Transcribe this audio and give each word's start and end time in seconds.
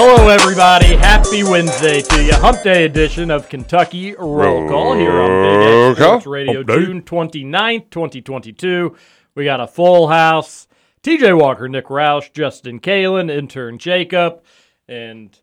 Hello, 0.00 0.28
everybody. 0.28 0.94
Happy 0.94 1.42
Wednesday 1.42 2.02
to 2.02 2.22
you. 2.22 2.32
Hump 2.34 2.62
Day 2.62 2.84
edition 2.84 3.32
of 3.32 3.48
Kentucky 3.48 4.14
Roll 4.14 4.68
Call 4.68 4.94
here 4.94 5.10
on 5.10 5.42
Big 5.42 5.90
X 5.90 5.98
Sports 5.98 6.24
Radio. 6.24 6.62
June 6.62 7.02
29th, 7.02 7.90
2022. 7.90 8.96
We 9.34 9.44
got 9.44 9.58
a 9.58 9.66
full 9.66 10.06
house. 10.06 10.68
TJ 11.02 11.36
Walker, 11.36 11.68
Nick 11.68 11.86
Roush, 11.86 12.32
Justin 12.32 12.78
Kalen, 12.78 13.28
intern 13.28 13.76
Jacob, 13.78 14.40
and 14.86 15.36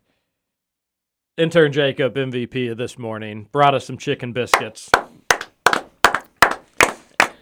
intern 1.36 1.70
Jacob, 1.70 2.14
MVP 2.14 2.70
of 2.70 2.78
this 2.78 2.96
morning, 2.98 3.50
brought 3.52 3.74
us 3.74 3.84
some 3.84 3.98
chicken 3.98 4.32
biscuits. 4.32 4.88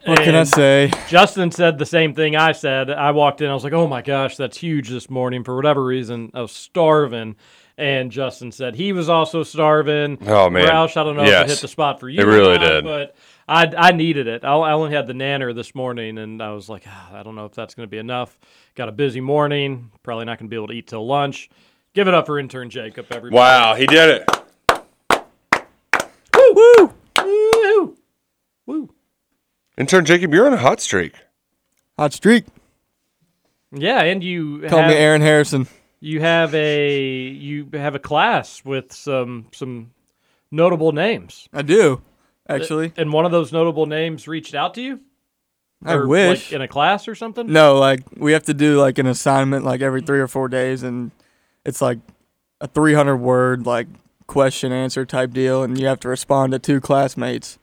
What 0.05 0.21
can 0.23 0.35
I 0.35 0.45
say? 0.45 0.91
Justin 1.09 1.51
said 1.51 1.79
the 1.79 1.87
same 1.87 2.15
thing 2.15 2.37
I 2.37 2.53
said. 2.53 2.91
I 2.91 3.11
walked 3.13 3.41
in, 3.41 3.49
I 3.51 3.55
was 3.55 3.65
like, 3.65 3.73
oh 3.73 3.89
my 3.89 4.03
gosh, 4.03 4.37
that's 4.37 4.57
huge 4.59 4.89
this 4.89 5.09
morning. 5.09 5.45
For 5.45 5.57
whatever 5.57 5.85
reason, 5.85 6.31
I 6.35 6.43
was 6.43 6.53
starving. 6.53 7.37
And 7.77 8.13
Justin 8.13 8.53
said 8.53 8.77
he 8.77 8.93
was 8.93 9.09
also 9.09 9.43
starving. 9.43 10.19
Oh, 10.27 10.49
man. 10.49 10.69
Roush, 10.69 10.97
I 10.97 11.03
don't 11.03 11.17
know 11.17 11.23
if 11.23 11.29
Yes. 11.29 11.45
it 11.51 11.55
hit 11.55 11.61
the 11.63 11.69
spot 11.69 11.99
for 11.99 12.09
you. 12.09 12.21
It 12.21 12.25
or 12.25 12.31
really 12.31 12.57
not, 12.59 12.69
did. 12.69 12.85
But 12.85 13.17
I, 13.49 13.67
I 13.77 13.91
needed 13.93 14.29
it. 14.29 14.45
I, 14.45 14.53
I 14.55 14.73
only 14.73 14.95
had 14.95 15.09
the 15.09 15.13
nanner 15.13 15.53
this 15.55 15.75
morning, 15.75 16.19
and 16.19 16.41
I 16.41 16.53
was 16.53 16.69
like, 16.69 16.85
ah, 16.87 17.15
I 17.15 17.25
don't 17.25 17.35
know 17.35 17.47
if 17.47 17.53
that's 17.53 17.75
going 17.75 17.87
to 17.89 17.91
be 17.91 17.99
enough. 17.99 18.39
Got 18.77 18.89
a 18.89 18.93
busy 18.93 19.21
morning. 19.21 19.91
Probably 20.05 20.25
not 20.25 20.39
going 20.39 20.47
to 20.49 20.51
be 20.51 20.57
able 20.57 20.69
to 20.69 20.75
eat 20.75 20.87
till 20.87 21.05
lunch. 21.05 21.51
Give 21.95 22.07
it 22.07 22.15
up 22.15 22.27
for 22.27 22.39
intern 22.39 22.71
Jacob, 22.71 23.07
everybody. 23.11 23.35
Wow, 23.37 23.75
he 23.75 23.87
did 23.87 24.23
it. 24.23 24.31
Woo! 26.37 26.53
Woo! 26.55 26.93
Woo! 27.25 27.97
Woo! 28.67 28.91
Intern 29.77 30.05
Jacob, 30.05 30.33
you're 30.33 30.47
on 30.47 30.53
a 30.53 30.59
hot 30.59 30.81
streak. 30.81 31.15
Hot 31.99 32.13
streak. 32.13 32.45
Yeah, 33.73 34.03
and 34.03 34.23
you 34.23 34.61
Call 34.69 34.81
have, 34.81 34.89
me 34.91 34.95
Aaron 34.97 35.21
Harrison. 35.21 35.67
you 36.01 36.21
have 36.21 36.55
a 36.55 37.29
you 37.29 37.69
have 37.73 37.95
a 37.95 37.99
class 37.99 38.65
with 38.65 38.93
some 38.93 39.47
some 39.53 39.91
notable 40.51 40.93
names. 40.93 41.49
I 41.53 41.63
do, 41.63 42.01
uh, 42.49 42.53
actually. 42.53 42.93
And 42.97 43.13
one 43.13 43.25
of 43.25 43.33
those 43.33 43.53
notable 43.53 43.87
names 43.87 44.29
reached 44.29 44.55
out 44.55 44.75
to 44.75 44.83
you? 44.83 45.01
I 45.85 45.95
Or, 45.95 46.07
wish. 46.07 46.47
Like 46.51 46.53
in 46.53 46.63
a 46.63 46.69
class 46.69 47.09
or 47.09 47.15
something? 47.17 47.53
no, 47.53 47.77
like 47.79 48.03
we 48.17 48.33
have 48.33 48.45
to 48.45 48.55
do 48.55 48.79
like 48.81 48.99
an 48.99 49.07
assignment 49.07 49.65
like 49.65 49.81
every 49.81 50.03
three 50.03 50.21
or 50.21 50.29
four 50.29 50.49
days, 50.49 50.85
and 50.85 51.11
it's 51.65 51.83
like 51.83 51.99
a 52.61 52.69
300 52.69 53.17
word 53.17 53.67
like 53.67 53.89
question 54.29 54.71
answer 54.71 55.05
type 55.05 55.33
deal, 55.33 55.65
and 55.65 55.79
you 55.81 55.87
have 55.89 55.99
to 56.01 56.09
respond 56.09 56.53
to 56.53 56.61
two 56.61 56.81
classmates 56.81 57.59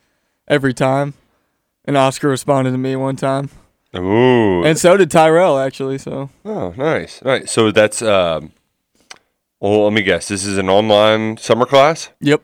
every 0.49 0.73
time. 0.73 1.13
And 1.85 1.97
Oscar 1.97 2.27
responded 2.29 2.71
to 2.71 2.77
me 2.77 2.95
one 2.95 3.15
time, 3.15 3.49
Ooh. 3.95 4.63
and 4.63 4.77
so 4.77 4.97
did 4.97 5.09
Tyrell 5.09 5.57
actually. 5.57 5.97
So 5.97 6.29
oh, 6.45 6.73
nice, 6.77 7.21
nice. 7.23 7.51
So 7.51 7.71
that's 7.71 8.01
um. 8.01 8.51
Well, 9.59 9.83
let 9.85 9.93
me 9.93 10.01
guess. 10.01 10.27
This 10.27 10.43
is 10.45 10.57
an 10.57 10.69
online 10.69 11.37
summer 11.37 11.65
class, 11.65 12.09
yep, 12.19 12.41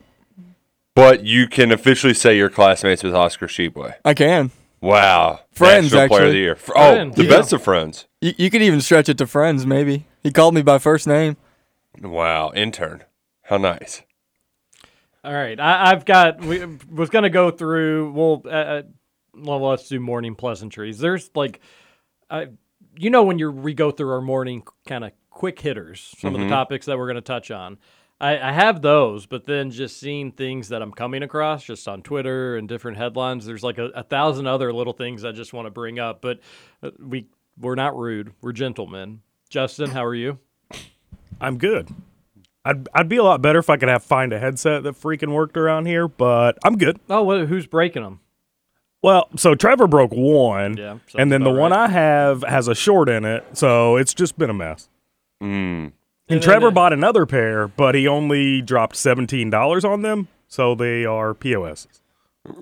but 0.96 1.24
you 1.24 1.48
can 1.48 1.72
officially 1.72 2.14
say 2.14 2.36
you're 2.38 2.50
classmates 2.50 3.04
with 3.04 3.14
Oscar 3.16 3.48
Tshiebwe. 3.48 3.96
I 4.06 4.14
can. 4.14 4.52
Wow, 4.82 5.40
Friends, 5.52 5.92
National 5.92 6.08
Player 6.08 6.26
of 6.26 6.26
the 6.26 6.28
actually. 6.30 6.40
Year. 6.40 6.56
Fr- 6.56 6.74
Oh, 6.76 7.10
the 7.10 7.24
yeah. 7.24 7.30
best 7.30 7.52
of 7.54 7.64
friends. 7.64 8.06
You, 8.22 8.34
you 8.38 8.50
could 8.52 8.62
even 8.62 8.80
stretch 8.82 9.10
it 9.10 9.18
to 9.20 9.26
friends. 9.28 9.66
Maybe 9.66 10.06
he 10.22 10.32
called 10.32 10.54
me 10.54 10.62
by 10.62 10.78
first 10.78 11.08
name. 11.08 11.38
Wow, 12.00 12.52
intern. 12.56 13.04
How 13.44 13.58
nice. 13.58 14.04
All 15.24 15.34
right. 15.34 15.60
I, 15.60 15.92
I've 15.92 16.06
got 16.06 16.40
we 16.42 16.64
was 16.92 17.10
gonna 17.10 17.30
go 17.32 17.50
through 17.52 18.12
well 18.12 18.42
uh, 18.46 18.50
uh, 18.50 18.82
well 19.38 19.60
let's 19.60 19.88
do 19.88 20.00
morning 20.00 20.36
pleasantries. 20.36 21.00
There's 21.00 21.30
like 21.36 21.60
I 22.30 22.48
you 22.98 23.10
know 23.10 23.24
when 23.24 23.40
you 23.40 23.52
we 23.52 23.74
go 23.74 23.92
through 23.92 24.12
our 24.12 24.22
morning 24.22 24.64
kind 24.88 25.04
of 25.04 25.12
quick 25.30 25.60
hitters, 25.60 26.16
some 26.18 26.36
of 26.36 26.42
the 26.42 26.50
topics 26.50 26.86
that 26.88 26.98
we're 26.98 27.08
gonna 27.08 27.22
touch 27.22 27.52
on. 27.52 27.78
I, 28.20 28.40
I 28.40 28.52
have 28.52 28.82
those, 28.82 29.28
but 29.28 29.46
then 29.46 29.70
just 29.70 30.00
seeing 30.00 30.32
things 30.32 30.70
that 30.70 30.82
I'm 30.82 30.92
coming 30.92 31.22
across 31.22 31.64
just 31.64 31.88
on 31.88 32.02
Twitter 32.02 32.58
and 32.58 32.68
different 32.68 32.98
headlines, 32.98 33.46
there's 33.46 33.62
like 33.64 33.78
a, 33.78 33.86
a 33.90 34.02
thousand 34.02 34.48
other 34.48 34.74
little 34.74 34.94
things 34.94 35.24
I 35.24 35.32
just 35.32 35.54
want 35.54 35.68
to 35.68 35.72
bring 35.72 36.00
up. 36.00 36.22
But 36.22 36.40
uh, 36.82 36.92
we 37.00 37.28
we're 37.60 37.76
not 37.76 37.96
rude. 37.96 38.34
We're 38.42 38.54
gentlemen. 38.54 39.22
Justin, 39.50 39.92
how 39.92 40.04
are 40.04 40.16
you? 40.16 40.40
I'm 41.40 41.58
good. 41.58 41.90
I'd, 42.66 42.90
I'd 42.94 43.08
be 43.08 43.18
a 43.18 43.24
lot 43.24 43.42
better 43.42 43.60
if 43.60 43.70
I 43.70 43.78
could 43.78 43.88
have 43.88 44.04
find 44.04 44.34
a 44.34 44.40
headset 44.40 44.84
that 44.84 45.00
freaking 45.00 45.32
worked 45.32 45.56
around 45.56 45.86
here, 45.86 46.08
but 46.08 46.58
I'm 46.66 46.78
good. 46.78 47.00
Oh, 47.10 47.24
what, 47.24 47.48
who's 47.48 47.66
breaking 47.66 48.04
them? 48.04 48.20
Well, 49.04 49.30
so 49.36 49.54
Trevor 49.56 49.88
broke 49.88 50.12
one, 50.12 50.78
Yeah, 50.78 50.92
sounds 50.92 51.16
and 51.18 51.32
then 51.32 51.44
the 51.44 51.52
about 51.52 51.60
one 51.60 51.72
right. 51.72 51.82
I 51.82 51.88
have 51.90 52.44
has 52.44 52.68
a 52.68 52.76
short 52.76 53.10
in 53.10 53.26
it, 53.26 53.46
so 53.54 53.96
it's 53.96 54.14
just 54.14 54.38
been 54.38 54.50
a 54.50 54.54
mess. 54.54 54.90
Mm. 55.42 55.48
And, 55.48 55.84
And 55.86 55.94
then 56.28 56.42
Trevor 56.42 56.72
bought 56.72 56.94
another 56.94 57.26
pair, 57.26 57.68
but 57.68 57.94
he 57.96 58.08
only 58.08 58.62
dropped 58.62 58.96
seventeen 58.96 59.50
dollars 59.50 59.86
on 59.86 60.02
them, 60.02 60.28
so 60.48 60.74
they 60.76 61.06
are 61.06 61.34
POS. 61.34 61.88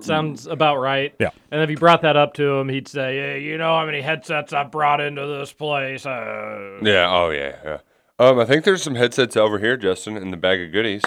Sounds 0.00 0.46
about 0.46 0.76
right. 0.78 1.14
Yeah. 1.18 1.30
And 1.50 1.62
if 1.62 1.70
you 1.70 1.76
brought 1.76 2.02
that 2.02 2.16
up 2.16 2.34
to 2.34 2.44
him, 2.58 2.68
he'd 2.68 2.88
say, 2.88 3.16
hey, 3.16 3.42
"You 3.42 3.56
know 3.56 3.78
how 3.78 3.86
many 3.86 4.00
headsets 4.02 4.52
I've 4.52 4.70
brought 4.70 5.00
into 5.00 5.26
this 5.26 5.52
place?" 5.52 6.04
Uh, 6.04 6.78
Yeah. 6.82 7.08
Oh 7.10 7.30
yeah. 7.30 7.56
Yeah. 7.64 7.78
Um, 8.18 8.38
I 8.38 8.44
think 8.44 8.64
there's 8.64 8.82
some 8.82 8.94
headsets 8.94 9.36
over 9.36 9.58
here, 9.58 9.76
Justin, 9.76 10.16
in 10.16 10.30
the 10.30 10.36
bag 10.36 10.60
of 10.60 10.72
goodies. 10.72 11.02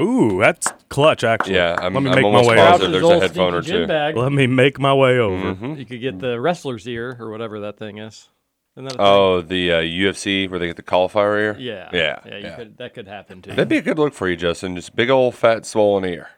Ooh, 0.00 0.38
that's 0.40 0.68
clutch, 0.88 1.24
actually. 1.24 1.54
Yeah, 1.56 1.76
I'm, 1.80 1.94
Let 1.94 2.02
me 2.02 2.10
I'm 2.10 2.14
make 2.16 2.22
my 2.22 2.28
almost 2.28 2.48
way 2.48 2.56
positive 2.56 2.88
Roush's 2.88 2.92
there's 2.92 3.02
old 3.04 3.12
a 3.14 3.20
headphone 3.20 3.54
or 3.54 3.62
stinky 3.62 3.78
gym 3.78 3.82
two. 3.82 3.88
Bag. 3.88 4.16
Let 4.16 4.32
me 4.32 4.46
make 4.46 4.78
my 4.78 4.94
way 4.94 5.18
over. 5.18 5.54
Mhm. 5.54 5.78
You 5.78 5.84
could 5.86 6.00
get 6.00 6.18
the 6.20 6.40
wrestler's 6.40 6.86
ear 6.86 7.16
or 7.18 7.30
whatever 7.30 7.60
that 7.60 7.78
thing 7.78 7.98
is. 7.98 8.28
Isn't 8.76 8.84
that 8.84 8.94
a 8.94 8.96
thing? 8.96 9.06
Oh, 9.06 9.40
the 9.40 9.72
uh, 9.72 9.80
UFC 9.80 10.48
where 10.48 10.58
they 10.60 10.66
get 10.68 10.76
the 10.76 10.82
cauliflower 10.82 11.36
ear. 11.38 11.56
yeah, 11.58 11.88
Yeah. 11.92 12.20
yeah. 12.24 12.36
You 12.36 12.42
yeah. 12.44 12.56
Could, 12.56 12.78
that 12.78 12.94
could 12.94 13.08
happen 13.08 13.42
too. 13.42 13.50
That'd 13.50 13.68
be 13.68 13.78
a 13.78 13.82
good 13.82 13.98
look 13.98 14.14
for 14.14 14.28
you, 14.28 14.36
Justin. 14.36 14.76
Just 14.76 14.94
big 14.94 15.10
old 15.10 15.34
fat 15.34 15.66
swollen 15.66 16.04
ear, 16.04 16.28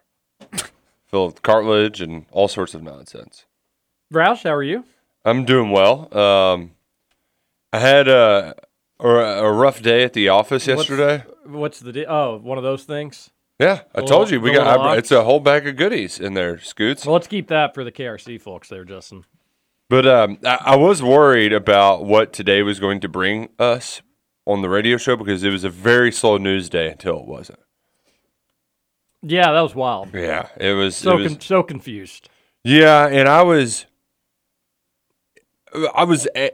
filled 1.06 1.32
with 1.34 1.42
cartilage 1.42 2.00
and 2.00 2.24
all 2.30 2.48
sorts 2.48 2.74
of 2.74 2.82
nonsense. 2.82 3.44
Roush, 4.12 4.44
how 4.44 4.54
are 4.54 4.62
you? 4.62 4.84
I'm 5.24 5.44
doing 5.44 5.70
well. 5.70 6.08
Um, 6.16 6.70
I 7.74 7.78
had 7.78 8.08
a, 8.08 8.54
a 8.98 9.06
a 9.08 9.52
rough 9.52 9.82
day 9.82 10.02
at 10.02 10.14
the 10.14 10.28
office 10.30 10.66
What's- 10.66 10.88
yesterday. 10.88 11.24
What's 11.44 11.80
the 11.80 11.92
deal? 11.92 12.06
Oh, 12.08 12.38
one 12.38 12.58
of 12.58 12.64
those 12.64 12.84
things. 12.84 13.30
Yeah, 13.60 13.82
I 13.94 14.00
told 14.00 14.10
little- 14.10 14.32
you 14.32 14.40
we 14.40 14.52
got. 14.52 14.80
I, 14.80 14.96
it's 14.96 15.10
a 15.10 15.22
whole 15.22 15.38
bag 15.38 15.66
of 15.66 15.76
goodies 15.76 16.18
in 16.18 16.32
there, 16.32 16.58
Scoots. 16.58 17.04
Well, 17.04 17.12
let's 17.12 17.26
keep 17.26 17.48
that 17.48 17.74
for 17.74 17.84
the 17.84 17.92
KRC 17.92 18.40
folks 18.40 18.68
there, 18.70 18.84
Justin. 18.84 19.26
But 19.90 20.06
um, 20.06 20.38
I, 20.46 20.58
I 20.60 20.76
was 20.76 21.02
worried 21.02 21.52
about 21.52 22.04
what 22.06 22.32
today 22.32 22.62
was 22.62 22.80
going 22.80 23.00
to 23.00 23.08
bring 23.08 23.50
us 23.58 24.00
on 24.46 24.62
the 24.62 24.70
radio 24.70 24.96
show 24.96 25.14
because 25.14 25.44
it 25.44 25.50
was 25.50 25.64
a 25.64 25.68
very 25.68 26.10
slow 26.10 26.38
news 26.38 26.70
day 26.70 26.88
until 26.88 27.18
it 27.18 27.26
wasn't. 27.26 27.58
Yeah, 29.22 29.52
that 29.52 29.60
was 29.60 29.74
wild. 29.74 30.14
Yeah, 30.14 30.48
it 30.56 30.72
was. 30.72 30.96
So 30.96 31.18
it 31.18 31.22
was 31.22 31.32
con- 31.32 31.40
so 31.42 31.62
confused. 31.62 32.30
Yeah, 32.64 33.08
and 33.08 33.28
I 33.28 33.42
was, 33.42 33.84
I 35.94 36.04
was 36.04 36.26
eh, 36.34 36.50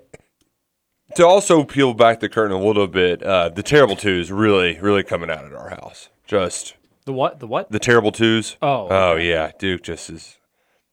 to 1.15 1.25
also 1.25 1.63
peel 1.63 1.95
back 1.95 2.19
the 2.19 2.29
curtain 2.29 2.57
a 2.57 2.61
little 2.65 2.89
bit. 2.89 3.23
Uh, 3.23 3.49
the 3.51 3.63
terrible 3.63 3.95
twos 3.95 4.33
really, 4.33 4.81
really 4.81 5.05
coming 5.05 5.31
out 5.31 5.45
at 5.45 5.53
our 5.55 5.69
house. 5.71 6.09
Just 6.27 6.75
The 7.07 7.13
what? 7.13 7.39
The 7.39 7.47
what? 7.47 7.71
the 7.71 7.79
terrible 7.79 8.13
twos. 8.13 8.57
Oh, 8.61 8.89
oh 8.91 9.17
yeah, 9.17 9.53
Duke 9.59 9.83
just 9.83 10.11
is. 10.11 10.39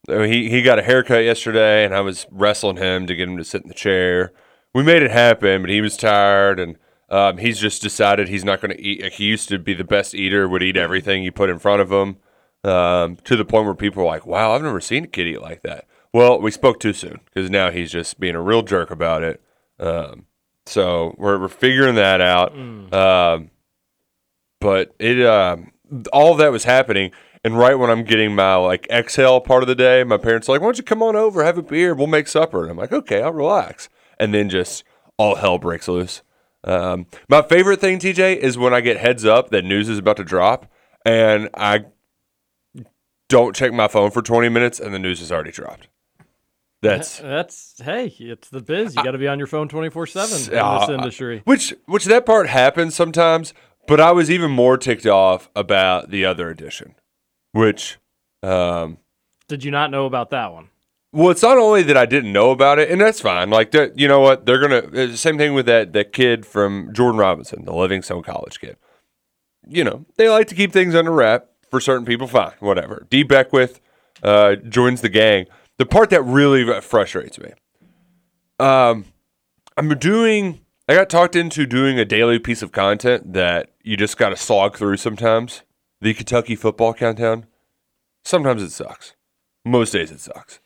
I 0.08 0.18
mean, 0.18 0.32
He 0.32 0.50
he 0.50 0.62
got 0.62 0.80
a 0.80 0.84
haircut 0.84 1.24
yesterday, 1.24 1.84
and 1.84 1.94
I 1.94 2.02
was 2.02 2.28
wrestling 2.32 2.78
him 2.78 3.08
to 3.08 3.16
get 3.16 3.28
him 3.28 3.38
to 3.38 3.44
sit 3.44 3.64
in 3.64 3.68
the 3.68 3.74
chair. 3.74 4.32
We 4.76 4.84
made 4.84 5.02
it 5.02 5.12
happen, 5.12 5.62
but 5.64 5.70
he 5.72 5.82
was 5.82 5.98
tired, 5.98 6.60
and 6.60 6.78
um, 7.10 7.38
he's 7.40 7.60
just 7.60 7.82
decided 7.82 8.28
he's 8.28 8.46
not 8.46 8.62
going 8.62 8.76
to 8.76 8.82
eat. 8.82 9.02
Like 9.02 9.14
he 9.14 9.26
used 9.26 9.50
to 9.50 9.58
be 9.58 9.74
the 9.74 9.84
best 9.84 10.14
eater, 10.14 10.48
would 10.48 10.64
eat 10.64 10.78
everything 10.78 11.24
you 11.24 11.32
put 11.32 11.50
in 11.50 11.58
front 11.58 11.82
of 11.82 11.92
him, 11.92 12.18
um, 12.64 13.18
to 13.24 13.36
the 13.36 13.46
point 13.46 13.66
where 13.66 13.74
people 13.76 14.04
are 14.04 14.08
like, 14.08 14.26
"Wow, 14.26 14.54
I've 14.54 14.62
never 14.62 14.80
seen 14.82 15.06
a 15.06 15.08
kid 15.08 15.28
eat 15.28 15.42
like 15.42 15.64
that." 15.64 15.88
Well, 16.14 16.40
we 16.40 16.52
spoke 16.52 16.80
too 16.80 16.94
soon 16.94 17.22
because 17.26 17.50
now 17.50 17.72
he's 17.72 17.92
just 17.92 18.20
being 18.20 18.36
a 18.36 18.42
real 18.42 18.62
jerk 18.62 18.92
about 18.92 19.24
it. 19.24 19.42
Um, 19.80 20.28
so 20.68 21.16
we're 21.18 21.40
we're 21.40 21.48
figuring 21.48 21.96
that 21.96 22.22
out. 22.22 22.54
Um, 22.94 23.50
but 24.62 24.96
it 25.00 25.26
um, 25.26 25.72
all 26.12 26.32
of 26.32 26.38
that 26.38 26.52
was 26.52 26.64
happening 26.64 27.12
and 27.44 27.58
right 27.58 27.76
when 27.76 27.90
i'm 27.90 28.04
getting 28.04 28.34
my 28.36 28.56
like 28.56 28.88
exhale 28.90 29.40
part 29.40 29.64
of 29.64 29.68
the 29.68 29.76
day 29.76 30.04
my 30.04 30.18
parents 30.18 30.48
are 30.48 30.54
like 30.54 30.62
why 30.62 30.68
don't 30.68 30.78
you 30.78 30.84
come 30.84 31.04
on 31.04 31.16
over 31.16 31.44
have 31.44 31.58
a 31.58 31.62
beer 31.64 31.94
we'll 31.94 32.08
make 32.08 32.28
supper 32.28 32.62
and 32.64 32.72
i'm 32.72 32.78
like 32.78 32.92
okay 32.92 33.22
i'll 33.22 33.34
relax 33.34 33.90
and 34.20 34.34
then 34.34 34.50
just 34.50 34.84
all 35.18 35.36
hell 35.36 35.58
breaks 35.58 35.88
loose 35.88 36.22
um, 36.66 37.06
my 37.30 37.42
favorite 37.42 37.80
thing 37.82 38.00
tj 38.00 38.36
is 38.38 38.58
when 38.58 38.74
i 38.74 38.82
get 38.82 38.98
heads 38.98 39.26
up 39.26 39.50
that 39.50 39.64
news 39.66 39.90
is 39.90 40.00
about 40.00 40.18
to 40.18 40.24
drop 40.24 40.66
and 41.06 41.50
i 41.56 41.86
don't 43.30 43.56
check 43.56 43.74
my 43.74 43.88
phone 43.88 44.12
for 44.12 44.22
20 44.22 44.50
minutes 44.50 44.80
and 44.80 44.94
the 44.94 45.00
news 45.00 45.20
has 45.20 45.32
already 45.32 45.52
dropped 45.52 45.88
that's 46.82 47.20
That's 47.20 47.76
hey, 47.82 48.08
it's 48.20 48.50
the 48.50 48.60
biz. 48.60 48.94
You 48.94 49.06
got 49.06 49.12
to 49.12 49.18
be 49.18 49.30
on 49.30 49.38
your 49.38 49.48
phone 49.48 49.70
twenty 49.70 49.90
four 49.90 50.06
seven 50.06 50.54
in 50.54 50.60
Uh, 50.60 50.80
this 50.80 50.90
industry. 50.90 51.42
Which 51.46 51.74
which 51.86 52.04
that 52.04 52.26
part 52.26 52.50
happens 52.50 52.94
sometimes, 52.94 53.54
but 53.88 54.00
I 54.00 54.12
was 54.12 54.30
even 54.32 54.52
more 54.52 54.78
ticked 54.78 55.06
off 55.06 55.50
about 55.56 56.10
the 56.10 56.26
other 56.26 56.50
edition, 56.50 56.96
which 57.52 57.98
um 58.42 58.98
Did 59.48 59.64
you 59.64 59.72
not 59.72 59.92
know 59.92 60.06
about 60.06 60.30
that 60.32 60.52
one? 60.54 60.70
well, 61.14 61.30
it's 61.30 61.44
not 61.44 61.60
only 61.60 61.84
that 61.84 61.96
I 61.96 62.08
didn't 62.08 62.34
know 62.34 62.50
about 62.50 62.80
it, 62.80 62.90
and 62.90 63.00
that's 63.00 63.22
fine. 63.22 63.52
Like 63.52 63.70
that, 63.72 64.00
you 64.00 64.08
know 64.08 64.20
what? 64.20 64.46
They're 64.48 64.60
gonna 64.60 65.16
same 65.16 65.38
thing 65.38 65.54
with 65.54 65.68
that 65.68 65.94
that 65.94 66.12
kid 66.12 66.46
from 66.46 66.92
Jordan 66.92 67.20
Robinson, 67.20 67.66
the 67.66 67.74
Livingstone 67.74 68.24
College 68.24 68.60
kid. 68.60 68.78
You 69.68 69.84
know, 69.84 70.06
they 70.18 70.28
like 70.28 70.48
to 70.48 70.56
keep 70.56 70.74
things 70.74 70.96
under 70.96 71.12
wrap 71.12 71.46
for 71.70 71.80
certain 71.80 72.06
people. 72.06 72.28
Fine, 72.28 72.54
whatever. 72.60 73.06
D 73.10 73.24
Beckwith 73.24 73.80
uh, 74.24 74.56
joins 74.56 75.02
the 75.02 75.10
gang. 75.10 75.46
The 75.78 75.86
part 75.86 76.10
that 76.10 76.22
really 76.24 76.82
frustrates 76.82 77.40
me, 77.40 77.52
um, 78.60 79.06
I'm 79.78 79.90
doing. 80.00 80.60
I 80.88 80.96
got 80.96 81.10
talked 81.10 81.38
into 81.38 81.66
doing 81.66 81.98
a 81.98 82.04
daily 82.04 82.40
piece 82.40 82.62
of 82.62 82.74
content 82.74 83.32
that 83.32 83.72
you 83.84 83.96
just 83.96 84.18
got 84.18 84.30
to 84.30 84.36
slog 84.36 84.78
through 84.78 84.98
sometimes. 84.98 85.62
The 86.02 86.14
Kentucky 86.14 86.58
football 86.58 86.94
countdown. 86.94 87.46
Sometimes 88.26 88.62
it 88.62 88.72
sucks. 88.72 89.16
Most 89.64 89.92
days 89.92 90.12
it 90.12 90.20
sucks. 90.20 90.60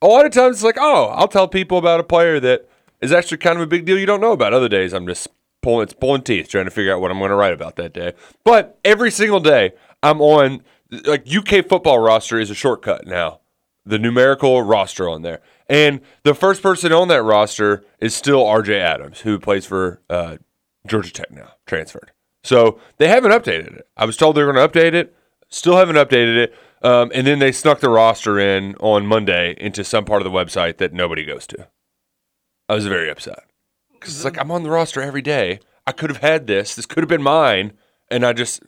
A 0.00 0.06
lot 0.06 0.26
of 0.26 0.30
times 0.30 0.56
it's 0.56 0.64
like, 0.64 0.78
oh, 0.78 1.06
I'll 1.06 1.26
tell 1.26 1.48
people 1.48 1.76
about 1.76 1.98
a 1.98 2.04
player 2.04 2.38
that 2.38 2.68
is 3.00 3.10
actually 3.10 3.38
kind 3.38 3.56
of 3.56 3.62
a 3.62 3.66
big 3.66 3.84
deal 3.84 3.98
you 3.98 4.06
don't 4.06 4.20
know 4.20 4.30
about. 4.30 4.54
Other 4.54 4.68
days 4.68 4.92
I'm 4.92 5.08
just 5.08 5.26
pulling 5.60 5.82
it's 5.82 5.92
pulling 5.92 6.22
teeth 6.22 6.48
trying 6.48 6.66
to 6.66 6.70
figure 6.70 6.94
out 6.94 7.00
what 7.00 7.10
I'm 7.10 7.18
going 7.18 7.30
to 7.30 7.36
write 7.36 7.52
about 7.52 7.74
that 7.76 7.92
day. 7.92 8.12
But 8.44 8.78
every 8.84 9.10
single 9.10 9.40
day 9.40 9.72
I'm 10.04 10.20
on 10.20 10.62
like 11.04 11.26
UK 11.28 11.66
football 11.66 11.98
roster 11.98 12.38
is 12.38 12.50
a 12.50 12.54
shortcut 12.54 13.06
now. 13.08 13.40
The 13.84 13.98
numerical 13.98 14.62
roster 14.62 15.08
on 15.08 15.22
there. 15.22 15.40
And 15.72 16.02
the 16.22 16.34
first 16.34 16.62
person 16.62 16.92
on 16.92 17.08
that 17.08 17.22
roster 17.22 17.82
is 17.98 18.14
still 18.14 18.44
RJ 18.44 18.78
Adams, 18.78 19.20
who 19.20 19.38
plays 19.38 19.64
for 19.64 20.02
uh, 20.10 20.36
Georgia 20.86 21.10
Tech 21.10 21.30
now, 21.30 21.52
transferred. 21.64 22.12
So 22.44 22.78
they 22.98 23.08
haven't 23.08 23.30
updated 23.32 23.78
it. 23.78 23.88
I 23.96 24.04
was 24.04 24.18
told 24.18 24.36
they 24.36 24.42
were 24.42 24.52
going 24.52 24.68
to 24.68 24.78
update 24.78 24.92
it, 24.92 25.16
still 25.48 25.78
haven't 25.78 25.96
updated 25.96 26.36
it. 26.36 26.54
Um, 26.82 27.10
and 27.14 27.26
then 27.26 27.38
they 27.38 27.52
snuck 27.52 27.80
the 27.80 27.88
roster 27.88 28.38
in 28.38 28.74
on 28.80 29.06
Monday 29.06 29.54
into 29.56 29.82
some 29.82 30.04
part 30.04 30.20
of 30.20 30.30
the 30.30 30.36
website 30.36 30.76
that 30.76 30.92
nobody 30.92 31.24
goes 31.24 31.46
to. 31.46 31.68
I 32.68 32.74
was 32.74 32.86
very 32.86 33.08
upset 33.10 33.44
because 33.94 34.14
it's 34.14 34.24
like 34.26 34.38
I'm 34.38 34.50
on 34.50 34.64
the 34.64 34.70
roster 34.70 35.00
every 35.00 35.22
day. 35.22 35.60
I 35.86 35.92
could 35.92 36.10
have 36.10 36.20
had 36.20 36.46
this. 36.46 36.74
This 36.74 36.84
could 36.84 37.02
have 37.02 37.08
been 37.08 37.22
mine, 37.22 37.72
and 38.10 38.26
I 38.26 38.34
just 38.34 38.62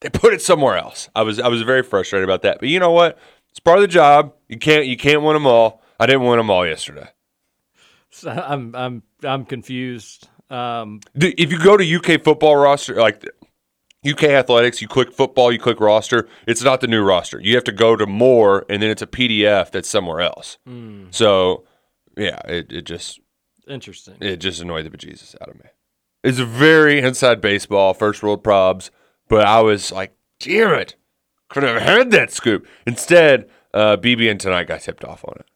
they 0.00 0.10
put 0.10 0.34
it 0.34 0.42
somewhere 0.42 0.76
else. 0.76 1.08
I 1.16 1.22
was 1.22 1.40
I 1.40 1.48
was 1.48 1.62
very 1.62 1.82
frustrated 1.82 2.24
about 2.24 2.42
that. 2.42 2.60
But 2.60 2.68
you 2.68 2.78
know 2.78 2.92
what? 2.92 3.18
It's 3.56 3.60
part 3.62 3.78
of 3.78 3.82
the 3.82 3.88
job. 3.88 4.34
You 4.48 4.58
can't 4.58 4.84
you 4.84 4.98
can't 4.98 5.22
win 5.22 5.32
them 5.32 5.46
all. 5.46 5.80
I 5.98 6.04
didn't 6.04 6.24
win 6.26 6.36
them 6.36 6.50
all 6.50 6.66
yesterday. 6.66 7.08
So 8.10 8.30
I'm 8.30 8.76
I'm 8.76 9.02
I'm 9.24 9.46
confused. 9.46 10.28
Um, 10.50 11.00
If 11.14 11.50
you 11.50 11.58
go 11.58 11.78
to 11.78 11.96
UK 11.96 12.22
football 12.22 12.54
roster, 12.56 12.96
like 12.96 13.24
UK 14.06 14.24
athletics, 14.24 14.82
you 14.82 14.88
click 14.88 15.10
football, 15.10 15.50
you 15.50 15.58
click 15.58 15.80
roster. 15.80 16.28
It's 16.46 16.62
not 16.62 16.82
the 16.82 16.86
new 16.86 17.02
roster. 17.02 17.40
You 17.40 17.54
have 17.54 17.64
to 17.64 17.72
go 17.72 17.96
to 17.96 18.06
more, 18.06 18.66
and 18.68 18.82
then 18.82 18.90
it's 18.90 19.00
a 19.00 19.06
PDF 19.06 19.70
that's 19.70 19.88
somewhere 19.88 20.20
else. 20.20 20.58
Hmm. 20.66 21.06
So, 21.10 21.64
yeah, 22.14 22.40
it, 22.46 22.70
it 22.70 22.82
just 22.82 23.20
interesting. 23.66 24.16
it 24.20 24.36
just 24.36 24.60
annoyed 24.60 24.84
the 24.84 24.90
bejesus 24.90 25.34
out 25.40 25.48
of 25.48 25.54
me. 25.56 25.70
It's 26.22 26.38
very 26.38 27.00
inside 27.00 27.40
baseball, 27.40 27.94
first 27.94 28.22
world 28.22 28.44
probs, 28.44 28.90
but 29.28 29.46
I 29.46 29.62
was 29.62 29.90
like, 29.90 30.14
damn 30.40 30.74
it, 30.74 30.94
could 31.48 31.62
have 31.62 31.80
had 31.82 32.10
that 32.12 32.30
scoop. 32.30 32.66
Instead, 32.86 33.48
uh, 33.74 33.96
BB 33.96 34.30
and 34.30 34.40
tonight 34.40 34.64
got 34.68 34.80
tipped 34.80 35.04
off 35.04 35.24
on 35.26 35.34
it, 35.40 35.46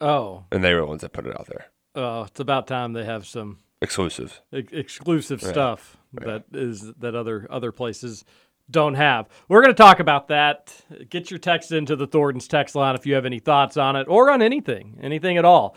Oh, 0.00 0.44
and 0.52 0.62
they 0.64 0.74
were 0.74 0.80
the 0.80 0.86
ones 0.86 1.00
that 1.02 1.12
put 1.12 1.26
it 1.26 1.38
out 1.38 1.46
there. 1.46 1.66
uh, 1.94 2.24
it's 2.28 2.40
about 2.40 2.66
time 2.66 2.92
they 2.92 3.04
have 3.04 3.26
some 3.26 3.58
Exclusive. 3.82 4.40
ex- 4.52 4.72
exclusive 4.72 5.42
Yeah. 5.42 5.48
stuff 5.52 5.96
that 6.12 6.44
is 6.52 6.92
that 6.94 7.14
other 7.14 7.46
other 7.50 7.72
places 7.72 8.24
don't 8.70 8.94
have. 8.94 9.28
We're 9.48 9.62
going 9.62 9.74
to 9.74 9.80
talk 9.80 10.00
about 10.00 10.28
that. 10.28 10.74
Get 11.08 11.30
your 11.30 11.38
text 11.38 11.70
into 11.70 11.94
the 11.94 12.06
Thornton's 12.06 12.48
text 12.48 12.74
line 12.74 12.94
if 12.96 13.06
you 13.06 13.14
have 13.14 13.24
any 13.26 13.38
thoughts 13.38 13.76
on 13.76 13.94
it 13.96 14.08
or 14.08 14.30
on 14.30 14.42
anything, 14.42 14.98
anything 15.02 15.36
at 15.36 15.44
all. 15.44 15.76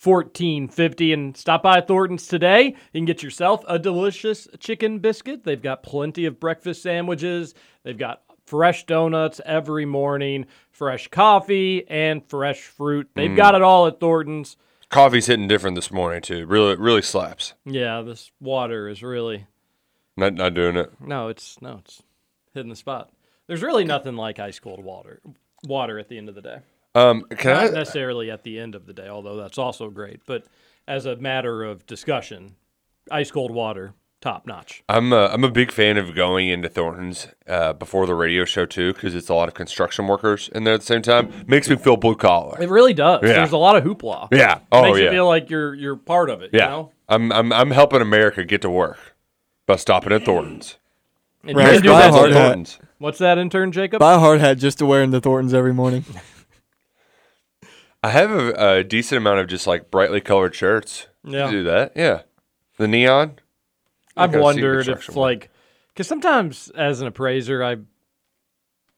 502-414-1450 0.00 1.12
and 1.12 1.36
stop 1.36 1.62
by 1.62 1.80
Thornton's 1.80 2.26
today. 2.26 2.66
You 2.66 2.74
can 3.00 3.04
get 3.04 3.22
yourself 3.22 3.64
a 3.68 3.78
delicious 3.78 4.48
chicken 4.58 4.98
biscuit. 4.98 5.44
They've 5.44 5.60
got 5.60 5.82
plenty 5.82 6.24
of 6.26 6.40
breakfast 6.40 6.82
sandwiches. 6.82 7.54
They've 7.82 7.98
got 7.98 8.22
fresh 8.46 8.86
donuts 8.86 9.40
every 9.44 9.84
morning, 9.84 10.46
fresh 10.72 11.08
coffee, 11.08 11.86
and 11.88 12.24
fresh 12.28 12.60
fruit. 12.62 13.08
They've 13.14 13.30
Mm. 13.30 13.36
got 13.36 13.54
it 13.54 13.62
all 13.62 13.86
at 13.86 14.00
Thornton's. 14.00 14.56
Coffee's 14.88 15.26
hitting 15.26 15.46
different 15.46 15.76
this 15.76 15.90
morning 15.92 16.20
too. 16.20 16.46
Really, 16.46 16.74
really 16.76 17.02
slaps. 17.02 17.54
Yeah, 17.64 18.02
this 18.02 18.32
water 18.40 18.88
is 18.88 19.02
really 19.02 19.46
Not 20.16 20.34
not 20.34 20.54
doing 20.54 20.76
it. 20.76 20.90
no, 21.00 21.28
it's 21.28 21.60
no, 21.62 21.76
it's 21.78 22.02
hitting 22.54 22.70
the 22.70 22.76
spot. 22.76 23.10
There's 23.46 23.62
really 23.62 23.84
nothing 23.84 24.16
like 24.16 24.38
ice 24.40 24.58
cold 24.58 24.82
water. 24.82 25.20
Water 25.64 25.98
at 25.98 26.08
the 26.08 26.18
end 26.18 26.28
of 26.28 26.34
the 26.34 26.42
day. 26.42 26.58
Um, 26.94 27.22
can 27.36 27.54
Not 27.54 27.64
I? 27.66 27.68
necessarily 27.70 28.30
at 28.30 28.42
the 28.42 28.58
end 28.58 28.74
of 28.74 28.86
the 28.86 28.92
day, 28.92 29.08
although 29.08 29.36
that's 29.36 29.58
also 29.58 29.90
great. 29.90 30.20
But 30.26 30.44
as 30.88 31.06
a 31.06 31.16
matter 31.16 31.62
of 31.62 31.86
discussion, 31.86 32.56
ice 33.10 33.30
cold 33.30 33.52
water, 33.52 33.94
top 34.20 34.46
notch. 34.46 34.82
I'm 34.88 35.12
a, 35.12 35.26
I'm 35.28 35.44
a 35.44 35.50
big 35.50 35.70
fan 35.70 35.96
of 35.96 36.14
going 36.16 36.48
into 36.48 36.68
Thornton's 36.68 37.28
uh, 37.46 37.72
before 37.74 38.06
the 38.06 38.14
radio 38.14 38.44
show 38.44 38.66
too, 38.66 38.92
because 38.92 39.14
it's 39.14 39.28
a 39.28 39.34
lot 39.34 39.46
of 39.48 39.54
construction 39.54 40.08
workers 40.08 40.50
in 40.52 40.64
there 40.64 40.74
at 40.74 40.80
the 40.80 40.86
same 40.86 41.00
time. 41.02 41.32
Makes 41.46 41.70
me 41.70 41.76
feel 41.76 41.96
blue 41.96 42.16
collar. 42.16 42.60
It 42.60 42.68
really 42.68 42.92
does. 42.94 43.20
Yeah. 43.22 43.34
There's 43.34 43.52
a 43.52 43.56
lot 43.56 43.76
of 43.76 43.84
hoopla. 43.84 44.28
Yeah. 44.32 44.56
It 44.56 44.62
Oh 44.72 44.82
makes 44.82 44.98
you 44.98 45.10
feel 45.10 45.26
like 45.28 45.48
you're 45.48 45.74
you're 45.74 45.96
part 45.96 46.28
of 46.28 46.42
it. 46.42 46.50
yeah. 46.52 46.64
You 46.64 46.70
know? 46.70 46.92
I'm 47.08 47.32
I'm 47.32 47.52
I'm 47.52 47.70
helping 47.70 48.00
America 48.02 48.44
get 48.44 48.62
to 48.62 48.70
work 48.70 48.98
by 49.66 49.76
stopping 49.76 50.12
at 50.12 50.24
Thornton's. 50.24 50.76
And 51.44 51.56
Right. 51.56 51.68
you 51.68 51.72
can 51.74 51.82
do 51.84 51.88
Buy 51.90 52.00
a 52.06 52.10
that. 52.10 52.18
hard 52.18 52.32
hat. 52.32 52.42
Thornton's. 52.46 52.78
What's 52.98 53.18
that 53.20 53.38
intern, 53.38 53.72
Jacob? 53.72 54.00
Buy 54.00 54.14
a 54.14 54.18
hard 54.18 54.40
hat 54.40 54.58
just 54.58 54.78
to 54.78 54.86
wear 54.86 55.02
in 55.02 55.10
the 55.10 55.20
Thornton's 55.20 55.54
every 55.54 55.72
morning. 55.72 56.04
I 58.02 58.10
have 58.10 58.30
a, 58.30 58.78
a 58.78 58.84
decent 58.84 59.18
amount 59.18 59.40
of 59.40 59.46
just 59.46 59.66
like 59.66 59.90
brightly 59.90 60.20
colored 60.20 60.54
shirts. 60.54 61.06
Yeah. 61.24 61.50
Do 61.50 61.64
that. 61.64 61.92
Yeah. 61.94 62.22
The 62.78 62.88
neon. 62.88 63.38
I've 64.16 64.30
I 64.30 64.32
gotta 64.32 64.38
see 64.38 64.42
wondered 64.42 64.88
if 64.88 65.08
work. 65.08 65.16
like 65.16 65.50
because 65.88 66.06
sometimes 66.06 66.70
as 66.70 67.00
an 67.00 67.06
appraiser 67.06 67.62
I 67.62 67.76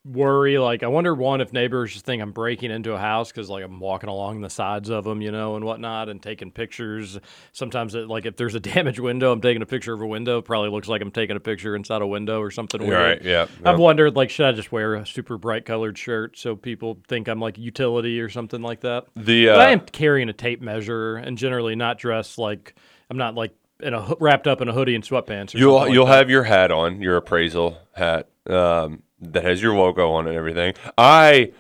worry 0.05 0.59
like 0.59 0.83
I 0.83 0.89
wonder 0.89 1.15
one 1.15 1.41
if 1.41 1.53
neighbors 1.53 1.93
just 1.93 2.05
think 2.05 2.21
I'm 2.21 2.33
breaking 2.33 2.73
into 2.73 2.93
a 2.93 2.99
house 2.99 3.31
because 3.31 3.49
like 3.49 3.63
I'm 3.65 3.79
walking 3.79 4.09
along 4.09 4.41
the 4.41 4.51
sides 4.51 4.89
of 4.91 5.05
them 5.05 5.23
you 5.23 5.31
know 5.31 5.55
and 5.55 5.65
whatnot 5.65 6.09
and 6.09 6.21
taking 6.21 6.51
pictures. 6.51 7.19
Sometimes 7.53 7.95
it, 7.95 8.09
like 8.09 8.27
if 8.27 8.37
there's 8.37 8.55
a 8.57 8.61
damaged 8.73 8.99
window 8.99 9.33
I'm 9.33 9.41
taking 9.41 9.63
a 9.63 9.67
picture 9.67 9.93
of 9.93 10.01
a 10.01 10.07
window. 10.07 10.43
Probably 10.43 10.71
looks 10.71 10.89
like 10.89 11.03
I'm 11.03 11.13
taking 11.13 11.37
a 11.37 11.41
picture 11.41 11.77
inside 11.77 12.03
a 12.03 12.07
window 12.07 12.41
or 12.41 12.51
something 12.51 12.81
weird. 12.81 12.93
right. 12.93 13.23
Yeah. 13.23 13.47
I've 13.65 13.79
wondered 13.79 14.17
like 14.17 14.31
should 14.31 14.47
I 14.47 14.53
just 14.53 14.73
wear 14.73 14.95
a 14.95 15.07
super 15.07 15.39
bright 15.39 15.65
colored 15.65 15.97
shirt 15.97 16.37
so 16.37 16.57
people 16.57 16.99
think 17.07 17.29
I'm 17.29 17.41
like 17.41 17.57
utility 17.57 18.21
or 18.21 18.29
something 18.29 18.63
like 18.63 18.81
that. 18.81 19.07
The 19.15 19.47
But 19.47 19.61
I 19.61 19.67
uh, 19.67 19.73
am 19.73 19.81
carrying 19.81 20.29
a 20.29 20.33
tape 20.33 20.61
measure 20.61 21.17
and 21.17 21.39
generally 21.39 21.77
not 21.77 21.99
dressed 21.99 22.39
like 22.39 22.75
I'm 23.09 23.19
not 23.19 23.35
like 23.35 23.55
in 23.81 23.95
a 23.95 24.15
wrapped 24.19 24.47
up 24.47 24.61
in 24.61 24.69
a 24.69 24.73
hoodie 24.73 24.95
and 24.95 25.05
sweatpants. 25.05 25.55
Or 25.55 25.59
You'll 25.59 25.75
like 25.75 25.93
you'll 25.93 26.07
that. 26.07 26.19
have 26.19 26.31
your 26.31 26.45
hat 26.45 26.71
on, 26.73 27.03
your 27.03 27.17
appraisal 27.17 27.79
hat 27.95 28.29
um, 28.49 29.03
that 29.23 29.45
has 29.45 29.63
your 29.63 29.75
logo 29.75 30.11
on 30.13 30.27
it 30.27 30.31
and 30.31 30.39
everything. 30.39 30.75
I 30.99 31.53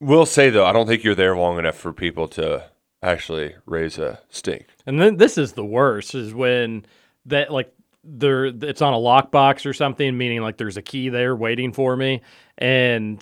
will 0.00 0.26
say 0.26 0.50
though, 0.50 0.64
I 0.64 0.72
don't 0.72 0.86
think 0.86 1.04
you're 1.04 1.14
there 1.14 1.36
long 1.36 1.58
enough 1.58 1.76
for 1.76 1.92
people 1.92 2.28
to 2.28 2.64
actually 3.02 3.54
raise 3.66 3.98
a 3.98 4.20
stink. 4.30 4.66
And 4.86 5.00
then 5.00 5.16
this 5.16 5.36
is 5.38 5.52
the 5.52 5.64
worst 5.64 6.14
is 6.14 6.32
when 6.34 6.86
that 7.26 7.52
like 7.52 7.72
there 8.04 8.46
it's 8.46 8.80
on 8.82 8.94
a 8.94 8.96
lockbox 8.96 9.66
or 9.66 9.72
something, 9.72 10.16
meaning 10.16 10.40
like 10.40 10.56
there's 10.56 10.76
a 10.76 10.82
key 10.82 11.08
there 11.08 11.36
waiting 11.36 11.72
for 11.72 11.96
me, 11.96 12.22
and 12.56 13.20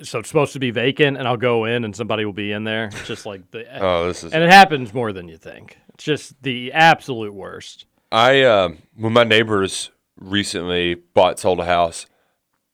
so 0.00 0.20
it's 0.20 0.28
supposed 0.28 0.52
to 0.52 0.60
be 0.60 0.70
vacant, 0.70 1.16
and 1.18 1.26
I'll 1.26 1.36
go 1.36 1.64
in 1.64 1.84
and 1.84 1.94
somebody 1.94 2.24
will 2.24 2.32
be 2.32 2.52
in 2.52 2.62
there. 2.64 2.86
It's 2.86 3.06
just 3.06 3.26
like 3.26 3.50
the 3.50 3.66
Oh, 3.82 4.06
this 4.06 4.22
is- 4.24 4.32
and 4.32 4.42
it 4.42 4.50
happens 4.50 4.94
more 4.94 5.12
than 5.12 5.28
you 5.28 5.36
think. 5.36 5.76
It's 5.94 6.04
just 6.04 6.40
the 6.42 6.72
absolute 6.72 7.34
worst. 7.34 7.86
I 8.12 8.42
uh, 8.42 8.70
when 8.96 9.12
my 9.12 9.24
neighbors 9.24 9.90
recently 10.18 10.94
bought 10.94 11.38
sold 11.38 11.60
a 11.60 11.64
house, 11.66 12.06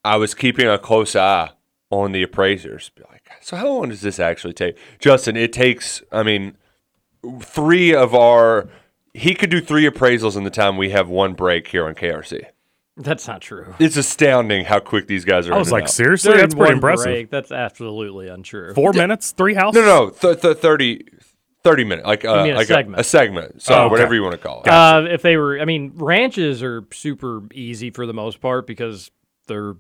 I 0.05 0.17
was 0.17 0.35
keeping 0.35 0.67
a 0.67 0.79
close 0.79 1.17
eye 1.17 1.51
on 1.91 2.13
the 2.13 2.23
appraisers. 2.23 2.91
Be 2.91 3.03
like, 3.11 3.23
so 3.41 3.57
how 3.57 3.69
long 3.69 3.89
does 3.89 4.01
this 4.03 4.19
actually 4.21 4.53
take, 4.55 4.77
Justin? 4.99 5.37
It 5.37 5.53
takes. 5.53 6.03
I 6.13 6.23
mean, 6.23 6.57
three 7.41 7.95
of 7.95 8.15
our. 8.15 8.69
He 9.13 9.35
could 9.35 9.51
do 9.51 9.61
three 9.61 9.89
appraisals 9.89 10.37
in 10.37 10.43
the 10.45 10.51
time 10.51 10.77
we 10.77 10.91
have 10.91 11.09
one 11.09 11.35
break 11.35 11.69
here 11.69 11.87
on 11.87 11.95
KRC. 11.95 12.47
That's 12.97 13.27
not 13.29 13.41
true. 13.41 13.75
It's 13.79 13.97
astounding 13.97 14.65
how 14.65 14.81
quick 14.81 15.07
these 15.07 15.25
guys 15.25 15.49
are. 15.49 15.55
I 15.55 15.59
was 15.59 15.73
like, 15.73 15.85
out. 15.85 15.91
seriously, 15.91 16.31
During 16.31 16.43
that's 16.43 16.55
pretty 16.55 16.73
impressive. 16.75 17.05
break, 17.05 17.31
that's 17.31 17.51
absolutely 17.53 18.29
untrue. 18.29 18.73
Four 18.75 18.93
minutes, 18.93 19.33
three 19.33 19.55
houses. 19.55 19.83
No, 19.83 19.87
no, 20.07 20.11
th- 20.11 20.41
th- 20.41 20.57
30, 20.59 21.05
30 21.65 21.85
minutes, 21.85 22.07
like 22.07 22.25
uh, 22.25 22.45
mean 22.45 22.53
a 22.55 22.57
like 22.57 22.67
segment. 22.69 23.01
a, 23.01 23.05
segment. 23.05 23.63
So 23.63 23.75
Oh, 23.75 23.79
okay. 23.87 23.91
whatever 23.91 24.15
you 24.15 24.23
want 24.23 24.33
to 24.33 24.39
call 24.39 24.63
it. 24.63 24.69
Uh, 24.69 25.07
if 25.11 25.23
they 25.23 25.37
were, 25.37 25.59
I 25.61 25.65
mean, 25.65 25.93
ranches 25.97 26.63
are 26.63 26.85
super 26.93 27.43
easy 27.53 27.91
for 27.91 28.07
the 28.07 28.15
most 28.15 28.41
part 28.41 28.65
because 28.67 29.11
they're 29.49 29.75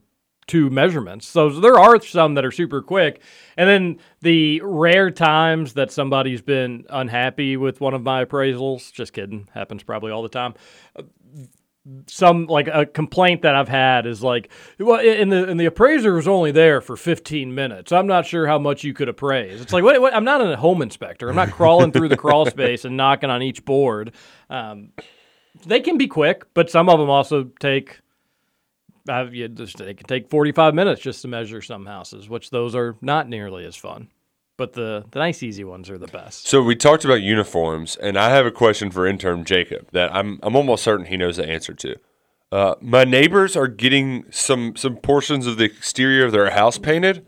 two 0.47 0.71
measurements. 0.71 1.27
So 1.27 1.49
there 1.49 1.79
are 1.79 2.01
some 2.01 2.35
that 2.35 2.45
are 2.45 2.51
super 2.51 2.83
quick. 2.83 3.21
And 3.57 3.69
then 3.69 3.99
the 4.21 4.61
rare 4.65 5.11
times 5.11 5.75
that 5.75 5.91
somebody's 5.91 6.43
been 6.43 6.85
unhappy 6.91 7.57
with 7.57 7.81
one 7.81 7.95
of 7.95 8.03
my 8.03 8.25
appraisals, 8.25 8.93
just 8.93 9.13
kidding, 9.13 9.49
happens 9.55 9.83
probably 9.83 10.13
all 10.13 10.23
the 10.23 10.29
time. 10.29 10.55
Some 12.07 12.47
like 12.47 12.67
a 12.69 12.87
complaint 12.87 13.43
that 13.43 13.55
I've 13.55 13.69
had 13.69 14.07
is 14.07 14.23
like, 14.23 14.51
well, 14.79 15.01
and 15.01 15.31
the 15.31 15.47
and 15.47 15.61
the 15.61 15.67
appraiser 15.67 16.15
was 16.15 16.27
only 16.27 16.51
there 16.51 16.81
for 16.81 16.97
15 16.97 17.55
minutes. 17.55 17.93
I'm 17.93 18.07
not 18.07 18.25
sure 18.25 18.47
how 18.47 18.59
much 18.59 18.85
you 18.85 18.95
could 18.95 19.11
appraise. 19.11 19.61
It's 19.61 19.73
like, 19.73 19.85
what, 19.85 20.01
what, 20.01 20.15
I'm 20.15 20.25
not 20.25 20.41
a 20.41 20.57
home 20.57 20.81
inspector. 20.81 21.29
I'm 21.29 21.37
not 21.37 21.51
crawling 21.51 21.93
through 21.93 22.09
the 22.09 22.17
crawl 22.17 22.47
space 22.47 22.87
and 22.87 22.97
knocking 22.97 23.29
on 23.29 23.43
each 23.43 23.67
board. 23.67 24.15
Um, 24.49 24.93
they 25.67 25.81
can 25.81 25.99
be 25.99 26.07
quick, 26.07 26.47
but 26.55 26.71
some 26.71 26.89
of 26.89 26.99
them 26.99 27.11
also 27.11 27.45
take. 27.61 28.01
You 29.07 29.49
just, 29.49 29.79
they 29.79 29.95
can 29.95 30.07
take 30.07 30.31
45 30.31 30.75
minutes 30.75 31.01
just 31.01 31.23
to 31.23 31.29
measure 31.29 31.61
some 31.61 31.87
houses, 31.87 32.29
which 32.29 32.51
those 32.51 32.75
are 32.75 32.97
not 33.03 33.29
nearly 33.29 33.65
as 33.67 33.77
fun. 33.77 34.09
But 34.57 34.73
the, 34.75 35.05
the 35.11 35.19
nice, 35.19 35.43
easy 35.43 35.65
ones 35.65 35.91
are 35.91 35.99
the 35.99 36.07
best. 36.07 36.47
So 36.47 36.63
we 36.63 36.77
talked 36.77 37.05
about 37.05 37.23
uniforms, 37.23 37.97
and 37.97 38.17
I 38.17 38.31
have 38.31 38.47
a 38.47 38.53
question 38.53 38.91
for 38.91 39.07
intern 39.07 39.45
Jacob 39.45 39.89
that 39.91 40.15
I'm 40.15 40.39
I'm 40.45 40.55
almost 40.55 40.85
certain 40.85 41.07
he 41.07 41.17
knows 41.17 41.37
the 41.37 41.49
answer 41.49 41.75
to. 41.75 41.97
Uh, 42.53 42.77
my 42.81 43.03
neighbors 43.03 43.57
are 43.57 43.67
getting 43.67 44.25
some 44.31 44.77
some 44.77 44.97
portions 44.97 45.49
of 45.49 45.59
the 45.59 45.65
exterior 45.65 46.25
of 46.25 46.31
their 46.31 46.51
house 46.51 46.79
painted. 46.79 47.27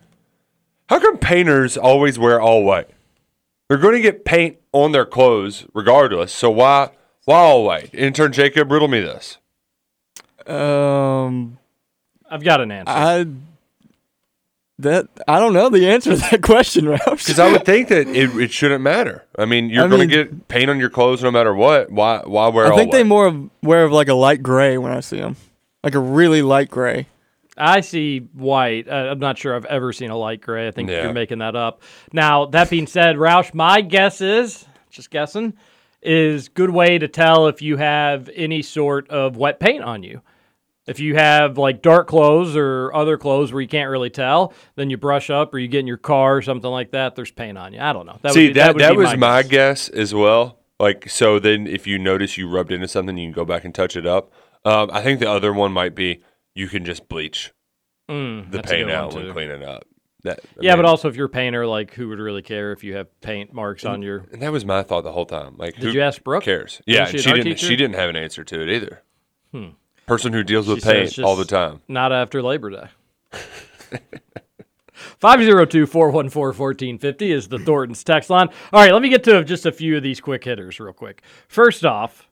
How 0.88 1.00
come 1.00 1.18
painters 1.18 1.76
always 1.76 2.16
wear 2.16 2.40
all 2.40 2.62
white? 2.62 2.90
They're 3.68 3.78
going 3.78 3.96
to 3.96 4.00
get 4.00 4.24
paint 4.24 4.58
on 4.72 4.92
their 4.92 5.04
clothes 5.04 5.66
regardless. 5.74 6.32
So 6.32 6.48
why 6.48 6.90
why 7.24 7.38
all 7.38 7.64
white? 7.64 7.92
Intern 7.92 8.32
Jacob, 8.32 8.70
riddle 8.70 8.86
me 8.86 9.00
this. 9.00 9.38
Um, 10.46 11.58
I've 12.30 12.42
got 12.44 12.60
an 12.60 12.70
answer. 12.72 12.90
I 12.92 13.26
that 14.78 15.08
I 15.26 15.38
don't 15.38 15.54
know 15.54 15.70
the 15.70 15.88
answer 15.88 16.10
to 16.10 16.16
that 16.16 16.42
question, 16.42 16.84
Roush. 16.84 17.00
Because 17.26 17.38
I 17.38 17.50
would 17.50 17.64
think 17.64 17.88
that 17.88 18.08
it, 18.08 18.36
it 18.36 18.52
shouldn't 18.52 18.82
matter. 18.82 19.24
I 19.38 19.46
mean, 19.46 19.70
you're 19.70 19.84
I 19.84 19.88
going 19.88 20.06
to 20.08 20.14
get 20.24 20.48
paint 20.48 20.68
on 20.68 20.78
your 20.78 20.90
clothes 20.90 21.22
no 21.22 21.30
matter 21.30 21.54
what. 21.54 21.90
Why 21.90 22.18
why 22.24 22.48
wear 22.48 22.66
I 22.66 22.70
all 22.70 22.76
think 22.76 22.92
white? 22.92 22.98
they 22.98 23.04
more 23.04 23.26
of, 23.26 23.50
wear 23.62 23.84
of 23.84 23.92
like 23.92 24.08
a 24.08 24.14
light 24.14 24.42
gray 24.42 24.76
when 24.76 24.92
I 24.92 25.00
see 25.00 25.18
them, 25.18 25.36
like 25.82 25.94
a 25.94 25.98
really 26.00 26.42
light 26.42 26.68
gray. 26.70 27.06
I 27.58 27.80
see 27.80 28.18
white. 28.34 28.86
Uh, 28.86 28.92
I'm 29.10 29.18
not 29.18 29.38
sure 29.38 29.56
I've 29.56 29.64
ever 29.64 29.90
seen 29.94 30.10
a 30.10 30.16
light 30.16 30.42
gray. 30.42 30.68
I 30.68 30.72
think 30.72 30.90
Yeah. 30.90 31.04
you're 31.04 31.14
making 31.14 31.38
that 31.38 31.56
up. 31.56 31.80
Now, 32.12 32.44
that 32.46 32.68
being 32.68 32.86
said, 32.86 33.16
Roush, 33.16 33.54
my 33.54 33.80
guess 33.80 34.20
is, 34.20 34.66
just 34.90 35.08
guessing, 35.10 35.54
is 36.02 36.50
good 36.50 36.68
way 36.68 36.98
to 36.98 37.08
tell 37.08 37.46
if 37.48 37.62
you 37.62 37.78
have 37.78 38.28
any 38.34 38.60
sort 38.60 39.08
of 39.08 39.38
wet 39.38 39.58
paint 39.58 39.82
on 39.82 40.02
you. 40.02 40.20
If 40.86 41.00
you 41.00 41.16
have 41.16 41.58
like 41.58 41.82
dark 41.82 42.06
clothes 42.06 42.54
or 42.54 42.94
other 42.94 43.18
clothes 43.18 43.52
where 43.52 43.60
you 43.60 43.68
can't 43.68 43.90
really 43.90 44.10
tell, 44.10 44.52
then 44.76 44.88
you 44.88 44.96
brush 44.96 45.30
up 45.30 45.52
or 45.52 45.58
you 45.58 45.66
get 45.68 45.80
in 45.80 45.86
your 45.86 45.96
car 45.96 46.36
or 46.36 46.42
something 46.42 46.70
like 46.70 46.92
that. 46.92 47.16
There's 47.16 47.30
paint 47.32 47.58
on 47.58 47.72
you. 47.72 47.80
I 47.80 47.92
don't 47.92 48.06
know. 48.06 48.18
That 48.22 48.34
See 48.34 48.46
would 48.48 48.54
be, 48.54 48.60
that 48.60 48.74
would 48.74 48.82
that, 48.82 48.90
be 48.92 48.96
was 48.98 49.16
my, 49.16 49.42
guess. 49.42 49.88
guess. 49.88 49.88
as 49.88 50.14
well. 50.14 50.60
Like 50.78 51.08
so, 51.08 51.38
then 51.38 51.66
if 51.66 51.86
you 51.86 51.98
notice 51.98 52.36
you 52.36 52.48
rubbed 52.48 52.70
into 52.70 52.86
something, 52.86 53.16
you 53.16 53.26
can 53.26 53.32
go 53.34 53.44
back 53.44 53.64
and 53.64 53.74
touch 53.74 53.96
it 53.96 54.06
up. 54.06 54.30
Um, 54.64 54.90
I 54.92 55.02
think 55.02 55.20
the 55.20 55.30
other 55.30 55.52
one 55.52 55.72
might 55.72 55.94
be 55.94 56.22
you 56.54 56.68
can 56.68 56.84
just 56.84 57.08
bleach 57.08 57.52
Mm, 58.08 58.52
the 58.52 58.62
paint 58.62 58.88
out 58.90 59.14
and 59.16 59.32
clean 59.32 59.50
it 59.50 59.62
up. 59.64 59.84
That 60.22 60.40
Yeah, 60.60 60.76
but 60.76 60.84
also 60.84 61.08
if 61.08 61.16
you're 61.16 61.26
a 61.26 61.30
painter, 61.30 61.66
like 61.66 61.92
who 61.94 62.08
would 62.08 62.18
really 62.20 62.42
care 62.42 62.70
if 62.72 62.84
you 62.84 62.94
have 62.96 63.08
paint 63.20 63.52
marks 63.52 63.84
on 63.84 64.02
your? 64.02 64.26
and 64.32 64.40
that 64.42 64.52
was 64.52 64.64
my 64.64 64.82
thought 64.84 65.02
the 65.02 65.12
whole 65.12 65.26
time. 65.26 65.56
Like, 65.56 65.74
Did 65.74 65.82
who 65.84 65.90
you 65.90 66.02
ask 66.02 66.22
Brooke? 66.22 66.44
Cares? 66.44 66.80
Yeah, 66.86 67.06
she 67.06 67.18
she 67.18 67.30
didn't. 67.32 67.44
teacher? 67.44 67.66
She 67.66 67.74
didn't 67.76 67.96
have 67.96 68.08
an 68.10 68.16
answer 68.16 68.44
to 68.44 68.60
it 68.62 68.68
either. 68.70 69.02
Hmm. 69.52 69.68
Person 70.06 70.32
who 70.32 70.44
deals 70.44 70.68
with 70.68 70.82
She 70.82 70.90
paint 70.90 71.18
all 71.18 71.36
the 71.36 71.44
time. 71.44 71.80
Not 71.88 72.12
after 72.12 72.42
Labor 72.42 72.70
Day. 72.70 72.88
502 75.18 75.86
414 75.86 76.58
1450 76.58 77.32
is 77.32 77.48
the 77.48 77.58
Thornton's 77.58 78.04
text 78.04 78.30
line. 78.30 78.48
All 78.72 78.80
right, 78.80 78.92
let 78.92 79.02
me 79.02 79.08
get 79.08 79.24
to 79.24 79.44
just 79.44 79.66
a 79.66 79.72
few 79.72 79.96
of 79.96 80.02
these 80.02 80.20
quick 80.20 80.44
hitters 80.44 80.78
real 80.78 80.92
quick. 80.92 81.22
First 81.48 81.84
off, 81.84 82.28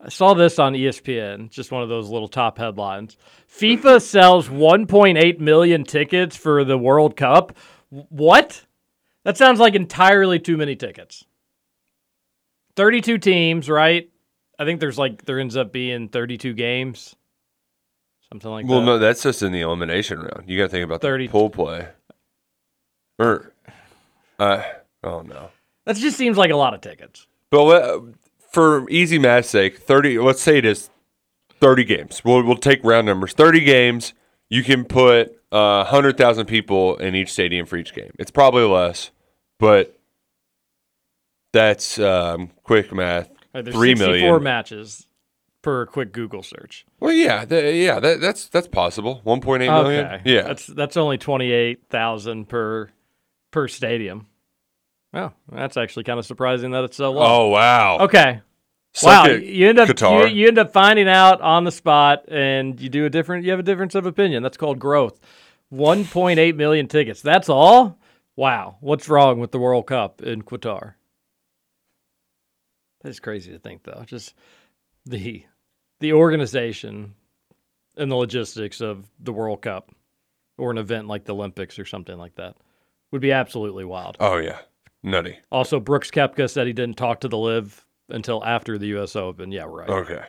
I 0.00 0.08
saw 0.08 0.34
this 0.34 0.58
on 0.58 0.74
ESPN, 0.74 1.50
just 1.50 1.72
one 1.72 1.82
of 1.82 1.88
those 1.88 2.10
little 2.10 2.28
top 2.28 2.58
headlines. 2.58 3.16
FIFA 3.50 4.02
sells 4.02 4.48
1.8 4.48 5.38
million 5.38 5.84
tickets 5.84 6.36
for 6.36 6.64
the 6.64 6.76
World 6.76 7.16
Cup. 7.16 7.56
What? 7.90 8.64
That 9.24 9.36
sounds 9.36 9.58
like 9.58 9.74
entirely 9.74 10.38
too 10.38 10.56
many 10.56 10.76
tickets. 10.76 11.24
32 12.76 13.18
teams, 13.18 13.70
right? 13.70 14.10
I 14.58 14.64
think 14.64 14.80
there's 14.80 14.98
like, 14.98 15.24
there 15.24 15.38
ends 15.38 15.56
up 15.56 15.72
being 15.72 16.08
32 16.08 16.54
games. 16.54 17.14
Something 18.30 18.50
like 18.50 18.66
well, 18.66 18.80
that. 18.80 18.86
Well, 18.86 18.96
no, 18.96 18.98
that's 18.98 19.22
just 19.22 19.42
in 19.42 19.52
the 19.52 19.60
elimination 19.60 20.18
round. 20.18 20.44
You 20.48 20.58
got 20.58 20.64
to 20.64 20.68
think 20.70 20.84
about 20.84 21.00
30 21.00 21.26
the 21.26 21.30
pool 21.30 21.50
play. 21.50 21.88
Or, 23.18 23.52
uh, 24.38 24.62
oh 25.04 25.22
no. 25.22 25.50
That 25.86 25.96
just 25.96 26.16
seems 26.16 26.36
like 26.36 26.50
a 26.50 26.56
lot 26.56 26.74
of 26.74 26.80
tickets. 26.80 27.26
But 27.50 27.62
let, 27.62 28.00
for 28.50 28.88
easy 28.90 29.18
math's 29.18 29.48
sake, 29.48 29.78
thirty. 29.78 30.18
Let's 30.18 30.42
say 30.42 30.58
it 30.58 30.64
is 30.64 30.90
thirty 31.60 31.84
games. 31.84 32.22
We'll 32.24 32.42
we'll 32.42 32.56
take 32.56 32.82
round 32.82 33.06
numbers. 33.06 33.32
Thirty 33.32 33.60
games. 33.60 34.12
You 34.48 34.62
can 34.62 34.84
put 34.84 35.40
uh, 35.52 35.84
hundred 35.84 36.18
thousand 36.18 36.46
people 36.46 36.96
in 36.96 37.14
each 37.14 37.32
stadium 37.32 37.66
for 37.66 37.76
each 37.76 37.94
game. 37.94 38.12
It's 38.18 38.30
probably 38.30 38.64
less, 38.64 39.10
but 39.58 39.98
that's 41.52 41.98
um, 41.98 42.50
quick 42.64 42.92
math. 42.92 43.30
Right, 43.56 43.64
there's 43.64 43.74
Three 43.74 43.96
64 43.96 44.18
million. 44.18 44.42
matches 44.42 45.06
per 45.62 45.86
quick 45.86 46.12
Google 46.12 46.42
search. 46.42 46.84
Well, 47.00 47.12
yeah, 47.12 47.44
th- 47.46 47.74
yeah, 47.74 47.98
that, 48.00 48.20
that's 48.20 48.48
that's 48.48 48.68
possible. 48.68 49.20
One 49.24 49.40
point 49.40 49.62
eight 49.62 49.70
million. 49.70 50.04
Okay. 50.06 50.22
Yeah, 50.26 50.42
That's 50.42 50.66
that's 50.66 50.96
only 50.98 51.16
28,000 51.16 52.48
per 52.48 52.90
per 53.50 53.66
stadium. 53.66 54.26
Oh, 55.14 55.32
that's 55.50 55.78
actually 55.78 56.04
kind 56.04 56.18
of 56.18 56.26
surprising 56.26 56.72
that 56.72 56.84
it's 56.84 56.98
so 56.98 57.12
low. 57.12 57.22
Oh 57.22 57.48
wow. 57.48 57.98
Okay. 58.00 58.42
Suck 58.92 59.26
wow, 59.26 59.32
you 59.32 59.68
end 59.68 59.78
up 59.78 59.88
you, 60.00 60.26
you 60.26 60.48
end 60.48 60.58
up 60.58 60.72
finding 60.72 61.08
out 61.08 61.40
on 61.40 61.64
the 61.64 61.72
spot, 61.72 62.24
and 62.28 62.78
you 62.80 62.88
do 62.90 63.04
a 63.06 63.10
different. 63.10 63.44
You 63.44 63.50
have 63.52 63.60
a 63.60 63.62
difference 63.62 63.94
of 63.94 64.04
opinion. 64.06 64.42
That's 64.42 64.56
called 64.56 64.78
growth. 64.78 65.18
1.8 65.72 66.54
million 66.56 66.88
tickets. 66.88 67.22
That's 67.22 67.48
all. 67.48 67.98
Wow, 68.36 68.76
what's 68.80 69.08
wrong 69.08 69.40
with 69.40 69.50
the 69.50 69.58
World 69.58 69.86
Cup 69.86 70.22
in 70.22 70.42
Qatar? 70.42 70.94
That's 73.06 73.20
crazy 73.20 73.52
to 73.52 73.58
think, 73.60 73.84
though. 73.84 74.02
Just 74.04 74.34
the 75.04 75.44
the 76.00 76.12
organization 76.12 77.14
and 77.96 78.10
the 78.10 78.16
logistics 78.16 78.80
of 78.80 79.08
the 79.20 79.32
World 79.32 79.62
Cup 79.62 79.94
or 80.58 80.72
an 80.72 80.78
event 80.78 81.06
like 81.06 81.24
the 81.24 81.32
Olympics 81.32 81.78
or 81.78 81.84
something 81.84 82.18
like 82.18 82.34
that 82.34 82.56
would 83.12 83.22
be 83.22 83.30
absolutely 83.30 83.84
wild. 83.84 84.16
Oh 84.18 84.38
yeah, 84.38 84.58
nutty. 85.04 85.38
Also, 85.52 85.78
Brooks 85.78 86.10
Koepka 86.10 86.50
said 86.50 86.66
he 86.66 86.72
didn't 86.72 86.96
talk 86.96 87.20
to 87.20 87.28
the 87.28 87.38
LIV 87.38 87.86
until 88.08 88.44
after 88.44 88.76
the 88.76 88.88
U.S. 88.88 89.14
Open. 89.14 89.52
Yeah, 89.52 89.66
right. 89.68 89.88
Okay, 89.88 90.24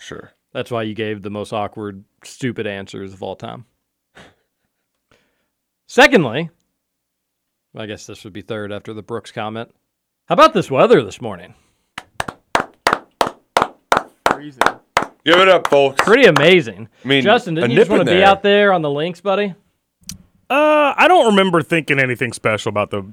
sure. 0.00 0.32
That's 0.52 0.72
why 0.72 0.82
you 0.82 0.94
gave 0.94 1.22
the 1.22 1.30
most 1.30 1.52
awkward, 1.52 2.02
stupid 2.24 2.66
answers 2.66 3.12
of 3.12 3.22
all 3.22 3.36
time. 3.36 3.64
Secondly, 5.86 6.50
I 7.76 7.86
guess 7.86 8.06
this 8.06 8.24
would 8.24 8.32
be 8.32 8.42
third 8.42 8.72
after 8.72 8.92
the 8.92 9.02
Brooks 9.02 9.30
comment. 9.30 9.72
How 10.26 10.32
about 10.32 10.52
this 10.52 10.68
weather 10.68 11.00
this 11.04 11.20
morning? 11.20 11.54
Freezing. 14.42 14.62
Give 15.24 15.38
it 15.38 15.48
up, 15.48 15.68
folks. 15.68 16.02
Pretty 16.04 16.24
amazing. 16.24 16.88
I 17.04 17.08
mean, 17.08 17.22
Justin, 17.22 17.54
didn't 17.54 17.70
you 17.70 17.76
just 17.76 17.88
nip 17.90 17.96
want 17.98 18.08
to 18.08 18.14
be 18.14 18.24
out 18.24 18.42
there 18.42 18.72
on 18.72 18.82
the 18.82 18.90
links, 18.90 19.20
buddy? 19.20 19.54
Uh, 20.50 20.94
I 20.96 21.06
don't 21.08 21.26
remember 21.26 21.62
thinking 21.62 21.98
anything 22.00 22.32
special 22.32 22.70
about 22.70 22.90
the 22.90 23.04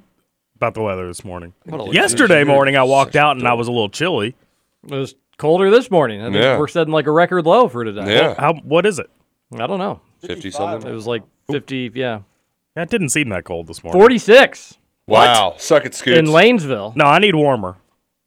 about 0.56 0.74
the 0.74 0.82
weather 0.82 1.08
this 1.08 1.24
morning. 1.24 1.54
Yesterday 1.92 2.40
loser. 2.40 2.46
morning, 2.46 2.76
I 2.76 2.84
walked 2.84 3.16
out 3.16 3.38
and 3.38 3.48
I 3.48 3.54
was 3.54 3.68
a 3.68 3.72
little 3.72 3.88
chilly. 3.90 4.36
It 4.84 4.92
was 4.92 5.16
colder 5.38 5.70
this 5.70 5.90
morning. 5.90 6.20
I 6.22 6.26
think 6.26 6.36
Yeah. 6.36 6.58
we're 6.58 6.68
setting 6.68 6.92
like 6.92 7.06
a 7.08 7.12
record 7.12 7.46
low 7.46 7.70
for 7.70 7.86
today. 7.86 8.14
Yeah. 8.16 8.34
How? 8.38 8.56
What 8.56 8.86
is 8.86 9.00
it? 9.00 9.10
I 9.54 9.68
don't 9.68 9.80
know. 9.80 10.02
50 10.22 10.52
something. 10.52 10.90
It 10.90 10.94
was 10.94 11.08
like 11.08 11.24
50, 11.50 11.92
yeah. 11.96 12.20
Yeah, 12.76 12.84
It 12.84 12.90
didn't 12.90 13.10
seem 13.10 13.30
that 13.30 13.46
cold 13.46 13.68
this 13.68 13.84
morning. 13.84 14.02
46 14.02 14.78
Wow. 15.08 15.56
Suck 15.58 15.86
it, 15.86 15.96
Scoots. 15.96 16.20
in 16.20 16.26
Lanesville. 16.26 16.94
No, 16.96 17.06
I 17.06 17.20
need 17.20 17.36
warmer. 17.36 17.78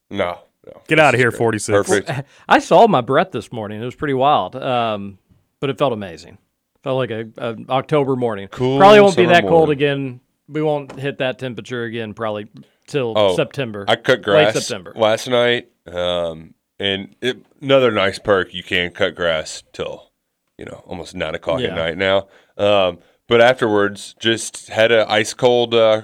No. 0.09 0.38
No. 0.66 0.83
Get 0.88 0.99
out 0.99 1.14
of 1.14 1.21
here, 1.21 1.31
great. 1.31 1.38
46. 1.38 1.88
Perfect. 1.88 2.28
I 2.49 2.59
saw 2.59 2.87
my 2.87 3.00
breath 3.00 3.33
this 3.33 3.50
morning. 3.52 3.83
It 3.83 3.85
was 3.85 3.95
pretty 3.97 4.14
wild, 4.14 4.57
um, 4.57 5.19
but 5.61 5.71
it 5.71 5.78
felt 5.78 5.92
amazing. 5.92 6.38
Felt 6.83 6.97
like 6.97 7.11
a, 7.11 7.28
a 7.38 7.57
October 7.69 8.16
morning. 8.16 8.49
Cool 8.49 8.78
Probably 8.78 9.00
won't 9.00 9.16
be 9.16 9.25
summer 9.25 9.35
that 9.35 9.47
cold 9.49 9.71
again. 9.71 10.21
We 10.49 10.62
won't 10.62 10.99
hit 10.99 11.19
that 11.19 11.38
temperature 11.38 11.85
again 11.85 12.12
probably 12.14 12.49
till 12.88 13.14
Oh, 13.16 13.37
September. 13.37 13.85
I 13.88 13.95
cut 13.97 14.19
Late 14.19 14.23
grass 14.25 14.54
September. 14.54 14.92
last 14.97 15.28
night, 15.28 15.71
um, 15.87 16.54
and 16.81 17.14
it, 17.21 17.38
another 17.61 17.90
nice 17.92 18.19
perk. 18.19 18.52
You 18.52 18.62
can 18.64 18.90
cut 18.90 19.14
grass 19.14 19.62
till 19.73 20.11
you 20.59 20.64
know 20.64 20.83
almost 20.87 21.14
nine 21.14 21.35
o'clock 21.37 21.61
Yeah. 21.61 21.69
at 21.69 21.76
night 21.76 21.97
now. 21.99 22.26
Um, 22.59 22.99
but 23.28 23.40
afterwards, 23.40 24.14
just 24.19 24.69
had 24.69 24.90
a 24.90 25.09
ice 25.11 25.33
cold 25.35 25.75
uh, 25.75 26.02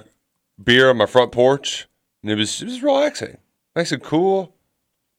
beer 0.63 0.89
on 0.89 0.97
my 0.97 1.05
front 1.05 1.33
porch, 1.33 1.87
and 2.23 2.31
it 2.31 2.35
was 2.35 2.61
it 2.61 2.65
was 2.65 2.81
relaxing, 2.81 3.37
nice 3.75 3.91
and 3.91 4.03
cool. 4.03 4.53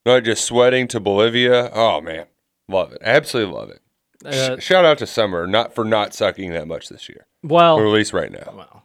Not 0.05 0.23
just 0.23 0.45
sweating 0.45 0.87
to 0.89 0.99
Bolivia. 0.99 1.69
Oh 1.73 2.01
man, 2.01 2.25
love 2.67 2.91
it. 2.93 2.99
Absolutely 3.03 3.53
love 3.53 3.69
it. 3.69 3.81
Uh, 4.25 4.59
Sh- 4.59 4.63
Shout 4.63 4.85
out 4.85 4.97
to 4.99 5.07
Summer, 5.07 5.45
not 5.47 5.73
for 5.75 5.83
not 5.85 6.13
sucking 6.13 6.51
that 6.53 6.67
much 6.67 6.89
this 6.89 7.07
year, 7.09 7.25
well, 7.43 7.75
or 7.77 7.85
at 7.85 7.91
least 7.93 8.13
right 8.13 8.31
now. 8.31 8.53
well, 8.55 8.83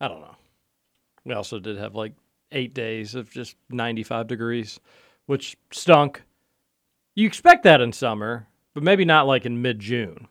I 0.00 0.08
don't 0.08 0.20
know. 0.20 0.36
We 1.24 1.34
also 1.34 1.58
did 1.58 1.78
have 1.78 1.94
like 1.94 2.12
eight 2.52 2.74
days 2.74 3.14
of 3.16 3.30
just 3.30 3.56
95 3.70 4.26
degrees, 4.28 4.78
which 5.26 5.56
stunk. 5.72 6.22
You 7.16 7.26
expect 7.26 7.64
that 7.64 7.80
in 7.80 7.92
summer, 7.92 8.46
but 8.74 8.82
maybe 8.84 9.04
not 9.04 9.26
like 9.26 9.46
in 9.46 9.62
mid 9.62 9.80
June. 9.80 10.28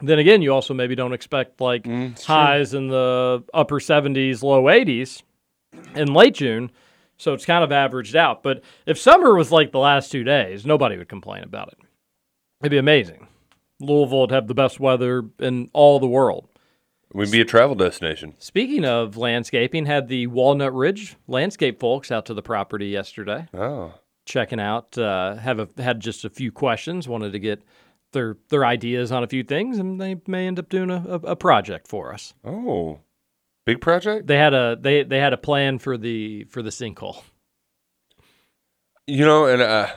Then 0.00 0.18
again, 0.18 0.42
you 0.42 0.52
also 0.52 0.74
maybe 0.74 0.94
don't 0.94 1.12
expect 1.14 1.60
like 1.60 1.84
Mm, 1.84 2.12
it's 2.12 2.24
true. 2.26 2.34
highs 2.34 2.74
in 2.74 2.88
the 2.88 3.42
upper 3.54 3.80
70s, 3.80 4.42
low 4.42 4.64
80s 4.64 5.22
in 5.96 6.12
late 6.12 6.34
June. 6.34 6.70
So 7.16 7.32
it's 7.32 7.44
kind 7.46 7.62
of 7.64 7.70
averaged 7.72 8.16
out. 8.16 8.42
But 8.42 8.62
if 8.86 8.98
summer 8.98 9.34
was 9.34 9.52
like 9.52 9.72
the 9.72 9.78
last 9.78 10.10
two 10.10 10.24
days, 10.24 10.66
nobody 10.66 10.96
would 10.96 11.08
complain 11.08 11.42
about 11.44 11.68
it. 11.68 11.78
It'd 12.60 12.70
be 12.70 12.78
amazing. 12.78 13.28
Louisville 13.80 14.22
would 14.22 14.30
have 14.30 14.46
the 14.48 14.54
best 14.54 14.80
weather 14.80 15.24
in 15.38 15.68
all 15.72 15.98
the 16.00 16.06
world. 16.06 16.48
We'd 17.12 17.30
be 17.30 17.40
a 17.40 17.44
travel 17.44 17.76
destination. 17.76 18.34
Speaking 18.38 18.84
of 18.84 19.16
landscaping, 19.16 19.86
had 19.86 20.08
the 20.08 20.26
Walnut 20.26 20.74
Ridge 20.74 21.14
landscape 21.28 21.78
folks 21.78 22.10
out 22.10 22.26
to 22.26 22.34
the 22.34 22.42
property 22.42 22.86
yesterday, 22.88 23.46
Oh, 23.54 23.94
checking 24.26 24.58
out. 24.58 24.98
Uh, 24.98 25.36
have 25.36 25.60
a, 25.60 25.68
had 25.80 26.00
just 26.00 26.24
a 26.24 26.30
few 26.30 26.50
questions, 26.50 27.06
wanted 27.06 27.32
to 27.32 27.38
get 27.38 27.62
their 28.12 28.36
their 28.48 28.64
ideas 28.64 29.12
on 29.12 29.22
a 29.22 29.28
few 29.28 29.44
things, 29.44 29.78
and 29.78 30.00
they 30.00 30.16
may 30.26 30.48
end 30.48 30.58
up 30.58 30.68
doing 30.68 30.90
a, 30.90 31.04
a, 31.06 31.14
a 31.32 31.36
project 31.36 31.86
for 31.86 32.12
us. 32.12 32.34
oh, 32.44 32.98
big 33.64 33.80
project. 33.80 34.26
They 34.26 34.36
had 34.36 34.54
a 34.54 34.76
they 34.80 35.02
they 35.02 35.18
had 35.18 35.32
a 35.32 35.36
plan 35.38 35.78
for 35.78 35.96
the 35.96 36.44
for 36.44 36.62
the 36.62 36.70
sinkhole. 36.70 37.22
You 39.06 39.24
know, 39.24 39.46
and 39.46 39.60
uh, 39.60 39.88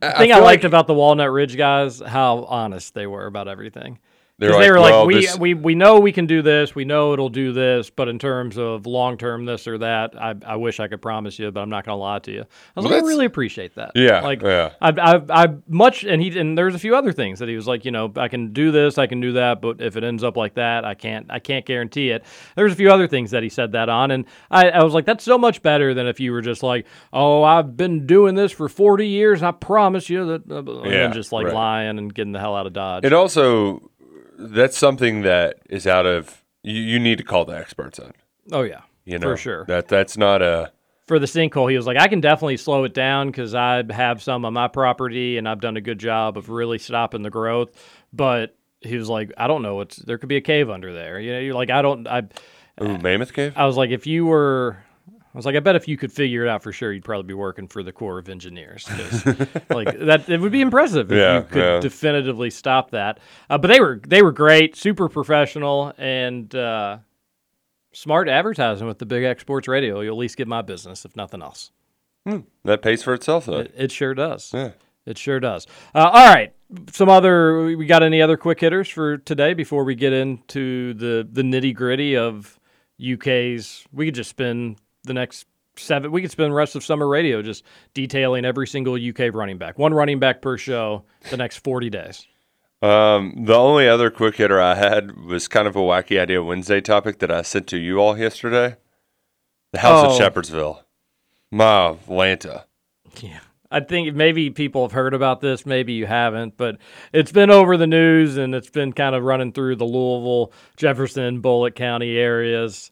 The 0.00 0.12
thing 0.12 0.30
I, 0.32 0.36
feel 0.36 0.44
liked 0.44 0.62
like 0.62 0.68
about 0.68 0.86
the 0.86 0.94
Walnut 0.94 1.30
Ridge 1.30 1.56
guys, 1.56 2.00
how 2.00 2.44
honest 2.44 2.94
they 2.94 3.06
were 3.06 3.26
about 3.26 3.48
everything. 3.48 3.98
They're 4.38 4.50
Because 4.50 4.60
they 4.64 4.70
were 4.70 4.78
"Well, 4.80 4.98
like, 5.00 5.06
we, 5.08 5.14
this- 5.16 5.36
we 5.38 5.54
we 5.54 5.74
know 5.74 5.98
we 5.98 6.12
can 6.12 6.26
do 6.26 6.42
this, 6.42 6.72
we 6.74 6.84
know 6.84 7.12
it'll 7.12 7.28
do 7.28 7.52
this, 7.52 7.90
but 7.90 8.06
in 8.08 8.18
terms 8.20 8.56
of 8.56 8.86
long 8.86 9.16
term 9.18 9.44
this 9.44 9.66
or 9.66 9.78
that, 9.78 10.14
I, 10.20 10.34
I 10.46 10.54
wish 10.56 10.78
I 10.78 10.86
could 10.86 11.02
promise 11.02 11.38
you, 11.40 11.50
but 11.50 11.60
I'm 11.60 11.70
not 11.70 11.84
gonna 11.84 11.98
lie 11.98 12.20
to 12.20 12.30
you. 12.30 12.40
I 12.42 12.44
was 12.76 12.84
Well, 12.84 12.94
like, 12.94 13.02
I 13.02 13.06
really 13.06 13.24
appreciate 13.26 13.74
that. 13.74 13.92
Yeah, 13.96 14.20
like 14.20 14.42
yeah. 14.42 14.70
I 14.80 14.90
I 14.90 15.44
I 15.44 15.48
much 15.66 16.04
and 16.04 16.22
he 16.22 16.38
and 16.38 16.56
there's 16.56 16.76
a 16.76 16.78
few 16.78 16.94
other 16.94 17.10
things 17.12 17.40
that 17.40 17.48
he 17.48 17.56
was 17.56 17.66
like, 17.66 17.84
you 17.84 17.90
know, 17.90 18.12
I 18.16 18.28
can 18.28 18.52
do 18.52 18.70
this, 18.70 18.96
I 18.96 19.08
can 19.08 19.20
do 19.20 19.32
that, 19.32 19.60
but 19.60 19.80
if 19.80 19.96
it 19.96 20.04
ends 20.04 20.22
up 20.22 20.36
like 20.36 20.54
that, 20.54 20.84
I 20.84 20.94
can't 20.94 21.26
I 21.30 21.40
can't 21.40 21.66
guarantee 21.66 22.10
it. 22.10 22.24
There's 22.54 22.72
a 22.72 22.76
few 22.76 22.92
other 22.92 23.08
things 23.08 23.32
that 23.32 23.42
he 23.42 23.48
said 23.48 23.72
that 23.72 23.88
on, 23.88 24.12
and 24.12 24.24
I, 24.52 24.70
I 24.70 24.84
was 24.84 24.94
like, 24.94 25.04
that's 25.04 25.24
so 25.24 25.36
much 25.36 25.62
better 25.62 25.94
than 25.94 26.06
if 26.06 26.20
you 26.20 26.30
were 26.30 26.42
just 26.42 26.62
like, 26.62 26.86
oh, 27.12 27.42
I've 27.42 27.76
been 27.76 28.06
doing 28.06 28.36
this 28.36 28.52
for 28.52 28.68
40 28.68 29.08
years, 29.08 29.40
and 29.40 29.48
I 29.48 29.52
promise 29.52 30.08
you 30.08 30.26
that, 30.26 30.48
uh, 30.50 30.58
and 30.58 30.84
Yeah, 30.84 30.90
then 30.90 31.12
just 31.12 31.32
like 31.32 31.46
right. 31.46 31.54
lying 31.54 31.98
and 31.98 32.14
getting 32.14 32.32
the 32.32 32.38
hell 32.38 32.54
out 32.54 32.66
of 32.66 32.72
Dodge. 32.72 33.04
It 33.04 33.12
also 33.12 33.90
that's 34.38 34.78
something 34.78 35.22
that 35.22 35.58
is 35.68 35.86
out 35.86 36.06
of 36.06 36.42
you, 36.62 36.80
you 36.80 36.98
need 36.98 37.18
to 37.18 37.24
call 37.24 37.44
the 37.44 37.56
experts 37.56 37.98
on. 37.98 38.12
oh 38.52 38.62
yeah, 38.62 38.82
You 39.04 39.18
know, 39.18 39.28
for 39.28 39.36
sure. 39.36 39.64
that 39.66 39.88
that's 39.88 40.16
not 40.16 40.42
a 40.42 40.72
for 41.08 41.18
the 41.18 41.26
sinkhole, 41.26 41.70
he 41.70 41.76
was 41.76 41.86
like, 41.86 41.96
I 41.96 42.06
can 42.06 42.20
definitely 42.20 42.58
slow 42.58 42.84
it 42.84 42.92
down 42.92 43.28
because 43.28 43.54
I 43.54 43.82
have 43.90 44.22
some 44.22 44.44
on 44.44 44.52
my 44.52 44.68
property 44.68 45.38
and 45.38 45.48
I've 45.48 45.60
done 45.60 45.76
a 45.78 45.80
good 45.80 45.98
job 45.98 46.36
of 46.36 46.50
really 46.50 46.78
stopping 46.78 47.22
the 47.22 47.30
growth. 47.30 47.70
But 48.12 48.54
he 48.82 48.96
was 48.96 49.08
like, 49.08 49.32
I 49.38 49.46
don't 49.46 49.62
know 49.62 49.76
what's 49.76 49.96
there 49.96 50.18
could 50.18 50.28
be 50.28 50.36
a 50.36 50.42
cave 50.42 50.68
under 50.68 50.92
there. 50.92 51.18
You 51.18 51.32
know, 51.32 51.38
you're 51.40 51.54
like, 51.54 51.70
I 51.70 51.80
don't, 51.80 52.06
I, 52.06 52.24
ooh, 52.82 52.98
mammoth 52.98 53.32
cave. 53.32 53.54
I 53.56 53.64
was 53.64 53.76
like, 53.78 53.88
if 53.88 54.06
you 54.06 54.26
were, 54.26 54.76
was 55.38 55.46
like, 55.46 55.56
I 55.56 55.60
bet 55.60 55.76
if 55.76 55.86
you 55.88 55.96
could 55.96 56.12
figure 56.12 56.44
it 56.44 56.48
out 56.48 56.62
for 56.62 56.72
sure, 56.72 56.92
you'd 56.92 57.04
probably 57.04 57.28
be 57.28 57.34
working 57.34 57.68
for 57.68 57.82
the 57.82 57.92
Corps 57.92 58.18
of 58.18 58.28
Engineers. 58.28 58.88
like 59.70 59.98
that, 59.98 60.28
it 60.28 60.40
would 60.40 60.52
be 60.52 60.60
impressive 60.60 61.10
if 61.12 61.16
Yeah, 61.18 61.38
you 61.38 61.44
could 61.44 61.58
yeah. 61.58 61.80
definitively 61.80 62.50
stop 62.50 62.90
that. 62.90 63.20
Uh, 63.48 63.56
but 63.56 63.68
they 63.68 63.80
were, 63.80 64.00
they 64.06 64.20
were 64.22 64.32
great, 64.32 64.76
super 64.76 65.08
professional, 65.08 65.92
and 65.96 66.54
uh, 66.54 66.98
smart 67.92 68.28
advertising 68.28 68.86
with 68.86 68.98
the 68.98 69.06
Big 69.06 69.24
X 69.24 69.42
Sports 69.42 69.68
Radio. 69.68 70.00
You'll 70.00 70.14
at 70.14 70.18
least 70.18 70.36
get 70.36 70.48
my 70.48 70.62
business, 70.62 71.04
if 71.04 71.14
nothing 71.16 71.40
else. 71.42 71.70
That 72.64 72.82
pays 72.82 73.02
for 73.02 73.14
itself 73.14 73.46
though. 73.46 73.60
It, 73.60 73.72
it 73.76 73.92
sure 73.92 74.12
does. 74.12 74.52
Yeah. 74.52 74.72
It 75.06 75.16
sure 75.16 75.40
does. 75.40 75.66
Uh, 75.94 76.10
all 76.12 76.26
right. 76.34 76.52
Some 76.92 77.08
other. 77.08 77.64
We 77.64 77.86
got 77.86 78.02
any 78.02 78.20
other 78.20 78.36
quick 78.36 78.60
hitters 78.60 78.88
for 78.90 79.16
today 79.16 79.54
before 79.54 79.84
we 79.84 79.94
get 79.94 80.12
into 80.12 80.92
the 80.92 81.26
the 81.32 81.40
nitty 81.40 81.74
gritty 81.74 82.14
of 82.18 82.58
UK's? 83.00 83.86
We 83.92 84.06
could 84.06 84.14
just 84.14 84.28
spend 84.30 84.76
the 85.08 85.14
next 85.14 85.46
seven. 85.76 86.12
We 86.12 86.22
could 86.22 86.30
spend 86.30 86.52
the 86.52 86.56
rest 86.56 86.76
of 86.76 86.84
summer 86.84 87.08
radio 87.08 87.42
just 87.42 87.64
detailing 87.94 88.44
every 88.44 88.66
single 88.68 88.94
UK 88.94 89.34
running 89.34 89.58
back. 89.58 89.78
One 89.78 89.92
running 89.92 90.20
back 90.20 90.40
per 90.42 90.56
show. 90.56 91.04
The 91.30 91.36
next 91.36 91.58
forty 91.58 91.90
days. 91.90 92.26
Um, 92.80 93.34
the 93.44 93.54
only 93.56 93.88
other 93.88 94.08
quick 94.08 94.36
hitter 94.36 94.60
I 94.60 94.76
had 94.76 95.16
was 95.24 95.48
kind 95.48 95.66
of 95.66 95.74
a 95.74 95.80
wacky 95.80 96.20
idea 96.20 96.40
Wednesday 96.44 96.80
topic 96.80 97.18
that 97.18 97.30
I 97.32 97.42
sent 97.42 97.66
to 97.68 97.76
you 97.76 97.98
all 97.98 98.16
yesterday. 98.16 98.76
The 99.72 99.80
House 99.80 100.04
Oh. 100.04 100.24
of 100.24 100.32
Shepherdsville, 100.32 100.82
my 101.50 101.90
Atlanta. 101.90 102.66
Yeah. 103.20 103.40
I 103.70 103.80
think 103.80 104.14
maybe 104.14 104.48
people 104.48 104.82
have 104.82 104.92
heard 104.92 105.12
about 105.12 105.40
this, 105.42 105.66
maybe 105.66 105.92
you 105.92 106.06
haven't, 106.06 106.56
but 106.56 106.78
it's 107.12 107.32
been 107.32 107.50
over 107.50 107.76
the 107.76 107.86
news 107.86 108.38
and 108.38 108.54
it's 108.54 108.70
been 108.70 108.94
kind 108.94 109.14
of 109.14 109.22
running 109.24 109.52
through 109.52 109.76
the 109.76 109.84
Louisville, 109.84 110.52
Jefferson, 110.76 111.40
Bullitt 111.40 111.74
County 111.74 112.16
areas. 112.16 112.90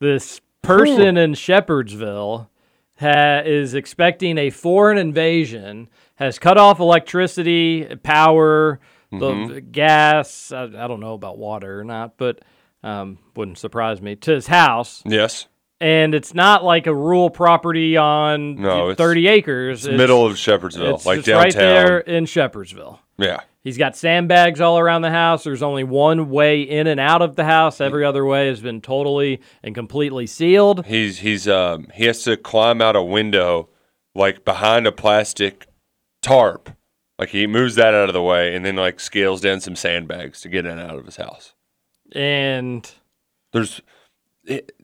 This 0.00 0.40
person 0.64 1.16
in 1.16 1.32
Shepherdsville 1.34 2.48
ha- 2.98 3.42
is 3.44 3.74
expecting 3.74 4.38
a 4.38 4.50
foreign 4.50 4.98
invasion, 4.98 5.88
has 6.16 6.38
cut 6.38 6.58
off 6.58 6.80
electricity, 6.80 7.84
power, 8.02 8.80
the 9.10 9.60
gas. 9.70 10.50
I, 10.50 10.64
I 10.64 10.88
don't 10.88 11.00
know 11.00 11.14
about 11.14 11.38
water 11.38 11.80
or 11.80 11.84
not, 11.84 12.16
but 12.16 12.40
um, 12.82 13.18
wouldn't 13.36 13.58
surprise 13.58 14.02
me 14.02 14.16
to 14.16 14.32
his 14.32 14.46
house 14.48 15.02
Yes, 15.06 15.46
and 15.80 16.14
it's 16.14 16.34
not 16.34 16.64
like 16.64 16.86
a 16.86 16.94
rural 16.94 17.30
property 17.30 17.96
on 17.96 18.56
No, 18.56 18.90
it's- 18.90 18.96
30 18.98 19.28
acres. 19.28 19.86
it's 19.86 19.96
middle 19.96 20.26
of 20.26 20.34
Shepherdsville, 20.34 20.94
it's 20.94 21.06
like 21.06 21.22
just 21.22 21.34
right 21.42 21.54
there 21.54 21.98
in 22.00 22.24
Shepherdsville. 22.24 22.98
Yeah, 23.16 23.40
He's 23.64 23.78
got 23.78 23.96
sandbags 23.96 24.60
all 24.60 24.78
around 24.78 25.02
the 25.02 25.10
house. 25.10 25.42
There's 25.42 25.62
only 25.62 25.84
one 25.84 26.28
way 26.28 26.60
in 26.60 26.86
and 26.86 27.00
out 27.00 27.22
of 27.22 27.34
the 27.34 27.44
house. 27.44 27.80
Every 27.80 28.04
other 28.04 28.24
way 28.24 28.46
has 28.48 28.60
been 28.60 28.82
totally 28.82 29.40
and 29.62 29.74
completely 29.74 30.26
sealed. 30.26 30.84
he's 30.84 31.20
he's 31.20 31.48
um 31.48 31.88
he 31.94 32.04
has 32.04 32.22
to 32.24 32.36
climb 32.36 32.82
out 32.82 32.94
a 32.94 33.02
window 33.02 33.70
like 34.14 34.44
behind 34.44 34.86
a 34.86 34.92
plastic 34.92 35.66
tarp. 36.20 36.68
Like 37.18 37.30
he 37.30 37.46
moves 37.46 37.74
that 37.76 37.94
out 37.94 38.10
of 38.10 38.12
the 38.12 38.22
way 38.22 38.54
and 38.54 38.66
then 38.66 38.76
like 38.76 39.00
scales 39.00 39.40
down 39.40 39.60
some 39.60 39.76
sandbags 39.76 40.42
to 40.42 40.50
get 40.50 40.66
in 40.66 40.78
and 40.78 40.90
out 40.90 40.98
of 40.98 41.06
his 41.06 41.16
house. 41.16 41.54
And 42.12 42.88
There's 43.54 43.80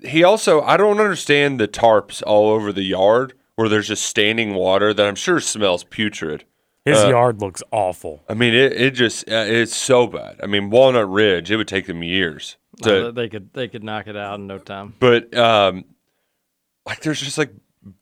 he 0.02 0.24
also 0.24 0.62
I 0.62 0.78
don't 0.78 1.00
understand 1.00 1.60
the 1.60 1.68
tarps 1.68 2.22
all 2.26 2.48
over 2.48 2.72
the 2.72 2.82
yard 2.82 3.34
where 3.56 3.68
there's 3.68 3.88
just 3.88 4.06
standing 4.06 4.54
water 4.54 4.94
that 4.94 5.06
I'm 5.06 5.16
sure 5.16 5.38
smells 5.38 5.84
putrid. 5.84 6.46
His 6.90 7.04
Uh, 7.04 7.08
yard 7.08 7.40
looks 7.40 7.62
awful. 7.70 8.22
I 8.28 8.34
mean 8.34 8.54
it 8.54 8.72
it 8.72 8.90
just 8.94 9.28
uh, 9.28 9.44
it's 9.46 9.76
so 9.76 10.06
bad. 10.06 10.40
I 10.42 10.46
mean 10.46 10.70
Walnut 10.70 11.08
Ridge 11.10 11.50
it 11.50 11.56
would 11.56 11.68
take 11.68 11.86
them 11.86 12.02
years 12.02 12.56
to 12.82 13.08
uh, 13.08 13.10
they 13.10 13.28
could 13.28 13.52
they 13.52 13.68
could 13.68 13.82
knock 13.84 14.06
it 14.06 14.16
out 14.16 14.38
in 14.38 14.46
no 14.46 14.58
time. 14.58 14.94
but 15.00 15.34
um 15.36 15.84
like 16.86 17.00
there's 17.02 17.20
just 17.20 17.38
like 17.38 17.52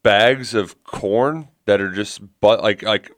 bags 0.02 0.54
of 0.54 0.82
corn 0.84 1.48
that 1.66 1.80
are 1.80 1.90
just 1.90 2.20
but 2.40 2.62
like 2.62 2.82
like 2.82 3.10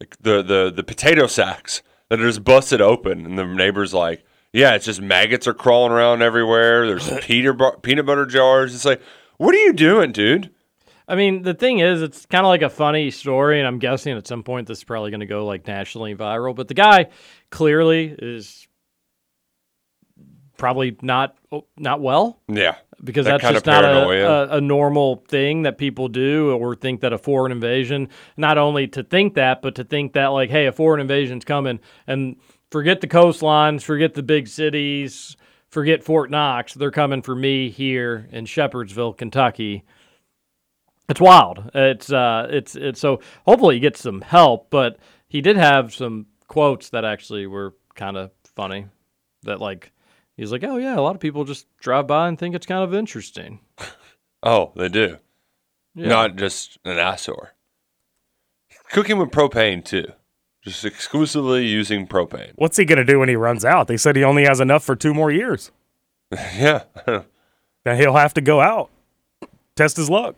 like 0.00 0.16
the 0.20 0.42
the 0.42 0.72
the 0.74 0.84
potato 0.84 1.26
sacks 1.26 1.82
that 2.08 2.20
are 2.20 2.26
just 2.26 2.42
busted 2.44 2.80
open, 2.80 3.26
and 3.26 3.38
the 3.38 3.44
neighbors 3.44 3.92
like, 3.92 4.24
yeah, 4.52 4.74
it's 4.74 4.86
just 4.86 5.00
maggots 5.00 5.46
are 5.46 5.52
crawling 5.54 5.92
around 5.92 6.22
everywhere. 6.22 6.86
There's 6.86 7.10
peanut 7.24 7.58
bu- 7.58 7.76
peanut 7.82 8.06
butter 8.06 8.24
jars. 8.24 8.74
It's 8.74 8.84
like, 8.86 9.02
what 9.36 9.54
are 9.54 9.58
you 9.58 9.72
doing, 9.74 10.12
dude? 10.12 10.50
I 11.08 11.14
mean, 11.14 11.42
the 11.42 11.54
thing 11.54 11.78
is, 11.78 12.02
it's 12.02 12.26
kind 12.26 12.44
of 12.44 12.48
like 12.48 12.62
a 12.62 12.68
funny 12.68 13.10
story, 13.10 13.58
and 13.58 13.66
I'm 13.66 13.78
guessing 13.78 14.16
at 14.16 14.26
some 14.26 14.42
point 14.42 14.68
this 14.68 14.78
is 14.78 14.84
probably 14.84 15.10
going 15.10 15.20
to 15.20 15.26
go 15.26 15.46
like 15.46 15.66
nationally 15.66 16.14
viral. 16.14 16.54
But 16.54 16.68
the 16.68 16.74
guy 16.74 17.08
clearly 17.50 18.14
is 18.18 18.68
probably 20.58 20.98
not 21.00 21.36
not 21.78 22.02
well. 22.02 22.40
Yeah, 22.46 22.76
because 23.02 23.24
That 23.24 23.40
that's 23.40 23.54
just 23.54 23.66
not 23.66 23.84
a, 23.84 24.52
a, 24.52 24.56
a 24.56 24.60
normal 24.60 25.24
thing 25.28 25.62
that 25.62 25.78
people 25.78 26.08
do 26.08 26.50
or 26.52 26.74
think 26.74 27.00
that 27.00 27.12
a 27.12 27.18
foreign 27.18 27.52
invasion 27.52 28.08
not 28.36 28.58
only 28.58 28.88
to 28.88 29.02
think 29.02 29.34
that 29.34 29.62
but 29.62 29.76
to 29.76 29.84
think 29.84 30.12
that 30.12 30.26
like 30.28 30.50
hey 30.50 30.66
a 30.66 30.72
foreign 30.72 31.00
invasion's 31.00 31.44
coming 31.44 31.78
and 32.06 32.36
forget 32.70 33.00
the 33.00 33.06
coastlines 33.06 33.82
forget 33.82 34.14
the 34.14 34.22
big 34.22 34.48
cities 34.48 35.36
forget 35.70 36.02
fort 36.02 36.30
knox 36.30 36.74
they're 36.74 36.90
coming 36.90 37.22
for 37.22 37.34
me 37.34 37.70
here 37.70 38.28
in 38.32 38.44
shepherdsville 38.44 39.16
kentucky 39.16 39.84
it's 41.08 41.20
wild 41.20 41.70
it's 41.74 42.12
uh 42.12 42.46
it's 42.50 42.74
it's 42.76 43.00
so 43.00 43.20
hopefully 43.46 43.76
he 43.76 43.80
gets 43.80 44.00
some 44.00 44.20
help 44.20 44.68
but 44.70 44.98
he 45.28 45.40
did 45.40 45.56
have 45.56 45.94
some 45.94 46.26
quotes 46.46 46.90
that 46.90 47.04
actually 47.04 47.46
were 47.46 47.74
kind 47.94 48.16
of 48.16 48.30
funny 48.56 48.86
that 49.42 49.60
like 49.60 49.92
he's 50.36 50.52
like 50.52 50.64
oh 50.64 50.76
yeah 50.76 50.96
a 50.96 51.00
lot 51.00 51.14
of 51.14 51.20
people 51.20 51.44
just 51.44 51.66
drive 51.78 52.06
by 52.06 52.28
and 52.28 52.38
think 52.38 52.54
it's 52.54 52.66
kind 52.66 52.82
of 52.82 52.94
interesting 52.94 53.60
Oh, 54.42 54.72
they 54.76 54.88
do. 54.88 55.18
Yeah. 55.94 56.08
Not 56.08 56.36
just 56.36 56.78
an 56.84 56.98
eyesore. 56.98 57.54
Cooking 58.90 59.18
with 59.18 59.30
propane 59.30 59.84
too. 59.84 60.06
Just 60.62 60.84
exclusively 60.84 61.66
using 61.66 62.06
propane. 62.06 62.52
What's 62.56 62.76
he 62.76 62.84
gonna 62.84 63.04
do 63.04 63.18
when 63.18 63.28
he 63.28 63.36
runs 63.36 63.64
out? 63.64 63.88
They 63.88 63.96
said 63.96 64.16
he 64.16 64.24
only 64.24 64.44
has 64.44 64.60
enough 64.60 64.84
for 64.84 64.96
two 64.96 65.12
more 65.12 65.30
years. 65.30 65.70
yeah. 66.32 66.84
Then 67.04 67.96
he'll 67.96 68.16
have 68.16 68.34
to 68.34 68.40
go 68.40 68.60
out, 68.60 68.90
test 69.74 69.96
his 69.96 70.10
luck. 70.10 70.36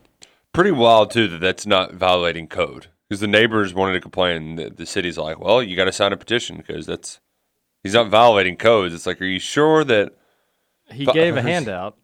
Pretty 0.52 0.70
wild 0.72 1.10
too 1.10 1.28
that 1.28 1.40
that's 1.40 1.66
not 1.66 1.94
violating 1.94 2.46
code 2.48 2.88
because 3.08 3.20
the 3.20 3.26
neighbors 3.28 3.72
wanted 3.72 3.92
to 3.94 4.00
complain. 4.00 4.56
The, 4.56 4.70
the 4.70 4.86
city's 4.86 5.16
like, 5.18 5.38
well, 5.38 5.62
you 5.62 5.76
got 5.76 5.84
to 5.84 5.92
sign 5.92 6.12
a 6.12 6.16
petition 6.16 6.56
because 6.56 6.86
that's 6.86 7.20
he's 7.82 7.94
not 7.94 8.08
violating 8.08 8.56
codes. 8.56 8.92
It's 8.94 9.06
like, 9.06 9.20
are 9.22 9.26
you 9.26 9.38
sure 9.38 9.84
that 9.84 10.14
he 10.90 11.04
Vi- 11.04 11.12
gave 11.12 11.36
a 11.36 11.42
handout 11.52 11.96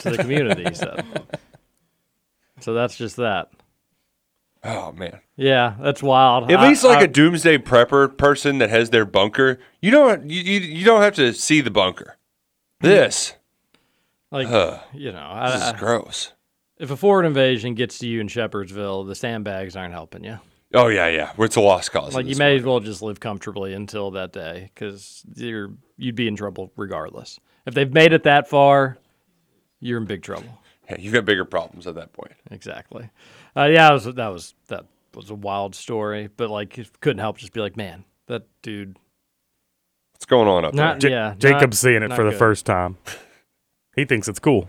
to 0.00 0.10
the 0.10 0.18
community 0.18 0.74
said 0.74 1.04
so 2.60 2.74
that's 2.74 2.96
just 2.96 3.14
that 3.16 3.50
Oh 4.64 4.90
man. 4.92 5.20
yeah 5.36 5.74
that's 5.80 6.02
wild 6.02 6.50
At 6.50 6.58
I- 6.58 6.68
least 6.68 6.82
like 6.82 6.98
I- 6.98 7.02
a 7.04 7.06
doomsday 7.06 7.58
prepper 7.58 8.16
person 8.16 8.58
that 8.58 8.70
has 8.70 8.90
their 8.90 9.04
bunker, 9.04 9.60
you 9.80 9.92
don't 9.92 10.28
you, 10.28 10.40
you, 10.40 10.58
you 10.60 10.84
don't 10.84 11.02
have 11.02 11.14
to 11.14 11.32
see 11.32 11.60
the 11.60 11.70
bunker. 11.70 12.16
This 12.80 13.34
like 14.32 14.48
Ugh. 14.48 14.80
you 14.92 15.12
know 15.12 15.40
this 15.46 15.54
is 15.62 15.68
I- 15.68 15.78
gross. 15.78 16.32
If 16.78 16.90
a 16.90 16.96
foreign 16.96 17.26
invasion 17.26 17.74
gets 17.74 17.98
to 17.98 18.06
you 18.08 18.20
in 18.20 18.28
shepherdsville 18.28 19.06
the 19.06 19.14
sandbags 19.14 19.76
aren't 19.76 19.94
helping 19.94 20.24
you 20.24 20.38
Oh 20.76 20.88
yeah, 20.88 21.06
yeah. 21.06 21.30
It's 21.38 21.54
a 21.54 21.60
lost 21.60 21.92
cause. 21.92 22.16
like 22.16 22.26
you 22.26 22.34
may 22.34 22.54
one. 22.54 22.58
as 22.58 22.64
well 22.64 22.80
just 22.80 23.00
live 23.00 23.20
comfortably 23.20 23.74
until 23.74 24.10
that 24.12 24.32
day 24.32 24.72
because 24.74 25.22
you're 25.36 25.70
you'd 25.96 26.16
be 26.16 26.26
in 26.26 26.34
trouble 26.34 26.72
regardless 26.76 27.38
if 27.64 27.74
they've 27.74 27.92
made 27.92 28.12
it 28.12 28.24
that 28.24 28.48
far 28.48 28.98
you're 29.78 29.98
in 30.00 30.04
big 30.06 30.22
trouble 30.22 30.48
Yeah, 30.90 30.96
you've 30.98 31.12
got 31.14 31.24
bigger 31.26 31.44
problems 31.44 31.86
at 31.86 31.94
that 31.94 32.12
point. 32.12 32.32
exactly 32.50 33.08
uh, 33.56 33.64
yeah 33.66 33.86
that 33.88 33.92
was, 33.92 34.04
that 34.06 34.28
was 34.28 34.54
that 34.66 34.84
was 35.14 35.30
a 35.30 35.34
wild 35.36 35.76
story 35.76 36.28
but 36.36 36.50
like 36.50 36.76
it 36.76 36.90
couldn't 37.00 37.20
help 37.20 37.38
just 37.38 37.52
be 37.52 37.60
like 37.60 37.76
man 37.76 38.04
that 38.26 38.42
dude 38.62 38.96
What's 40.12 40.26
going 40.26 40.48
on 40.48 40.64
up 40.64 40.74
Not- 40.74 41.00
there? 41.00 41.10
Ja- 41.10 41.16
yeah, 41.28 41.34
Jacob's 41.38 41.84
not- 41.84 41.88
seeing 41.88 42.02
it 42.02 42.08
not 42.08 42.16
for 42.16 42.24
the 42.24 42.32
first 42.36 42.64
time. 42.66 42.96
He 43.94 44.04
thinks 44.04 44.26
it's 44.26 44.38
cool. 44.38 44.68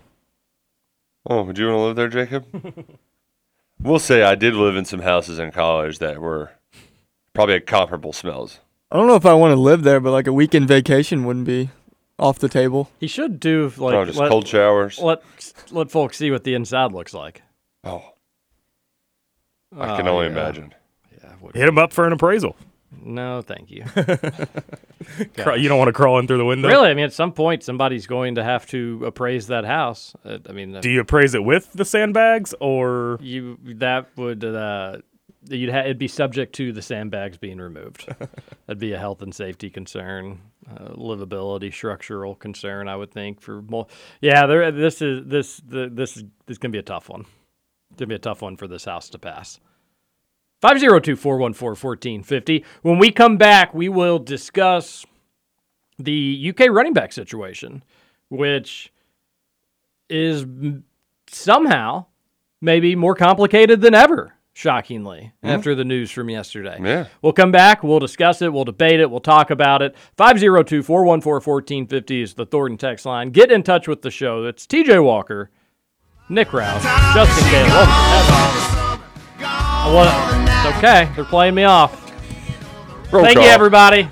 Oh, 1.27 1.43
would 1.43 1.57
you 1.57 1.67
want 1.67 1.77
to 1.77 1.81
live 1.81 1.95
there, 1.95 2.07
Jacob? 2.25 2.45
we'll 3.79 3.99
say 3.99 4.23
I 4.23 4.35
did 4.35 4.53
live 4.53 4.75
in 4.75 4.85
some 4.85 5.01
houses 5.01 5.39
in 5.39 5.51
college 5.51 5.99
that 5.99 6.21
were 6.21 6.51
probably 7.33 7.55
had 7.55 7.65
comparable 7.65 8.13
smells. 8.13 8.59
I 8.91 8.97
don't 8.97 9.07
know 9.07 9.15
if 9.15 9.25
I 9.25 9.33
want 9.33 9.51
to 9.51 9.59
live 9.59 9.83
there, 9.83 9.99
but 9.99 10.11
like 10.11 10.27
a 10.27 10.33
weekend 10.33 10.67
vacation 10.67 11.25
wouldn't 11.25 11.45
be 11.45 11.69
off 12.19 12.39
the 12.39 12.49
table. 12.49 12.89
He 12.99 13.07
should 13.07 13.39
do 13.39 13.71
like 13.77 13.93
oh, 13.93 14.05
just 14.05 14.19
let, 14.19 14.29
cold 14.29 14.47
showers. 14.47 14.99
let 14.99 15.21
let 15.71 15.91
folks 15.91 16.17
see 16.17 16.31
what 16.31 16.43
the 16.43 16.53
inside 16.53 16.91
looks 16.91 17.13
like. 17.13 17.41
Oh, 17.83 18.13
I 19.77 19.93
oh, 19.93 19.97
can 19.97 20.07
Oh, 20.07 20.13
only 20.13 20.27
yeah. 20.27 20.31
imagine. 20.31 20.73
Hit 21.53 21.67
him 21.67 21.77
up 21.77 21.93
for 21.93 22.07
an 22.07 22.13
appraisal. 22.13 22.55
No, 23.05 23.41
thank 23.43 23.69
you. 23.69 23.83
Craw- 25.37 25.53
You 25.53 25.69
don't 25.69 25.77
want 25.77 25.89
to 25.89 25.93
crawl 25.93 26.17
in 26.19 26.27
through 26.27 26.39
the 26.39 26.45
window. 26.45 26.67
really, 26.67 26.89
I 26.89 26.93
mean, 26.93 27.05
at 27.05 27.13
some 27.13 27.31
point, 27.31 27.63
somebody's 27.63 28.07
going 28.07 28.35
to 28.35 28.43
have 28.43 28.65
to 28.67 29.03
appraise 29.05 29.47
that 29.47 29.63
house. 29.65 30.15
Uh, 30.25 30.39
I 30.49 30.51
mean, 30.53 30.79
Do 30.81 30.89
you 30.89 30.99
appraise 31.01 31.35
it 31.35 31.43
with 31.43 31.71
the 31.73 31.85
sandbags 31.85 32.53
or 32.59 33.19
you 33.21 33.57
that 33.75 34.09
would 34.17 34.43
uh, 34.43 34.97
you'd 35.47 35.69
ha- 35.71 35.81
it'd 35.81 35.99
be 35.99 36.07
subject 36.07 36.53
to 36.55 36.71
the 36.73 36.81
sandbags 36.81 37.37
being 37.37 37.59
removed. 37.59 38.07
That'd 38.65 38.79
be 38.79 38.93
a 38.93 38.97
health 38.99 39.21
and 39.21 39.33
safety 39.35 39.69
concern, 39.69 40.39
uh, 40.67 40.89
livability, 40.95 41.71
structural 41.71 42.33
concern. 42.33 42.87
I 42.87 42.95
would 42.95 43.11
think 43.11 43.39
for 43.41 43.61
more. 43.61 43.85
Yeah, 44.21 44.47
there. 44.47 44.71
This 44.71 45.03
is 45.03 45.23
this 45.27 45.57
the, 45.67 45.89
this 45.93 46.17
is 46.17 46.23
this 46.47 46.55
is 46.55 46.57
gonna 46.57 46.71
be 46.71 46.79
a 46.79 46.83
tough 46.83 47.09
one. 47.09 47.25
It's 47.91 47.99
gonna 47.99 48.07
be 48.09 48.15
a 48.15 48.19
tough 48.19 48.41
one 48.41 48.57
for 48.57 48.67
this 48.67 48.85
house 48.85 49.09
to 49.09 49.19
pass. 49.19 49.59
502-414-1450. 50.61 52.63
When 52.81 52.97
we 52.97 53.11
come 53.11 53.37
back, 53.37 53.73
we 53.73 53.89
will 53.89 54.19
discuss 54.19 55.05
the 55.97 56.53
UK 56.53 56.69
running 56.69 56.93
back 56.93 57.13
situation, 57.13 57.83
which 58.29 58.91
is 60.09 60.45
somehow 61.29 62.05
maybe 62.61 62.95
more 62.95 63.15
complicated 63.15 63.81
than 63.81 63.93
ever, 63.93 64.33
shockingly, 64.53 65.33
after 65.43 65.75
the 65.75 65.85
news 65.85 66.11
from 66.11 66.29
yesterday. 66.29 66.77
Yeah. 66.81 67.07
We'll 67.21 67.33
come 67.33 67.51
back, 67.51 67.83
we'll 67.83 67.99
discuss 67.99 68.41
it, 68.41 68.51
we'll 68.51 68.65
debate 68.65 68.99
it, 68.99 69.09
we'll 69.09 69.19
talk 69.19 69.51
about 69.51 69.81
it. 69.81 69.95
502 70.17 70.83
414 70.83 71.41
1450 71.41 72.21
is 72.21 72.33
the 72.33 72.45
Thornton 72.45 72.77
text 72.77 73.05
line. 73.05 73.31
Get 73.31 73.51
in 73.51 73.63
touch 73.63 73.87
with 73.87 74.01
the 74.01 74.11
show. 74.11 74.43
That's 74.43 74.65
TJ 74.65 75.03
Walker, 75.03 75.49
Nick 76.29 76.49
Roush, 76.49 76.83
Justin 77.13 77.51
Gale. 77.51 77.67
Welcome 77.67 78.59
to 78.59 78.65
Well, 79.93 80.44
it's 80.67 80.77
okay. 80.77 81.11
They're 81.15 81.25
playing 81.25 81.55
me 81.55 81.63
off. 81.63 82.01
Roll 83.11 83.23
Thank 83.23 83.37
call. 83.37 83.45
you, 83.45 83.51
everybody. 83.51 84.09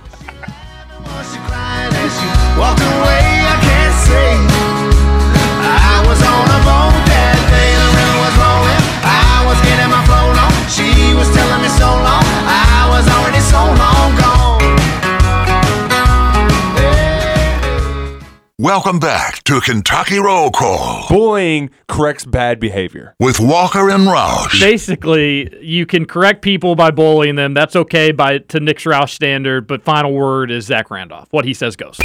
Welcome 18.63 18.97
back 18.97 19.43
to 19.43 19.59
Kentucky 19.59 20.19
Roll 20.19 20.49
Call 20.49 21.09
Bullying 21.09 21.69
corrects 21.89 22.23
bad 22.23 22.61
behavior. 22.61 23.13
with 23.19 23.37
Walker 23.37 23.89
and 23.89 24.03
Roush. 24.03 24.57
Basically, 24.61 25.53
you 25.61 25.85
can 25.85 26.05
correct 26.05 26.41
people 26.41 26.73
by 26.73 26.89
bullying 26.89 27.35
them. 27.35 27.53
That's 27.53 27.75
okay 27.75 28.13
by 28.13 28.37
to 28.37 28.61
Nick 28.61 28.77
Roush 28.77 29.09
standard, 29.09 29.67
but 29.67 29.83
final 29.83 30.13
word 30.13 30.49
is 30.49 30.67
Zach 30.67 30.89
Randolph. 30.89 31.27
What 31.31 31.43
he 31.43 31.53
says 31.53 31.75
goes. 31.75 31.97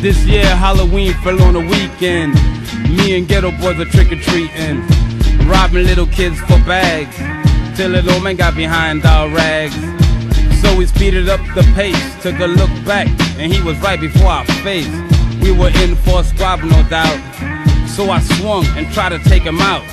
This 0.00 0.18
year 0.26 0.46
Halloween 0.46 1.14
fell 1.22 1.40
on 1.44 1.54
a 1.54 1.60
weekend. 1.60 2.34
Me 2.90 3.16
and 3.16 3.28
ghetto 3.28 3.52
boys 3.52 3.78
are 3.78 3.84
trick 3.84 4.10
or 4.10 4.16
treating, 4.16 4.84
robbing 5.46 5.86
little 5.86 6.08
kids 6.08 6.40
for 6.40 6.58
bags. 6.66 7.43
Till 7.76 7.90
little 7.90 8.12
old 8.12 8.22
man 8.22 8.36
got 8.36 8.54
behind 8.54 9.04
our 9.04 9.28
rags. 9.28 9.74
So 10.62 10.76
we 10.76 10.86
speeded 10.86 11.28
up 11.28 11.40
the 11.56 11.62
pace, 11.74 12.22
took 12.22 12.38
a 12.38 12.46
look 12.46 12.70
back, 12.84 13.08
and 13.36 13.52
he 13.52 13.60
was 13.62 13.76
right 13.78 14.00
before 14.00 14.28
our 14.28 14.44
face. 14.62 14.88
We 15.42 15.50
were 15.50 15.70
in 15.82 15.96
for 15.96 16.20
a 16.20 16.24
squabble, 16.24 16.68
no 16.68 16.82
doubt. 16.88 17.18
So 17.88 18.10
I 18.10 18.20
swung 18.20 18.64
and 18.76 18.86
tried 18.94 19.08
to 19.10 19.18
take 19.18 19.42
him 19.42 19.60
out. 19.60 19.84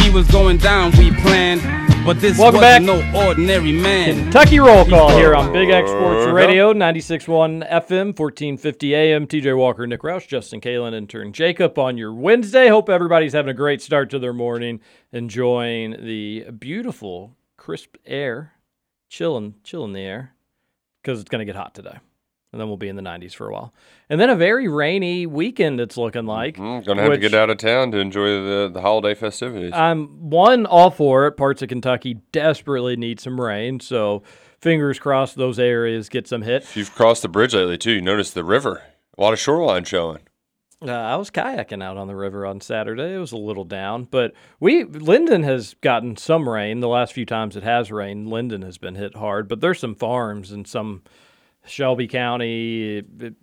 He 0.00 0.10
was 0.10 0.28
going 0.28 0.58
down, 0.58 0.92
we 0.92 1.10
planned, 1.10 1.60
but 2.06 2.20
this 2.20 2.38
Welcome 2.38 2.60
back. 2.60 2.82
no 2.82 2.98
ordinary 3.12 3.72
man. 3.72 4.14
Kentucky 4.22 4.60
Roll 4.60 4.84
Call 4.84 5.10
here 5.10 5.34
on 5.34 5.52
Big 5.52 5.70
X 5.70 5.90
Sports 5.90 6.26
uh-huh. 6.26 6.32
Radio, 6.32 6.72
96.1 6.72 7.68
FM, 7.68 8.16
1450 8.16 8.94
AM. 8.94 9.26
TJ 9.26 9.58
Walker, 9.58 9.88
Nick 9.88 10.02
Roush, 10.02 10.28
Justin 10.28 10.60
Kalen, 10.60 10.94
intern 10.94 11.32
Jacob 11.32 11.76
on 11.80 11.98
your 11.98 12.14
Wednesday. 12.14 12.68
Hope 12.68 12.88
everybody's 12.88 13.32
having 13.32 13.50
a 13.50 13.54
great 13.54 13.82
start 13.82 14.08
to 14.10 14.20
their 14.20 14.32
morning, 14.32 14.80
enjoying 15.10 15.96
the 16.04 16.44
beautiful, 16.52 17.34
crisp 17.56 17.96
air, 18.06 18.52
chilling, 19.08 19.56
chilling 19.64 19.92
the 19.92 20.02
air, 20.02 20.32
because 21.02 21.20
it's 21.20 21.28
going 21.28 21.40
to 21.40 21.44
get 21.44 21.56
hot 21.56 21.74
today. 21.74 21.98
And 22.56 22.60
then 22.62 22.68
we'll 22.68 22.78
be 22.78 22.88
in 22.88 22.96
the 22.96 23.02
90s 23.02 23.34
for 23.34 23.50
a 23.50 23.52
while. 23.52 23.74
And 24.08 24.18
then 24.18 24.30
a 24.30 24.34
very 24.34 24.66
rainy 24.66 25.26
weekend. 25.26 25.78
It's 25.78 25.98
looking 25.98 26.24
like. 26.24 26.58
I'm 26.58 26.80
gonna 26.80 27.02
have 27.02 27.12
to 27.12 27.18
get 27.18 27.34
out 27.34 27.50
of 27.50 27.58
town 27.58 27.90
to 27.90 27.98
enjoy 27.98 28.28
the 28.28 28.70
the 28.72 28.80
holiday 28.80 29.14
festivities. 29.14 29.74
I'm 29.74 30.30
one 30.30 30.64
all 30.64 30.90
for 30.90 31.26
it. 31.26 31.32
Parts 31.32 31.60
of 31.60 31.68
Kentucky 31.68 32.14
desperately 32.32 32.96
need 32.96 33.20
some 33.20 33.38
rain, 33.38 33.78
so 33.78 34.22
fingers 34.58 34.98
crossed 34.98 35.36
those 35.36 35.58
areas 35.58 36.08
get 36.08 36.26
some 36.26 36.40
hit. 36.40 36.62
if 36.62 36.78
you've 36.78 36.94
crossed 36.94 37.20
the 37.20 37.28
bridge 37.28 37.52
lately 37.52 37.76
too, 37.76 37.92
you 37.92 38.00
notice 38.00 38.30
the 38.30 38.42
river. 38.42 38.84
A 39.18 39.20
lot 39.20 39.34
of 39.34 39.38
shoreline 39.38 39.84
showing. 39.84 40.20
Uh, 40.80 40.92
I 40.92 41.16
was 41.16 41.30
kayaking 41.30 41.82
out 41.82 41.98
on 41.98 42.06
the 42.06 42.16
river 42.16 42.46
on 42.46 42.62
Saturday. 42.62 43.14
It 43.14 43.18
was 43.18 43.32
a 43.32 43.36
little 43.36 43.64
down, 43.64 44.04
but 44.04 44.32
we 44.60 44.84
Lyndon 44.84 45.42
has 45.42 45.74
gotten 45.82 46.16
some 46.16 46.48
rain. 46.48 46.80
The 46.80 46.88
last 46.88 47.12
few 47.12 47.26
times 47.26 47.54
it 47.54 47.64
has 47.64 47.92
rained, 47.92 48.30
Lyndon 48.30 48.62
has 48.62 48.78
been 48.78 48.94
hit 48.94 49.14
hard. 49.14 49.46
But 49.46 49.60
there's 49.60 49.78
some 49.78 49.94
farms 49.94 50.52
and 50.52 50.66
some 50.66 51.02
Shelby 51.66 52.06
County 52.08 52.98
it- 52.98 53.06
it- 53.20 53.34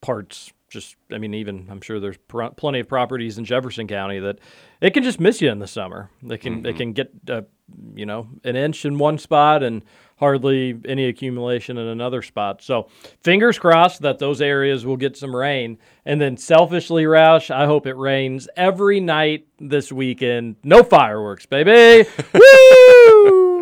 parts. 0.00 0.52
Just, 0.68 0.96
I 1.12 1.18
mean, 1.18 1.32
even 1.32 1.68
I'm 1.70 1.80
sure 1.80 2.00
there's 2.00 2.16
pr- 2.16 2.46
plenty 2.56 2.80
of 2.80 2.88
properties 2.88 3.38
in 3.38 3.44
Jefferson 3.44 3.86
County 3.86 4.18
that 4.18 4.40
it 4.80 4.92
can 4.94 5.04
just 5.04 5.20
miss 5.20 5.40
you 5.40 5.48
in 5.50 5.60
the 5.60 5.66
summer. 5.68 6.10
They 6.24 6.36
can 6.38 6.62
they 6.62 6.72
can 6.72 6.92
get 6.92 7.12
uh, 7.30 7.42
you 7.94 8.04
know 8.04 8.28
an 8.42 8.56
inch 8.56 8.84
in 8.84 8.98
one 8.98 9.16
spot 9.18 9.62
and 9.62 9.84
hardly 10.16 10.76
any 10.84 11.06
accumulation 11.06 11.78
in 11.78 11.86
another 11.86 12.20
spot. 12.20 12.62
So 12.62 12.88
fingers 13.22 13.60
crossed 13.60 14.02
that 14.02 14.18
those 14.18 14.40
areas 14.40 14.84
will 14.84 14.96
get 14.96 15.16
some 15.16 15.34
rain. 15.36 15.78
And 16.04 16.20
then 16.20 16.36
selfishly, 16.36 17.04
Roush, 17.04 17.54
I 17.54 17.66
hope 17.66 17.86
it 17.86 17.96
rains 17.96 18.48
every 18.56 18.98
night 18.98 19.46
this 19.60 19.92
weekend. 19.92 20.56
No 20.64 20.82
fireworks, 20.82 21.46
baby. 21.46 22.08
Woo! 22.34 23.55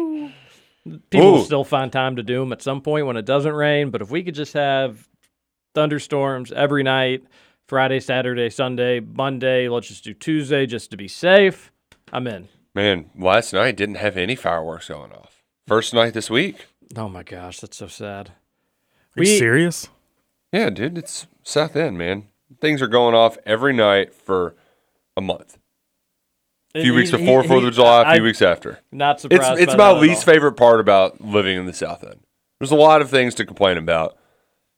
People 1.10 1.32
will 1.32 1.44
still 1.44 1.64
find 1.64 1.90
time 1.90 2.16
to 2.16 2.22
do 2.22 2.40
them 2.40 2.52
at 2.52 2.60
some 2.60 2.82
point 2.82 3.06
when 3.06 3.16
it 3.16 3.24
doesn't 3.24 3.52
rain. 3.52 3.90
But 3.90 4.02
if 4.02 4.10
we 4.10 4.22
could 4.22 4.34
just 4.34 4.52
have 4.52 5.08
thunderstorms 5.74 6.52
every 6.52 6.82
night, 6.82 7.24
Friday, 7.66 8.00
Saturday, 8.00 8.50
Sunday, 8.50 9.00
Monday, 9.00 9.68
let's 9.68 9.88
just 9.88 10.04
do 10.04 10.12
Tuesday 10.12 10.66
just 10.66 10.90
to 10.90 10.96
be 10.96 11.08
safe. 11.08 11.72
I'm 12.12 12.26
in. 12.26 12.48
Man, 12.74 13.10
last 13.16 13.52
night 13.52 13.76
didn't 13.76 13.94
have 13.96 14.16
any 14.16 14.36
fireworks 14.36 14.88
going 14.88 15.12
off. 15.12 15.42
First 15.66 15.94
night 15.94 16.12
this 16.12 16.28
week. 16.28 16.66
Oh 16.96 17.08
my 17.08 17.22
gosh, 17.22 17.60
that's 17.60 17.78
so 17.78 17.86
sad. 17.86 18.32
Are 19.16 19.22
you 19.22 19.38
serious? 19.38 19.88
Yeah, 20.52 20.70
dude, 20.70 20.98
it's 20.98 21.26
South 21.42 21.76
End, 21.76 21.96
man. 21.96 22.28
Things 22.60 22.82
are 22.82 22.88
going 22.88 23.14
off 23.14 23.38
every 23.46 23.72
night 23.72 24.14
for 24.14 24.54
a 25.16 25.20
month. 25.20 25.58
A 26.74 26.82
few 26.82 26.92
He- 26.92 26.96
weeks 26.98 27.10
before 27.10 27.42
he- 27.42 27.48
Fourth 27.48 27.64
of 27.64 27.74
July, 27.74 28.02
a 28.02 28.14
few 28.16 28.22
I- 28.22 28.26
weeks 28.26 28.42
after. 28.42 28.80
Not 28.90 29.20
surprised 29.20 29.52
It's 29.52 29.62
it's 29.62 29.72
by 29.74 29.78
my 29.78 29.88
that 29.90 29.96
at 29.96 30.02
least 30.02 30.26
all. 30.28 30.34
favorite 30.34 30.52
part 30.52 30.80
about 30.80 31.20
living 31.20 31.56
in 31.56 31.66
the 31.66 31.72
South 31.72 32.02
End. 32.02 32.20
There's 32.58 32.70
a 32.72 32.76
lot 32.76 33.00
of 33.00 33.10
things 33.10 33.34
to 33.36 33.46
complain 33.46 33.76
about. 33.76 34.16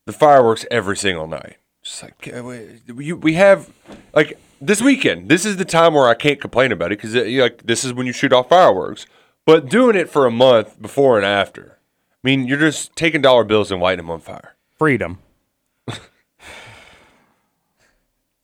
The 0.07 0.13
fireworks 0.13 0.65
every 0.71 0.97
single 0.97 1.27
night. 1.27 1.57
Just 1.83 2.03
like 2.03 2.31
uh, 2.37 2.43
we 2.43 2.81
we- 2.93 3.13
we 3.13 3.33
have 3.35 3.71
like 4.15 4.39
this 4.61 4.81
weekend. 4.83 5.29
This 5.29 5.45
is 5.45 5.57
the 5.57 5.65
time 5.65 5.95
where 5.95 6.07
I 6.09 6.15
can't 6.15 6.41
complain 6.41 6.71
about 6.73 6.93
it 6.93 7.01
because 7.01 7.15
like 7.15 7.63
this 7.65 7.85
is 7.85 7.93
when 7.93 8.07
you 8.07 8.13
shoot 8.13 8.33
off 8.33 8.49
fireworks. 8.49 9.07
But 9.47 9.69
doing 9.69 9.97
it 9.97 10.09
for 10.11 10.27
a 10.27 10.31
month 10.31 10.81
before 10.83 11.17
and 11.17 11.25
after, 11.27 11.79
I 12.13 12.19
mean, 12.25 12.47
you're 12.47 12.59
just 12.59 12.95
taking 12.97 13.21
dollar 13.23 13.45
bills 13.45 13.71
and 13.73 13.81
lighting 13.81 13.99
them 14.05 14.11
on 14.11 14.21
fire. 14.21 14.55
Freedom. 14.77 15.19
That's 15.87 16.01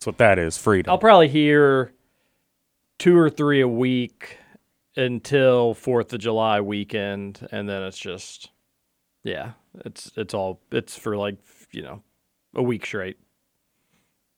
what 0.04 0.18
that 0.18 0.38
is. 0.38 0.56
Freedom. 0.58 0.90
I'll 0.90 0.98
probably 0.98 1.28
hear 1.28 1.92
two 3.02 3.18
or 3.18 3.28
three 3.28 3.60
a 3.60 3.66
week 3.66 4.38
until 4.94 5.74
Fourth 5.74 6.12
of 6.12 6.20
July 6.20 6.60
weekend, 6.60 7.48
and 7.50 7.68
then 7.68 7.82
it's 7.82 7.98
just, 7.98 8.50
yeah, 9.24 9.52
it's 9.84 10.12
it's 10.16 10.32
all 10.32 10.60
it's 10.70 10.96
for 10.96 11.16
like 11.16 11.34
you 11.72 11.82
know 11.82 12.04
a 12.54 12.62
week 12.62 12.86
straight, 12.86 13.16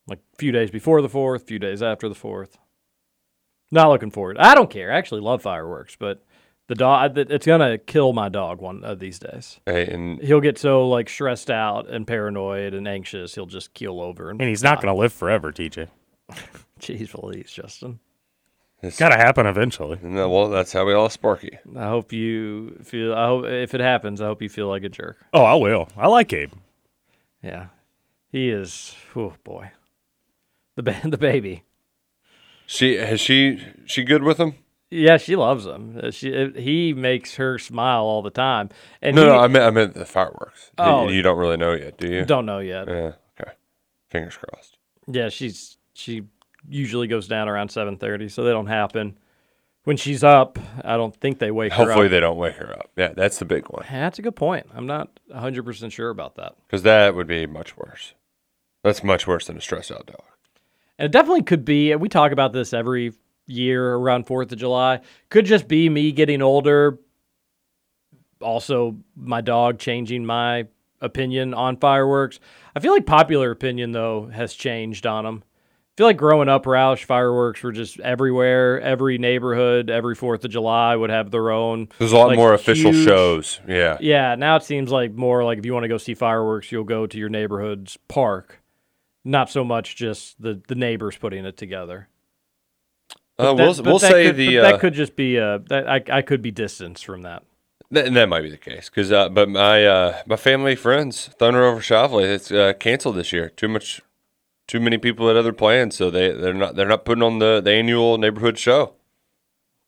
like 0.09 0.21
a 0.33 0.37
few 0.39 0.51
days 0.51 0.71
before 0.71 1.03
the 1.03 1.11
fourth, 1.11 1.47
few 1.47 1.59
days 1.59 1.83
after 1.83 2.09
the 2.09 2.15
fourth. 2.15 2.57
Not 3.71 3.91
looking 3.91 4.11
forward. 4.11 4.39
I 4.39 4.55
don't 4.55 4.71
care. 4.71 4.91
I 4.91 4.97
actually 4.97 5.21
love 5.21 5.43
fireworks, 5.43 5.95
but 6.01 6.25
the 6.69 6.75
dog 6.75 7.19
it's 7.19 7.47
gonna 7.47 7.77
kill 7.77 8.15
my 8.15 8.31
dog 8.31 8.63
one 8.63 8.83
of 8.83 8.99
these 8.99 9.19
days. 9.19 9.61
Hey, 9.67 9.87
and 9.89 10.23
He'll 10.23 10.41
get 10.41 10.57
so 10.57 10.89
like 10.89 11.11
stressed 11.11 11.51
out 11.51 11.91
and 11.91 12.07
paranoid 12.07 12.73
and 12.73 12.89
anxious, 12.89 13.35
he'll 13.35 13.45
just 13.45 13.75
keel 13.75 14.01
over. 14.01 14.31
And, 14.31 14.41
and 14.41 14.49
he's 14.49 14.63
not 14.63 14.81
going 14.81 14.95
to 14.95 14.99
live 14.99 15.13
forever, 15.13 15.53
TJ. 15.53 15.89
Jeez, 16.81 17.11
please, 17.11 17.53
Justin. 17.53 18.01
It's 18.87 18.99
got 18.99 19.09
to 19.11 19.17
happen 19.17 19.47
eventually. 19.47 19.99
No, 20.03 20.29
well, 20.29 20.49
that's 20.49 20.73
how 20.73 20.85
we 20.85 20.93
all 20.95 21.09
Sparky. 21.09 21.59
I 21.77 21.89
hope 21.89 22.13
you 22.13 22.79
feel. 22.85 23.15
I 23.15 23.27
hope 23.27 23.45
if 23.47 23.75
it 23.75 23.81
happens, 23.81 24.21
I 24.21 24.27
hope 24.27 24.43
you 24.43 24.49
feel 24.49 24.69
like 24.69 24.85
a 24.85 24.89
jerk. 24.89 25.17
Oh, 25.33 25.43
I 25.45 25.55
will. 25.55 25.89
I 25.97 26.07
like 26.09 26.33
Abe. 26.33 26.53
Yeah, 27.43 27.67
he 28.31 28.49
is. 28.51 28.95
Oh 29.15 29.35
boy, 29.45 29.71
the 30.77 30.83
ba- 30.83 31.01
the 31.05 31.19
baby. 31.19 31.65
She 32.67 32.97
has 32.97 33.21
she 33.21 33.61
she 33.85 34.05
good 34.05 34.23
with 34.23 34.39
him? 34.39 34.55
Yeah, 34.91 35.17
she 35.17 35.35
loves 35.37 35.67
him. 35.67 35.99
Uh, 36.03 36.11
She 36.11 36.35
uh, 36.37 36.51
he 36.59 36.93
makes 36.95 37.35
her 37.35 37.59
smile 37.59 38.03
all 38.05 38.23
the 38.23 38.31
time. 38.31 38.69
And 39.03 39.17
no, 39.17 39.23
he, 39.23 39.29
no, 39.29 39.39
I 39.39 39.49
meant 39.49 39.65
I 39.65 39.71
meant 39.71 39.95
the 39.95 40.05
fireworks. 40.07 40.71
You- 40.79 40.85
Oh. 40.85 41.09
you, 41.09 41.21
don't 41.23 41.37
really 41.39 41.57
know 41.57 41.73
yet, 41.73 41.99
do 41.99 42.09
you? 42.09 42.25
Don't 42.25 42.47
know 42.47 42.61
yet. 42.61 42.87
Yeah. 42.89 43.13
Okay. 43.41 43.53
Fingers 44.11 44.37
crossed. 44.37 44.79
Yeah, 45.07 45.29
she's 45.29 45.77
she 45.95 46.23
usually 46.69 47.07
goes 47.07 47.29
down 47.29 47.49
around 47.49 47.71
seven 47.71 47.97
thirty, 47.97 48.29
so 48.29 48.45
they 48.45 48.51
don't 48.51 48.67
happen. 48.67 49.19
When 49.85 49.99
she's 49.99 50.25
up, 50.25 50.59
I 50.83 50.97
don't 50.97 51.15
think 51.15 51.39
they 51.39 51.51
wake 51.51 51.73
her 51.75 51.85
Hopefully 51.85 52.09
they 52.09 52.21
don't 52.21 52.39
wake 52.39 52.57
her 52.57 52.73
up. 52.73 52.91
Yeah, 52.97 53.13
that's 53.15 53.39
the 53.39 53.45
big 53.45 53.69
one. 53.69 53.85
That's 53.91 54.19
a 54.19 54.23
good 54.23 54.35
point. 54.35 54.67
I'm 54.75 54.87
not 54.87 55.11
100 55.27 55.63
percent 55.63 55.93
sure 55.93 56.09
about 56.09 56.37
that. 56.37 56.55
Because 56.67 56.83
that 56.85 57.15
would 57.15 57.27
be 57.27 57.47
much 57.47 57.77
worse. 57.77 58.15
That's 58.83 59.05
much 59.05 59.27
worse 59.27 59.47
than 59.47 59.59
a 59.59 59.61
stressed 59.61 59.93
out 59.93 60.07
dog. 60.07 60.23
And 60.99 61.07
it 61.07 61.13
definitely 61.13 61.43
could 61.43 61.65
be, 61.65 61.93
and 61.93 62.01
we 62.01 62.09
talk 62.09 62.33
about 62.33 62.53
this 62.53 62.73
every 62.73 63.13
year 63.47 63.95
around 63.95 64.27
4th 64.27 64.53
of 64.53 64.59
July, 64.59 65.01
could 65.29 65.45
just 65.45 65.69
be 65.69 65.89
me 65.89 66.13
getting 66.13 66.41
older. 66.41 66.99
Also, 68.41 68.97
my 69.17 69.41
dog 69.41 69.79
changing 69.79 70.25
my 70.25 70.67
opinion 71.01 71.55
on 71.55 71.77
fireworks. 71.77 72.41
I 72.75 72.81
feel 72.81 72.93
like 72.93 73.07
popular 73.07 73.51
opinion, 73.51 73.93
though, 73.93 74.27
has 74.27 74.55
changed 74.55 75.07
on 75.07 75.25
them. 75.25 75.45
I 75.95 75.97
feel 75.97 76.07
like 76.09 76.17
growing 76.17 76.49
up, 76.49 76.65
Roush, 76.65 77.05
fireworks 77.05 77.63
were 77.63 77.71
just 77.71 78.01
everywhere. 78.01 78.81
Every 78.81 79.17
neighborhood, 79.17 79.91
every 79.91 80.17
4th 80.17 80.45
of 80.45 80.51
July 80.51 80.97
would 80.97 81.11
have 81.11 81.31
their 81.31 81.53
own. 81.53 81.89
There's 82.01 82.11
a 82.11 82.17
lot 82.17 82.27
like, 82.29 82.37
more 82.37 82.53
official 82.53 82.91
huge- 82.91 83.07
shows. 83.07 83.61
Yeah. 83.69 83.99
Yeah, 84.01 84.35
now 84.35 84.57
it 84.57 84.65
seems 84.65 84.91
like 84.91 85.13
more 85.13 85.45
like 85.45 85.59
if 85.59 85.65
you 85.65 85.73
want 85.73 85.85
to 85.85 85.89
go 85.89 85.97
see 85.99 86.15
fireworks, 86.15 86.73
you'll 86.73 86.83
go 86.83 87.07
to 87.07 87.17
your 87.17 87.29
neighborhood's 87.29 87.97
park. 88.09 88.61
Not 89.25 89.51
so 89.51 89.63
much 89.63 89.95
just 89.95 90.43
the, 90.43 90.61
the 90.67 90.75
neighbors 90.75 91.17
putting 91.17 91.45
it 91.45 91.57
together. 91.57 92.09
Uh, 93.39 93.55
we'll 93.57 93.73
that- 93.75 93.85
we'll 93.85 93.99
that 94.01 94.11
say 94.11 94.27
could- 94.27 94.37
the 94.37 94.59
uh, 94.59 94.63
that 94.63 94.81
could 94.81 94.95
just 94.95 95.15
be 95.15 95.39
uh 95.39 95.59
that 95.69 95.89
I 95.89 96.03
I 96.11 96.23
could 96.23 96.43
be 96.43 96.51
distanced 96.51 97.05
from 97.07 97.23
that. 97.23 97.45
That, 97.91 98.13
that 98.15 98.29
might 98.29 98.43
be 98.43 98.51
the 98.51 98.57
case, 98.57 98.89
because 98.89 99.13
uh, 99.13 99.29
but 99.29 99.49
my 99.49 99.87
uh, 99.87 100.23
my 100.27 100.37
family 100.37 100.75
friends 100.75 101.29
Thunder 101.39 101.65
over 101.65 101.81
Shoveley 101.81 102.25
it's 102.25 102.51
uh, 102.51 102.73
canceled 102.79 103.15
this 103.17 103.33
year. 103.33 103.49
Too 103.51 103.69
much, 103.69 104.01
too 104.67 104.81
many 104.81 104.99
people 104.99 105.29
had 105.29 105.37
other 105.37 105.53
plans, 105.53 105.97
so 105.97 106.11
they 106.11 106.31
they're 106.33 106.55
not 106.55 106.75
they're 106.77 106.89
not 106.89 107.05
putting 107.05 107.23
on 107.23 107.39
the, 107.39 107.61
the 107.63 107.71
annual 107.73 108.19
neighborhood 108.19 108.59
show. 108.59 108.95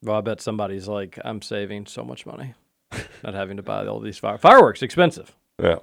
Well, 0.03 0.17
I 0.17 0.21
bet 0.21 0.41
somebody's 0.41 0.87
like, 0.89 1.19
I'm 1.25 1.41
saving 1.43 1.87
so 1.87 2.05
much 2.05 2.27
money, 2.27 2.55
not 3.25 3.35
having 3.35 3.57
to 3.57 3.63
buy 3.63 3.87
all 3.87 4.01
these 4.01 4.19
fire 4.19 4.39
fireworks. 4.39 4.83
Expensive. 4.83 5.35
Yeah. 5.63 5.77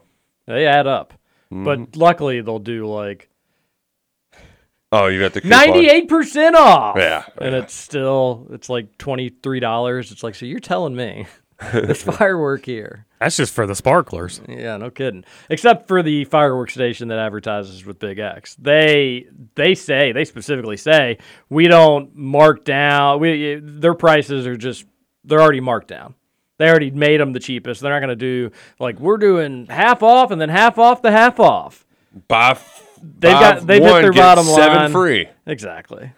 They 0.45 0.65
add 0.67 0.87
up, 0.87 1.13
Mhm. 1.51 1.63
but 1.65 1.95
luckily 1.97 2.41
they'll 2.41 2.59
do 2.59 2.85
like 2.87 3.29
Oh, 4.91 5.07
you 5.07 5.19
got 5.19 5.33
the 5.33 5.41
ninety 5.41 5.87
eight 5.89 6.07
percent 6.07 6.55
off. 6.55 6.95
Yeah, 6.97 7.25
and 7.41 7.55
it's 7.55 7.73
still 7.73 8.47
it's 8.51 8.69
like 8.69 8.95
twenty 8.99 9.29
three 9.29 9.59
dollars. 9.59 10.11
It's 10.11 10.21
like 10.21 10.35
so 10.35 10.45
you're 10.45 10.59
telling 10.59 10.95
me 10.95 11.25
there's 11.73 12.03
firework 12.03 12.65
here. 12.65 13.05
That's 13.19 13.37
just 13.37 13.53
for 13.53 13.65
the 13.65 13.75
sparklers. 13.75 14.41
Yeah, 14.47 14.75
no 14.77 14.89
kidding. 14.89 15.23
Except 15.49 15.87
for 15.87 16.03
the 16.03 16.25
fireworks 16.25 16.73
station 16.73 17.07
that 17.07 17.19
advertises 17.19 17.85
with 17.85 17.99
Big 17.99 18.19
X. 18.19 18.55
They 18.55 19.27
they 19.55 19.75
say 19.75 20.11
they 20.11 20.25
specifically 20.25 20.77
say 20.77 21.17
we 21.49 21.67
don't 21.67 22.15
mark 22.15 22.65
down. 22.65 23.19
We 23.19 23.59
their 23.63 23.93
prices 23.93 24.45
are 24.45 24.57
just 24.57 24.85
they're 25.23 25.41
already 25.41 25.61
marked 25.61 25.87
down. 25.87 26.15
They 26.57 26.69
already 26.69 26.91
made 26.91 27.19
them 27.19 27.33
the 27.33 27.39
cheapest. 27.39 27.81
They're 27.81 27.91
not 27.91 27.99
going 27.99 28.09
to 28.09 28.15
do 28.15 28.51
like 28.79 28.99
we're 28.99 29.17
doing 29.17 29.65
half 29.67 30.03
off 30.03 30.31
and 30.31 30.39
then 30.41 30.49
half 30.49 30.77
off 30.77 31.01
the 31.01 31.11
half 31.11 31.39
off. 31.39 31.85
Buy 32.27 32.51
f- 32.51 32.79
They've 33.01 33.31
got 33.33 33.65
they've 33.67 33.81
hit 33.83 34.01
their 34.01 34.13
bottom 34.13 34.45
seven 34.45 34.77
line. 34.77 34.91
free. 34.91 35.27
Exactly. 35.45 36.11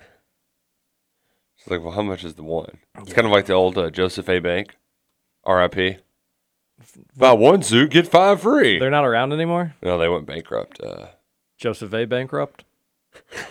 It's 1.57 1.67
like, 1.71 1.81
well, 1.81 1.93
how 1.93 2.01
much 2.03 2.23
is 2.23 2.35
the 2.35 2.43
one? 2.43 2.77
It's 2.99 3.13
kind 3.13 3.25
of 3.25 3.31
like 3.31 3.45
the 3.47 3.53
old 3.53 3.77
uh, 3.77 3.89
Joseph 3.89 4.29
A. 4.29 4.39
Bank, 4.39 4.75
R.I.P. 5.45 5.97
Buy 7.17 7.33
one 7.33 7.61
suit, 7.63 7.91
get 7.91 8.07
five 8.07 8.41
free. 8.41 8.79
They're 8.79 8.89
not 8.89 9.05
around 9.05 9.31
anymore. 9.33 9.75
No, 9.81 9.97
they 9.97 10.09
went 10.09 10.25
bankrupt. 10.25 10.81
Uh, 10.81 11.07
Joseph 11.57 11.93
A. 11.93 12.05
bankrupt. 12.05 12.63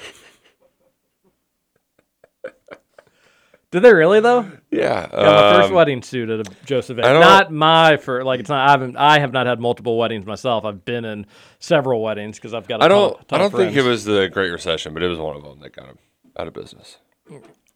Did 3.74 3.82
they 3.82 3.92
really 3.92 4.20
though? 4.20 4.48
Yeah. 4.70 5.08
Got 5.08 5.12
my 5.52 5.56
first 5.56 5.68
um, 5.70 5.74
wedding 5.74 6.00
suit 6.00 6.30
at 6.30 6.46
a 6.46 6.50
Joseph 6.64 6.96
A. 6.98 7.02
Don't- 7.02 7.50
my 7.50 7.96
for 7.96 8.22
like 8.22 8.38
it's 8.38 8.48
not. 8.48 8.68
I 8.68 8.70
haven't. 8.70 8.96
I 8.96 9.18
have 9.18 9.32
not 9.32 9.46
had 9.48 9.58
multiple 9.58 9.98
weddings 9.98 10.24
myself. 10.24 10.64
I've 10.64 10.84
been 10.84 11.04
in 11.04 11.26
several 11.58 12.00
weddings 12.00 12.36
because 12.38 12.54
I've 12.54 12.68
got. 12.68 12.82
I 12.82 12.84
I 12.84 12.88
don't. 12.88 13.16
ton 13.26 13.40
I 13.40 13.42
don't 13.42 13.52
think 13.52 13.74
it 13.74 13.82
was 13.82 14.04
the 14.04 14.28
Great 14.28 14.50
Recession, 14.50 14.94
but 14.94 15.02
it 15.02 15.08
was 15.08 15.18
one 15.18 15.34
of 15.34 15.42
them 15.42 15.58
that 15.58 15.74
got 15.74 15.86
him 15.86 15.98
out 16.38 16.46
of 16.46 16.52
business. 16.54 16.98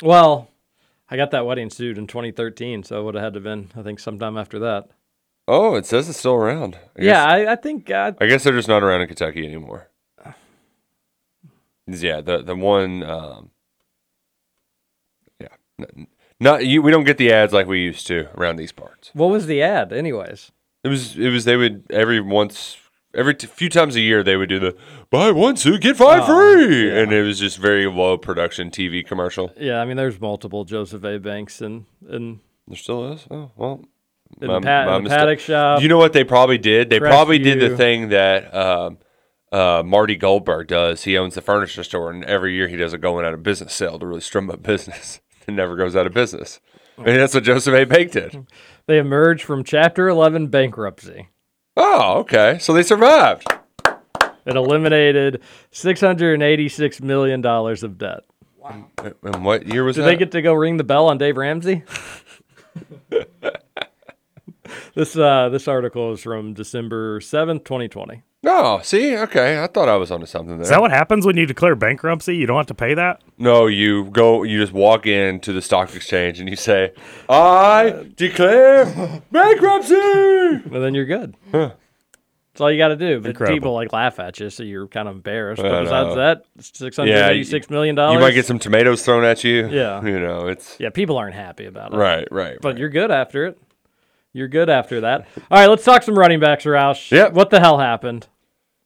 Well, 0.00 0.48
I 1.10 1.16
got 1.16 1.30
that 1.30 1.46
wedding 1.46 1.70
suit 1.70 1.96
in 1.98 2.06
2013, 2.06 2.82
so 2.82 3.00
it 3.00 3.04
would 3.04 3.14
have 3.14 3.24
had 3.24 3.32
to 3.34 3.38
have 3.38 3.44
been 3.44 3.70
I 3.76 3.82
think 3.82 3.98
sometime 3.98 4.36
after 4.36 4.58
that. 4.60 4.88
Oh, 5.50 5.76
it 5.76 5.86
says 5.86 6.08
it's 6.08 6.18
still 6.18 6.34
around. 6.34 6.76
I 6.98 7.02
yeah, 7.02 7.12
guess- 7.38 7.48
I, 7.48 7.52
I 7.52 7.56
think. 7.56 7.90
Uh, 7.90 8.12
I 8.20 8.26
guess 8.26 8.44
they're 8.44 8.52
just 8.52 8.68
not 8.68 8.82
around 8.82 9.00
in 9.00 9.06
Kentucky 9.08 9.46
anymore. 9.46 9.88
Yeah, 11.86 12.20
the 12.20 12.42
the 12.42 12.54
one. 12.54 13.02
Um, 13.02 13.50
yeah, 15.40 15.48
n- 15.80 16.06
not 16.38 16.66
you. 16.66 16.82
We 16.82 16.90
don't 16.90 17.04
get 17.04 17.16
the 17.16 17.32
ads 17.32 17.54
like 17.54 17.66
we 17.66 17.80
used 17.80 18.06
to 18.08 18.28
around 18.38 18.56
these 18.56 18.72
parts. 18.72 19.10
what 19.14 19.30
was 19.30 19.46
the 19.46 19.62
ad, 19.62 19.90
anyways? 19.92 20.52
It 20.84 20.88
was. 20.88 21.16
It 21.18 21.30
was. 21.30 21.46
They 21.46 21.56
would 21.56 21.84
every 21.90 22.20
once. 22.20 22.76
Every 23.14 23.34
t- 23.34 23.46
few 23.46 23.68
times 23.70 23.96
a 23.96 24.00
year, 24.00 24.22
they 24.22 24.36
would 24.36 24.48
do 24.50 24.58
the 24.58 24.76
buy 25.10 25.30
one 25.30 25.56
suit 25.56 25.80
get 25.80 25.96
five 25.96 26.24
Oh, 26.24 26.26
free, 26.26 26.90
and 26.90 27.10
it 27.12 27.22
was 27.22 27.38
just 27.40 27.56
very 27.58 27.86
low 27.86 28.18
production 28.18 28.70
TV 28.70 29.04
commercial. 29.04 29.50
Yeah, 29.56 29.80
I 29.80 29.84
mean, 29.86 29.96
there's 29.96 30.20
multiple 30.20 30.64
Joseph 30.64 31.02
A. 31.04 31.18
Banks 31.18 31.60
and 31.62 31.86
and 32.08 32.40
There 32.66 32.76
still 32.76 33.12
is. 33.12 33.26
Oh 33.30 33.50
well, 33.56 33.84
In 34.42 34.48
the 34.48 34.60
pa- 34.60 34.96
in 34.96 35.04
the 35.04 35.10
paddock 35.10 35.40
shop, 35.40 35.80
You 35.80 35.88
know 35.88 35.96
what 35.98 36.12
they 36.12 36.22
probably 36.24 36.58
did? 36.58 36.90
They 36.90 37.00
probably 37.00 37.38
did 37.38 37.60
the 37.60 37.76
thing 37.76 38.10
that 38.10 38.54
um, 38.54 38.98
uh, 39.50 39.82
Marty 39.84 40.16
Goldberg 40.16 40.68
does. 40.68 41.04
He 41.04 41.16
owns 41.16 41.34
the 41.34 41.40
furniture 41.40 41.82
store, 41.84 42.10
and 42.10 42.22
every 42.24 42.54
year 42.54 42.68
he 42.68 42.76
does 42.76 42.92
a 42.92 42.98
going 42.98 43.24
out 43.24 43.32
of 43.32 43.42
business 43.42 43.72
sale 43.72 43.98
to 43.98 44.06
really 44.06 44.20
strum 44.20 44.50
up 44.50 44.62
business. 44.74 45.20
It 45.46 45.52
never 45.52 45.76
goes 45.76 45.96
out 45.96 46.06
of 46.06 46.12
business. 46.12 46.60
And 46.98 47.06
that's 47.06 47.32
what 47.32 47.44
Joseph 47.44 47.72
A. 47.74 47.84
Bank 47.86 48.10
did. 48.12 48.46
they 48.86 48.98
emerged 48.98 49.44
from 49.44 49.64
Chapter 49.64 50.08
11 50.08 50.48
bankruptcy. 50.48 51.28
Oh, 51.80 52.18
okay. 52.18 52.58
So 52.60 52.72
they 52.72 52.82
survived. 52.82 53.46
It 54.44 54.56
eliminated 54.56 55.40
686 55.70 57.00
million 57.02 57.40
dollars 57.40 57.82
of 57.84 57.98
debt. 57.98 58.20
Wow. 58.56 58.86
And 59.22 59.44
what 59.44 59.66
year 59.66 59.84
was 59.84 59.94
Did 59.96 60.02
that? 60.02 60.06
they 60.06 60.16
get 60.16 60.32
to 60.32 60.42
go 60.42 60.54
ring 60.54 60.76
the 60.76 60.84
bell 60.84 61.06
on 61.06 61.18
Dave 61.18 61.36
Ramsey? 61.36 61.84
this 64.94 65.16
uh, 65.16 65.48
this 65.50 65.68
article 65.68 66.12
is 66.12 66.22
from 66.22 66.54
December 66.54 67.20
seventh, 67.20 67.64
twenty 67.64 67.88
twenty. 67.88 68.22
No, 68.42 68.78
see, 68.84 69.16
okay. 69.16 69.60
I 69.62 69.66
thought 69.66 69.88
I 69.88 69.96
was 69.96 70.12
onto 70.12 70.26
something 70.26 70.56
there. 70.58 70.62
Is 70.62 70.68
that 70.68 70.80
what 70.80 70.92
happens 70.92 71.26
when 71.26 71.36
you 71.36 71.44
declare 71.44 71.74
bankruptcy? 71.74 72.36
You 72.36 72.46
don't 72.46 72.56
have 72.56 72.66
to 72.66 72.74
pay 72.74 72.94
that? 72.94 73.20
No, 73.36 73.66
you 73.66 74.04
go. 74.10 74.44
You 74.44 74.60
just 74.60 74.72
walk 74.72 75.06
into 75.06 75.52
the 75.52 75.60
stock 75.60 75.92
exchange 75.94 76.38
and 76.38 76.48
you 76.48 76.54
say, 76.54 76.92
"I 77.28 78.06
declare 78.16 78.84
bankruptcy." 79.32 79.94
And 79.96 80.72
then 80.72 80.94
you're 80.94 81.04
good. 81.04 81.34
Huh. 81.50 81.72
That's 82.52 82.60
all 82.60 82.70
you 82.72 82.78
got 82.78 82.88
to 82.88 82.96
do. 82.96 83.20
But 83.20 83.30
Incredible. 83.30 83.56
people 83.56 83.74
like 83.74 83.92
laugh 83.92 84.18
at 84.20 84.38
you, 84.38 84.50
so 84.50 84.62
you're 84.62 84.86
kind 84.88 85.08
of 85.08 85.16
embarrassed. 85.16 85.60
But 85.62 85.82
besides 85.84 86.08
know. 86.10 86.14
that, 86.16 86.44
six 86.60 86.96
hundred 86.96 87.14
eighty-six 87.16 87.70
million 87.70 87.96
dollars. 87.96 88.14
You 88.14 88.20
might 88.20 88.34
get 88.34 88.46
some 88.46 88.60
tomatoes 88.60 89.04
thrown 89.04 89.24
at 89.24 89.42
you. 89.42 89.68
Yeah. 89.68 90.04
you 90.04 90.18
know 90.20 90.46
it's 90.46 90.76
Yeah, 90.78 90.90
people 90.90 91.16
aren't 91.18 91.34
happy 91.34 91.66
about 91.66 91.92
it. 91.92 91.96
right, 91.96 92.28
right. 92.30 92.58
But 92.60 92.78
you're 92.78 92.88
good 92.88 93.10
after 93.10 93.46
it. 93.46 93.58
You're 94.38 94.48
good 94.48 94.70
after 94.70 95.02
that. 95.02 95.26
All 95.50 95.58
right, 95.58 95.68
let's 95.68 95.84
talk 95.84 96.02
some 96.02 96.18
running 96.18 96.40
backs, 96.40 96.64
Roush. 96.64 97.10
Yep. 97.10 97.32
What 97.34 97.50
the 97.50 97.60
hell 97.60 97.78
happened? 97.78 98.26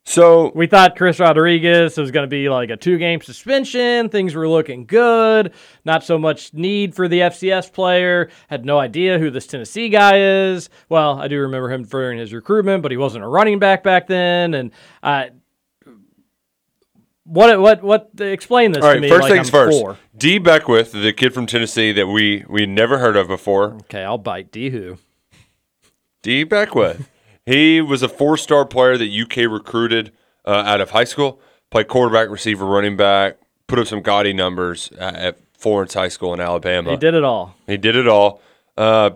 So 0.04 0.50
We 0.56 0.66
thought 0.66 0.96
Chris 0.96 1.20
Rodriguez 1.20 1.96
was 1.96 2.10
going 2.10 2.24
to 2.24 2.28
be 2.28 2.48
like 2.48 2.70
a 2.70 2.76
two 2.76 2.98
game 2.98 3.20
suspension. 3.20 4.08
Things 4.08 4.34
were 4.34 4.48
looking 4.48 4.84
good. 4.84 5.52
Not 5.84 6.02
so 6.02 6.18
much 6.18 6.52
need 6.52 6.94
for 6.96 7.06
the 7.06 7.20
FCS 7.20 7.72
player. 7.72 8.28
Had 8.48 8.64
no 8.64 8.80
idea 8.80 9.18
who 9.20 9.30
this 9.30 9.46
Tennessee 9.46 9.90
guy 9.90 10.18
is. 10.18 10.70
Well, 10.88 11.20
I 11.20 11.28
do 11.28 11.38
remember 11.40 11.70
him 11.70 11.84
during 11.84 12.18
his 12.18 12.32
recruitment, 12.32 12.82
but 12.82 12.90
he 12.90 12.96
wasn't 12.96 13.22
a 13.24 13.28
running 13.28 13.60
back 13.60 13.84
back 13.84 14.08
then. 14.08 14.54
And 14.54 14.72
uh, 15.04 15.26
what, 17.24 17.60
what, 17.60 17.82
what, 17.82 18.10
explain 18.18 18.72
this 18.72 18.84
All 18.84 18.94
to 18.94 19.00
me. 19.00 19.08
first 19.08 19.22
like 19.22 19.32
things 19.32 19.48
I'm 19.48 19.52
first. 19.52 19.78
four. 19.80 19.98
Dee 20.16 20.38
Beckwith, 20.38 20.90
the 20.92 21.12
kid 21.12 21.32
from 21.32 21.46
Tennessee 21.46 21.92
that 21.92 22.08
we 22.08 22.44
we 22.48 22.66
never 22.66 22.98
heard 22.98 23.16
of 23.16 23.28
before. 23.28 23.74
Okay, 23.84 24.02
I'll 24.02 24.18
bite 24.18 24.50
Dee 24.50 24.70
who. 24.70 24.98
Dee 26.22 26.44
Beckwith. 26.44 27.08
he 27.46 27.80
was 27.80 28.02
a 28.02 28.08
four 28.08 28.36
star 28.36 28.64
player 28.64 28.96
that 28.96 29.08
UK 29.08 29.50
recruited 29.50 30.12
uh, 30.44 30.50
out 30.66 30.80
of 30.80 30.90
high 30.90 31.04
school. 31.04 31.40
Played 31.70 31.88
quarterback, 31.88 32.28
receiver, 32.28 32.64
running 32.64 32.96
back. 32.96 33.38
Put 33.66 33.78
up 33.78 33.86
some 33.86 34.02
gaudy 34.02 34.32
numbers 34.32 34.90
at, 34.98 35.14
at 35.16 35.38
Florence 35.56 35.94
High 35.94 36.08
School 36.08 36.34
in 36.34 36.40
Alabama. 36.40 36.90
He 36.90 36.96
did 36.96 37.14
it 37.14 37.24
all. 37.24 37.54
He 37.66 37.76
did 37.76 37.96
it 37.96 38.06
all. 38.06 38.42
Uh, 38.76 39.10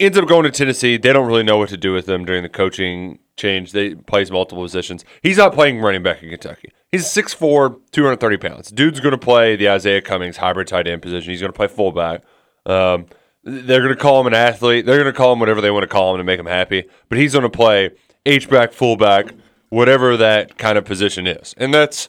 ends 0.00 0.16
up 0.16 0.26
going 0.26 0.44
to 0.44 0.50
Tennessee. 0.50 0.96
They 0.96 1.12
don't 1.12 1.26
really 1.26 1.42
know 1.42 1.58
what 1.58 1.68
to 1.70 1.76
do 1.76 1.92
with 1.92 2.08
him 2.08 2.24
during 2.24 2.42
the 2.42 2.48
coaching 2.48 3.18
change. 3.36 3.72
They 3.72 3.94
plays 3.94 4.30
multiple 4.30 4.62
positions. 4.62 5.04
He's 5.22 5.36
not 5.36 5.52
playing 5.52 5.80
running 5.80 6.02
back 6.02 6.22
in 6.22 6.30
Kentucky. 6.30 6.72
He's 6.90 7.04
6'4", 7.06 7.78
230 7.90 8.36
pounds. 8.36 8.70
Dude's 8.70 9.00
going 9.00 9.12
to 9.12 9.18
play 9.18 9.56
the 9.56 9.64
Izayah 9.66 10.04
Cummings 10.04 10.36
hybrid 10.36 10.68
tight 10.68 10.86
end 10.86 11.02
position. 11.02 11.30
He's 11.30 11.40
going 11.40 11.52
to 11.52 11.56
play 11.56 11.68
fullback. 11.68 12.22
Um, 12.66 13.06
they're 13.44 13.80
going 13.80 13.94
to 13.94 14.00
call 14.00 14.20
him 14.20 14.26
an 14.28 14.34
athlete. 14.34 14.86
They're 14.86 15.00
going 15.00 15.12
to 15.12 15.16
call 15.16 15.32
him 15.32 15.40
whatever 15.40 15.60
they 15.60 15.70
want 15.70 15.82
to 15.82 15.88
call 15.88 16.14
him 16.14 16.18
to 16.18 16.24
make 16.24 16.38
him 16.38 16.46
happy. 16.46 16.84
But 17.08 17.18
he's 17.18 17.32
going 17.32 17.42
to 17.42 17.50
play 17.50 17.90
H 18.24 18.48
back, 18.48 18.72
fullback, 18.72 19.32
whatever 19.68 20.16
that 20.16 20.58
kind 20.58 20.78
of 20.78 20.84
position 20.84 21.26
is. 21.26 21.54
And 21.56 21.72
that's 21.74 22.08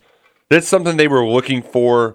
that's 0.50 0.68
something 0.68 0.98
they 0.98 1.08
were 1.08 1.26
looking 1.26 1.62
for 1.64 2.14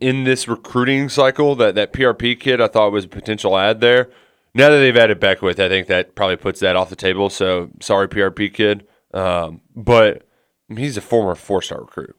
in 0.00 0.24
this 0.24 0.48
recruiting 0.48 1.08
cycle. 1.08 1.54
That 1.54 1.74
that 1.76 1.92
PRP 1.92 2.40
kid 2.40 2.60
I 2.60 2.68
thought 2.68 2.92
was 2.92 3.04
a 3.04 3.08
potential 3.08 3.56
ad 3.56 3.80
there. 3.80 4.10
Now 4.54 4.70
that 4.70 4.78
they've 4.78 4.96
added 4.96 5.20
Beckwith, 5.20 5.60
I 5.60 5.68
think 5.68 5.86
that 5.88 6.14
probably 6.14 6.36
puts 6.36 6.60
that 6.60 6.76
off 6.76 6.88
the 6.88 6.96
table. 6.96 7.28
So 7.28 7.70
sorry, 7.80 8.08
PRP 8.08 8.52
kid. 8.52 8.86
Um, 9.12 9.60
but 9.74 10.26
I 10.68 10.74
mean, 10.74 10.84
he's 10.84 10.96
a 10.96 11.02
former 11.02 11.34
four 11.34 11.62
star 11.62 11.80
recruit, 11.80 12.16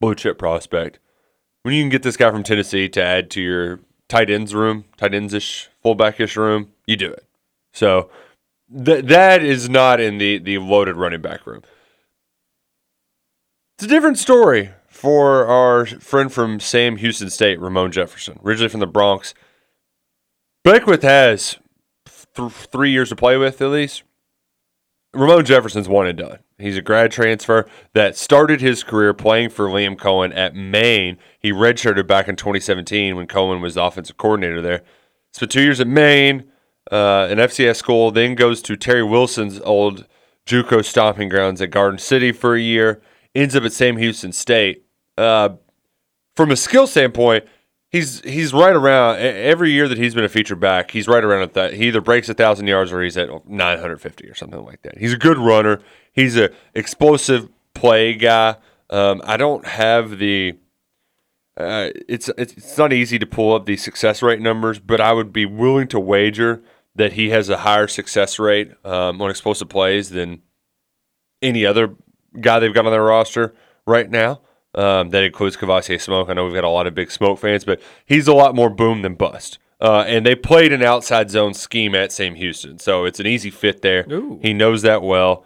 blue 0.00 0.14
chip 0.14 0.38
prospect. 0.38 0.98
When 1.62 1.74
you 1.74 1.82
can 1.82 1.90
get 1.90 2.02
this 2.02 2.16
guy 2.16 2.30
from 2.30 2.42
Tennessee 2.42 2.88
to 2.90 3.02
add 3.02 3.30
to 3.30 3.40
your 3.40 3.80
tight 4.08 4.30
ends 4.30 4.54
room, 4.54 4.84
tight 4.96 5.14
ends 5.14 5.34
ish, 5.34 5.68
fullback 5.88 6.20
ish 6.20 6.36
room, 6.36 6.70
you 6.86 6.96
do 6.96 7.10
it. 7.10 7.24
So 7.72 8.10
th- 8.84 9.06
that 9.06 9.42
is 9.42 9.70
not 9.70 10.00
in 10.00 10.18
the 10.18 10.38
the 10.38 10.58
loaded 10.58 10.96
running 10.96 11.22
back 11.22 11.46
room. 11.46 11.62
It's 13.78 13.86
a 13.86 13.88
different 13.88 14.18
story 14.18 14.70
for 14.86 15.46
our 15.46 15.86
friend 15.86 16.30
from 16.30 16.60
Sam 16.60 16.96
Houston 16.96 17.30
State, 17.30 17.58
Ramon 17.58 17.90
Jefferson, 17.90 18.38
originally 18.44 18.68
from 18.68 18.80
the 18.80 18.86
Bronx. 18.86 19.32
Beckwith 20.62 21.02
has 21.02 21.56
th- 22.34 22.52
three 22.52 22.90
years 22.90 23.08
to 23.08 23.16
play 23.16 23.38
with 23.38 23.62
at 23.62 23.70
least. 23.70 24.02
Ramon 25.14 25.46
Jefferson's 25.46 25.88
one 25.88 26.06
and 26.06 26.18
done. 26.18 26.40
He's 26.58 26.76
a 26.76 26.82
grad 26.82 27.12
transfer 27.12 27.66
that 27.94 28.14
started 28.14 28.60
his 28.60 28.84
career 28.84 29.14
playing 29.14 29.50
for 29.50 29.68
Liam 29.68 29.96
Coen 29.96 30.36
at 30.36 30.54
Maine. 30.54 31.16
He 31.38 31.50
redshirted 31.50 32.06
back 32.06 32.28
in 32.28 32.36
2017 32.36 33.16
when 33.16 33.26
Coen 33.26 33.62
was 33.62 33.76
the 33.76 33.84
offensive 33.84 34.18
coordinator 34.18 34.60
there. 34.60 34.82
Spent 35.38 35.52
two 35.52 35.62
years 35.62 35.80
at 35.80 35.86
Maine, 35.86 36.50
uh, 36.90 37.28
an 37.30 37.38
FCS 37.38 37.76
school, 37.76 38.10
then 38.10 38.34
goes 38.34 38.60
to 38.62 38.76
Terry 38.76 39.04
Wilson's 39.04 39.60
old 39.60 40.04
JUCO 40.46 40.84
stomping 40.84 41.28
grounds 41.28 41.62
at 41.62 41.70
Garden 41.70 41.98
City 41.98 42.32
for 42.32 42.56
a 42.56 42.60
year. 42.60 43.00
Ends 43.36 43.54
up 43.54 43.62
at 43.62 43.72
Sam 43.72 43.98
Houston 43.98 44.32
State. 44.32 44.84
Uh, 45.16 45.50
from 46.34 46.50
a 46.50 46.56
skill 46.56 46.88
standpoint, 46.88 47.44
he's 47.88 48.20
he's 48.22 48.52
right 48.52 48.74
around 48.74 49.18
every 49.18 49.70
year 49.70 49.86
that 49.86 49.96
he's 49.96 50.12
been 50.12 50.24
a 50.24 50.28
feature 50.28 50.56
back. 50.56 50.90
He's 50.90 51.06
right 51.06 51.22
around 51.22 51.42
at 51.42 51.54
that. 51.54 51.74
He 51.74 51.86
either 51.86 52.00
breaks 52.00 52.28
a 52.28 52.34
thousand 52.34 52.66
yards 52.66 52.92
or 52.92 53.00
he's 53.00 53.16
at 53.16 53.28
950 53.48 54.28
or 54.28 54.34
something 54.34 54.64
like 54.64 54.82
that. 54.82 54.98
He's 54.98 55.12
a 55.12 55.18
good 55.18 55.38
runner. 55.38 55.80
He's 56.12 56.36
a 56.36 56.50
explosive 56.74 57.48
play 57.74 58.14
guy. 58.14 58.56
Um, 58.90 59.22
I 59.24 59.36
don't 59.36 59.64
have 59.66 60.18
the. 60.18 60.54
Uh, 61.58 61.90
it's, 62.08 62.30
it's 62.38 62.52
it's 62.52 62.78
not 62.78 62.92
easy 62.92 63.18
to 63.18 63.26
pull 63.26 63.52
up 63.52 63.66
the 63.66 63.76
success 63.76 64.22
rate 64.22 64.40
numbers, 64.40 64.78
but 64.78 65.00
I 65.00 65.12
would 65.12 65.32
be 65.32 65.44
willing 65.44 65.88
to 65.88 65.98
wager 65.98 66.62
that 66.94 67.14
he 67.14 67.30
has 67.30 67.48
a 67.48 67.58
higher 67.58 67.88
success 67.88 68.38
rate 68.38 68.70
um, 68.84 69.20
on 69.20 69.28
explosive 69.28 69.68
plays 69.68 70.10
than 70.10 70.42
any 71.42 71.66
other 71.66 71.96
guy 72.40 72.58
they've 72.60 72.74
got 72.74 72.86
on 72.86 72.92
their 72.92 73.02
roster 73.02 73.54
right 73.86 74.08
now. 74.08 74.40
Um, 74.74 75.10
that 75.10 75.24
includes 75.24 75.56
Kavosiey 75.56 76.00
Smoke. 76.00 76.28
I 76.28 76.34
know 76.34 76.44
we've 76.44 76.54
got 76.54 76.64
a 76.64 76.68
lot 76.68 76.86
of 76.86 76.94
big 76.94 77.10
Smoke 77.10 77.38
fans, 77.38 77.64
but 77.64 77.80
he's 78.06 78.28
a 78.28 78.34
lot 78.34 78.54
more 78.54 78.70
boom 78.70 79.02
than 79.02 79.14
bust. 79.14 79.58
Uh, 79.80 80.04
and 80.06 80.26
they 80.26 80.34
played 80.34 80.72
an 80.72 80.82
outside 80.82 81.30
zone 81.30 81.54
scheme 81.54 81.94
at 81.94 82.12
Sam 82.12 82.34
Houston, 82.34 82.78
so 82.78 83.04
it's 83.04 83.20
an 83.20 83.26
easy 83.26 83.50
fit 83.50 83.82
there. 83.82 84.06
Ooh. 84.10 84.38
He 84.42 84.52
knows 84.52 84.82
that 84.82 85.02
well. 85.02 85.44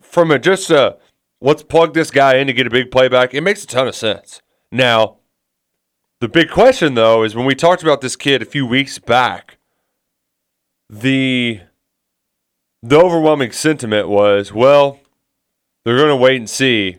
From 0.00 0.30
a 0.30 0.38
just 0.38 0.70
a 0.70 0.98
let's 1.40 1.62
plug 1.62 1.94
this 1.94 2.10
guy 2.10 2.36
in 2.36 2.46
to 2.46 2.52
get 2.52 2.66
a 2.66 2.70
big 2.70 2.90
playback, 2.90 3.34
it 3.34 3.40
makes 3.40 3.64
a 3.64 3.66
ton 3.66 3.88
of 3.88 3.94
sense. 3.94 4.40
Now, 4.70 5.18
the 6.22 6.28
big 6.28 6.48
question 6.48 6.94
though 6.94 7.24
is 7.24 7.34
when 7.34 7.44
we 7.44 7.54
talked 7.56 7.82
about 7.82 8.00
this 8.00 8.14
kid 8.14 8.42
a 8.42 8.44
few 8.44 8.64
weeks 8.64 9.00
back, 9.00 9.58
the 10.88 11.60
the 12.80 12.96
overwhelming 12.96 13.50
sentiment 13.50 14.08
was, 14.08 14.52
well, 14.52 15.00
they're 15.84 15.96
going 15.96 16.10
to 16.10 16.16
wait 16.16 16.36
and 16.36 16.48
see. 16.48 16.98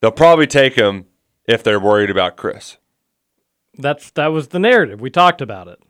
They'll 0.00 0.12
probably 0.12 0.46
take 0.46 0.76
him 0.76 1.04
if 1.46 1.62
they're 1.62 1.78
worried 1.78 2.08
about 2.08 2.38
Chris. 2.38 2.78
That's 3.76 4.10
that 4.12 4.28
was 4.28 4.48
the 4.48 4.58
narrative. 4.58 4.98
We 4.98 5.10
talked 5.10 5.42
about 5.42 5.68
it. 5.68 5.80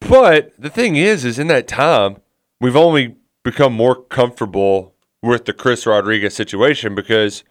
But 0.00 0.54
the 0.58 0.70
thing 0.70 0.96
is, 0.96 1.26
is 1.26 1.38
in 1.38 1.48
that 1.48 1.68
time, 1.68 2.22
we've 2.58 2.74
only 2.74 3.16
become 3.42 3.74
more 3.74 4.02
comfortable 4.02 4.94
with 5.22 5.44
the 5.44 5.52
Chris 5.52 5.84
Rodriguez 5.84 6.34
situation 6.34 6.94
because, 6.94 7.44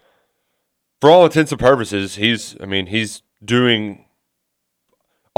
for 0.99 1.11
all 1.11 1.25
intents 1.25 1.51
and 1.51 1.61
purposes, 1.61 2.15
he's. 2.15 2.57
I 2.59 2.65
mean, 2.65 2.87
he's 2.87 3.21
doing 3.45 4.06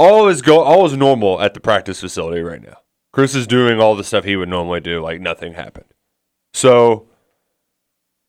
all 0.00 0.28
is 0.28 0.40
go 0.40 0.62
all 0.62 0.86
is 0.86 0.96
normal 0.96 1.42
at 1.42 1.52
the 1.52 1.60
practice 1.60 2.00
facility 2.00 2.40
right 2.40 2.62
now. 2.62 2.78
Chris 3.12 3.34
is 3.34 3.46
doing 3.46 3.78
all 3.78 3.94
the 3.94 4.04
stuff 4.04 4.24
he 4.24 4.34
would 4.34 4.48
normally 4.48 4.80
do, 4.80 5.02
like 5.02 5.20
nothing 5.20 5.52
happened. 5.52 5.92
So, 6.54 7.06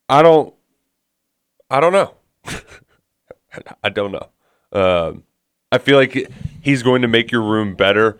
I 0.09 0.21
don't. 0.21 0.53
I 1.69 1.79
don't 1.79 1.93
know. 1.93 2.15
I 3.83 3.89
don't 3.89 4.11
know. 4.11 4.29
Um, 4.73 5.23
I 5.71 5.77
feel 5.77 5.95
like 5.95 6.29
he's 6.61 6.83
going 6.83 7.03
to 7.03 7.07
make 7.07 7.31
your 7.31 7.41
room 7.41 7.75
better 7.75 8.19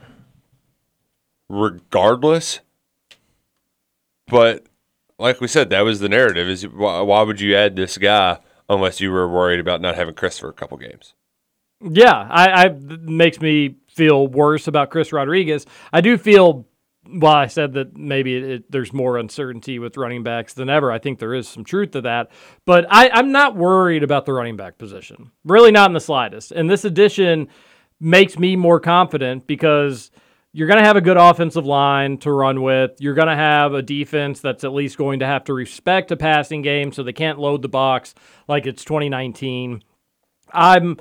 regardless. 1.50 2.62
But 4.28 4.66
like 5.20 5.42
we 5.42 5.50
said, 5.50 5.70
that 5.72 5.82
was 5.82 6.00
the 6.00 6.08
narrative: 6.08 6.48
is 6.48 6.66
why, 6.66 7.02
why 7.02 7.22
would 7.24 7.42
you 7.42 7.54
add 7.54 7.76
this 7.76 7.98
guy 7.98 8.40
unless 8.70 9.02
you 9.02 9.12
were 9.12 9.28
worried 9.28 9.60
about 9.60 9.82
not 9.82 9.96
having 9.96 10.14
Chris 10.14 10.40
for 10.40 10.48
a 10.48 10.54
couple 10.54 10.78
games? 10.78 11.16
Yeah, 11.84 12.28
I, 12.30 12.66
I 12.66 12.70
makes 12.70 13.40
me 13.40 13.78
feel 13.88 14.28
worse 14.28 14.68
about 14.68 14.90
Chris 14.90 15.12
Rodriguez. 15.12 15.66
I 15.92 16.02
do 16.02 16.18
feel. 16.18 16.68
Well, 17.12 17.34
I 17.34 17.48
said 17.48 17.74
that 17.74 17.98
maybe 17.98 18.36
it, 18.36 18.44
it, 18.44 18.72
there's 18.72 18.94
more 18.94 19.18
uncertainty 19.18 19.80
with 19.80 19.98
running 19.98 20.22
backs 20.22 20.54
than 20.54 20.70
ever. 20.70 20.92
I 20.92 21.00
think 21.00 21.18
there 21.18 21.34
is 21.34 21.48
some 21.48 21.64
truth 21.64 21.92
to 21.92 22.02
that, 22.02 22.30
but 22.64 22.86
I, 22.90 23.10
I'm 23.10 23.32
not 23.32 23.56
worried 23.56 24.04
about 24.04 24.28
the 24.28 24.34
running 24.34 24.56
back 24.56 24.78
position. 24.78 25.32
Really, 25.44 25.72
not 25.72 25.90
in 25.90 25.94
the 25.94 26.00
slightest. 26.00 26.52
And 26.52 26.70
this 26.70 26.86
addition 26.86 27.48
makes 28.00 28.38
me 28.38 28.56
more 28.56 28.80
confident 28.80 29.48
because 29.48 30.12
you're 30.54 30.68
going 30.68 30.80
to 30.80 30.86
have 30.86 30.98
a 30.98 31.02
good 31.02 31.18
offensive 31.18 31.66
line 31.66 32.18
to 32.20 32.32
run 32.32 32.62
with. 32.62 32.92
You're 33.00 33.14
going 33.14 33.30
to 33.30 33.36
have 33.36 33.74
a 33.74 33.82
defense 33.82 34.42
that's 34.42 34.64
at 34.64 34.74
least 34.74 34.98
going 34.98 35.20
to 35.20 35.26
have 35.26 35.46
to 35.46 35.54
respect 35.54 36.12
a 36.12 36.18
passing 36.18 36.62
game 36.62 36.92
so 36.92 37.04
they 37.04 37.14
can't 37.14 37.40
load 37.40 37.62
the 37.62 37.70
box 37.70 38.14
like 38.48 38.66
it's 38.68 38.84
2019. 38.84 39.82
I'm 40.54 40.98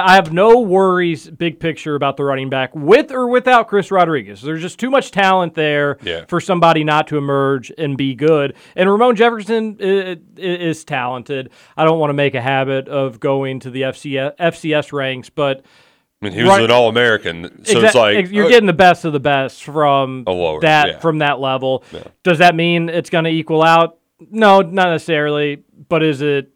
I 0.00 0.14
have 0.14 0.32
no 0.32 0.60
worries, 0.60 1.28
big 1.28 1.60
picture, 1.60 1.94
about 1.94 2.16
the 2.16 2.24
running 2.24 2.48
back 2.48 2.74
with 2.74 3.10
or 3.10 3.26
without 3.28 3.68
Chris 3.68 3.90
Rodriguez. 3.90 4.40
There's 4.40 4.62
just 4.62 4.78
too 4.78 4.90
much 4.90 5.10
talent 5.10 5.54
there 5.54 5.98
Yeah. 6.02 6.24
for 6.26 6.40
somebody 6.40 6.82
not 6.84 7.08
to 7.08 7.18
emerge 7.18 7.70
and 7.76 7.96
be 7.96 8.14
good. 8.14 8.54
And 8.74 8.90
Ramon 8.90 9.16
Jefferson 9.16 9.76
is, 9.78 10.18
is 10.36 10.84
talented. 10.84 11.50
I 11.76 11.84
don't 11.84 11.98
want 11.98 12.10
to 12.10 12.14
make 12.14 12.34
a 12.34 12.40
habit 12.40 12.88
of 12.88 13.20
going 13.20 13.60
to 13.60 13.70
the 13.70 13.82
FCS, 13.82 14.36
FCS 14.38 14.92
ranks, 14.92 15.28
but 15.30 15.64
I 16.22 16.26
mean, 16.26 16.32
he 16.34 16.42
was 16.42 16.50
Right- 16.50 16.62
an 16.64 16.70
All 16.70 16.88
American, 16.88 17.64
so 17.64 17.80
it's 17.80 17.94
like 17.96 18.30
you're 18.30 18.46
uh, 18.46 18.48
getting 18.48 18.68
the 18.68 18.72
best 18.72 19.04
of 19.04 19.12
the 19.12 19.20
best 19.20 19.64
from 19.64 20.22
lower, 20.26 20.60
that 20.60 20.86
yeah. 20.86 20.98
from 21.00 21.18
that 21.18 21.40
level. 21.40 21.84
Does 22.22 22.38
that 22.38 22.54
mean 22.54 22.88
it's 22.88 23.10
going 23.10 23.24
to 23.24 23.30
equal 23.30 23.62
out? 23.62 23.98
No, 24.30 24.60
not 24.60 24.90
necessarily. 24.90 25.64
But 25.88 26.04
is 26.04 26.22
it 26.22 26.51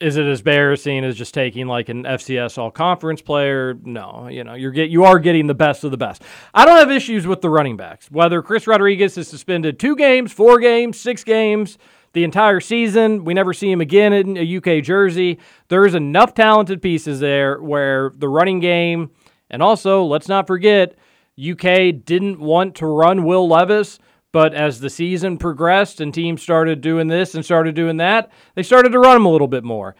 is 0.00 0.16
it 0.16 0.26
as 0.26 0.40
embarrassing 0.40 1.04
as 1.04 1.16
just 1.16 1.32
taking 1.32 1.66
like 1.66 1.88
an 1.88 2.04
FCS 2.04 2.58
All 2.58 2.70
Conference 2.70 3.22
player? 3.22 3.74
No, 3.82 4.28
you 4.28 4.44
know 4.44 4.54
you're 4.54 4.70
get 4.70 4.90
you 4.90 5.04
are 5.04 5.18
getting 5.18 5.46
the 5.46 5.54
best 5.54 5.84
of 5.84 5.90
the 5.90 5.96
best. 5.96 6.22
I 6.52 6.64
don't 6.64 6.78
have 6.78 6.90
issues 6.90 7.26
with 7.26 7.40
the 7.40 7.50
running 7.50 7.76
backs. 7.76 8.10
Whether 8.10 8.42
Chris 8.42 8.66
Rodriguez 8.66 9.16
is 9.16 9.28
suspended 9.28 9.78
two 9.78 9.96
games, 9.96 10.32
four 10.32 10.58
games, 10.58 10.98
six 10.98 11.24
games. 11.24 11.78
The 12.12 12.24
entire 12.24 12.60
season, 12.60 13.24
we 13.24 13.34
never 13.34 13.52
see 13.52 13.70
him 13.70 13.82
again 13.82 14.14
in 14.14 14.38
a 14.38 14.56
UK 14.56 14.82
jersey. 14.82 15.38
There's 15.68 15.94
enough 15.94 16.32
talented 16.32 16.80
pieces 16.80 17.20
there 17.20 17.60
where 17.60 18.10
the 18.14 18.28
running 18.28 18.58
game, 18.58 19.10
and 19.50 19.62
also 19.62 20.02
let's 20.02 20.26
not 20.26 20.46
forget, 20.46 20.96
UK 21.38 21.92
didn't 22.02 22.40
want 22.40 22.76
to 22.76 22.86
run 22.86 23.24
Will 23.24 23.46
Levis, 23.46 23.98
but 24.36 24.52
as 24.52 24.80
the 24.80 24.90
season 24.90 25.38
progressed 25.38 25.98
and 25.98 26.12
teams 26.12 26.42
started 26.42 26.82
doing 26.82 27.06
this 27.06 27.34
and 27.34 27.42
started 27.42 27.74
doing 27.74 27.96
that, 27.96 28.30
they 28.54 28.62
started 28.62 28.90
to 28.90 28.98
run 28.98 29.16
him 29.16 29.24
a 29.24 29.30
little 29.30 29.48
bit 29.48 29.64
more. 29.64 29.96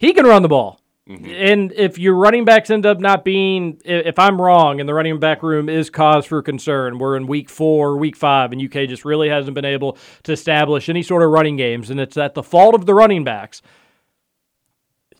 He 0.00 0.12
can 0.12 0.26
run 0.26 0.42
the 0.42 0.48
ball. 0.48 0.80
Mm-hmm. 1.08 1.26
And 1.26 1.72
if 1.74 1.96
your 1.96 2.16
running 2.16 2.44
backs 2.44 2.70
end 2.70 2.86
up 2.86 2.98
not 2.98 3.24
being, 3.24 3.80
if 3.84 4.18
I'm 4.18 4.42
wrong 4.42 4.80
and 4.80 4.88
the 4.88 4.94
running 4.94 5.20
back 5.20 5.44
room 5.44 5.68
is 5.68 5.90
cause 5.90 6.26
for 6.26 6.42
concern, 6.42 6.98
we're 6.98 7.16
in 7.16 7.28
week 7.28 7.48
four, 7.48 7.96
week 7.98 8.16
five, 8.16 8.50
and 8.50 8.60
UK 8.60 8.88
just 8.88 9.04
really 9.04 9.28
hasn't 9.28 9.54
been 9.54 9.64
able 9.64 9.96
to 10.24 10.32
establish 10.32 10.88
any 10.88 11.04
sort 11.04 11.22
of 11.22 11.30
running 11.30 11.56
games, 11.56 11.88
and 11.88 12.00
it's 12.00 12.16
at 12.16 12.34
the 12.34 12.42
fault 12.42 12.74
of 12.74 12.84
the 12.84 12.94
running 12.94 13.22
backs. 13.22 13.62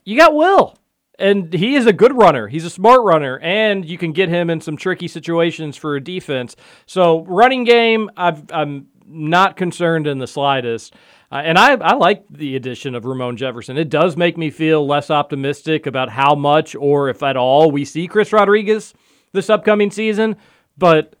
You 0.03 0.17
got 0.17 0.35
Will, 0.35 0.75
and 1.19 1.53
he 1.53 1.75
is 1.75 1.85
a 1.85 1.93
good 1.93 2.17
runner. 2.17 2.47
He's 2.47 2.65
a 2.65 2.69
smart 2.69 3.03
runner, 3.03 3.39
and 3.39 3.85
you 3.85 3.97
can 3.97 4.11
get 4.11 4.29
him 4.29 4.49
in 4.49 4.61
some 4.61 4.77
tricky 4.77 5.07
situations 5.07 5.77
for 5.77 5.95
a 5.95 6.03
defense. 6.03 6.55
So 6.85 7.23
running 7.25 7.63
game, 7.63 8.09
I've, 8.17 8.43
I'm 8.51 8.87
not 9.05 9.57
concerned 9.57 10.07
in 10.07 10.19
the 10.19 10.27
slightest. 10.27 10.93
Uh, 11.31 11.41
and 11.43 11.59
I, 11.59 11.73
I 11.73 11.93
like 11.93 12.23
the 12.29 12.55
addition 12.55 12.95
of 12.95 13.05
Ramon 13.05 13.37
Jefferson. 13.37 13.77
It 13.77 13.89
does 13.89 14.17
make 14.17 14.37
me 14.37 14.49
feel 14.49 14.85
less 14.85 15.11
optimistic 15.11 15.85
about 15.85 16.09
how 16.09 16.33
much 16.35 16.75
or 16.75 17.09
if 17.09 17.21
at 17.21 17.37
all 17.37 17.69
we 17.69 17.85
see 17.85 18.07
Chris 18.07 18.33
Rodriguez 18.33 18.93
this 19.31 19.49
upcoming 19.49 19.91
season. 19.91 20.37
But 20.77 21.15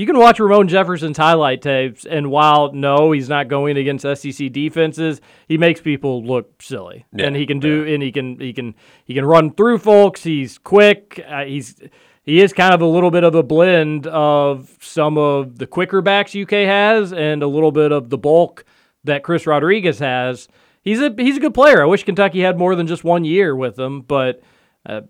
you 0.00 0.06
can 0.06 0.18
watch 0.18 0.40
Ramon 0.40 0.66
Jefferson's 0.66 1.18
highlight 1.18 1.60
tapes, 1.60 2.06
and 2.06 2.30
while 2.30 2.72
no, 2.72 3.12
he's 3.12 3.28
not 3.28 3.48
going 3.48 3.76
against 3.76 4.06
SEC 4.16 4.50
defenses, 4.50 5.20
he 5.46 5.58
makes 5.58 5.82
people 5.82 6.24
look 6.24 6.62
silly, 6.62 7.04
Yeah, 7.12 7.26
and 7.26 7.36
he 7.36 7.44
can 7.44 7.60
do, 7.60 7.84
and 7.86 8.02
he 8.02 8.10
can 8.10 8.40
he 8.40 8.54
can 8.54 8.74
he 9.04 9.12
can 9.12 9.26
run 9.26 9.52
through 9.52 9.76
folks. 9.76 10.22
He's 10.22 10.56
quick. 10.56 11.22
Uh, 11.28 11.44
he's 11.44 11.82
he 12.22 12.40
is 12.40 12.54
kind 12.54 12.72
of 12.72 12.80
a 12.80 12.86
little 12.86 13.10
bit 13.10 13.24
of 13.24 13.34
a 13.34 13.42
blend 13.42 14.06
of 14.06 14.74
some 14.80 15.18
of 15.18 15.58
the 15.58 15.66
quicker 15.66 16.00
backs 16.00 16.34
UK 16.34 16.50
has, 16.50 17.12
and 17.12 17.42
a 17.42 17.46
little 17.46 17.70
bit 17.70 17.92
of 17.92 18.08
the 18.08 18.16
bulk 18.16 18.64
that 19.04 19.22
Chris 19.22 19.46
Rodriguez 19.46 19.98
has. 19.98 20.48
He's 20.80 21.02
a 21.02 21.14
he's 21.18 21.36
a 21.36 21.40
good 21.40 21.52
player. 21.52 21.82
I 21.82 21.86
wish 21.86 22.04
Kentucky 22.04 22.40
had 22.40 22.56
more 22.56 22.74
than 22.74 22.86
just 22.86 23.04
one 23.04 23.26
year 23.26 23.54
with 23.54 23.78
him, 23.78 24.00
but. 24.00 24.40
Uh, 24.86 25.02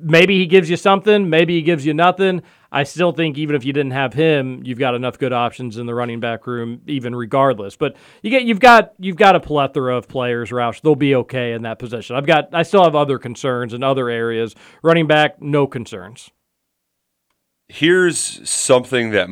maybe 0.00 0.38
he 0.38 0.46
gives 0.46 0.70
you 0.70 0.76
something, 0.76 1.28
maybe 1.30 1.54
he 1.54 1.62
gives 1.62 1.84
you 1.86 1.94
nothing. 1.94 2.42
I 2.70 2.84
still 2.84 3.12
think 3.12 3.38
even 3.38 3.56
if 3.56 3.64
you 3.64 3.72
didn't 3.72 3.92
have 3.92 4.12
him, 4.12 4.62
you've 4.64 4.78
got 4.78 4.94
enough 4.94 5.18
good 5.18 5.32
options 5.32 5.78
in 5.78 5.86
the 5.86 5.94
running 5.94 6.20
back 6.20 6.46
room, 6.46 6.82
even 6.86 7.14
regardless. 7.14 7.76
But 7.76 7.96
you 8.22 8.30
get 8.30 8.42
you've 8.44 8.60
got 8.60 8.92
you've 8.98 9.16
got 9.16 9.36
a 9.36 9.40
plethora 9.40 9.96
of 9.96 10.08
players, 10.08 10.50
Roush. 10.50 10.80
They'll 10.82 10.94
be 10.94 11.14
okay 11.14 11.52
in 11.52 11.62
that 11.62 11.78
position. 11.78 12.16
I've 12.16 12.26
got 12.26 12.54
I 12.54 12.62
still 12.62 12.84
have 12.84 12.94
other 12.94 13.18
concerns 13.18 13.72
in 13.74 13.82
other 13.82 14.10
areas. 14.10 14.54
Running 14.82 15.06
back, 15.06 15.40
no 15.40 15.66
concerns. 15.66 16.30
here's 17.68 18.48
something 18.48 19.10
that 19.10 19.28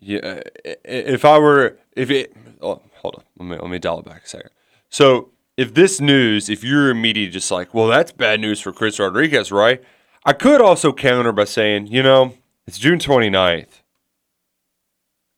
yeah 0.00 0.40
if 0.84 1.24
i 1.24 1.38
were 1.38 1.78
if 1.96 2.10
it 2.10 2.34
oh, 2.62 2.80
hold 2.96 3.16
on 3.16 3.24
let 3.38 3.46
me 3.48 3.56
let 3.62 3.70
me 3.70 3.78
dial 3.78 3.98
it 4.00 4.04
back 4.04 4.24
a 4.24 4.28
second 4.28 4.50
so 4.88 5.30
if 5.58 5.74
this 5.74 6.00
news 6.00 6.48
if 6.48 6.64
you're 6.64 6.88
immediately 6.88 7.30
just 7.30 7.50
like 7.50 7.74
well 7.74 7.88
that's 7.88 8.12
bad 8.12 8.40
news 8.40 8.60
for 8.60 8.72
chris 8.72 8.98
rodriguez 8.98 9.52
right? 9.52 9.82
I 10.24 10.32
could 10.32 10.60
also 10.60 10.92
counter 10.94 11.32
by 11.32 11.44
saying 11.44 11.88
you 11.88 12.02
know 12.02 12.34
it's 12.66 12.78
june 12.78 12.98
29th 12.98 13.82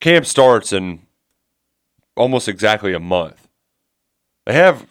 camp 0.00 0.26
starts 0.26 0.72
in 0.72 1.06
almost 2.16 2.48
exactly 2.48 2.92
a 2.92 3.00
month. 3.00 3.48
They 4.46 4.54
have 4.54 4.86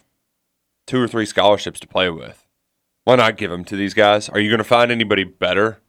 two 0.87 1.01
or 1.01 1.07
three 1.07 1.25
scholarships 1.25 1.79
to 1.79 1.87
play 1.87 2.09
with. 2.09 2.45
Why 3.03 3.15
not 3.15 3.37
give 3.37 3.51
them 3.51 3.65
to 3.65 3.75
these 3.75 3.93
guys? 3.93 4.29
Are 4.29 4.39
you 4.39 4.49
going 4.49 4.59
to 4.59 4.63
find 4.63 4.91
anybody 4.91 5.23
better 5.23 5.79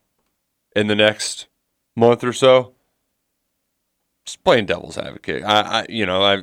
in 0.74 0.86
the 0.86 0.94
next 0.94 1.48
month 1.96 2.24
or 2.24 2.32
so. 2.32 2.74
Just 4.24 4.44
playing 4.44 4.66
devil's 4.66 4.98
advocate. 4.98 5.44
I, 5.44 5.60
I 5.60 5.86
you 5.88 6.06
know, 6.06 6.22
I 6.22 6.42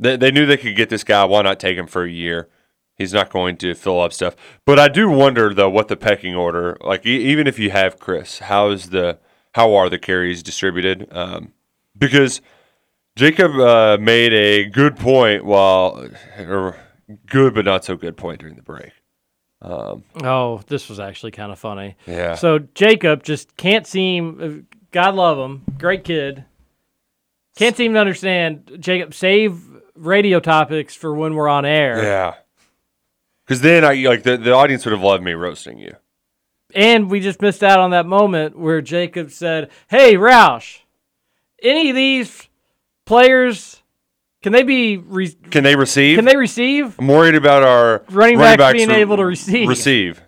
they, 0.00 0.16
they 0.16 0.30
knew 0.30 0.46
they 0.46 0.56
could 0.56 0.74
get 0.76 0.88
this 0.90 1.04
guy. 1.04 1.24
Why 1.24 1.42
not 1.42 1.60
take 1.60 1.76
him 1.76 1.86
for 1.86 2.02
a 2.04 2.10
year? 2.10 2.48
He's 2.96 3.12
not 3.14 3.30
going 3.30 3.56
to 3.58 3.74
fill 3.74 4.00
up 4.00 4.12
stuff. 4.12 4.36
But 4.66 4.78
I 4.78 4.88
do 4.88 5.08
wonder 5.08 5.54
though 5.54 5.70
what 5.70 5.88
the 5.88 5.96
pecking 5.96 6.34
order. 6.34 6.76
Like 6.80 7.06
e- 7.06 7.24
even 7.30 7.46
if 7.46 7.58
you 7.58 7.70
have 7.70 7.98
Chris, 7.98 8.40
how 8.40 8.70
is 8.70 8.90
the 8.90 9.18
how 9.54 9.74
are 9.74 9.88
the 9.88 9.98
carries 9.98 10.42
distributed? 10.42 11.08
Um, 11.10 11.52
because 11.96 12.40
Jacob 13.16 13.52
uh, 13.58 13.96
made 14.00 14.32
a 14.32 14.64
good 14.66 14.96
point 14.96 15.44
while 15.44 16.08
or 16.38 16.76
good 17.26 17.54
but 17.54 17.64
not 17.64 17.84
so 17.84 17.96
good 17.96 18.16
point 18.16 18.40
during 18.40 18.56
the 18.56 18.62
break. 18.62 18.92
Um, 19.62 20.04
Oh, 20.22 20.60
this 20.68 20.88
was 20.88 21.00
actually 21.00 21.32
kind 21.32 21.52
of 21.52 21.58
funny. 21.58 21.96
Yeah. 22.06 22.34
So 22.34 22.58
Jacob 22.74 23.22
just 23.22 23.56
can't 23.56 23.86
seem. 23.86 24.66
God 24.92 25.14
love 25.14 25.38
him, 25.38 25.62
great 25.78 26.04
kid. 26.04 26.44
Can't 27.56 27.76
seem 27.76 27.92
to 27.94 27.98
understand. 28.00 28.70
Jacob, 28.80 29.12
save 29.14 29.60
radio 29.94 30.40
topics 30.40 30.94
for 30.94 31.14
when 31.14 31.34
we're 31.34 31.48
on 31.48 31.64
air. 31.64 32.02
Yeah. 32.02 32.34
Because 33.44 33.60
then 33.62 33.84
I 33.84 33.94
like 33.94 34.22
the, 34.22 34.36
the 34.36 34.52
audience 34.52 34.84
would 34.84 34.92
have 34.92 35.02
loved 35.02 35.22
me 35.24 35.32
roasting 35.32 35.78
you. 35.78 35.96
And 36.74 37.10
we 37.10 37.18
just 37.18 37.42
missed 37.42 37.64
out 37.64 37.80
on 37.80 37.90
that 37.90 38.06
moment 38.06 38.56
where 38.56 38.80
Jacob 38.80 39.32
said, 39.32 39.70
"Hey, 39.88 40.14
Roush, 40.14 40.78
any 41.62 41.90
of 41.90 41.96
these 41.96 42.48
players 43.06 43.82
can 44.42 44.52
they 44.52 44.62
be 44.62 44.96
re- 44.96 45.36
Can 45.50 45.64
they 45.64 45.74
receive? 45.74 46.16
can 46.16 46.24
they 46.26 46.36
receive?" 46.36 46.96
I'm 46.98 47.08
worried 47.08 47.34
about 47.34 47.64
our 47.64 48.04
Running 48.10 48.38
backs 48.38 48.58
backs 48.58 48.72
being 48.74 48.88
re- 48.88 49.00
able 49.00 49.16
to 49.16 49.24
receive. 49.26 49.68
Receive. 49.68 50.22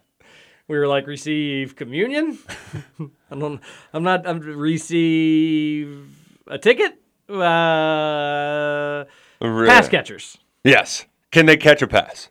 we 0.67 0.77
were 0.77 0.89
like 0.89 1.07
receive 1.07 1.77
communion. 1.77 2.39
I 3.31 3.37
don't. 3.39 3.61
I'm 3.93 4.03
not. 4.03 4.27
I'm 4.27 4.41
receive 4.41 6.09
a 6.49 6.59
ticket. 6.59 6.99
Uh, 7.31 9.05
Re- 9.43 9.68
pass 9.68 9.88
catchers. 9.88 10.38
Yes. 10.64 11.07
Can 11.30 11.47
they 11.47 11.57
catch 11.57 11.82
a 11.82 11.86
pass? 11.86 12.30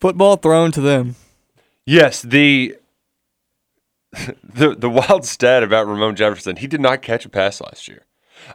Football 0.00 0.36
thrown 0.36 0.72
to 0.72 0.80
them. 0.80 1.16
Yes, 1.86 2.22
the 2.22 2.76
the 4.42 4.74
the 4.74 4.90
wild 4.90 5.24
stat 5.24 5.62
about 5.62 5.86
Ramon 5.86 6.16
Jefferson, 6.16 6.56
he 6.56 6.66
did 6.66 6.80
not 6.80 7.02
catch 7.02 7.24
a 7.24 7.28
pass 7.28 7.60
last 7.60 7.88
year. 7.88 8.06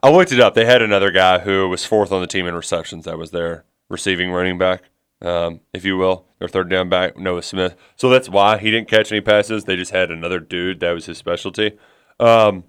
I 0.01 0.09
looked 0.09 0.31
it 0.31 0.39
up. 0.39 0.53
They 0.53 0.65
had 0.65 0.81
another 0.81 1.11
guy 1.11 1.39
who 1.39 1.67
was 1.69 1.85
fourth 1.85 2.11
on 2.11 2.21
the 2.21 2.27
team 2.27 2.47
in 2.47 2.55
receptions. 2.55 3.05
That 3.05 3.17
was 3.17 3.31
their 3.31 3.65
receiving 3.89 4.31
running 4.31 4.57
back, 4.57 4.83
um, 5.21 5.59
if 5.73 5.83
you 5.85 5.97
will, 5.97 6.25
their 6.39 6.47
third 6.47 6.69
down 6.69 6.89
back, 6.89 7.17
Noah 7.17 7.43
Smith. 7.43 7.75
So 7.95 8.09
that's 8.09 8.29
why 8.29 8.57
he 8.57 8.71
didn't 8.71 8.87
catch 8.87 9.11
any 9.11 9.21
passes. 9.21 9.65
They 9.65 9.75
just 9.75 9.91
had 9.91 10.09
another 10.09 10.39
dude 10.39 10.79
that 10.79 10.91
was 10.91 11.05
his 11.05 11.17
specialty. 11.17 11.77
Um, 12.19 12.63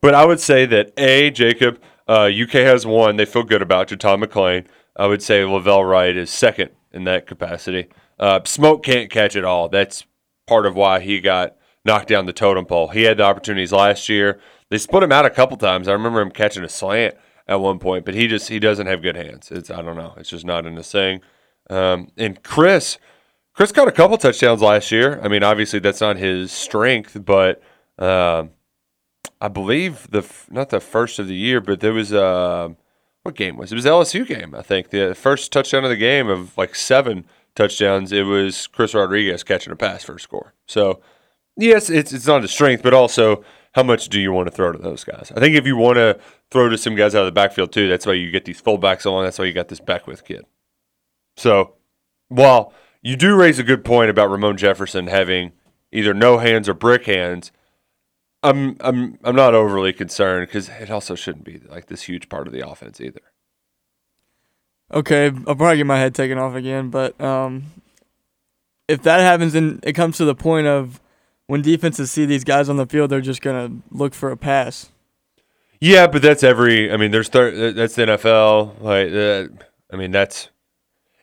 but 0.00 0.14
I 0.14 0.24
would 0.24 0.40
say 0.40 0.66
that 0.66 0.92
a 0.96 1.30
Jacob 1.30 1.80
uh, 2.08 2.30
UK 2.32 2.52
has 2.52 2.86
one. 2.86 3.16
They 3.16 3.26
feel 3.26 3.44
good 3.44 3.62
about 3.62 3.88
Tom 4.00 4.22
McClain. 4.22 4.66
I 4.96 5.06
would 5.06 5.22
say 5.22 5.42
La'Vell 5.42 5.88
Wright 5.88 6.16
is 6.16 6.30
second 6.30 6.70
in 6.92 7.04
that 7.04 7.26
capacity. 7.26 7.88
Uh, 8.18 8.40
Smoke 8.44 8.82
can't 8.82 9.10
catch 9.10 9.36
it 9.36 9.44
all. 9.44 9.68
That's 9.68 10.04
part 10.46 10.66
of 10.66 10.74
why 10.74 11.00
he 11.00 11.20
got 11.20 11.56
knocked 11.84 12.08
down 12.08 12.26
the 12.26 12.32
totem 12.32 12.64
pole. 12.64 12.88
He 12.88 13.02
had 13.02 13.18
the 13.18 13.24
opportunities 13.24 13.72
last 13.72 14.08
year. 14.08 14.40
They 14.70 14.78
split 14.78 15.02
him 15.02 15.12
out 15.12 15.24
a 15.24 15.30
couple 15.30 15.56
times. 15.56 15.86
I 15.86 15.92
remember 15.92 16.20
him 16.20 16.30
catching 16.30 16.64
a 16.64 16.68
slant 16.68 17.14
at 17.46 17.60
one 17.60 17.78
point, 17.78 18.04
but 18.04 18.14
he 18.14 18.26
just 18.26 18.48
he 18.48 18.58
doesn't 18.58 18.86
have 18.86 19.02
good 19.02 19.16
hands. 19.16 19.50
It's 19.50 19.70
I 19.70 19.82
don't 19.82 19.96
know. 19.96 20.14
It's 20.16 20.30
just 20.30 20.44
not 20.44 20.66
in 20.66 20.76
his 20.76 20.90
thing. 20.90 21.20
Um, 21.70 22.10
and 22.16 22.42
Chris, 22.42 22.98
Chris 23.54 23.72
got 23.72 23.88
a 23.88 23.92
couple 23.92 24.18
touchdowns 24.18 24.62
last 24.62 24.90
year. 24.90 25.20
I 25.22 25.28
mean, 25.28 25.42
obviously 25.42 25.78
that's 25.78 26.00
not 26.00 26.16
his 26.16 26.50
strength, 26.50 27.16
but 27.24 27.62
um, 27.98 28.50
I 29.40 29.48
believe 29.48 30.10
the 30.10 30.28
not 30.50 30.70
the 30.70 30.80
first 30.80 31.18
of 31.18 31.28
the 31.28 31.34
year, 31.34 31.60
but 31.60 31.80
there 31.80 31.92
was 31.92 32.12
a 32.12 32.74
what 33.22 33.34
game 33.34 33.56
was 33.56 33.70
it? 33.70 33.74
It 33.74 33.84
was 33.84 33.84
LSU 33.84 34.26
game, 34.26 34.54
I 34.54 34.62
think. 34.62 34.90
The 34.90 35.14
first 35.14 35.52
touchdown 35.52 35.84
of 35.84 35.90
the 35.90 35.96
game 35.96 36.28
of 36.28 36.56
like 36.56 36.74
seven 36.74 37.24
touchdowns, 37.54 38.12
it 38.12 38.22
was 38.22 38.66
Chris 38.66 38.94
Rodriguez 38.94 39.42
catching 39.42 39.72
a 39.72 39.76
pass 39.76 40.04
for 40.04 40.14
a 40.14 40.20
score. 40.20 40.54
So 40.66 41.00
yes, 41.56 41.90
it's 41.90 42.12
it's 42.12 42.26
not 42.26 42.42
his 42.42 42.50
strength, 42.50 42.82
but 42.82 42.94
also 42.94 43.44
how 43.72 43.82
much 43.82 44.08
do 44.08 44.20
you 44.20 44.32
want 44.32 44.48
to 44.48 44.50
throw 44.50 44.72
to 44.72 44.78
those 44.78 45.04
guys? 45.04 45.32
I 45.36 45.40
think 45.40 45.54
if 45.54 45.66
you 45.66 45.76
want 45.76 45.96
to 45.96 46.18
throw 46.50 46.68
to 46.68 46.78
some 46.78 46.96
guys 46.96 47.14
out 47.14 47.20
of 47.20 47.26
the 47.26 47.32
backfield 47.32 47.72
too, 47.72 47.88
that's 47.88 48.06
why 48.06 48.14
you 48.14 48.30
get 48.30 48.44
these 48.44 48.62
fullbacks 48.62 49.04
along. 49.04 49.24
That's 49.24 49.38
why 49.38 49.44
you 49.44 49.52
got 49.52 49.68
this 49.68 49.80
Beckwith 49.80 50.24
kid. 50.24 50.46
So 51.36 51.74
while 52.28 52.72
you 53.02 53.16
do 53.16 53.36
raise 53.36 53.58
a 53.58 53.62
good 53.62 53.84
point 53.84 54.10
about 54.10 54.30
Ramon 54.30 54.56
Jefferson 54.56 55.06
having 55.06 55.52
either 55.92 56.14
no 56.14 56.38
hands 56.38 56.68
or 56.68 56.74
brick 56.74 57.04
hands, 57.04 57.52
I'm 58.42 58.76
I'm 58.80 59.18
I'm 59.24 59.34
not 59.34 59.54
overly 59.54 59.92
concerned 59.92 60.46
because 60.46 60.68
it 60.68 60.90
also 60.90 61.14
shouldn't 61.14 61.44
be 61.44 61.58
like 61.68 61.86
this 61.86 62.02
huge 62.02 62.28
part 62.28 62.46
of 62.46 62.52
the 62.52 62.66
offense 62.68 63.00
either. 63.00 63.20
Okay, 64.92 65.26
I'll 65.46 65.56
probably 65.56 65.76
get 65.76 65.86
my 65.86 65.98
head 65.98 66.14
taken 66.14 66.38
off 66.38 66.54
again, 66.54 66.88
but 66.88 67.20
um, 67.20 67.64
if 68.86 69.02
that 69.02 69.20
happens 69.20 69.54
and 69.54 69.80
it 69.82 69.92
comes 69.92 70.16
to 70.16 70.24
the 70.24 70.34
point 70.34 70.66
of 70.66 71.00
when 71.46 71.62
defenses 71.62 72.10
see 72.10 72.24
these 72.24 72.44
guys 72.44 72.68
on 72.68 72.76
the 72.76 72.86
field, 72.86 73.10
they're 73.10 73.20
just 73.20 73.42
gonna 73.42 73.70
look 73.90 74.14
for 74.14 74.30
a 74.30 74.36
pass. 74.36 74.90
Yeah, 75.80 76.06
but 76.06 76.22
that's 76.22 76.42
every. 76.42 76.92
I 76.92 76.96
mean, 76.96 77.10
there's 77.10 77.28
thir- 77.28 77.72
that's 77.72 77.94
the 77.94 78.02
NFL. 78.02 78.80
Like, 78.80 79.12
uh, 79.12 79.64
I 79.92 79.96
mean, 79.96 80.10
that's 80.10 80.48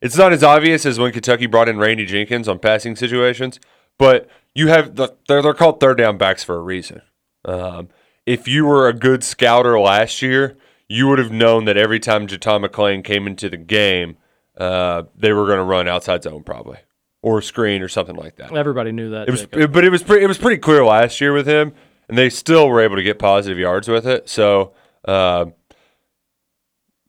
it's 0.01 0.17
not 0.17 0.33
as 0.33 0.43
obvious 0.43 0.85
as 0.85 0.99
when 0.99 1.11
Kentucky 1.11 1.45
brought 1.45 1.69
in 1.69 1.77
Randy 1.77 2.05
Jenkins 2.05 2.47
on 2.47 2.59
passing 2.59 2.95
situations, 2.95 3.59
but 3.97 4.27
you 4.53 4.67
have 4.67 4.95
the 4.95 5.15
they're 5.27 5.41
they're 5.41 5.53
called 5.53 5.79
third 5.79 5.97
down 5.97 6.17
backs 6.17 6.43
for 6.43 6.55
a 6.55 6.61
reason. 6.61 7.01
Um, 7.43 7.89
if 8.25 8.47
you 8.47 8.65
were 8.65 8.87
a 8.87 8.93
good 8.93 9.23
scouter 9.23 9.79
last 9.79 10.21
year, 10.21 10.57
you 10.87 11.07
would 11.07 11.19
have 11.19 11.31
known 11.31 11.65
that 11.65 11.77
every 11.77 11.99
time 11.99 12.27
JuTahn 12.27 12.65
McClain 12.65 13.03
came 13.03 13.27
into 13.27 13.49
the 13.49 13.57
game, 13.57 14.17
uh, 14.57 15.03
they 15.15 15.31
were 15.33 15.45
going 15.45 15.57
to 15.59 15.63
run 15.63 15.87
outside 15.87 16.23
zone 16.23 16.43
probably 16.43 16.79
or 17.21 17.41
screen 17.41 17.81
or 17.81 17.87
something 17.87 18.15
like 18.15 18.37
that. 18.37 18.55
Everybody 18.55 18.91
knew 18.91 19.09
that. 19.11 19.27
It 19.27 19.31
was, 19.31 19.41
Jacob. 19.41 19.73
but 19.73 19.83
it 19.83 19.89
was 19.89 20.03
pretty. 20.03 20.23
It 20.23 20.27
was 20.27 20.37
pretty 20.37 20.59
clear 20.59 20.85
last 20.85 21.19
year 21.19 21.33
with 21.33 21.47
him, 21.47 21.73
and 22.07 22.17
they 22.17 22.29
still 22.29 22.67
were 22.69 22.81
able 22.81 22.95
to 22.95 23.03
get 23.03 23.19
positive 23.19 23.57
yards 23.57 23.87
with 23.87 24.07
it. 24.07 24.29
So, 24.29 24.73
uh, 25.05 25.47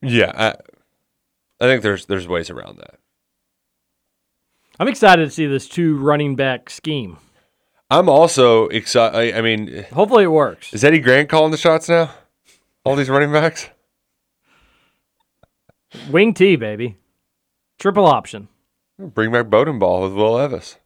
yeah, 0.01 0.31
I, 0.35 1.63
I 1.63 1.67
think 1.67 1.83
there's 1.83 2.05
there's 2.07 2.27
ways 2.27 2.49
around 2.49 2.77
that. 2.79 2.95
I'm 4.79 4.87
excited 4.87 5.25
to 5.25 5.31
see 5.31 5.45
this 5.47 5.67
two 5.67 5.97
running 5.97 6.35
back 6.35 6.69
scheme. 6.69 7.17
I'm 7.89 8.09
also 8.09 8.67
excited. 8.67 9.35
I, 9.35 9.37
I 9.37 9.41
mean, 9.41 9.85
Hopefully 9.93 10.25
it 10.25 10.31
works. 10.31 10.73
is 10.73 10.83
Eddie 10.83 10.99
Gran 10.99 11.27
calling 11.27 11.51
the 11.51 11.57
shots 11.57 11.87
now? 11.89 12.11
All 12.83 12.95
these 12.95 13.09
running 13.09 13.31
backs. 13.31 13.69
Wing 16.09 16.33
T, 16.33 16.55
baby. 16.55 16.97
Triple 17.79 18.05
option. 18.05 18.49
Bring 18.99 19.31
back 19.31 19.49
Bowden 19.49 19.79
ball 19.79 20.03
with 20.03 20.13
Will 20.13 20.33
Levis. 20.33 20.77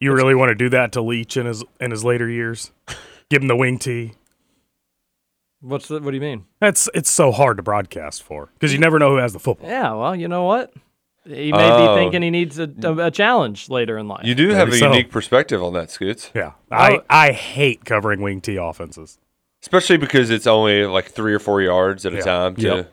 You 0.00 0.14
really 0.14 0.34
want 0.34 0.48
to 0.48 0.54
do 0.54 0.68
that 0.70 0.92
to 0.92 1.02
Leach 1.02 1.36
in 1.36 1.46
his 1.46 1.62
in 1.78 1.90
his 1.90 2.04
later 2.04 2.28
years? 2.28 2.72
Give 3.28 3.42
him 3.42 3.48
the 3.48 3.56
wing 3.56 3.78
tee. 3.78 4.12
What's 5.60 5.88
the, 5.88 6.00
what 6.00 6.10
do 6.10 6.16
you 6.16 6.22
mean? 6.22 6.46
That's 6.58 6.88
it's 6.94 7.10
so 7.10 7.30
hard 7.32 7.58
to 7.58 7.62
broadcast 7.62 8.22
for 8.22 8.48
because 8.54 8.72
you 8.72 8.78
never 8.78 8.98
know 8.98 9.10
who 9.10 9.16
has 9.18 9.34
the 9.34 9.38
football. 9.38 9.68
Yeah, 9.68 9.92
well, 9.92 10.16
you 10.16 10.26
know 10.26 10.44
what? 10.44 10.72
He 11.24 11.52
may 11.52 11.70
Oh. 11.70 11.94
be 11.96 12.00
thinking 12.02 12.22
he 12.22 12.30
needs 12.30 12.58
a, 12.58 12.70
a, 12.82 13.06
a 13.06 13.10
challenge 13.10 13.68
later 13.68 13.98
in 13.98 14.08
life. 14.08 14.24
You 14.24 14.34
do 14.34 14.48
have 14.50 14.68
a 14.68 14.76
so. 14.76 14.86
unique 14.90 15.10
perspective 15.10 15.62
on 15.62 15.72
that, 15.74 15.90
Scoots. 15.90 16.30
Yeah, 16.34 16.52
I 16.70 17.00
I 17.10 17.32
hate 17.32 17.84
covering 17.84 18.20
wing 18.22 18.40
tee 18.40 18.56
offenses. 18.56 19.18
Especially 19.62 19.98
because 19.98 20.30
it's 20.30 20.46
only 20.46 20.86
like 20.86 21.10
three 21.10 21.34
or 21.34 21.38
four 21.38 21.60
yards 21.60 22.06
at 22.06 22.14
a 22.14 22.22
time. 22.22 22.56
To, 22.56 22.62
Yep. 22.62 22.92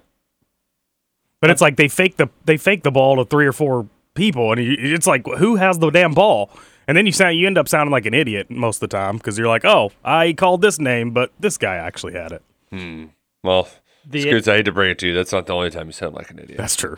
But 1.40 1.52
it's 1.52 1.62
like 1.62 1.78
they 1.78 1.88
fake 1.88 2.18
the 2.18 2.30
they 2.46 2.58
fake 2.58 2.84
the 2.84 2.92
ball 2.92 3.16
to 3.18 3.26
three 3.26 3.46
or 3.46 3.54
four 3.54 3.88
people, 4.16 4.52
and 4.52 4.60
it's 4.60 5.08
like 5.08 5.26
who 5.38 5.56
has 5.56 5.78
the 5.80 5.90
damn 5.90 6.14
ball? 6.14 6.50
And 6.88 6.98
then 6.98 7.06
you 7.06 7.12
sound 7.12 7.38
you 7.38 7.48
end 7.48 7.58
up 7.58 7.68
sounding 7.70 7.92
like 7.92 8.06
an 8.06 8.14
idiot 8.14 8.50
most 8.50 8.78
of 8.78 8.90
the 8.90 8.98
time 8.98 9.18
because 9.18 9.38
you're 9.38 9.48
like, 9.48 9.64
oh, 9.66 9.92
I 10.04 10.34
called 10.34 10.62
this 10.62 10.80
name, 10.80 11.12
but 11.12 11.32
this 11.40 11.58
guy 11.58 11.76
actually 11.76 12.14
had 12.14 12.32
it. 12.32 12.42
Hmm. 12.72 13.06
Well, 13.44 13.70
The- 14.06 14.22
Scoots, 14.22 14.48
I 14.48 14.58
hate 14.58 14.66
to 14.66 14.72
bring 14.72 14.92
it 14.92 15.00
to 15.00 15.08
you. 15.08 15.14
That's 15.14 15.32
not 15.32 15.46
the 15.46 15.54
only 15.54 15.70
time 15.70 15.88
you 15.88 15.92
sound 15.94 16.16
like 16.16 16.30
an 16.32 16.40
idiot. 16.40 16.58
That's 16.58 16.76
true. 16.76 16.98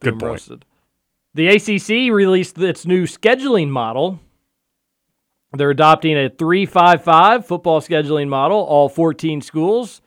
Good 0.00 0.18
point. 0.18 0.22
roasted. 0.22 0.64
The 1.34 1.48
ACC 1.48 2.12
released 2.12 2.58
its 2.58 2.86
new 2.86 3.04
scheduling 3.04 3.68
model. 3.68 4.20
They're 5.52 5.70
adopting 5.70 6.16
a 6.16 6.30
355 6.30 7.46
football 7.46 7.80
scheduling 7.80 8.28
model. 8.28 8.58
All 8.58 8.88
14 8.88 9.40
schools 9.40 10.00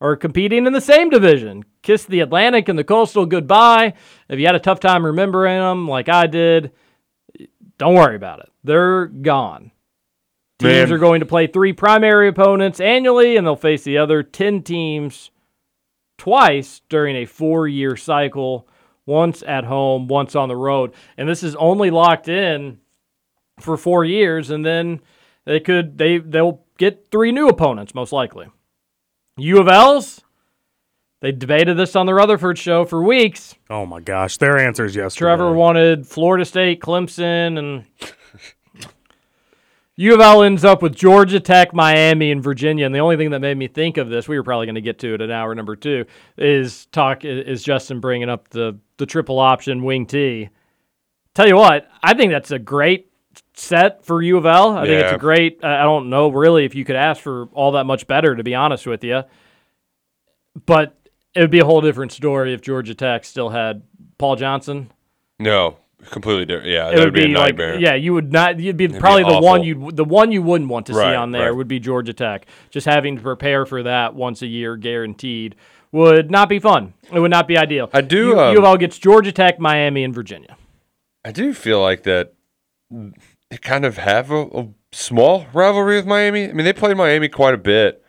are 0.00 0.16
competing 0.16 0.66
in 0.66 0.72
the 0.72 0.80
same 0.80 1.10
division. 1.10 1.64
Kiss 1.82 2.04
the 2.04 2.20
Atlantic 2.20 2.68
and 2.68 2.78
the 2.78 2.84
Coastal 2.84 3.26
goodbye. 3.26 3.94
If 4.28 4.38
you 4.38 4.46
had 4.46 4.54
a 4.54 4.60
tough 4.60 4.80
time 4.80 5.04
remembering 5.04 5.58
them 5.58 5.88
like 5.88 6.08
I 6.08 6.26
did, 6.26 6.72
don't 7.78 7.94
worry 7.94 8.16
about 8.16 8.40
it. 8.40 8.50
They're 8.64 9.06
gone. 9.06 9.70
Teams 10.58 10.88
Man. 10.88 10.92
are 10.92 10.98
going 10.98 11.20
to 11.20 11.26
play 11.26 11.46
three 11.46 11.72
primary 11.72 12.28
opponents 12.28 12.80
annually, 12.80 13.36
and 13.36 13.46
they'll 13.46 13.56
face 13.56 13.84
the 13.84 13.98
other 13.98 14.22
10 14.22 14.62
teams 14.62 15.30
twice 16.16 16.80
during 16.88 17.14
a 17.16 17.26
four 17.26 17.68
year 17.68 17.94
cycle, 17.94 18.66
once 19.06 19.42
at 19.46 19.64
home, 19.64 20.08
once 20.08 20.34
on 20.34 20.48
the 20.48 20.56
road. 20.56 20.92
And 21.16 21.28
this 21.28 21.42
is 21.42 21.54
only 21.56 21.90
locked 21.90 22.28
in 22.28 22.78
for 23.60 23.76
four 23.76 24.04
years, 24.04 24.50
and 24.50 24.64
then 24.64 25.00
they 25.44 25.60
could 25.60 25.96
they 25.96 26.18
they'll 26.18 26.62
get 26.78 27.08
three 27.10 27.32
new 27.32 27.48
opponents, 27.48 27.94
most 27.94 28.12
likely. 28.12 28.48
U 29.38 29.60
of 29.60 29.68
L's, 29.68 30.22
they 31.20 31.32
debated 31.32 31.76
this 31.76 31.96
on 31.96 32.06
the 32.06 32.14
Rutherford 32.14 32.58
show 32.58 32.84
for 32.84 33.02
weeks. 33.02 33.54
Oh 33.70 33.86
my 33.86 34.00
gosh, 34.00 34.36
their 34.36 34.58
answers 34.58 34.94
yesterday. 34.94 35.26
Trevor 35.26 35.52
wanted 35.52 36.06
Florida 36.06 36.44
State, 36.44 36.80
Clemson, 36.80 37.58
and 37.58 37.84
U 39.96 40.14
of 40.14 40.20
L 40.20 40.42
ends 40.42 40.62
up 40.62 40.82
with 40.82 40.94
Georgia 40.94 41.40
Tech, 41.40 41.72
Miami, 41.72 42.30
and 42.30 42.42
Virginia. 42.42 42.84
And 42.84 42.94
the 42.94 42.98
only 42.98 43.16
thing 43.16 43.30
that 43.30 43.40
made 43.40 43.56
me 43.56 43.66
think 43.66 43.96
of 43.96 44.10
this, 44.10 44.28
we 44.28 44.36
were 44.36 44.42
probably 44.42 44.66
going 44.66 44.74
to 44.74 44.82
get 44.82 44.98
to 45.00 45.14
it 45.14 45.22
at 45.22 45.30
hour 45.30 45.54
number 45.54 45.74
two, 45.74 46.04
is 46.36 46.84
talk 46.86 47.24
is 47.24 47.62
Justin 47.62 48.00
bringing 48.00 48.28
up 48.28 48.48
the 48.48 48.78
the 48.98 49.06
triple 49.06 49.38
option 49.38 49.82
wing 49.84 50.06
T. 50.06 50.48
Tell 51.34 51.46
you 51.46 51.56
what, 51.56 51.88
I 52.02 52.14
think 52.14 52.32
that's 52.32 52.50
a 52.50 52.58
great 52.58 53.10
set 53.54 54.04
for 54.04 54.22
U 54.22 54.36
of 54.38 54.46
L. 54.46 54.76
I 54.76 54.86
think 54.86 55.04
it's 55.04 55.12
a 55.12 55.18
great. 55.18 55.62
I 55.64 55.82
don't 55.82 56.08
know 56.08 56.28
really 56.28 56.64
if 56.64 56.74
you 56.74 56.84
could 56.84 56.96
ask 56.96 57.22
for 57.22 57.46
all 57.52 57.72
that 57.72 57.84
much 57.84 58.06
better, 58.06 58.34
to 58.34 58.42
be 58.42 58.54
honest 58.54 58.86
with 58.86 59.04
you. 59.04 59.24
But 60.64 60.96
it 61.34 61.40
would 61.40 61.50
be 61.50 61.60
a 61.60 61.64
whole 61.64 61.82
different 61.82 62.12
story 62.12 62.54
if 62.54 62.62
Georgia 62.62 62.94
Tech 62.94 63.24
still 63.24 63.50
had 63.50 63.82
Paul 64.16 64.36
Johnson. 64.36 64.90
No, 65.38 65.76
completely 66.10 66.46
different. 66.46 66.68
Yeah, 66.70 66.90
It 66.90 66.98
would 66.98 67.12
be, 67.12 67.24
a 67.24 67.28
like, 67.28 67.56
nightmare. 67.56 67.78
yeah, 67.78 67.94
you 67.94 68.14
would 68.14 68.32
not. 68.32 68.58
You'd 68.58 68.78
be 68.78 68.84
It'd 68.84 68.94
be 68.94 69.00
probably 69.00 69.24
the 69.24 69.40
one 69.40 69.62
you 69.62 69.90
the 69.92 70.04
one 70.04 70.32
you 70.32 70.40
wouldn't 70.40 70.70
want 70.70 70.86
to 70.86 70.94
see 70.94 71.00
on 71.00 71.32
there 71.32 71.50
right. 71.50 71.56
would 71.56 71.68
be 71.68 71.78
Georgia 71.78 72.14
Tech. 72.14 72.46
Just 72.70 72.86
having 72.86 73.16
to 73.16 73.22
prepare 73.22 73.66
for 73.66 73.82
that 73.82 74.14
once 74.14 74.40
a 74.40 74.46
year, 74.46 74.76
guaranteed, 74.76 75.56
would 75.96 76.30
not 76.30 76.48
be 76.48 76.58
fun. 76.58 76.94
It 77.12 77.18
would 77.18 77.30
not 77.30 77.48
be 77.48 77.56
ideal. 77.56 77.90
I 77.92 78.02
do, 78.02 78.28
U, 78.28 78.40
um, 78.40 78.52
U 78.52 78.58
of 78.58 78.64
L 78.64 78.76
gets 78.76 78.98
Georgia 78.98 79.32
Tech, 79.32 79.58
Miami, 79.58 80.04
and 80.04 80.14
Virginia. 80.14 80.56
I 81.24 81.32
do 81.32 81.52
feel 81.52 81.80
like 81.80 82.04
that 82.04 82.34
they 83.50 83.56
kind 83.60 83.84
of 83.84 83.96
have 83.98 84.30
a, 84.30 84.42
a 84.42 84.68
small 84.92 85.46
rivalry 85.52 85.96
with 85.96 86.06
Miami. 86.06 86.48
I 86.48 86.52
mean, 86.52 86.64
they 86.64 86.72
played 86.72 86.96
Miami 86.96 87.28
quite 87.28 87.54
a 87.54 87.58
bit 87.58 88.02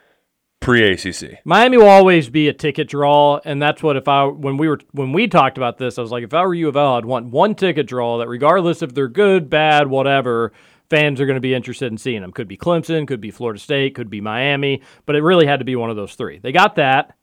pre 0.60 0.92
ACC. 0.92 1.40
Miami 1.46 1.78
will 1.78 1.88
always 1.88 2.30
be 2.30 2.48
a 2.48 2.54
ticket 2.54 2.88
draw, 2.88 3.40
and 3.46 3.62
that's 3.62 3.84
what 3.84 3.96
if 3.96 4.08
I 4.08 4.26
when 4.26 4.58
we 4.58 4.68
were 4.68 4.80
when 4.92 5.14
we 5.14 5.28
talked 5.28 5.58
about 5.58 5.78
this, 5.78 5.98
I 5.98 6.02
was 6.02 6.12
like, 6.12 6.24
if 6.24 6.34
I 6.34 6.46
were 6.46 6.54
U 6.54 6.68
of 6.68 6.76
L, 6.76 6.96
I'd 6.96 7.06
want 7.06 7.28
one 7.28 7.56
ticket 7.56 7.88
draw 7.88 8.18
that 8.20 8.28
regardless 8.28 8.82
if 8.82 8.94
they're 8.94 9.08
good, 9.08 9.50
bad, 9.50 9.88
whatever, 9.88 10.52
fans 10.90 11.20
are 11.20 11.26
going 11.26 11.36
to 11.36 11.42
be 11.42 11.54
interested 11.54 11.92
in 11.92 11.98
seeing 11.98 12.22
them. 12.22 12.32
Could 12.32 12.48
be 12.48 12.58
Clemson, 12.58 13.08
could 13.08 13.22
be 13.22 13.32
Florida 13.32 13.60
State, 13.60 13.96
could 13.96 14.10
be 14.10 14.22
Miami, 14.22 14.82
but 15.06 15.16
it 15.16 15.24
really 15.24 15.46
had 15.46 15.60
to 15.60 15.66
be 15.66 15.76
one 15.76 15.90
of 15.90 15.96
those 15.96 16.16
three. 16.16 16.40
They 16.40 16.52
got 16.52 16.76
that, 16.76 17.17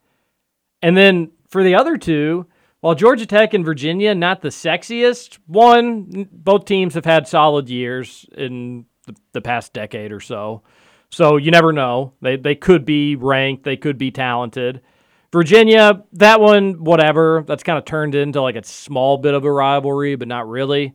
and 0.85 0.95
then 0.95 1.31
for 1.49 1.63
the 1.63 1.73
other 1.73 1.97
two. 1.97 2.45
While 2.81 2.93
Georgia 2.93 3.25
Tech 3.25 3.55
and 3.55 3.65
Virginia, 3.65 4.13
not 4.13 4.41
the 4.41 4.49
sexiest 4.49 5.39
one, 5.47 6.29
both 6.31 6.65
teams 6.65 6.93
have 6.93 7.05
had 7.05 7.27
solid 7.27 7.67
years 7.67 8.27
in 8.37 8.85
the, 9.07 9.15
the 9.31 9.41
past 9.41 9.73
decade 9.73 10.11
or 10.11 10.19
so. 10.19 10.61
So 11.09 11.37
you 11.37 11.49
never 11.49 11.73
know. 11.73 12.13
They 12.21 12.35
they 12.35 12.53
could 12.53 12.85
be 12.85 13.15
ranked, 13.15 13.63
they 13.63 13.77
could 13.77 13.97
be 13.97 14.11
talented. 14.11 14.81
Virginia, 15.31 16.03
that 16.13 16.39
one, 16.39 16.83
whatever. 16.83 17.43
That's 17.47 17.63
kind 17.63 17.79
of 17.79 17.85
turned 17.85 18.13
into 18.13 18.39
like 18.43 18.55
a 18.55 18.63
small 18.63 19.17
bit 19.17 19.33
of 19.33 19.43
a 19.43 19.51
rivalry, 19.51 20.15
but 20.15 20.27
not 20.27 20.47
really. 20.47 20.93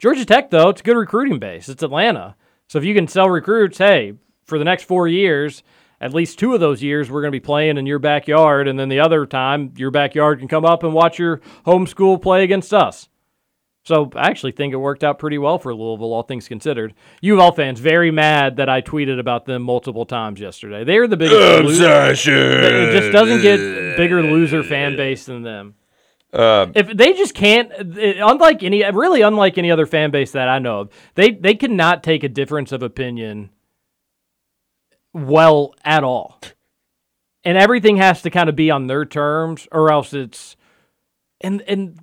Georgia 0.00 0.24
Tech, 0.24 0.50
though, 0.50 0.70
it's 0.70 0.80
a 0.80 0.84
good 0.84 0.96
recruiting 0.96 1.38
base. 1.38 1.68
It's 1.68 1.84
Atlanta. 1.84 2.34
So 2.66 2.80
if 2.80 2.84
you 2.84 2.94
can 2.94 3.06
sell 3.06 3.30
recruits, 3.30 3.78
hey, 3.78 4.14
for 4.44 4.58
the 4.58 4.64
next 4.64 4.84
four 4.84 5.06
years, 5.06 5.62
at 6.00 6.14
least 6.14 6.38
two 6.38 6.54
of 6.54 6.60
those 6.60 6.82
years, 6.82 7.10
we're 7.10 7.22
going 7.22 7.32
to 7.32 7.40
be 7.40 7.44
playing 7.44 7.78
in 7.78 7.86
your 7.86 7.98
backyard. 7.98 8.68
And 8.68 8.78
then 8.78 8.88
the 8.88 9.00
other 9.00 9.26
time, 9.26 9.72
your 9.76 9.90
backyard 9.90 10.38
can 10.38 10.48
come 10.48 10.64
up 10.64 10.82
and 10.82 10.92
watch 10.92 11.18
your 11.18 11.40
home 11.64 11.86
school 11.86 12.18
play 12.18 12.44
against 12.44 12.72
us. 12.72 13.08
So 13.84 14.10
I 14.14 14.28
actually 14.28 14.52
think 14.52 14.74
it 14.74 14.76
worked 14.76 15.02
out 15.02 15.18
pretty 15.18 15.38
well 15.38 15.58
for 15.58 15.74
Louisville, 15.74 16.12
all 16.12 16.22
things 16.22 16.46
considered. 16.46 16.92
U 17.22 17.34
of 17.34 17.40
L 17.40 17.52
fans 17.52 17.80
very 17.80 18.10
mad 18.10 18.56
that 18.56 18.68
I 18.68 18.82
tweeted 18.82 19.18
about 19.18 19.46
them 19.46 19.62
multiple 19.62 20.04
times 20.04 20.40
yesterday. 20.40 20.84
They're 20.84 21.08
the 21.08 21.16
biggest. 21.16 21.80
Obsession. 21.80 22.34
It 22.34 22.92
just 22.92 23.12
doesn't 23.12 23.40
get 23.40 23.96
bigger 23.96 24.22
loser 24.22 24.62
fan 24.62 24.94
base 24.94 25.24
than 25.24 25.42
them. 25.42 25.74
Um, 26.34 26.72
If 26.74 26.94
they 26.94 27.14
just 27.14 27.34
can't, 27.34 27.72
unlike 27.72 28.62
any, 28.62 28.84
really 28.90 29.22
unlike 29.22 29.56
any 29.56 29.70
other 29.70 29.86
fan 29.86 30.10
base 30.10 30.32
that 30.32 30.50
I 30.50 30.58
know 30.58 30.80
of, 30.80 30.90
they 31.14 31.30
they 31.30 31.54
cannot 31.54 32.02
take 32.02 32.22
a 32.22 32.28
difference 32.28 32.72
of 32.72 32.82
opinion 32.82 33.48
well 35.26 35.74
at 35.84 36.04
all, 36.04 36.40
and 37.44 37.58
everything 37.58 37.96
has 37.96 38.22
to 38.22 38.30
kind 38.30 38.48
of 38.48 38.56
be 38.56 38.70
on 38.70 38.86
their 38.86 39.04
terms, 39.04 39.66
or 39.72 39.90
else 39.90 40.12
it's. 40.12 40.56
And 41.40 41.62
and 41.62 41.98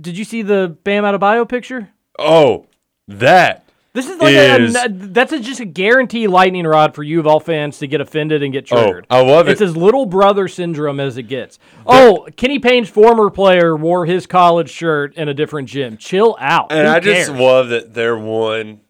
did 0.00 0.18
you 0.18 0.24
see 0.24 0.42
the 0.42 0.76
Bam 0.84 1.04
Adebayo 1.04 1.48
picture? 1.48 1.90
oh, 2.18 2.66
that. 3.08 3.62
This 3.92 4.10
is 4.10 4.18
like 4.18 4.34
is- 4.34 4.76
a, 4.76 4.88
that's 4.90 5.32
a, 5.32 5.40
just 5.40 5.60
a 5.60 5.64
guarantee 5.64 6.26
lightning 6.26 6.66
rod 6.66 6.94
for 6.94 7.02
U 7.02 7.18
of 7.18 7.26
L 7.26 7.40
fans 7.40 7.78
to 7.78 7.86
get 7.86 8.02
offended 8.02 8.42
and 8.42 8.52
get 8.52 8.66
triggered. 8.66 8.86
Oh, 8.86 8.90
triggered. 8.92 9.06
I 9.08 9.20
love 9.22 9.48
it. 9.48 9.52
It's 9.52 9.62
as 9.62 9.74
little 9.74 10.04
brother 10.04 10.48
syndrome 10.48 11.00
as 11.00 11.16
it 11.16 11.22
gets. 11.22 11.58
Oh, 11.86 12.28
Kenny 12.36 12.58
Payne's 12.58 12.90
former 12.90 13.30
player 13.30 13.74
wore 13.74 14.04
his 14.04 14.26
college 14.26 14.68
shirt 14.68 15.14
in 15.14 15.30
a 15.30 15.34
different 15.34 15.70
gym. 15.70 15.96
Chill 15.96 16.36
out. 16.38 16.72
And 16.72 16.86
Who 16.86 16.92
I 16.92 17.00
just 17.00 17.30
love 17.30 17.70
that 17.70 17.94
they're 17.94 18.18
one. 18.18 18.82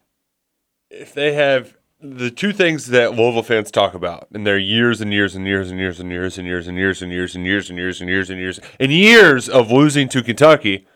If 0.91 1.15
they 1.15 1.35
have 1.35 1.76
the 2.15 2.31
two 2.31 2.53
things 2.53 2.87
that 2.87 3.15
Louisville 3.15 3.43
fans 3.43 3.71
talk 3.71 3.95
about, 3.95 4.29
and 4.33 4.47
they're 4.47 4.59
years 4.59 5.01
and 5.01 5.13
years 5.13 5.35
and 5.35 5.47
years 5.47 5.71
and 5.71 5.79
years 5.79 6.01
and 6.01 6.11
years 6.11 6.39
and 6.39 6.47
years 6.47 6.67
and 6.69 6.77
years 6.77 7.01
and 7.01 7.13
years 7.13 7.35
and 7.35 7.45
years 7.47 7.71
and 7.71 7.79
years 7.79 8.01
and 8.01 8.09
years 8.09 8.31
and 8.31 8.41
years 8.41 8.61
and 8.81 8.93
years 8.93 9.49
of 9.49 9.71
losing 9.71 10.09
to 10.11 10.23
Kentucky, 10.23 10.87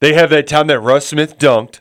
they 0.00 0.14
have 0.14 0.30
that 0.30 0.46
time 0.46 0.66
that 0.68 0.80
Russ 0.80 1.06
Smith 1.06 1.38
dunked 1.38 1.80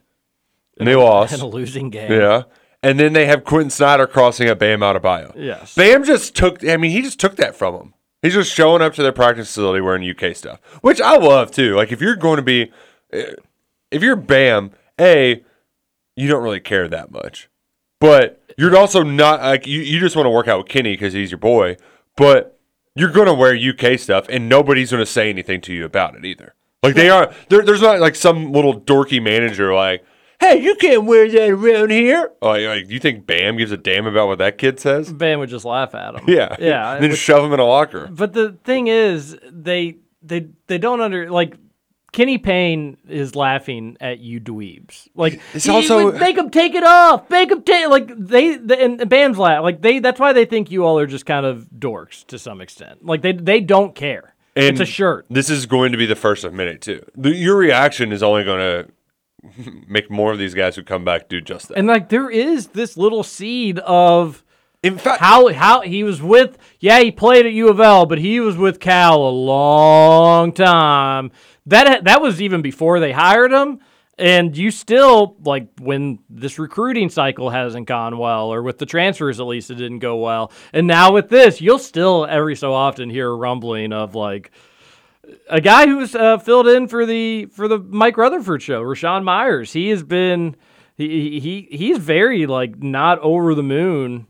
and 0.78 0.88
they 0.88 0.96
lost. 0.96 1.34
in 1.34 1.42
a 1.42 1.46
losing 1.46 1.90
game. 1.90 2.12
Yeah. 2.12 2.44
And 2.82 3.00
then 3.00 3.14
they 3.14 3.26
have 3.26 3.44
Quentin 3.44 3.70
Snider 3.70 4.08
crossing 4.08 4.48
at 4.48 4.58
Bam 4.58 4.80
Adebayo. 4.80 5.34
Yes. 5.36 5.76
Bam 5.76 6.04
just 6.04 6.36
took, 6.36 6.66
I 6.66 6.78
mean, 6.78 6.92
he 6.92 7.02
just 7.02 7.20
took 7.20 7.36
that 7.36 7.56
from 7.56 7.76
him. 7.76 7.94
He's 8.22 8.34
just 8.34 8.54
showing 8.54 8.82
up 8.82 8.94
to 8.96 9.04
their 9.04 9.12
practice 9.12 9.48
facility 9.48 9.82
wearing 9.82 10.10
UK 10.10 10.36
stuff, 10.36 10.60
which 10.82 11.00
I 11.02 11.18
love 11.18 11.52
too. 11.52 11.76
Like, 11.76 11.92
if 11.92 12.02
you're 12.02 12.16
going 12.16 12.38
to 12.38 12.42
be, 12.42 12.72
eh, 13.12 13.34
if 13.92 14.02
you're 14.04 14.16
Bam, 14.16 14.72
A, 15.00 15.44
you 16.16 16.28
don't 16.28 16.44
really 16.44 16.60
care 16.60 16.88
that 16.88 17.12
much. 17.12 17.50
But 18.00 18.42
you're 18.58 18.76
also 18.78 19.04
not, 19.04 19.42
like, 19.42 19.68
you, 19.68 19.82
you 19.82 20.00
just 20.00 20.16
want 20.16 20.26
to 20.26 20.30
work 20.32 20.48
out 20.48 20.60
with 20.60 20.68
Kenny 20.68 20.94
because 20.94 21.14
he's 21.14 21.32
your 21.32 21.38
boy. 21.38 21.78
But 22.16 22.60
you're 22.96 23.12
going 23.12 23.28
to 23.28 23.34
wear 23.34 23.56
UK 23.56 24.00
stuff 24.00 24.28
and 24.30 24.50
nobody's 24.50 24.92
going 24.92 25.02
to 25.02 25.06
say 25.06 25.30
anything 25.30 25.62
to 25.62 25.74
you 25.74 25.86
about 25.86 26.16
it 26.16 26.26
either. 26.26 26.56
Like, 26.82 26.96
they 26.96 27.10
are, 27.10 27.34
there's 27.50 27.82
not 27.82 28.00
like 28.00 28.16
some 28.16 28.52
little 28.52 28.80
dorky 28.80 29.22
manager 29.22 29.74
like, 29.74 30.04
hey, 30.40 30.62
you 30.62 30.76
can't 30.76 31.04
wear 31.04 31.30
that 31.30 31.50
around 31.50 31.92
here. 31.92 32.32
Oh, 32.42 32.52
like, 32.52 32.90
you 32.90 33.00
think 33.00 33.26
Bam 33.28 33.58
gives 33.58 33.74
a 33.74 33.78
damn 33.78 34.08
about 34.08 34.28
what 34.28 34.38
that 34.38 34.58
kid 34.58 34.80
says? 34.80 35.12
Bam 35.12 35.40
would 35.40 35.50
just 35.50 35.66
laugh 35.66 35.94
at 35.94 36.16
him. 36.16 36.24
Yeah. 36.28 36.56
Yeah. 36.58 36.94
And 36.94 37.04
then 37.04 37.10
which- 37.12 37.20
shove 37.20 37.44
him 37.44 37.52
in 37.52 37.60
a 37.60 37.66
locker. 37.66 38.08
But 38.08 38.32
the 38.32 38.54
thing 38.64 38.88
is, 38.88 39.38
they 39.52 39.98
they 40.22 40.48
they 40.68 40.78
don't 40.78 41.02
under 41.02 41.30
like 41.30 41.56
Kenny 42.12 42.38
Payne 42.38 42.98
is 43.08 43.36
laughing 43.36 43.98
at 44.02 44.20
you 44.20 44.40
dweebs. 44.40 45.08
Like 45.16 45.40
It's 45.54 45.66
he 45.66 45.72
also- 45.72 46.06
would 46.06 46.20
make 46.20 46.36
them 46.36 46.50
take 46.50 46.76
it 46.76 46.84
off, 46.84 47.30
make 47.30 47.50
them 47.50 47.62
take 47.64 47.88
like 47.90 48.08
they, 48.18 48.58
they 48.58 48.84
and, 48.84 49.00
the 49.00 49.06
band's 49.06 49.38
laugh 49.38 49.64
like 49.64 49.82
they. 49.82 50.00
That's 50.00 50.20
why 50.20 50.34
they 50.34 50.46
think 50.46 50.72
you 50.72 50.86
all 50.86 50.98
are 51.00 51.08
just 51.08 51.26
kind 51.26 51.46
of 51.46 51.68
dorks 51.78 52.26
to 52.28 52.40
some 52.40 52.62
extent. 52.62 53.06
Like 53.06 53.22
they 53.22 53.34
they 53.34 53.60
don't 53.62 53.94
care. 53.96 54.36
And 54.56 54.66
it's 54.66 54.80
a 54.80 54.86
shirt. 54.86 55.26
This 55.30 55.50
is 55.50 55.68
going 55.68 55.92
to 55.92 55.98
be 55.98 56.06
the 56.06 56.16
first 56.16 56.44
of 56.44 56.54
many 56.54 56.78
too. 56.78 57.06
The, 57.16 57.34
your 57.34 57.56
reaction 57.56 58.12
is 58.12 58.22
only 58.24 58.44
going 58.44 58.86
to 59.64 59.84
make 59.88 60.10
more 60.12 60.32
of 60.32 60.38
these 60.38 60.54
guys 60.54 60.76
who 60.76 60.84
come 60.84 61.06
back 61.06 61.30
do 61.30 61.40
just 61.40 61.70
that. 61.70 61.78
And 61.78 61.88
like 61.88 62.10
there 62.10 62.30
is 62.30 62.68
this 62.68 62.98
little 62.98 63.24
seed 63.24 63.80
of 63.80 64.44
in 64.82 64.98
fact 64.98 65.20
how 65.22 65.52
how 65.54 65.82
he 65.82 66.04
was 66.04 66.22
with 66.22 66.58
yeah 66.80 67.00
he 67.00 67.12
played 67.12 67.46
at 67.46 67.52
U 67.54 67.70
of 67.70 67.80
L 67.80 68.06
but 68.06 68.18
he 68.18 68.40
was 68.40 68.58
with 68.58 68.80
Cal 68.80 69.18
a 69.22 69.30
long 69.30 70.52
time. 70.52 71.32
That 71.70 72.04
that 72.04 72.22
was 72.22 72.42
even 72.42 72.62
before 72.62 73.00
they 73.00 73.12
hired 73.12 73.52
him. 73.52 73.80
And 74.18 74.56
you 74.58 74.70
still 74.70 75.38
like 75.46 75.70
when 75.80 76.20
this 76.30 76.60
recruiting 76.60 77.10
cycle 77.10 77.50
hasn't 77.50 77.88
gone 77.88 78.18
well, 78.18 78.52
or 78.52 78.62
with 78.62 78.78
the 78.78 78.86
transfers 78.86 79.40
at 79.40 79.46
least 79.48 79.72
it 79.72 79.76
didn't 79.76 80.00
go 80.00 80.18
well. 80.18 80.52
And 80.74 80.88
now 80.88 81.14
with 81.14 81.30
this, 81.30 81.62
you'll 81.62 81.80
still 81.80 82.26
every 82.26 82.58
so 82.58 82.74
often 82.74 83.10
hear 83.10 83.30
a 83.30 83.36
rumbling 83.36 83.94
of 83.94 84.16
like 84.16 84.52
a 85.50 85.62
guy 85.62 85.86
who's 85.88 86.16
uh, 86.16 86.38
filled 86.38 86.68
in 86.68 86.88
for 86.88 87.06
the 87.06 87.46
for 87.46 87.68
the 87.68 87.80
Mike 87.80 88.18
Rutherford 88.18 88.62
show, 88.62 88.82
Rashawn 88.82 89.24
Myers. 89.24 89.72
He 89.72 89.90
has 89.90 90.04
been 90.04 90.56
he 90.98 91.40
he 91.40 91.68
he's 91.72 91.98
very 91.98 92.46
like 92.46 92.82
not 92.82 93.20
over 93.20 93.56
the 93.56 93.64
moon 93.64 94.28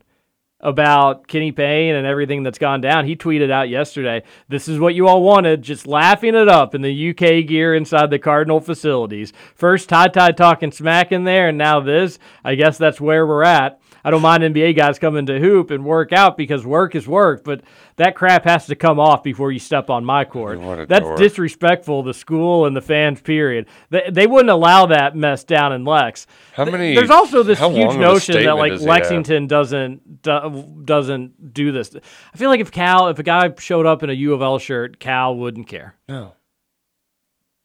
about 0.60 1.26
Kenny 1.26 1.52
Payne 1.52 1.94
and 1.94 2.06
everything 2.06 2.42
that's 2.42 2.58
gone 2.58 2.80
down. 2.80 3.06
He 3.06 3.16
tweeted 3.16 3.50
out 3.50 3.68
yesterday, 3.68 4.22
"This 4.48 4.68
is 4.68 4.78
what 4.78 4.94
you 4.94 5.08
all 5.08 5.22
wanted, 5.22 5.62
just 5.62 5.86
laughing 5.86 6.34
it 6.34 6.48
up 6.48 6.74
in 6.74 6.82
the 6.82 6.92
UK 6.92 7.42
gear 7.42 7.74
inside 7.74 8.10
the 8.10 8.18
Cardinal 8.18 8.60
facilities. 8.60 9.32
First 9.54 9.88
Ty 9.88 10.08
Ty 10.08 10.32
talking 10.32 10.70
smack 10.70 11.12
in 11.12 11.24
there, 11.24 11.48
and 11.48 11.58
now 11.58 11.80
this. 11.80 12.18
I 12.44 12.54
guess 12.54 12.78
that's 12.78 13.00
where 13.00 13.26
we're 13.26 13.44
at." 13.44 13.80
I 14.04 14.10
don't 14.10 14.22
mind 14.22 14.42
NBA 14.42 14.76
guys 14.76 14.98
coming 14.98 15.26
to 15.26 15.38
hoop 15.38 15.70
and 15.70 15.84
work 15.84 16.12
out 16.12 16.36
because 16.36 16.64
work 16.64 16.94
is 16.94 17.06
work, 17.06 17.44
but 17.44 17.62
that 17.96 18.14
crap 18.14 18.44
has 18.44 18.66
to 18.66 18.74
come 18.74 18.98
off 18.98 19.22
before 19.22 19.52
you 19.52 19.58
step 19.58 19.90
on 19.90 20.04
my 20.04 20.24
court. 20.24 20.58
That's 20.88 21.04
dork. 21.04 21.18
disrespectful 21.18 22.04
to 22.04 22.14
school 22.14 22.66
and 22.66 22.76
the 22.76 22.80
fans. 22.80 23.20
Period. 23.20 23.66
They, 23.90 24.08
they 24.10 24.26
wouldn't 24.26 24.50
allow 24.50 24.86
that 24.86 25.14
mess 25.16 25.44
down 25.44 25.72
in 25.72 25.84
Lex. 25.84 26.26
How 26.54 26.64
many- 26.64 26.94
There's 26.94 27.10
also 27.10 27.42
this 27.42 27.58
huge 27.58 27.72
long 27.72 27.88
of 27.90 27.96
a 27.96 27.98
notion 27.98 28.42
that 28.44 28.54
like 28.56 28.72
does 28.72 28.80
he 28.82 28.86
have? 28.86 28.96
Lexington 29.00 29.46
doesn't 29.46 30.22
do, 30.22 30.82
doesn't 30.84 31.52
do 31.52 31.72
this. 31.72 31.94
I 32.32 32.36
feel 32.36 32.48
like 32.50 32.60
if 32.60 32.70
Cal, 32.70 33.08
if 33.08 33.18
a 33.18 33.22
guy 33.22 33.52
showed 33.58 33.86
up 33.86 34.02
in 34.02 34.10
a 34.10 34.14
U 34.14 34.32
of 34.34 34.42
L 34.42 34.58
shirt, 34.58 34.98
Cal 34.98 35.36
wouldn't 35.36 35.66
care. 35.68 35.94
No. 36.08 36.34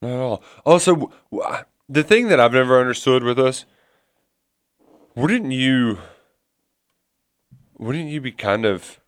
Not 0.02 0.12
at 0.12 0.20
all. 0.20 0.44
Also, 0.66 1.12
the 1.88 2.04
thing 2.04 2.28
that 2.28 2.40
I've 2.40 2.54
never 2.54 2.80
understood 2.80 3.24
with 3.24 3.40
us, 3.40 3.66
wouldn't 5.16 5.52
you, 5.52 6.00
wouldn't 7.78 8.10
you 8.10 8.22
be 8.22 8.32
kind 8.32 8.66
of 8.66 9.00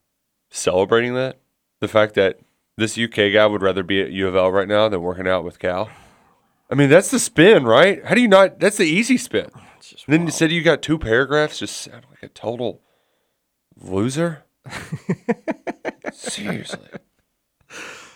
celebrating 0.49 1.13
that? 1.15 1.38
The 1.80 1.88
fact 1.88 2.15
that 2.15 2.39
this 2.78 2.97
UK 2.97 3.32
guy 3.34 3.45
would 3.45 3.61
rather 3.61 3.84
be 3.84 4.01
at 4.01 4.11
U 4.11 4.28
of 4.28 4.36
L 4.36 4.51
right 4.51 4.68
now 4.68 4.89
than 4.89 5.01
working 5.01 5.28
out 5.28 5.43
with 5.43 5.59
Cal? 5.59 5.89
I 6.70 6.76
mean, 6.76 6.89
that's 6.89 7.11
the 7.11 7.20
spin, 7.20 7.65
right? 7.65 8.03
How 8.05 8.15
do 8.15 8.22
you 8.22 8.28
not? 8.28 8.59
That's 8.59 8.78
the 8.78 8.86
easy 8.86 9.18
spin. 9.18 9.49
Then 10.07 10.26
you 10.26 10.32
said 10.32 10.51
you 10.51 10.61
got 10.63 10.82
two 10.82 10.97
paragraphs, 10.99 11.59
just 11.59 11.78
sound 11.78 12.05
like 12.09 12.24
a 12.24 12.28
total 12.28 12.82
loser. 13.82 14.43
Seriously. 16.11 16.88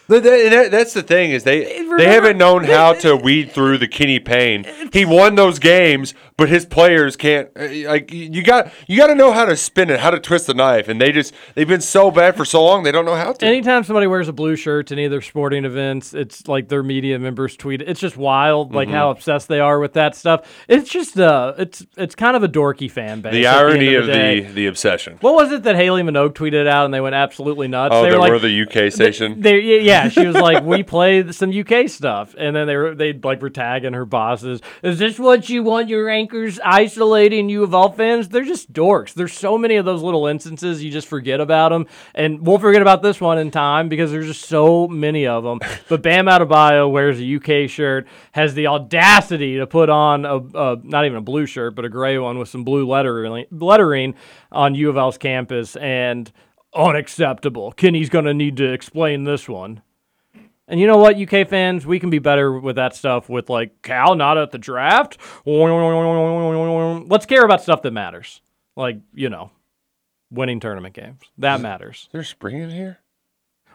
That- 0.08 0.24
that- 0.24 0.72
that's 0.72 0.93
the 0.93 1.04
thing 1.04 1.32
is 1.32 1.45
they 1.45 1.86
they 1.97 2.06
haven't 2.08 2.38
known 2.38 2.66
how 2.66 2.93
to 3.06 3.16
weed 3.16 3.52
through 3.54 3.78
the 3.78 3.88
Kenny 3.88 4.20
Payne. 4.20 4.66
He 4.91 5.06
won 5.06 5.36
those 5.36 5.58
games, 5.60 6.14
but 6.42 6.50
his 6.50 6.66
players 6.66 7.16
can't. 7.16 7.50
uh, 7.56 7.68
Like 7.89 8.12
you 8.12 8.42
got 8.42 8.72
you 8.88 8.98
got 8.98 9.08
to 9.08 9.16
know 9.16 9.32
how 9.32 9.46
to 9.46 9.56
spin 9.56 9.92
it, 9.92 10.00
how 10.00 10.10
to 10.10 10.20
twist 10.20 10.48
the 10.48 10.54
knife, 10.56 10.88
and 10.88 11.00
they 11.00 11.12
just 11.12 11.34
they've 11.54 11.68
been 11.68 11.82
so 11.82 12.10
bad 12.10 12.36
for 12.36 12.46
so 12.46 12.64
long 12.64 12.82
they 12.82 12.92
don't 12.92 13.06
know 13.06 13.16
how 13.16 13.32
to. 13.34 13.46
Anytime 13.46 13.84
somebody 13.84 14.08
wears 14.08 14.28
a 14.28 14.34
blue 14.34 14.56
shirt 14.56 14.92
in 14.92 14.98
any 14.98 15.06
of 15.06 15.12
their 15.12 15.22
sporting 15.22 15.66
events, 15.66 16.14
it's 16.16 16.48
like 16.48 16.68
their 16.70 16.82
media 16.82 17.20
members 17.20 17.56
tweet. 17.56 17.82
It's 17.84 18.00
just 18.00 18.18
wild, 18.18 18.74
like 18.74 18.88
Mhm. 18.89 18.94
how 18.94 19.12
obsessed 19.12 19.48
they 19.50 19.60
are 19.60 19.80
with 19.80 19.94
that 19.94 20.16
stuff. 20.16 20.48
It's 20.68 20.89
just 20.89 21.20
uh, 21.20 21.54
it's 21.60 21.86
it's 21.96 22.16
kind 22.16 22.36
of 22.36 22.42
a 22.44 22.50
dorky 22.50 22.89
fan 22.89 23.22
base. 23.22 23.34
the 23.34 23.46
irony 23.48 23.88
end 23.89 23.98
of 23.98 24.06
the, 24.08 24.14
the 24.14 24.52
the 24.54 24.66
obsession. 24.68 25.18
What 25.22 25.36
was 25.36 25.52
it 25.52 25.62
that 25.64 25.76
Haley 25.76 26.02
Minogue 26.02 26.34
tweeted 26.34 26.66
out 26.68 26.86
and 26.86 26.94
they 26.94 27.02
went 27.02 27.14
absolutely 27.16 27.68
nuts? 27.68 27.94
Oh, 27.96 28.02
they 28.04 28.12
were 28.12 28.18
like, 28.18 28.32
we're 28.32 28.39
the 28.39 28.62
UK 28.64 28.92
station. 28.92 29.42
They, 29.42 29.60
yeah, 29.60 29.78
yeah, 29.82 30.10
she 30.10 30.26
was 30.26 30.36
like, 30.36 30.64
we 30.64 30.82
play 30.82 31.32
some 31.32 31.52
UK 31.52 31.88
stuff, 31.88 32.34
and 32.38 32.56
then 32.56 32.66
they 32.66 32.76
were 32.76 32.96
they 32.96 33.14
like 33.14 33.42
were 33.42 33.50
tagging 33.52 33.94
her 33.94 34.06
bosses. 34.06 34.62
Is 34.82 34.98
this 34.98 35.20
what 35.20 35.50
you 35.50 35.62
want 35.64 35.89
your 35.89 36.10
anchors 36.32 36.62
isolating 36.64 37.50
U 37.50 37.64
of 37.64 37.74
L 37.74 37.92
fans? 37.92 38.30
They're 38.30 38.46
just 38.46 38.72
dorks. 38.72 39.14
There's 39.14 39.34
so 39.34 39.58
many 39.58 39.76
of 39.76 39.84
those 39.84 40.02
little 40.02 40.28
instances 40.28 40.82
you 40.82 40.90
just 40.90 41.10
forget 41.10 41.42
about 41.42 41.70
them, 41.70 41.88
and 42.16 42.48
we'll 42.48 42.58
forget 42.58 42.82
about 42.82 43.04
this 43.04 43.20
one 43.20 43.38
in 43.38 43.52
time 43.52 43.90
because 43.90 44.12
there's 44.12 44.28
just 44.28 44.46
so 44.46 44.88
many 44.88 45.28
of 45.28 45.44
them. 45.44 45.60
But 45.90 46.04
Bam 46.04 46.28
Adebayo 46.28 46.90
wears 46.90 47.20
a 47.20 47.36
UK 47.36 47.70
shirt, 47.70 48.08
has 48.32 48.54
the 48.54 48.68
audacity 48.68 49.58
to 49.58 49.68
put 49.68 49.90
on 49.90 50.24
a, 50.24 50.38
a 50.38 50.80
not 50.82 51.06
even 51.06 51.18
a 51.18 51.22
blue 51.22 51.46
shirt, 51.46 51.76
but 51.76 51.84
a 51.84 51.90
gray 51.90 52.18
one 52.18 52.38
with 52.40 52.48
some 52.48 52.64
blue 52.64 52.88
lettering 52.88 53.46
lettering 53.52 54.16
on 54.54 54.74
U 54.76 54.90
of 54.90 54.96
L's 54.96 55.18
campus, 55.18 55.76
and 55.76 56.32
unacceptable. 56.74 57.74
Kenny's 57.74 58.10
going 58.10 58.24
to 58.24 58.34
need 58.34 58.56
to 58.58 58.72
explain 58.72 59.26
this 59.26 59.50
one. 59.50 59.82
And 60.72 60.80
you 60.80 60.88
know 60.88 60.95
what, 60.97 61.17
UK 61.17 61.45
fans, 61.49 61.86
we 61.86 61.99
can 61.99 62.09
be 62.09 62.19
better 62.19 62.57
with 62.57 62.78
that 62.78 62.95
stuff 62.95 63.28
with 63.28 63.49
like 63.49 63.82
Cal 63.82 64.15
not 64.15 64.38
at 64.38 64.51
the 64.51 64.57
draft. 64.57 65.17
Let's 65.45 67.26
care 67.26 67.43
about 67.43 67.61
stuff 67.61 67.82
that 67.82 67.91
matters. 67.91 68.39
Like, 68.78 68.99
you 69.13 69.30
know, 69.30 69.51
winning 70.32 70.61
tournament 70.61 70.95
games. 70.95 71.19
That 71.38 71.59
matters. 71.59 72.07
There's 72.13 72.30
spring 72.30 72.57
in 72.57 72.69
here? 72.69 72.99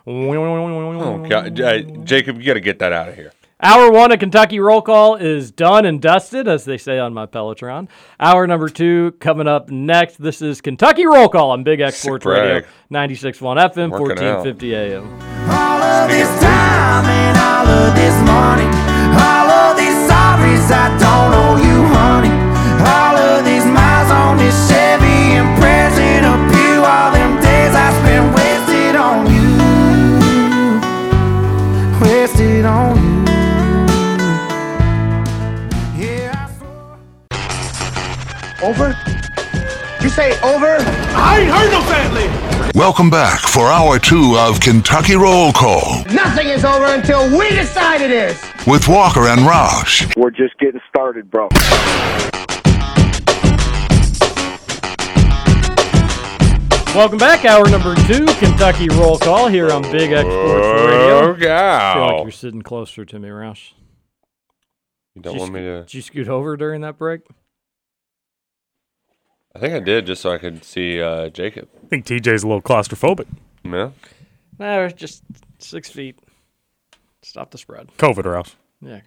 Oh, 0.07 1.29
God, 1.29 1.61
uh, 1.61 1.81
Jacob, 2.05 2.39
you 2.39 2.47
got 2.47 2.55
to 2.55 2.61
get 2.61 2.79
that 2.79 2.95
out 2.95 3.11
of 3.11 3.15
here. 3.15 3.31
Hour 3.61 3.91
one 3.91 4.11
of 4.11 4.19
Kentucky 4.19 4.59
Roll 4.59 4.81
Call 4.81 5.17
is 5.17 5.51
done 5.51 5.85
and 5.85 6.01
dusted, 6.01 6.49
as 6.49 6.65
they 6.65 6.79
say 6.79 6.99
on 6.99 7.13
my 7.13 7.27
Pelotron. 7.27 7.89
Hour 8.19 8.47
number 8.47 8.71
two 8.71 9.13
coming 9.21 9.49
up 9.49 9.69
next. 9.71 10.17
This 10.17 10.41
is 10.41 10.63
Kentucky 10.63 11.05
Roll 11.05 11.29
Call 11.29 11.51
on 11.51 11.63
Big 11.63 11.81
X 11.81 11.99
Sports 11.99 12.25
Radio, 12.25 12.61
brag. 12.91 13.13
96.1 13.13 13.75
FM, 13.75 13.91
Working 13.91 14.25
out. 14.27 14.45
1450 14.47 14.75
AM. 14.75 15.76
Of 15.97 16.09
this 16.11 16.29
time 16.41 17.07
and 17.07 17.37
all 17.39 17.67
of 17.67 17.95
this 17.95 18.15
money. 18.29 18.69
All 19.17 19.49
of 19.49 19.77
these 19.79 19.97
sorries 20.09 20.69
I 20.69 20.93
don't 21.01 21.33
owe 21.33 21.57
you, 21.57 21.79
honey. 21.97 22.35
All 22.85 23.17
of 23.17 23.45
these 23.47 23.65
miles 23.65 24.11
on 24.11 24.37
this 24.37 24.57
Chevy 24.69 25.39
and 25.41 25.49
present 25.59 26.27
of 26.27 26.39
you. 26.53 26.85
All 26.85 27.11
them 27.13 27.41
days 27.41 27.75
I 27.75 27.89
spent 28.01 28.27
wasted 28.37 28.95
on 28.95 29.27
you. 29.33 29.57
Wasted 32.03 32.67
on 32.67 32.97
you. 32.97 33.25
Over? 38.63 38.89
You 40.03 40.09
say 40.11 40.39
over? 40.43 40.77
I 41.17 41.41
ain't 41.41 41.51
heard 41.51 41.71
no 41.71 41.81
family. 41.83 42.46
Welcome 42.75 43.09
back 43.09 43.41
for 43.41 43.69
hour 43.69 43.99
two 43.99 44.37
of 44.37 44.61
Kentucky 44.61 45.15
Roll 45.15 45.53
Call 45.53 46.05
Nothing 46.13 46.49
is 46.49 46.65
over 46.65 46.87
until 46.87 47.27
we 47.39 47.49
decide 47.51 48.03
it 48.03 48.11
is. 48.11 48.43
with 48.67 48.87
Walker 48.89 49.29
and 49.29 49.41
Roush. 49.41 50.15
We're 50.17 50.31
just 50.31 50.59
getting 50.59 50.81
started, 50.89 51.31
bro. 51.31 51.49
Welcome 56.95 57.19
back, 57.19 57.45
hour 57.45 57.69
number 57.69 57.95
two, 58.07 58.27
Kentucky 58.39 58.89
Roll 58.89 59.19
Call 59.19 59.49
here 59.49 59.71
on 59.71 59.83
Big 59.83 60.13
X 60.13 60.27
Sports 60.29 60.67
oh, 60.67 60.87
Radio. 60.87 61.31
Oh, 61.31 61.37
cow. 61.39 61.91
I 61.91 61.95
feel 61.95 62.17
like 62.17 62.23
you're 62.25 62.31
sitting 62.33 62.63
closer 62.63 63.05
to 63.05 63.19
me, 63.19 63.29
Roush. 63.29 63.73
You 65.15 65.23
don't 65.23 65.35
Did 65.35 65.41
want 65.41 65.53
me 65.53 65.61
to? 65.61 65.81
Did 65.83 65.95
you 65.95 66.03
scoot 66.03 66.29
over 66.29 66.57
during 66.57 66.81
that 66.83 66.99
break? 66.99 67.21
I 69.57 69.59
think 69.59 69.73
I 69.73 69.81
did 69.81 70.05
just 70.05 70.21
so 70.21 70.33
I 70.33 70.37
could 70.37 70.63
see 70.65 71.01
uh, 71.01 71.31
Jacob. 71.31 71.71
I 71.83 71.87
think 71.87 72.05
TJ's 72.05 72.43
a 72.43 72.47
little 72.47 72.61
claustrophobic. 72.61 73.27
Yeah. 73.65 73.89
No, 74.59 74.89
just 74.91 75.23
six 75.61 75.89
feet. 75.89 76.19
Stop 77.23 77.53
the 77.53 77.57
spread. 77.57 77.89
COVID 77.97 78.25
Roush. 78.25 78.55
Yeah. 78.83 79.01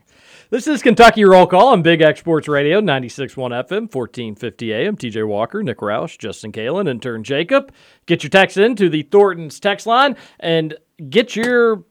This 0.50 0.68
is 0.68 0.82
Kentucky 0.82 1.24
Roll 1.24 1.46
Call 1.46 1.68
on 1.68 1.84
Big 1.84 2.02
X 2.02 2.22
Sports 2.22 2.48
Radio, 2.48 2.82
96.1 2.82 3.36
FM, 3.36 3.94
1450 3.94 4.74
AM. 4.74 4.98
TJ 4.98 5.28
Walker, 5.28 5.62
Nick 5.62 5.78
Roush, 5.78 6.18
Justin 6.18 6.52
Kalen, 6.52 6.90
intern 6.90 7.24
Jacob. 7.24 7.72
Get 8.08 8.24
your 8.24 8.32
text 8.32 8.58
in 8.58 8.76
to 8.78 8.90
the 8.90 9.04
Thornton's 9.04 9.60
text 9.60 9.86
line 9.86 10.16
and 10.40 10.76
get 11.12 11.36
your 11.36 11.84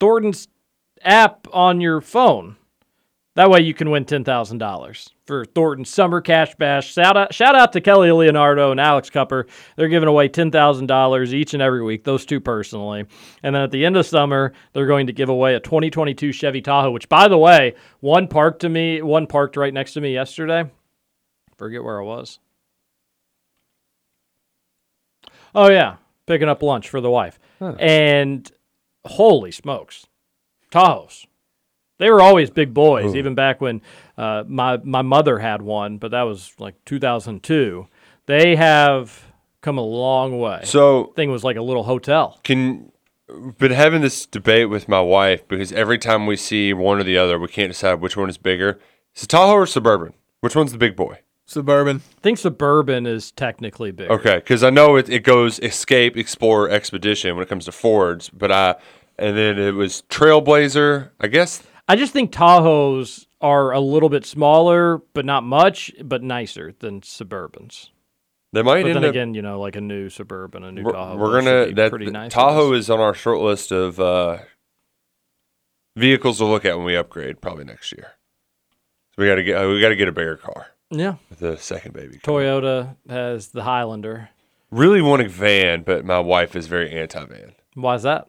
Thornton's 0.00 0.48
app 1.02 1.46
on 1.52 1.80
your 1.80 2.00
phone. 2.00 2.56
That 3.36 3.48
way 3.48 3.60
you 3.60 3.74
can 3.74 3.90
win 3.90 4.06
$10,000 4.06 5.13
for 5.26 5.44
Thornton 5.44 5.84
Summer 5.84 6.20
Cash 6.20 6.54
Bash. 6.56 6.92
Shout 6.92 7.16
out, 7.16 7.32
shout 7.32 7.54
out 7.54 7.72
to 7.72 7.80
Kelly 7.80 8.12
Leonardo 8.12 8.70
and 8.70 8.80
Alex 8.80 9.08
Cupper. 9.10 9.48
They're 9.76 9.88
giving 9.88 10.08
away 10.08 10.28
$10,000 10.28 11.32
each 11.32 11.54
and 11.54 11.62
every 11.62 11.82
week, 11.82 12.04
those 12.04 12.26
two 12.26 12.40
personally. 12.40 13.06
And 13.42 13.54
then 13.54 13.62
at 13.62 13.70
the 13.70 13.84
end 13.84 13.96
of 13.96 14.06
summer, 14.06 14.52
they're 14.72 14.86
going 14.86 15.06
to 15.06 15.12
give 15.12 15.28
away 15.28 15.54
a 15.54 15.60
2022 15.60 16.32
Chevy 16.32 16.60
Tahoe, 16.60 16.90
which, 16.90 17.08
by 17.08 17.28
the 17.28 17.38
way, 17.38 17.74
one 18.00 18.28
parked 18.28 18.60
to 18.60 18.68
me, 18.68 19.00
one 19.02 19.26
parked 19.26 19.56
right 19.56 19.72
next 19.72 19.94
to 19.94 20.00
me 20.00 20.12
yesterday. 20.12 20.70
Forget 21.56 21.82
where 21.82 22.00
I 22.00 22.04
was. 22.04 22.38
Oh, 25.54 25.70
yeah, 25.70 25.96
picking 26.26 26.48
up 26.48 26.62
lunch 26.62 26.88
for 26.88 27.00
the 27.00 27.10
wife. 27.10 27.38
And 27.78 28.50
holy 29.06 29.52
smokes, 29.52 30.06
Tahoes. 30.70 31.26
They 31.98 32.10
were 32.10 32.20
always 32.20 32.50
big 32.50 32.74
boys, 32.74 33.14
Ooh. 33.14 33.16
even 33.16 33.36
back 33.36 33.60
when 33.60 33.80
uh, 34.16 34.44
my 34.46 34.78
my 34.78 35.02
mother 35.02 35.38
had 35.38 35.62
one, 35.62 35.98
but 35.98 36.10
that 36.12 36.22
was 36.22 36.52
like 36.58 36.82
2002. 36.84 37.86
They 38.26 38.56
have 38.56 39.32
come 39.60 39.78
a 39.78 39.82
long 39.82 40.38
way. 40.38 40.60
So 40.64 41.12
thing 41.16 41.30
was 41.30 41.44
like 41.44 41.56
a 41.56 41.62
little 41.62 41.84
hotel. 41.84 42.40
Can 42.44 42.92
been 43.58 43.72
having 43.72 44.02
this 44.02 44.26
debate 44.26 44.68
with 44.68 44.88
my 44.88 45.00
wife 45.00 45.46
because 45.48 45.72
every 45.72 45.98
time 45.98 46.26
we 46.26 46.36
see 46.36 46.72
one 46.72 46.98
or 46.98 47.04
the 47.04 47.16
other, 47.16 47.38
we 47.38 47.48
can't 47.48 47.72
decide 47.72 48.00
which 48.00 48.16
one 48.16 48.28
is 48.28 48.38
bigger. 48.38 48.78
Is 49.16 49.24
it 49.24 49.28
Tahoe 49.28 49.54
or 49.54 49.66
Suburban? 49.66 50.14
Which 50.40 50.54
one's 50.54 50.72
the 50.72 50.78
big 50.78 50.94
boy? 50.94 51.20
Suburban. 51.46 52.02
I 52.18 52.20
think 52.20 52.38
Suburban 52.38 53.06
is 53.06 53.30
technically 53.30 53.92
big. 53.92 54.10
Okay, 54.10 54.36
because 54.36 54.62
I 54.62 54.70
know 54.70 54.96
it, 54.96 55.08
it 55.08 55.24
goes 55.24 55.58
Escape, 55.60 56.16
Explorer, 56.16 56.70
Expedition 56.70 57.34
when 57.34 57.42
it 57.42 57.48
comes 57.48 57.66
to 57.66 57.72
Fords, 57.72 58.30
but 58.30 58.50
I 58.50 58.76
and 59.18 59.36
then 59.36 59.58
it 59.58 59.74
was 59.74 60.02
Trailblazer. 60.08 61.10
I 61.20 61.26
guess 61.28 61.62
I 61.88 61.96
just 61.96 62.12
think 62.12 62.32
Tahoes 62.32 63.26
are 63.40 63.72
a 63.72 63.80
little 63.80 64.08
bit 64.08 64.24
smaller, 64.24 64.98
but 65.12 65.24
not 65.24 65.44
much, 65.44 65.92
but 66.02 66.22
nicer 66.22 66.72
than 66.78 67.02
Suburbans. 67.02 67.90
they 68.52 68.62
might 68.62 68.82
But 68.82 68.88
end 68.92 68.96
then 68.96 69.04
up. 69.04 69.10
again, 69.10 69.34
you 69.34 69.42
know, 69.42 69.60
like 69.60 69.76
a 69.76 69.80
new 69.82 70.08
Suburban, 70.08 70.64
a 70.64 70.72
new 70.72 70.82
we're, 70.84 70.92
Tahoe. 70.92 71.16
we're 71.16 71.40
gonna 71.40 71.72
that 71.74 71.90
pretty 71.90 72.06
the- 72.06 72.10
nice. 72.12 72.32
Tahoe 72.32 72.72
is 72.72 72.88
on 72.88 73.00
our 73.00 73.12
short 73.14 73.40
list 73.40 73.70
of 73.72 74.00
uh, 74.00 74.38
vehicles 75.96 76.38
to 76.38 76.44
look 76.44 76.64
at 76.64 76.76
when 76.76 76.86
we 76.86 76.96
upgrade, 76.96 77.40
probably 77.40 77.64
next 77.64 77.92
year. 77.92 78.12
So 79.14 79.22
we 79.22 79.28
got 79.28 79.36
to 79.36 79.44
get 79.44 79.66
we 79.68 79.80
got 79.80 79.90
to 79.90 79.96
get 79.96 80.08
a 80.08 80.12
bigger 80.12 80.36
car. 80.36 80.68
Yeah. 80.90 81.16
the 81.38 81.56
second 81.56 81.92
baby. 81.94 82.18
Toyota 82.18 82.96
has 83.08 83.48
the 83.48 83.62
Highlander. 83.62 84.30
Really 84.70 85.02
want 85.02 85.22
a 85.22 85.28
van, 85.28 85.82
but 85.82 86.04
my 86.04 86.18
wife 86.20 86.56
is 86.56 86.66
very 86.66 86.90
anti-van. 86.92 87.54
Why 87.74 87.94
is 87.94 88.02
that? 88.04 88.28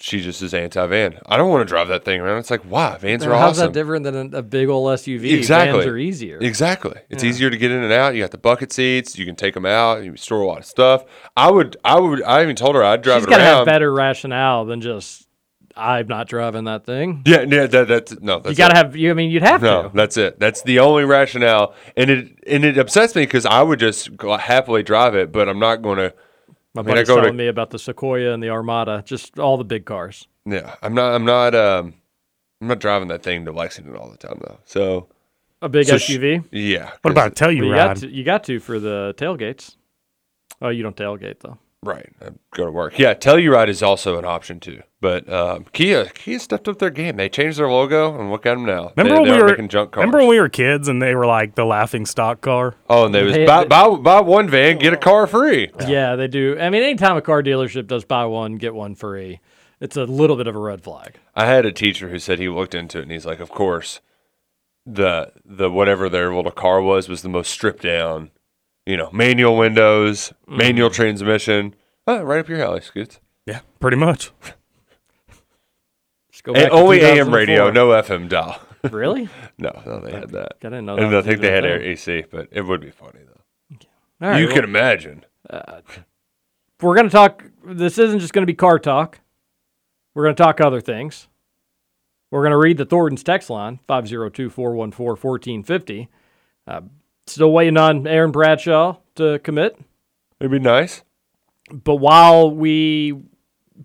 She 0.00 0.20
just 0.20 0.40
is 0.42 0.54
anti-van. 0.54 1.18
I 1.26 1.36
don't 1.36 1.50
want 1.50 1.62
to 1.62 1.64
drive 1.64 1.88
that 1.88 2.04
thing 2.04 2.20
around. 2.20 2.38
It's 2.38 2.52
like, 2.52 2.62
why? 2.62 2.96
Vans 2.98 3.24
are 3.26 3.30
How's 3.30 3.36
awesome. 3.36 3.46
How's 3.46 3.58
that 3.58 3.72
different 3.72 4.04
than 4.04 4.32
a, 4.32 4.38
a 4.38 4.42
big 4.42 4.68
old 4.68 4.86
SUV? 4.96 5.32
Exactly. 5.36 5.80
Vans 5.80 5.86
are 5.86 5.96
easier. 5.98 6.38
Exactly. 6.38 6.94
It's 7.10 7.24
Yeah. 7.24 7.30
easier 7.30 7.50
to 7.50 7.56
get 7.56 7.72
in 7.72 7.82
and 7.82 7.92
out. 7.92 8.14
You 8.14 8.22
got 8.22 8.30
the 8.30 8.38
bucket 8.38 8.72
seats. 8.72 9.18
You 9.18 9.26
can 9.26 9.34
take 9.34 9.54
them 9.54 9.66
out. 9.66 10.04
You 10.04 10.16
store 10.16 10.42
a 10.42 10.46
lot 10.46 10.58
of 10.58 10.66
stuff. 10.66 11.04
I 11.36 11.50
would. 11.50 11.76
I 11.82 11.98
would. 11.98 12.22
I 12.22 12.42
even 12.44 12.54
told 12.54 12.76
her 12.76 12.84
I'd 12.84 13.02
drive 13.02 13.22
She's 13.22 13.26
it 13.26 13.30
got 13.30 13.38
to 13.38 13.42
around. 13.42 13.56
have 13.56 13.66
better 13.66 13.92
rationale 13.92 14.64
than 14.66 14.80
just 14.80 15.26
I'm 15.76 16.06
not 16.06 16.28
driving 16.28 16.64
that 16.64 16.86
thing. 16.86 17.22
Yeah, 17.26 17.40
yeah, 17.42 17.66
that, 17.66 17.88
that's 17.88 18.20
no. 18.20 18.38
That's 18.38 18.50
you 18.50 18.56
got 18.56 18.68
to 18.68 18.74
it. 18.74 18.76
have. 18.76 18.96
You, 18.96 19.10
I 19.10 19.14
mean, 19.14 19.30
you'd 19.30 19.42
have 19.42 19.62
no, 19.62 19.84
to. 19.84 19.90
that's 19.94 20.16
it. 20.16 20.38
That's 20.38 20.62
the 20.62 20.78
only 20.78 21.04
rationale, 21.06 21.74
and 21.96 22.08
it 22.08 22.38
and 22.46 22.64
it 22.64 22.78
upsets 22.78 23.16
me 23.16 23.22
because 23.22 23.46
I 23.46 23.62
would 23.62 23.80
just 23.80 24.10
happily 24.22 24.84
drive 24.84 25.16
it, 25.16 25.32
but 25.32 25.48
I'm 25.48 25.58
not 25.58 25.82
going 25.82 25.98
to. 25.98 26.14
My 26.78 26.82
I 26.82 26.84
mean, 26.84 26.94
buddy's 26.94 27.08
go 27.08 27.16
telling 27.16 27.32
to. 27.32 27.36
me 27.36 27.48
about 27.48 27.70
the 27.70 27.78
Sequoia 27.78 28.32
and 28.32 28.40
the 28.42 28.50
Armada, 28.50 29.02
just 29.04 29.38
all 29.38 29.56
the 29.56 29.64
big 29.64 29.84
cars. 29.84 30.28
Yeah, 30.46 30.76
I'm 30.80 30.94
not. 30.94 31.12
I'm 31.12 31.24
not. 31.24 31.54
Um, 31.54 31.94
I'm 32.60 32.68
not 32.68 32.78
driving 32.78 33.08
that 33.08 33.22
thing 33.22 33.44
to 33.46 33.52
Lexington 33.52 33.96
all 33.96 34.08
the 34.10 34.16
time 34.16 34.38
though. 34.40 34.58
So 34.64 35.08
A 35.60 35.68
big 35.68 35.86
so 35.86 35.98
sh- 35.98 36.10
SUV. 36.10 36.44
yeah. 36.52 36.92
What 37.02 37.10
about 37.10 37.28
a 37.28 37.30
But 37.44 37.48
you 37.56 37.62
Telluride? 37.64 37.74
got 37.74 37.96
to, 37.98 38.08
you 38.08 38.22
got 38.24 38.44
to 38.44 38.60
for 38.60 38.78
the 38.78 39.12
tailgates. 39.16 39.74
Oh, 40.62 40.68
you 40.68 40.82
don't 40.84 40.96
tailgate 40.96 41.40
though. 41.40 41.58
Right. 41.84 42.10
uh, 42.20 42.30
Go 42.54 42.64
to 42.66 42.72
work. 42.72 42.98
Yeah, 42.98 43.14
Telluride 43.14 43.68
is 43.68 43.82
also 43.84 44.18
an 44.18 44.24
option 44.24 44.58
too. 44.58 44.82
But 45.00 45.32
um, 45.32 45.64
Kia, 45.72 46.06
Kia 46.06 46.40
stepped 46.40 46.66
up 46.66 46.80
their 46.80 46.90
game. 46.90 47.16
They 47.16 47.28
changed 47.28 47.56
their 47.58 47.70
logo, 47.70 48.18
and 48.18 48.32
look 48.32 48.46
at 48.46 48.54
them 48.54 48.64
now. 48.66 48.92
Remember 48.96 49.14
they, 49.14 49.20
when 49.20 49.30
they 49.30 49.36
we 49.36 49.42
were 49.42 49.48
making 49.50 49.68
junk 49.68 49.92
cars. 49.92 50.02
remember 50.02 50.18
when 50.18 50.28
we 50.28 50.40
were 50.40 50.48
kids 50.48 50.88
and 50.88 51.00
they 51.00 51.14
were 51.14 51.26
like 51.26 51.54
the 51.54 51.64
laughing 51.64 52.04
stock 52.04 52.40
car? 52.40 52.74
Oh, 52.90 53.06
and 53.06 53.14
they 53.14 53.22
was 53.22 53.34
They- 53.34 53.46
buy, 53.46 53.64
buy, 53.64 53.88
buy 53.94 54.20
one 54.20 54.48
van, 54.48 54.78
get 54.78 54.92
a 54.92 54.96
car 54.96 55.28
free. 55.28 55.70
Yeah, 55.86 56.16
they 56.16 56.26
do. 56.26 56.58
I 56.58 56.68
mean, 56.70 56.82
anytime 56.82 57.16
a 57.16 57.22
car 57.22 57.42
dealership 57.44 57.86
does 57.86 58.04
buy 58.04 58.24
one 58.26 58.56
get 58.56 58.74
one 58.74 58.96
free, 58.96 59.38
it's 59.80 59.96
a 59.96 60.02
little 60.04 60.34
bit 60.34 60.48
of 60.48 60.56
a 60.56 60.58
red 60.58 60.82
flag. 60.82 61.14
I 61.36 61.46
had 61.46 61.64
a 61.64 61.70
teacher 61.70 62.08
who 62.08 62.18
said 62.18 62.40
he 62.40 62.48
looked 62.48 62.74
into 62.74 62.98
it, 62.98 63.02
and 63.02 63.12
he's 63.12 63.24
like, 63.24 63.38
"Of 63.38 63.50
course, 63.50 64.00
the 64.84 65.30
the 65.44 65.70
whatever 65.70 66.08
their 66.08 66.34
little 66.34 66.50
car 66.50 66.82
was 66.82 67.08
was 67.08 67.22
the 67.22 67.28
most 67.28 67.50
stripped 67.52 67.82
down. 67.84 68.30
You 68.88 68.96
know, 68.96 69.10
manual 69.12 69.56
windows, 69.58 70.32
Mm. 70.48 70.56
manual 70.56 70.88
transmission. 70.90 71.74
Oh, 72.06 72.22
right 72.22 72.40
up 72.40 72.48
your 72.48 72.62
alley, 72.62 72.80
Scoots. 72.80 73.20
Yeah, 73.44 73.60
pretty 73.80 73.98
much. 73.98 74.30
Just 76.30 76.42
go 76.44 76.54
back 76.54 76.70
only 76.72 77.00
AM 77.02 77.32
radio, 77.34 77.70
no 77.70 77.88
FM 77.88 78.28
dial. 78.30 78.58
Really? 78.90 79.28
no, 79.58 79.70
no, 79.84 80.00
they 80.00 80.12
had 80.12 80.30
that. 80.30 80.52
I 80.62 80.68
didn't 80.70 80.86
know 80.86 80.96
And 80.96 81.14
I 81.14 81.20
think 81.20 81.40
they 81.42 81.50
had 81.50 81.64
a 81.64 81.68
air 81.68 81.78
thing. 81.80 81.88
AC, 81.88 82.24
but 82.30 82.48
it 82.50 82.62
would 82.62 82.80
be 82.80 82.90
funny 82.90 83.20
though. 83.26 83.76
All 84.22 84.30
right, 84.30 84.38
you 84.40 84.46
well- 84.46 84.54
can 84.54 84.64
imagine. 84.64 85.24
Uh, 85.50 85.80
we're 86.80 86.94
going 86.94 87.08
to 87.08 87.12
talk. 87.12 87.44
This 87.66 87.98
isn't 87.98 88.20
just 88.20 88.32
going 88.32 88.42
to 88.42 88.46
be 88.50 88.54
car 88.54 88.78
talk. 88.78 89.20
We're 90.14 90.24
going 90.24 90.34
to 90.36 90.42
talk 90.42 90.60
other 90.62 90.80
things. 90.80 91.28
We're 92.30 92.42
going 92.42 92.52
to 92.52 92.58
read 92.58 92.76
the 92.78 92.84
Thornton's 92.86 93.22
text 93.22 93.50
line 93.50 93.80
502 93.86 94.48
414 94.48 95.16
1450. 95.20 96.08
Uh, 96.66 96.80
Still 97.28 97.52
waiting 97.52 97.76
on 97.76 98.06
Aaron 98.06 98.30
Bradshaw 98.30 98.96
to 99.16 99.38
commit. 99.40 99.78
It'd 100.40 100.50
be 100.50 100.58
nice. 100.58 101.02
But 101.70 101.96
while 101.96 102.50
we 102.50 103.14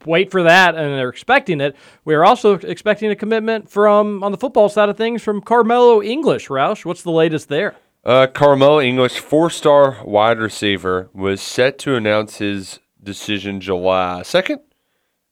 wait 0.05 0.31
for 0.31 0.43
that 0.43 0.75
and 0.75 0.93
are 0.93 1.09
expecting 1.09 1.59
it, 1.59 1.75
we 2.05 2.15
are 2.15 2.23
also 2.23 2.53
expecting 2.53 3.11
a 3.11 3.15
commitment 3.15 3.69
from, 3.69 4.23
on 4.23 4.31
the 4.31 4.37
football 4.37 4.69
side 4.69 4.89
of 4.89 4.97
things, 4.97 5.21
from 5.21 5.41
Carmelo 5.41 6.01
English. 6.01 6.47
Roush, 6.47 6.85
what's 6.85 7.03
the 7.03 7.11
latest 7.11 7.49
there? 7.49 7.75
Uh, 8.05 8.27
Carmelo 8.27 8.79
English, 8.79 9.19
four-star 9.19 10.03
wide 10.05 10.39
receiver, 10.39 11.09
was 11.13 11.41
set 11.41 11.77
to 11.79 11.95
announce 11.95 12.37
his 12.37 12.79
decision 13.01 13.59
July 13.59 14.21
second, 14.23 14.61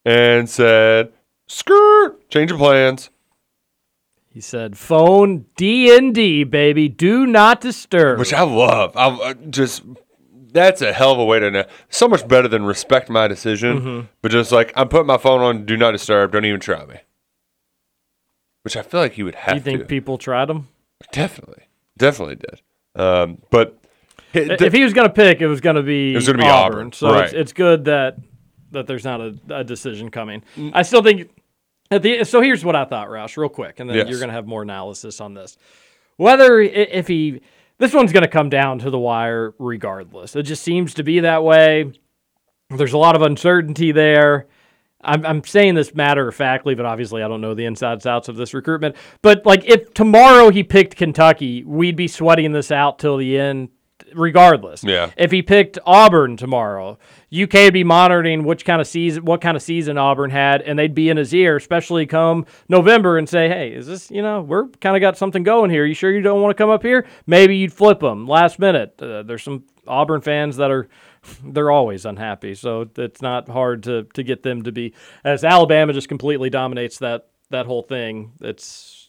and 0.04 0.50
said, 0.50 1.14
"Skirt, 1.48 2.30
change 2.30 2.52
of 2.52 2.58
plans." 2.58 3.11
He 4.34 4.40
said, 4.42 4.78
"Phone 4.78 5.46
D 5.58 5.94
and 5.96 6.16
D, 6.16 6.44
baby. 6.46 6.88
Do 6.88 7.26
not 7.28 7.60
disturb." 7.60 8.18
Which 8.18 8.34
I 8.34 8.44
love. 8.44 8.96
I 8.96 9.08
I 9.10 9.34
just 9.34 9.84
that's 10.54 10.82
a 10.82 10.94
hell 10.94 11.12
of 11.12 11.20
a 11.20 11.26
way 11.26 11.40
to 11.40 11.52
know. 11.52 11.64
So 11.90 12.08
much 12.08 12.26
better 12.28 12.48
than 12.48 12.64
respect 12.64 13.10
my 13.10 13.28
decision, 13.28 13.82
Mhm. 13.82 14.08
but 14.22 14.32
just 14.32 14.52
like 14.54 14.72
I'm 14.76 14.88
putting 14.88 15.08
my 15.08 15.18
phone 15.18 15.42
on 15.42 15.66
do 15.66 15.76
not 15.76 15.92
disturb. 15.92 16.32
Don't 16.32 16.46
even 16.46 16.60
try 16.62 16.86
me. 16.86 16.96
Which 18.64 18.78
I 18.78 18.84
feel 18.84 19.00
like 19.00 19.14
he 19.14 19.24
would 19.24 19.36
have 19.36 19.54
Do 19.56 19.58
you 19.60 19.64
think 19.64 19.80
to. 19.82 19.86
people 19.86 20.18
tried 20.18 20.50
him? 20.50 20.68
Definitely, 21.12 21.64
definitely 21.98 22.36
did. 22.36 22.62
Um, 22.96 23.40
but 23.50 23.78
if 24.34 24.72
he 24.72 24.84
was 24.84 24.94
going 24.94 25.08
to 25.08 25.14
pick, 25.14 25.42
it 25.42 25.48
was 25.48 25.62
going 25.62 25.76
to 25.78 25.82
be 25.84 26.14
It 26.14 26.16
was 26.16 26.28
gonna 26.28 26.38
be 26.38 26.44
Auburn. 26.46 26.92
So 26.94 27.08
it's, 27.16 27.34
right. 27.34 27.34
it's 27.42 27.54
good 27.54 27.86
that 27.86 28.18
that 28.72 28.88
there's 28.88 29.04
not 29.04 29.20
a, 29.20 29.36
a 29.50 29.64
decision 29.66 30.10
coming. 30.10 30.44
I 30.74 30.84
still 30.84 31.02
think. 31.04 31.30
The, 32.00 32.24
so 32.24 32.42
here's 32.42 32.64
what 32.64 32.76
I 32.76 32.86
thought, 32.86 33.10
Roush, 33.10 33.36
real 33.38 33.50
quick, 33.50 33.80
and 33.80 33.90
then 33.90 33.98
Yes. 33.98 34.10
you're 34.10 34.20
going 34.20 34.30
to 34.30 34.34
have 34.34 34.48
more 34.48 34.62
analysis 34.62 35.20
on 35.20 35.34
this. 35.34 35.58
Whether 36.18 36.60
if 36.62 37.08
he, 37.08 37.42
this 37.80 37.94
one's 37.94 38.12
going 38.14 38.24
to 38.24 38.30
come 38.30 38.50
down 38.50 38.80
to 38.80 38.90
the 38.90 39.00
wire 39.00 39.54
regardless. 39.60 40.36
It 40.36 40.44
just 40.44 40.64
seems 40.64 40.94
to 40.96 41.04
be 41.04 41.20
that 41.22 41.44
way. 41.44 41.92
There's 42.70 42.94
a 42.94 42.98
lot 42.98 43.16
of 43.16 43.22
uncertainty 43.22 43.92
there. 43.92 44.48
I'm, 45.04 45.26
I'm 45.26 45.44
saying 45.44 45.76
this 45.76 45.96
matter 45.96 46.28
of 46.28 46.36
factly, 46.36 46.76
but 46.76 46.86
obviously 46.86 47.24
I 47.24 47.28
don't 47.28 47.42
know 47.42 47.56
the 47.56 47.66
insides 47.66 48.06
outs 48.06 48.30
of 48.30 48.36
this 48.36 48.54
recruitment. 48.54 48.96
But 49.22 49.46
like, 49.46 49.66
if 49.66 49.94
tomorrow 49.94 50.52
he 50.52 50.64
picked 50.64 50.96
Kentucky, 50.96 51.64
we'd 51.64 51.96
be 51.96 52.08
sweating 52.08 52.52
this 52.52 52.72
out 52.72 53.00
till 53.00 53.18
the 53.18 53.38
end, 53.38 53.70
regardless. 54.14 54.84
Yeah. 54.84 55.12
If 55.18 55.32
he 55.32 55.42
picked 55.42 55.78
Auburn 55.86 56.38
tomorrow, 56.38 56.98
UK 57.34 57.54
would 57.54 57.74
be 57.74 57.84
monitoring 57.84 58.44
which 58.44 58.66
kind 58.66 58.82
of 58.82 58.88
season, 58.88 59.26
what 59.26 59.42
kind 59.42 59.56
of 59.56 59.64
season 59.64 59.98
Auburn 59.98 60.32
had, 60.32 60.62
and 60.62 60.78
they'd 60.78 60.96
be 60.96 61.10
in 61.10 61.18
his 61.18 61.34
ear, 61.34 61.56
especially 61.56 62.06
come 62.06 62.46
November, 62.68 63.18
and 63.18 63.28
say, 63.28 63.48
"Hey, 63.48 63.72
is 63.72 63.88
this 63.88 64.12
you 64.12 64.22
know 64.22 64.42
we're 64.42 64.68
kind 64.82 64.96
of 64.96 65.02
got 65.02 65.18
something 65.18 65.44
going 65.44 65.70
here? 65.70 65.86
You 65.86 65.94
sure 65.94 66.12
you 66.12 66.22
don't 66.22 66.42
want 66.42 66.56
to 66.56 66.62
come 66.62 66.70
up 66.70 66.84
here? 66.84 67.06
Maybe 67.26 67.58
you'd 67.58 67.74
flip 67.74 68.00
them 68.00 68.28
last 68.28 68.60
minute." 68.60 69.02
Uh, 69.02 69.24
there's 69.24 69.44
some 69.44 69.64
Auburn 69.88 70.22
fans 70.22 70.58
that 70.58 70.72
are 70.72 70.88
they're 71.44 71.72
always 71.72 72.06
unhappy, 72.06 72.56
so 72.56 72.90
it's 72.98 73.22
not 73.22 73.48
hard 73.48 73.84
to 73.84 74.04
to 74.14 74.24
get 74.24 74.44
them 74.44 74.64
to 74.64 74.72
be 74.72 74.94
as 75.24 75.44
Alabama 75.44 75.94
just 75.94 76.10
completely 76.10 76.50
dominates 76.50 77.00
that 77.00 77.28
that 77.50 77.66
whole 77.66 77.84
thing. 77.84 78.34
It's 78.42 79.02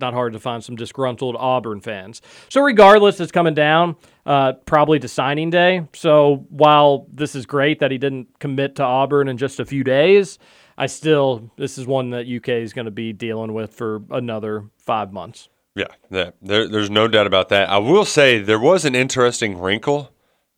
not 0.00 0.14
hard 0.14 0.32
to 0.32 0.40
find 0.40 0.62
some 0.62 0.76
disgruntled 0.76 1.36
Auburn 1.38 1.80
fans. 1.80 2.22
So 2.48 2.60
regardless, 2.60 3.20
it's 3.20 3.32
coming 3.32 3.54
down 3.54 3.96
uh, 4.30 4.52
probably 4.64 5.00
to 5.00 5.08
signing 5.08 5.50
day. 5.50 5.88
So 5.92 6.46
while 6.50 7.08
this 7.12 7.34
is 7.34 7.46
great 7.46 7.80
that 7.80 7.90
he 7.90 7.98
didn't 7.98 8.38
commit 8.38 8.76
to 8.76 8.84
Auburn 8.84 9.26
in 9.26 9.36
just 9.36 9.58
a 9.58 9.64
few 9.64 9.82
days, 9.82 10.38
I 10.78 10.86
still 10.86 11.50
this 11.56 11.76
is 11.76 11.84
one 11.84 12.10
that 12.10 12.28
UK 12.28 12.50
is 12.50 12.72
going 12.72 12.84
to 12.84 12.92
be 12.92 13.12
dealing 13.12 13.54
with 13.54 13.74
for 13.74 14.02
another 14.08 14.66
five 14.78 15.12
months. 15.12 15.48
Yeah, 15.74 15.88
yeah 16.12 16.30
there, 16.40 16.68
there's 16.68 16.90
no 16.90 17.08
doubt 17.08 17.26
about 17.26 17.48
that. 17.48 17.70
I 17.70 17.78
will 17.78 18.04
say 18.04 18.38
there 18.38 18.60
was 18.60 18.84
an 18.84 18.94
interesting 18.94 19.58
wrinkle 19.58 20.12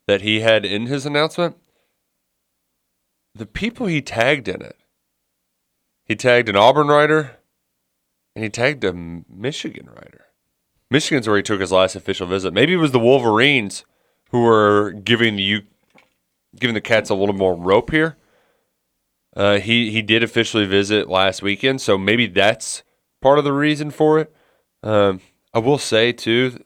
that 0.05 0.21
he 0.21 0.41
had 0.41 0.65
in 0.65 0.85
his 0.85 1.07
announcement. 1.07 1.57
The 3.33 3.47
people 3.47 3.87
he 3.87 4.03
tagged 4.03 4.47
in 4.47 4.61
it, 4.61 4.77
he 6.05 6.15
tagged 6.15 6.47
an 6.47 6.55
Auburn 6.55 6.89
writer, 6.89 7.37
and 8.35 8.43
he 8.43 8.51
tagged 8.51 8.83
a 8.83 8.93
Michigan 8.93 9.87
writer. 9.87 10.22
Michigan's 10.93 11.27
where 11.27 11.37
he 11.37 11.43
took 11.43 11.59
his 11.59 11.71
last 11.71 11.95
official 11.95 12.27
visit. 12.27 12.53
Maybe 12.53 12.73
it 12.73 12.77
was 12.77 12.91
the 12.91 12.99
Wolverines 12.99 13.83
who 14.29 14.43
were 14.43 14.91
giving 14.91 15.35
the 15.35 15.63
giving 16.59 16.75
the 16.75 16.81
Cats 16.81 17.09
a 17.09 17.15
little 17.15 17.33
more 17.33 17.55
rope 17.55 17.89
here. 17.89 18.15
Uh, 19.35 19.57
he 19.57 19.89
he 19.89 20.03
did 20.03 20.21
officially 20.21 20.67
visit 20.67 21.09
last 21.09 21.41
weekend, 21.41 21.81
so 21.81 21.97
maybe 21.97 22.27
that's 22.27 22.83
part 23.23 23.39
of 23.39 23.43
the 23.43 23.51
reason 23.51 23.89
for 23.89 24.19
it. 24.19 24.31
Um, 24.83 25.19
I 25.51 25.57
will 25.59 25.79
say 25.79 26.11
too, 26.11 26.63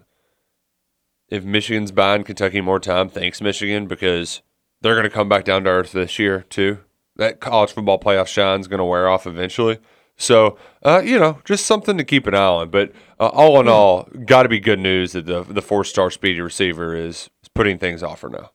if 1.29 1.45
Michigan's 1.45 1.93
buying 1.93 2.25
Kentucky 2.25 2.59
more 2.59 2.81
time, 2.81 3.07
thanks 3.07 3.39
Michigan 3.39 3.87
because 3.87 4.41
they're 4.81 4.95
going 4.95 5.03
to 5.03 5.09
come 5.09 5.29
back 5.29 5.45
down 5.45 5.63
to 5.63 5.69
earth 5.69 5.93
this 5.93 6.19
year 6.19 6.41
too. 6.49 6.79
That 7.15 7.39
college 7.39 7.71
football 7.71 7.97
playoff 7.97 8.27
shine's 8.27 8.67
going 8.67 8.79
to 8.79 8.83
wear 8.83 9.07
off 9.07 9.25
eventually. 9.25 9.79
So 10.17 10.57
uh, 10.83 11.01
you 11.03 11.19
know, 11.19 11.39
just 11.45 11.65
something 11.65 11.97
to 11.97 12.03
keep 12.03 12.27
an 12.27 12.33
eye 12.33 12.39
on. 12.39 12.69
But 12.69 12.91
uh, 13.19 13.27
all 13.27 13.59
in 13.59 13.67
all, 13.67 14.09
got 14.25 14.43
to 14.43 14.49
be 14.49 14.59
good 14.59 14.79
news 14.79 15.11
that 15.13 15.25
the 15.25 15.43
the 15.43 15.61
four 15.61 15.83
star 15.83 16.09
speedy 16.09 16.41
receiver 16.41 16.95
is, 16.95 17.29
is 17.43 17.49
putting 17.53 17.77
things 17.77 18.03
off 18.03 18.19
for 18.19 18.29
now. 18.29 18.51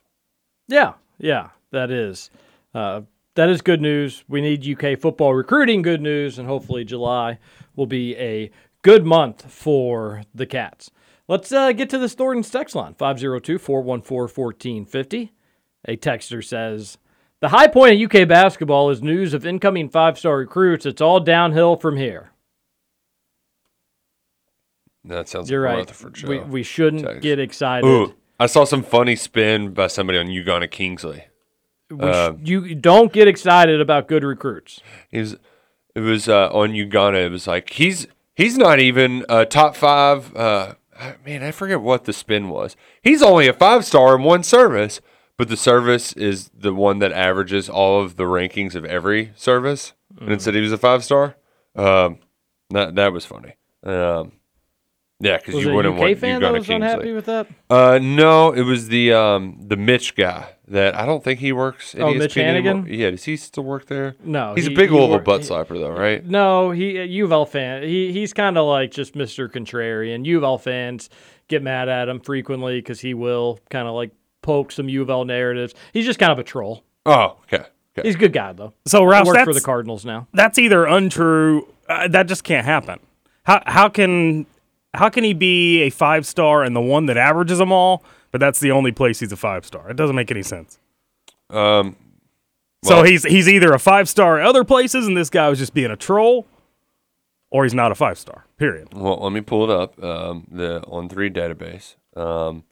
Yeah, 0.68 0.94
yeah, 1.18 1.50
that 1.70 1.90
is. 1.90 2.30
Uh, 2.74 3.02
that 3.34 3.48
is 3.48 3.62
good 3.62 3.80
news. 3.80 4.24
We 4.28 4.40
need 4.40 4.66
UK 4.66 4.98
football 4.98 5.34
recruiting 5.34 5.82
good 5.82 6.02
news, 6.02 6.38
and 6.38 6.46
hopefully 6.46 6.84
July 6.84 7.38
will 7.76 7.86
be 7.86 8.16
a 8.16 8.50
good 8.82 9.06
month 9.06 9.50
for 9.50 10.22
the 10.34 10.46
Cats. 10.46 10.90
Let's 11.28 11.52
uh, 11.52 11.72
get 11.72 11.88
to 11.90 11.98
this 11.98 12.14
Thornton's 12.14 12.50
text 12.50 12.74
line 12.74 12.94
502 12.94 13.58
414 13.58 14.44
1450. 14.44 15.32
A 15.86 15.96
texter 15.96 16.44
says, 16.44 16.98
The 17.42 17.48
high 17.48 17.66
point 17.66 18.00
of 18.00 18.00
UK 18.00 18.28
basketball 18.28 18.90
is 18.90 19.02
news 19.02 19.34
of 19.34 19.44
incoming 19.44 19.88
five 19.88 20.16
star 20.16 20.36
recruits. 20.38 20.86
It's 20.86 21.00
all 21.00 21.18
downhill 21.18 21.74
from 21.74 21.96
here. 21.96 22.30
That 25.04 25.28
sounds 25.28 25.50
You're 25.50 25.62
like 25.62 25.70
right. 25.70 25.78
Rutherford 25.78 26.16
show. 26.16 26.28
We, 26.28 26.38
we 26.38 26.62
shouldn't 26.62 27.04
Text. 27.04 27.20
get 27.20 27.40
excited. 27.40 27.84
Ooh, 27.84 28.14
I 28.38 28.46
saw 28.46 28.62
some 28.62 28.84
funny 28.84 29.16
spin 29.16 29.74
by 29.74 29.88
somebody 29.88 30.20
on 30.20 30.26
Ugonna 30.28 30.70
Kingsley. 30.70 31.24
We 31.90 31.98
sh- 31.98 32.00
Uh, 32.02 32.34
you 32.40 32.76
don't 32.76 33.12
get 33.12 33.26
excited 33.26 33.80
about 33.80 34.06
good 34.06 34.22
recruits. 34.22 34.80
It 35.10 35.18
was 35.18 35.36
it 35.96 36.00
was 36.00 36.28
uh, 36.28 36.48
on 36.52 36.70
Ugonna. 36.70 37.26
It 37.26 37.32
was 37.32 37.48
like 37.48 37.70
he's 37.70 38.06
he's 38.36 38.56
not 38.56 38.78
even 38.78 39.26
a 39.28 39.44
top 39.44 39.74
five. 39.74 40.34
Uh, 40.36 40.74
man, 41.26 41.42
I 41.42 41.50
forget 41.50 41.80
what 41.80 42.04
the 42.04 42.12
spin 42.12 42.48
was. 42.48 42.76
He's 43.02 43.20
only 43.20 43.48
a 43.48 43.52
five 43.52 43.84
star 43.84 44.14
in 44.14 44.22
one 44.22 44.44
service, 44.44 45.00
but 45.38 45.48
the 45.48 45.56
service 45.56 46.12
is 46.12 46.50
the 46.56 46.74
one 46.74 46.98
that 47.00 47.12
averages 47.12 47.68
all 47.68 48.00
of 48.02 48.16
the 48.16 48.24
rankings 48.24 48.74
of 48.74 48.84
every 48.84 49.32
service. 49.36 49.92
And 50.20 50.30
it 50.32 50.42
said 50.42 50.54
he 50.54 50.60
was 50.60 50.72
a 50.72 50.78
five 50.78 51.02
star. 51.04 51.36
Um, 51.74 52.18
that 52.70 52.94
that 52.96 53.12
was 53.12 53.24
funny. 53.24 53.54
Um, 53.82 54.32
yeah, 55.20 55.36
because 55.38 55.62
you 55.64 55.72
wouldn't 55.72 55.94
UK 55.94 56.00
want 56.00 56.18
fan 56.18 56.40
that 56.40 56.48
Ugonna 56.50 56.58
was 56.58 56.66
Kingsley. 56.66 56.74
unhappy 56.88 57.12
with 57.12 57.26
that? 57.26 57.46
Uh, 57.70 57.98
no, 58.02 58.52
it 58.52 58.62
was 58.62 58.88
the 58.88 59.12
um 59.12 59.58
the 59.68 59.76
Mitch 59.76 60.16
guy 60.16 60.48
that 60.68 60.96
I 60.96 61.06
don't 61.06 61.22
think 61.22 61.38
he 61.40 61.52
works. 61.52 61.94
At 61.94 62.00
Oh, 62.02 62.12
Mitch 62.14 62.34
ESPN 62.34 62.42
anymore. 62.44 62.72
Hannigan? 62.74 62.98
Yeah, 63.00 63.10
does 63.10 63.24
he 63.24 63.36
still 63.36 63.62
work 63.64 63.86
there? 63.86 64.16
No, 64.24 64.54
he's 64.54 64.66
he- 64.66 64.72
a 64.74 64.76
big 64.76 64.90
he 64.90 64.96
wor- 64.96 65.20
butt 65.20 65.42
slapper 65.42 65.78
though, 65.80 65.92
right? 65.96 66.24
No, 66.26 66.72
he 66.72 66.96
a 66.98 67.04
U 67.04 67.24
of 67.24 67.32
L 67.32 67.46
fan. 67.46 67.84
He 67.84 68.12
he's 68.12 68.32
kind 68.32 68.58
of 68.58 68.66
like 68.66 68.90
just 68.90 69.14
Mr. 69.14 69.48
Contrarian. 69.48 70.24
U 70.26 70.38
of 70.38 70.44
L 70.44 70.58
fans 70.58 71.08
get 71.48 71.62
mad 71.62 71.88
at 71.88 72.08
him 72.08 72.18
frequently 72.20 72.78
because 72.80 73.00
he 73.00 73.14
will 73.14 73.60
kind 73.70 73.86
of 73.86 73.94
like 73.94 74.10
poke 74.42 74.72
some 74.72 74.88
U 74.88 75.02
of 75.02 75.10
L 75.10 75.24
narratives. 75.24 75.74
He's 75.92 76.04
just 76.04 76.18
kind 76.18 76.32
of 76.32 76.38
a 76.38 76.44
troll. 76.44 76.84
Oh, 77.06 77.38
okay. 77.44 77.64
okay. 77.98 78.06
He's 78.08 78.14
a 78.14 78.18
good 78.18 78.32
guy 78.32 78.52
though. 78.52 78.72
So 78.86 79.00
He 79.00 79.06
Ralph, 79.06 79.26
works 79.26 79.42
for 79.44 79.54
the 79.54 79.60
Cardinals 79.60 80.04
now. 80.04 80.28
That's 80.34 80.58
either 80.58 80.84
untrue. 80.84 81.66
Uh, 81.88 82.08
that 82.08 82.26
just 82.26 82.44
can't 82.44 82.64
happen. 82.64 82.98
How 83.44 83.62
how 83.66 83.88
can 83.88 84.46
how 84.94 85.08
can 85.08 85.24
he 85.24 85.32
be 85.32 85.82
a 85.82 85.90
five 85.90 86.26
star 86.26 86.62
and 86.62 86.76
the 86.76 86.80
one 86.80 87.06
that 87.06 87.16
averages 87.16 87.58
them 87.58 87.72
all, 87.72 88.04
but 88.30 88.40
that's 88.40 88.60
the 88.60 88.70
only 88.70 88.92
place 88.92 89.20
he's 89.20 89.32
a 89.32 89.36
five 89.36 89.64
star? 89.66 89.90
It 89.90 89.96
doesn't 89.96 90.14
make 90.16 90.30
any 90.30 90.42
sense. 90.42 90.78
Um, 91.50 91.96
so 92.84 92.96
well- 92.96 93.04
he's 93.04 93.24
he's 93.24 93.48
either 93.48 93.72
a 93.72 93.78
five 93.78 94.08
star 94.08 94.38
at 94.40 94.46
other 94.46 94.64
places, 94.64 95.06
and 95.06 95.16
this 95.16 95.30
guy 95.30 95.48
was 95.48 95.58
just 95.58 95.74
being 95.74 95.90
a 95.90 95.96
troll, 95.96 96.46
or 97.50 97.64
he's 97.64 97.74
not 97.74 97.90
a 97.90 97.94
five 97.94 98.18
star. 98.18 98.46
Period. 98.58 98.94
Well, 98.94 99.18
let 99.20 99.32
me 99.32 99.40
pull 99.40 99.64
it 99.64 99.70
up. 99.70 100.02
Um, 100.02 100.46
the 100.50 100.82
on 100.84 101.08
three 101.08 101.30
database. 101.30 101.96
Um, 102.16 102.62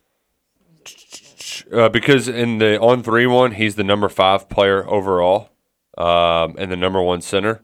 uh, 1.73 1.89
because 1.89 2.29
in 2.29 2.59
the 2.59 2.81
on 2.81 3.03
three 3.03 3.27
one, 3.27 3.53
he's 3.53 3.75
the 3.75 3.85
number 3.85 4.09
five 4.09 4.49
player 4.49 4.89
overall, 4.89 5.51
um, 5.97 6.55
and 6.59 6.71
the 6.71 6.77
number 6.77 7.03
one 7.03 7.21
center, 7.21 7.63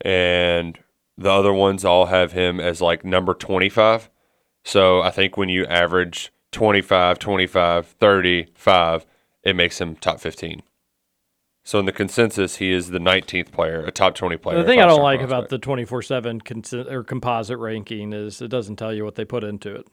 and 0.00 0.78
the 1.16 1.30
other 1.30 1.52
ones 1.52 1.84
all 1.84 2.06
have 2.06 2.32
him 2.32 2.60
as 2.60 2.80
like 2.80 3.04
number 3.04 3.34
twenty 3.34 3.68
five. 3.68 4.10
So 4.64 5.00
I 5.00 5.10
think 5.10 5.36
when 5.36 5.48
you 5.48 5.64
average 5.66 6.32
25, 6.52 7.18
25, 7.18 7.86
35, 7.86 9.06
it 9.42 9.56
makes 9.56 9.80
him 9.80 9.96
top 9.96 10.20
15. 10.20 10.62
So 11.62 11.78
in 11.78 11.86
the 11.86 11.92
consensus, 11.92 12.56
he 12.56 12.72
is 12.72 12.90
the 12.90 12.98
19th 12.98 13.52
player, 13.52 13.84
a 13.84 13.90
top 13.90 14.14
20 14.14 14.36
player. 14.38 14.58
The 14.58 14.64
thing 14.64 14.80
I 14.80 14.86
don't 14.86 15.02
like 15.02 15.20
prospect. 15.20 15.38
about 15.38 15.48
the 15.50 15.58
twenty 15.58 15.84
four 15.84 16.02
seven 16.02 16.40
or 16.90 17.04
composite 17.04 17.58
ranking 17.58 18.12
is 18.12 18.40
it 18.40 18.48
doesn't 18.48 18.76
tell 18.76 18.92
you 18.92 19.04
what 19.04 19.14
they 19.14 19.24
put 19.24 19.44
into 19.44 19.74
it. 19.74 19.86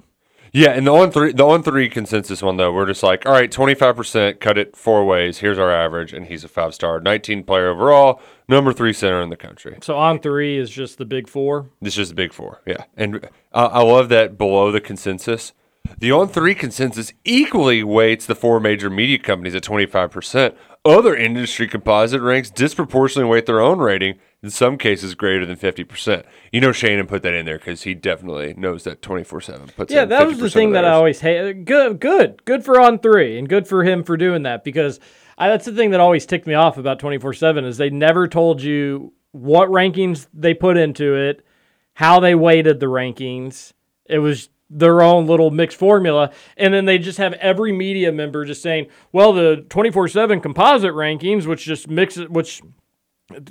Yeah, 0.54 0.70
and 0.72 0.88
the 0.88 0.94
on 0.94 1.12
three 1.12 1.34
the 1.34 1.46
on 1.46 1.64
three 1.64 1.90
consensus 1.90 2.42
one 2.42 2.58
though, 2.58 2.72
we're 2.72 2.86
just 2.86 3.04
like, 3.04 3.26
all 3.26 3.32
right, 3.32 3.52
twenty 3.52 3.76
five 3.76 3.96
percent, 3.96 4.40
cut 4.40 4.58
it 4.58 4.76
four 4.76 5.06
ways. 5.06 5.40
Here's 5.40 5.58
our 5.58 5.72
average, 5.72 6.14
and 6.14 6.28
he's 6.28 6.44
a 6.44 6.48
five 6.48 6.74
star, 6.74 7.00
nineteen 7.00 7.44
player 7.44 7.70
overall, 7.70 8.22
number 8.48 8.74
three 8.74 8.94
center 8.94 9.22
in 9.22 9.30
the 9.30 9.38
country. 9.38 9.78
So 9.82 9.98
on 9.98 10.20
three 10.20 10.58
is 10.58 10.70
just 10.70 10.98
the 10.98 11.06
big 11.06 11.28
four. 11.28 11.70
It's 11.82 11.96
just 11.96 12.10
the 12.10 12.16
big 12.16 12.34
four, 12.34 12.62
yeah. 12.66 12.86
And 12.96 13.28
I, 13.54 13.66
I 13.66 13.84
love 13.84 14.10
that 14.10 14.38
below 14.38 14.72
the 14.72 14.82
consensus, 14.82 15.54
the 15.98 16.12
on 16.12 16.28
three 16.30 16.56
consensus 16.56 17.14
equally 17.26 17.84
weights 17.84 18.26
the 18.26 18.36
four 18.36 18.60
major 18.60 18.90
media 18.90 19.20
companies 19.20 19.56
at 19.56 19.64
twenty 19.64 19.86
five 19.86 20.12
percent. 20.12 20.56
Other 20.86 21.16
industry 21.16 21.68
composite 21.68 22.22
ranks 22.22 22.50
disproportionately 22.50 23.30
weight 23.30 23.46
their 23.46 23.60
own 23.60 23.80
rating, 23.80 24.20
in 24.44 24.50
some 24.50 24.78
cases 24.78 25.16
greater 25.16 25.46
than 25.46 25.56
fifty 25.56 25.84
percent. 25.84 26.26
You 26.52 26.62
know, 26.62 26.72
Shannon 26.72 27.08
put 27.08 27.24
that 27.24 27.34
in 27.34 27.46
there 27.46 27.58
because 27.58 27.84
he 27.84 27.94
definitely 27.94 28.54
knows 28.56 28.84
that 28.84 29.02
twenty 29.02 29.24
four 29.24 29.42
seven 29.42 29.68
puts. 29.76 29.92
Yeah, 29.92 30.06
that 30.06 30.28
was 30.28 30.38
the 30.40 30.50
thing 30.50 30.74
that 30.74 30.86
I 30.86 30.92
always 30.92 31.20
hate. 31.20 31.66
Good, 31.66 32.00
good, 32.00 32.46
good 32.46 32.64
for 32.64 32.80
on 32.80 33.00
three, 33.00 33.38
and 33.38 33.50
good 33.50 33.68
for 33.68 33.84
him 33.84 34.04
for 34.04 34.18
doing 34.18 34.44
that 34.44 34.64
because 34.64 35.00
I, 35.38 35.50
that's 35.50 35.66
the 35.66 35.74
thing 35.74 35.92
that 35.92 36.00
always 36.00 36.26
ticked 36.26 36.48
me 36.48 36.54
off 36.54 36.78
about 36.78 37.00
twenty 37.00 37.18
four 37.18 37.34
seven 37.34 37.66
is 37.66 37.78
they 37.78 37.90
never 37.90 38.28
told 38.28 38.62
you 38.62 39.14
what 39.32 39.70
rankings 39.70 40.28
they 40.34 40.54
put 40.54 40.78
into 40.78 41.16
it, 41.16 41.46
how 41.94 42.20
they 42.20 42.36
weighted 42.36 42.80
the 42.80 42.88
rankings. 42.88 43.74
It 44.06 44.20
was 44.20 44.50
their 44.70 45.02
own 45.02 45.28
little 45.28 45.50
mixed 45.50 45.78
formula, 45.78 46.32
and 46.58 46.74
then 46.74 46.86
they 46.86 46.98
just 46.98 47.18
have 47.18 47.34
every 47.34 47.72
media 47.72 48.12
member 48.12 48.46
just 48.46 48.62
saying, 48.62 48.88
"Well, 49.12 49.34
the 49.34 49.66
twenty 49.70 49.92
four 49.92 50.08
seven 50.08 50.42
composite 50.42 50.94
rankings, 50.94 51.46
which 51.46 51.66
just 51.66 51.90
mixes, 51.90 52.30
which 52.30 52.62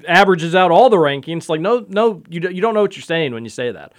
averages 0.09 0.55
out 0.55 0.71
all 0.71 0.89
the 0.91 0.97
rankings." 0.97 1.49
Like, 1.49 1.61
no, 1.61 1.85
no, 1.89 2.23
you 2.29 2.41
don't- 2.41 2.55
you 2.55 2.61
don't 2.61 2.75
know 2.75 2.83
what 2.83 2.97
you're 2.97 3.03
saying 3.03 3.33
when 3.35 3.45
you 3.45 3.51
say 3.51 3.71
that 3.73 3.93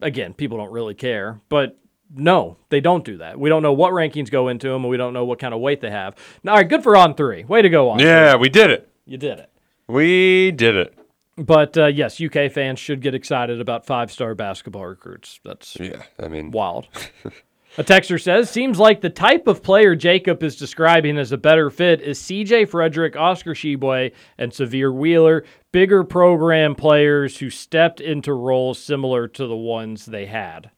again, 0.00 0.34
people 0.34 0.58
don't 0.58 0.70
really 0.72 0.94
care, 0.94 1.40
but 1.48 1.78
no, 2.14 2.56
they 2.68 2.80
don't 2.80 3.04
do 3.04 3.16
that. 3.16 3.38
We 3.40 3.48
don't 3.48 3.62
know 3.62 3.72
what 3.72 3.92
rankings 3.92 4.30
go 4.30 4.48
into 4.48 4.68
them, 4.68 4.82
and 4.84 4.90
we 4.90 4.96
don't 4.96 5.12
know 5.14 5.24
what 5.24 5.38
kind 5.38 5.54
of 5.54 5.60
weight 5.60 5.80
they 5.80 5.90
have. 5.90 6.14
All 6.46 6.54
right, 6.54 6.68
good 6.68 6.82
for 6.82 6.96
on 6.96 7.14
three. 7.14 7.44
Way 7.44 7.62
to 7.62 7.68
go 7.70 7.88
on. 7.90 7.98
Yeah, 7.98 8.32
three. 8.32 8.40
we 8.42 8.48
did 8.50 8.70
it. 8.70 8.88
you 9.06 9.16
did 9.16 9.38
it. 9.38 9.50
We 9.88 10.50
did 10.52 10.76
it. 10.76 10.94
But 11.38 11.76
uh, 11.76 11.86
yes, 11.86 12.20
UK 12.20 12.50
fans 12.50 12.78
should 12.78 13.00
get 13.00 13.14
excited 13.14 13.60
about 13.60 13.84
five-star 13.86 14.34
basketball 14.34 14.86
recruits. 14.86 15.40
That's 15.44 15.76
yeah, 15.80 16.02
I 16.18 16.28
mean 16.28 16.50
wild. 16.50 16.88
A 17.78 17.84
texter 17.84 18.20
says, 18.20 18.48
seems 18.48 18.78
like 18.78 19.02
the 19.02 19.10
type 19.10 19.46
of 19.46 19.62
player 19.62 19.94
Jacob 19.94 20.42
is 20.42 20.56
describing 20.56 21.18
as 21.18 21.30
a 21.30 21.36
better 21.36 21.68
fit 21.68 22.00
is 22.00 22.18
CJ 22.18 22.70
Frederick, 22.70 23.16
Oscar 23.16 23.52
Tshiebwe, 23.52 24.12
and 24.38 24.50
Sahvir 24.50 24.94
Wheeler, 24.94 25.44
bigger 25.72 26.02
program 26.02 26.74
players 26.74 27.38
who 27.38 27.50
stepped 27.50 28.00
into 28.00 28.32
roles 28.32 28.78
similar 28.78 29.28
to 29.28 29.46
the 29.46 29.56
ones 29.56 30.06
they 30.06 30.24
had. 30.24 30.70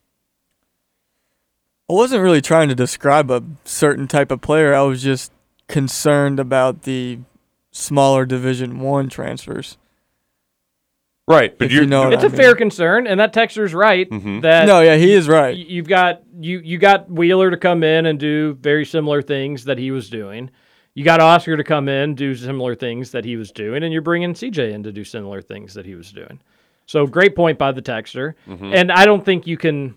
I 1.88 1.94
wasn't 1.94 2.22
really 2.22 2.42
trying 2.42 2.68
to 2.68 2.74
describe 2.74 3.30
a 3.30 3.44
certain 3.64 4.08
type 4.08 4.32
of 4.32 4.40
player. 4.40 4.74
I 4.74 4.82
was 4.82 5.00
just 5.00 5.30
concerned 5.68 6.40
about 6.40 6.82
the 6.82 7.20
smaller 7.70 8.26
Division 8.26 8.80
One 8.80 9.08
transfers. 9.08 9.78
Right, 11.28 11.56
but 11.58 11.70
you're, 11.70 11.82
you 11.82 11.88
know 11.88 12.04
what 12.04 12.14
it's 12.14 12.24
I 12.24 12.28
a 12.28 12.30
fair 12.30 12.54
concern, 12.54 13.06
and 13.06 13.20
that 13.20 13.32
texter's 13.34 13.74
right. 13.74 14.08
Mhm. 14.10 14.42
That 14.42 14.66
No, 14.66 14.80
yeah, 14.80 14.96
he 14.96 15.12
is 15.12 15.28
right. 15.28 15.54
y- 15.56 15.64
You've 15.68 15.86
got 15.88 16.22
you 16.40 16.60
you 16.64 16.78
got 16.78 17.10
Wheeler 17.10 17.50
to 17.50 17.56
come 17.56 17.82
in 17.84 18.06
and 18.06 18.18
do 18.18 18.54
very 18.60 18.84
similar 18.86 19.20
things 19.22 19.64
that 19.64 19.78
he 19.78 19.90
was 19.90 20.08
doing. 20.08 20.50
You 20.94 21.04
got 21.04 21.20
Oscar 21.20 21.56
to 21.56 21.62
come 21.64 21.88
in 21.88 22.14
do 22.14 22.34
similar 22.34 22.74
things 22.74 23.12
that 23.12 23.24
he 23.24 23.36
was 23.36 23.52
doing, 23.52 23.82
and 23.84 23.92
you're 23.92 24.02
bringing 24.02 24.32
CJ 24.34 24.72
in 24.72 24.82
to 24.84 24.90
do 24.92 25.04
similar 25.04 25.40
things 25.42 25.74
that 25.74 25.84
he 25.86 25.94
was 25.94 26.10
doing. 26.12 26.40
So 26.86 27.06
great 27.06 27.36
point 27.36 27.58
by 27.58 27.72
the 27.72 27.82
texter, 27.82 28.32
Mhm. 28.48 28.74
and 28.74 28.90
I 28.90 29.04
don't 29.04 29.24
think 29.24 29.46
you 29.46 29.58
can 29.58 29.94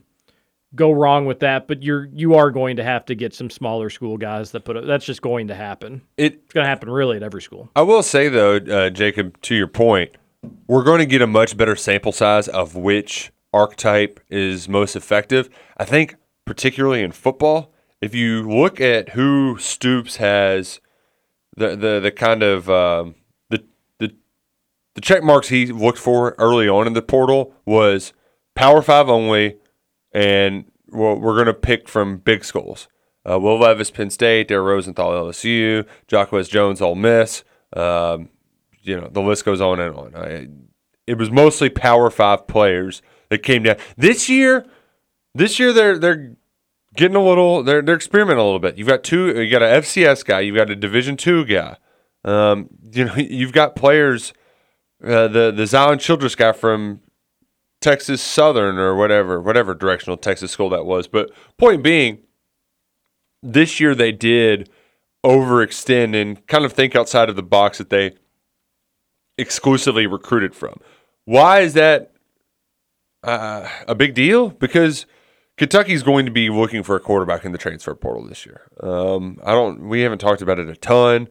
go 0.76 0.92
wrong 0.92 1.26
with 1.26 1.40
that. 1.40 1.68
But 1.68 1.82
you're 1.84 2.10
you 2.14 2.36
are 2.36 2.52
going 2.52 2.76
to 2.76 2.84
have 2.84 3.06
to 3.06 3.16
get 3.16 3.34
some 3.34 3.50
smaller 3.50 3.90
school 3.90 4.18
guys 4.18 4.52
that 4.52 4.66
put 4.66 4.76
it. 4.78 4.86
That's 4.86 5.06
just 5.06 5.22
going 5.22 5.48
to 5.48 5.56
happen. 5.56 6.02
It, 6.18 6.34
it's 6.44 6.54
going 6.54 6.66
to 6.66 6.70
happen 6.70 6.90
really 6.90 7.18
at 7.18 7.24
every 7.24 7.42
school. 7.42 7.70
I 7.76 7.82
will 7.84 8.04
say 8.04 8.28
though, 8.30 8.58
uh, 8.58 8.90
Jacob, 8.90 9.40
to 9.44 9.56
your 9.56 9.68
point, 9.68 10.12
we're 10.68 10.84
going 10.84 11.00
to 11.00 11.06
get 11.06 11.22
a 11.22 11.28
much 11.28 11.58
better 11.58 11.76
sample 11.76 12.12
size 12.12 12.48
of 12.48 12.76
which 12.76 13.32
archetype 13.54 14.20
is 14.30 14.70
most 14.70 14.96
effective. 14.96 15.50
I 15.78 15.86
think, 15.86 16.16
particularly 16.46 17.02
in 17.04 17.12
football, 17.12 17.74
if 18.02 18.16
you 18.16 18.50
look 18.50 18.82
at 18.82 19.10
who 19.10 19.58
Stoops 19.60 20.18
has, 20.18 20.80
the 21.56 21.76
the 21.76 22.00
the 22.00 22.12
kind 22.12 22.44
of 22.44 22.70
um, 22.70 23.16
the 23.50 23.64
the 24.00 24.16
the 24.96 25.02
check 25.02 25.24
marks 25.24 25.50
he 25.50 25.68
looked 25.68 26.00
for 26.00 26.36
early 26.38 26.68
on 26.68 26.88
in 26.88 26.94
the 26.94 27.02
portal 27.02 27.54
was 27.66 28.14
Power 28.56 28.82
Five 28.82 29.10
only, 29.10 29.58
and 30.14 30.66
well, 30.88 31.16
we're 31.16 31.36
going 31.36 31.46
to 31.48 31.54
pick 31.54 31.88
from 31.88 32.18
big 32.18 32.44
schools. 32.44 32.88
Uh, 33.30 33.40
Will 33.40 33.60
Levis, 33.60 33.92
Penn 33.92 34.10
State, 34.10 34.48
Darrell 34.48 34.66
Rosenthal, 34.66 35.12
LSU, 35.12 35.86
Jacquez 36.08 36.50
Jones, 36.50 36.82
Ole 36.82 36.96
Miss. 36.96 37.44
Um, 37.74 38.30
you 38.82 39.00
know, 39.00 39.08
the 39.08 39.22
list 39.22 39.46
goes 39.46 39.62
on 39.62 39.80
and 39.80 39.96
on. 39.96 40.16
I, 40.16 40.48
it 41.08 41.18
was 41.18 41.32
mostly 41.32 41.70
Power 41.70 42.10
Five 42.10 42.48
players 42.48 43.02
that 43.30 43.40
came 43.40 43.64
down 43.64 43.78
this 43.98 44.30
year. 44.30 44.66
This 45.34 45.60
year, 45.60 45.72
they're 45.74 45.98
they're 45.98 46.36
getting 46.96 47.16
a 47.16 47.24
little. 47.24 47.64
They're 47.64 47.82
they're 47.82 47.96
experimenting 47.96 48.40
a 48.40 48.44
little 48.44 48.60
bit. 48.60 48.78
You've 48.78 48.88
got 48.88 49.04
two. 49.04 49.42
You 49.42 49.50
got 49.50 49.64
an 49.64 49.82
FCS 49.82 50.26
guy. 50.26 50.42
You've 50.42 50.56
got 50.56 50.70
a 50.70 50.76
Division 50.76 51.18
two 51.18 51.46
guy. 51.46 51.78
Um, 52.24 52.70
you 52.92 53.06
know, 53.06 53.16
you've 53.18 53.54
got 53.54 53.76
players. 53.76 54.34
Uh, 55.04 55.28
the 55.28 55.52
the 55.52 55.66
Zion 55.66 55.98
Childress 55.98 56.36
guy 56.36 56.52
from 56.52 57.02
Texas 57.82 58.22
Southern 58.22 58.78
or 58.78 58.96
whatever, 58.96 59.42
whatever 59.42 59.74
directional 59.74 60.18
Texas 60.18 60.52
school 60.52 60.70
that 60.70 60.86
was. 60.86 61.08
But 61.08 61.32
point 61.58 61.84
being, 61.84 62.20
this 63.42 63.80
year 63.80 63.96
they 63.96 64.12
did 64.12 64.70
overextend 65.26 66.20
and 66.20 66.46
kind 66.48 66.66
of 66.66 66.74
think 66.74 66.96
outside 66.96 67.30
of 67.30 67.36
the 67.36 67.44
box 67.44 67.80
that 67.80 67.90
they 67.90 68.12
exclusively 69.38 70.08
recruited 70.08 70.56
from. 70.56 70.80
Why 71.26 71.60
is 71.60 71.74
that 71.74 72.12
uh, 73.24 73.68
a 73.88 73.96
big 73.96 74.14
deal? 74.14 74.50
Because 74.50 75.06
Kentucky's 75.58 76.04
going 76.04 76.26
to 76.26 76.32
be 76.32 76.50
looking 76.50 76.84
for 76.84 76.96
a 76.96 77.00
quarterback 77.00 77.46
in 77.46 77.52
the 77.52 77.58
transfer 77.58 77.94
portal 77.96 78.28
this 78.28 78.46
year. 78.46 78.62
Um, 78.82 79.40
I 79.44 79.52
don't. 79.52 79.88
We 79.88 80.02
haven't 80.02 80.20
talked 80.20 80.42
about 80.42 80.60
it 80.60 80.70
a 80.70 80.76
ton, 80.76 81.28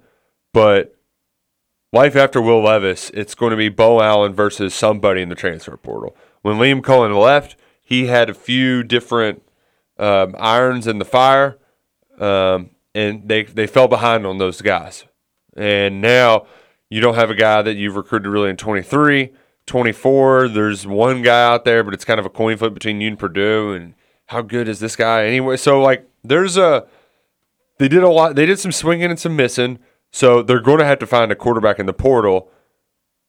but 0.52 0.96
life 1.92 2.16
after 2.16 2.40
Will 2.40 2.62
Levis, 2.62 3.10
it's 3.10 3.34
going 3.34 3.50
to 3.50 3.56
be 3.56 3.68
Beau 3.68 4.00
Allen 4.00 4.32
versus 4.32 4.74
somebody 4.74 5.22
in 5.22 5.28
the 5.28 5.34
transfer 5.34 5.76
portal. 5.76 6.16
When 6.42 6.56
Liam 6.56 6.80
Coen 6.80 7.20
left, 7.20 7.56
he 7.82 8.06
had 8.06 8.30
a 8.30 8.34
few 8.34 8.82
different 8.82 9.42
um, 9.98 10.34
irons 10.38 10.86
in 10.86 10.98
the 10.98 11.04
fire, 11.04 11.58
um, 12.18 12.70
and 12.94 13.28
they 13.28 13.42
they 13.42 13.66
fell 13.66 13.88
behind 13.88 14.26
on 14.26 14.38
those 14.38 14.62
guys. 14.62 15.04
And 15.56 16.00
now 16.00 16.46
you 16.90 17.00
don't 17.00 17.14
have 17.14 17.30
a 17.30 17.34
guy 17.34 17.62
that 17.62 17.74
you've 17.74 17.96
recruited 17.96 18.28
really 18.28 18.50
in 18.50 18.56
23, 18.56 19.32
24. 19.64 20.48
There's 20.48 20.86
one 20.86 21.22
guy 21.22 21.44
out 21.44 21.64
there, 21.64 21.82
but 21.82 21.94
it's 21.94 22.04
kind 22.04 22.20
of 22.20 22.26
a 22.26 22.30
coin 22.30 22.56
flip 22.56 22.74
between 22.74 23.00
you 23.00 23.08
and 23.08 23.18
Purdue. 23.18 23.72
And 23.72 23.94
how 24.26 24.42
good 24.42 24.68
is 24.68 24.80
this 24.80 24.96
guy 24.96 25.24
anyway? 25.24 25.56
So 25.56 25.80
like, 25.80 26.06
there's 26.22 26.56
a 26.56 26.86
they 27.78 27.88
did 27.88 28.02
a 28.02 28.10
lot. 28.10 28.34
They 28.34 28.44
did 28.44 28.58
some 28.58 28.72
swinging 28.72 29.08
and 29.10 29.18
some 29.18 29.36
missing. 29.36 29.78
So 30.12 30.42
they're 30.42 30.60
going 30.60 30.80
to 30.80 30.84
have 30.84 30.98
to 30.98 31.06
find 31.06 31.32
a 31.32 31.36
quarterback 31.36 31.78
in 31.78 31.86
the 31.86 31.94
portal. 31.94 32.50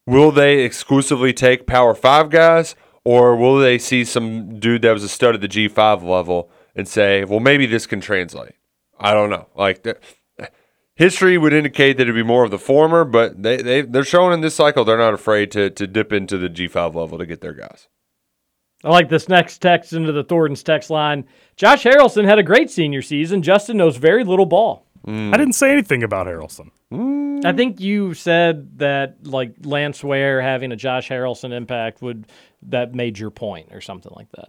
Will 0.06 0.30
they 0.30 0.58
exclusively 0.58 1.32
take 1.32 1.66
Power 1.66 1.94
Five 1.94 2.28
guys, 2.28 2.74
or 3.02 3.34
will 3.34 3.56
they 3.56 3.78
see 3.78 4.04
some 4.04 4.58
dude 4.58 4.82
that 4.82 4.92
was 4.92 5.04
a 5.04 5.08
stud 5.08 5.34
at 5.34 5.40
the 5.40 5.48
G 5.48 5.68
five 5.68 6.02
level 6.02 6.50
and 6.76 6.86
say, 6.86 7.24
"Well, 7.24 7.40
maybe 7.40 7.64
this 7.64 7.86
can 7.86 8.00
translate"? 8.00 8.56
I 9.00 9.14
don't 9.14 9.30
know. 9.30 9.46
Like, 9.54 9.86
history 10.94 11.38
would 11.38 11.52
indicate 11.52 11.96
that 11.96 12.02
it'd 12.02 12.14
be 12.14 12.22
more 12.22 12.44
of 12.44 12.50
the 12.50 12.58
former, 12.58 13.04
but 13.04 13.42
they, 13.42 13.56
they 13.58 13.82
they're 13.82 14.04
showing 14.04 14.32
in 14.32 14.40
this 14.40 14.54
cycle 14.54 14.84
they're 14.84 14.98
not 14.98 15.14
afraid 15.14 15.50
to 15.52 15.70
to 15.70 15.86
dip 15.86 16.12
into 16.12 16.38
the 16.38 16.48
G 16.48 16.68
five 16.68 16.94
level 16.94 17.18
to 17.18 17.26
get 17.26 17.40
their 17.40 17.54
guys. 17.54 17.88
I 18.84 18.90
like 18.90 19.08
this 19.08 19.28
next 19.28 19.58
text 19.58 19.92
into 19.92 20.12
the 20.12 20.24
Thornton's 20.24 20.62
text 20.62 20.90
line. 20.90 21.24
Josh 21.56 21.84
Harrelson 21.84 22.24
had 22.24 22.38
a 22.40 22.42
great 22.42 22.68
senior 22.68 23.00
season. 23.00 23.42
Justin 23.42 23.76
knows 23.76 23.96
very 23.96 24.24
little 24.24 24.46
ball. 24.46 24.86
I 25.06 25.36
didn't 25.36 25.54
say 25.54 25.72
anything 25.72 26.04
about 26.04 26.26
Harrelson. 26.28 26.70
I 27.44 27.52
think 27.52 27.80
you 27.80 28.14
said 28.14 28.78
that 28.78 29.26
like 29.26 29.54
Lance 29.64 30.04
Ware 30.04 30.40
having 30.40 30.70
a 30.70 30.76
Josh 30.76 31.08
Harrelson 31.08 31.52
impact 31.52 32.02
would 32.02 32.26
that 32.62 32.94
made 32.94 33.18
your 33.18 33.30
point 33.30 33.72
or 33.72 33.80
something 33.80 34.12
like 34.14 34.30
that. 34.32 34.48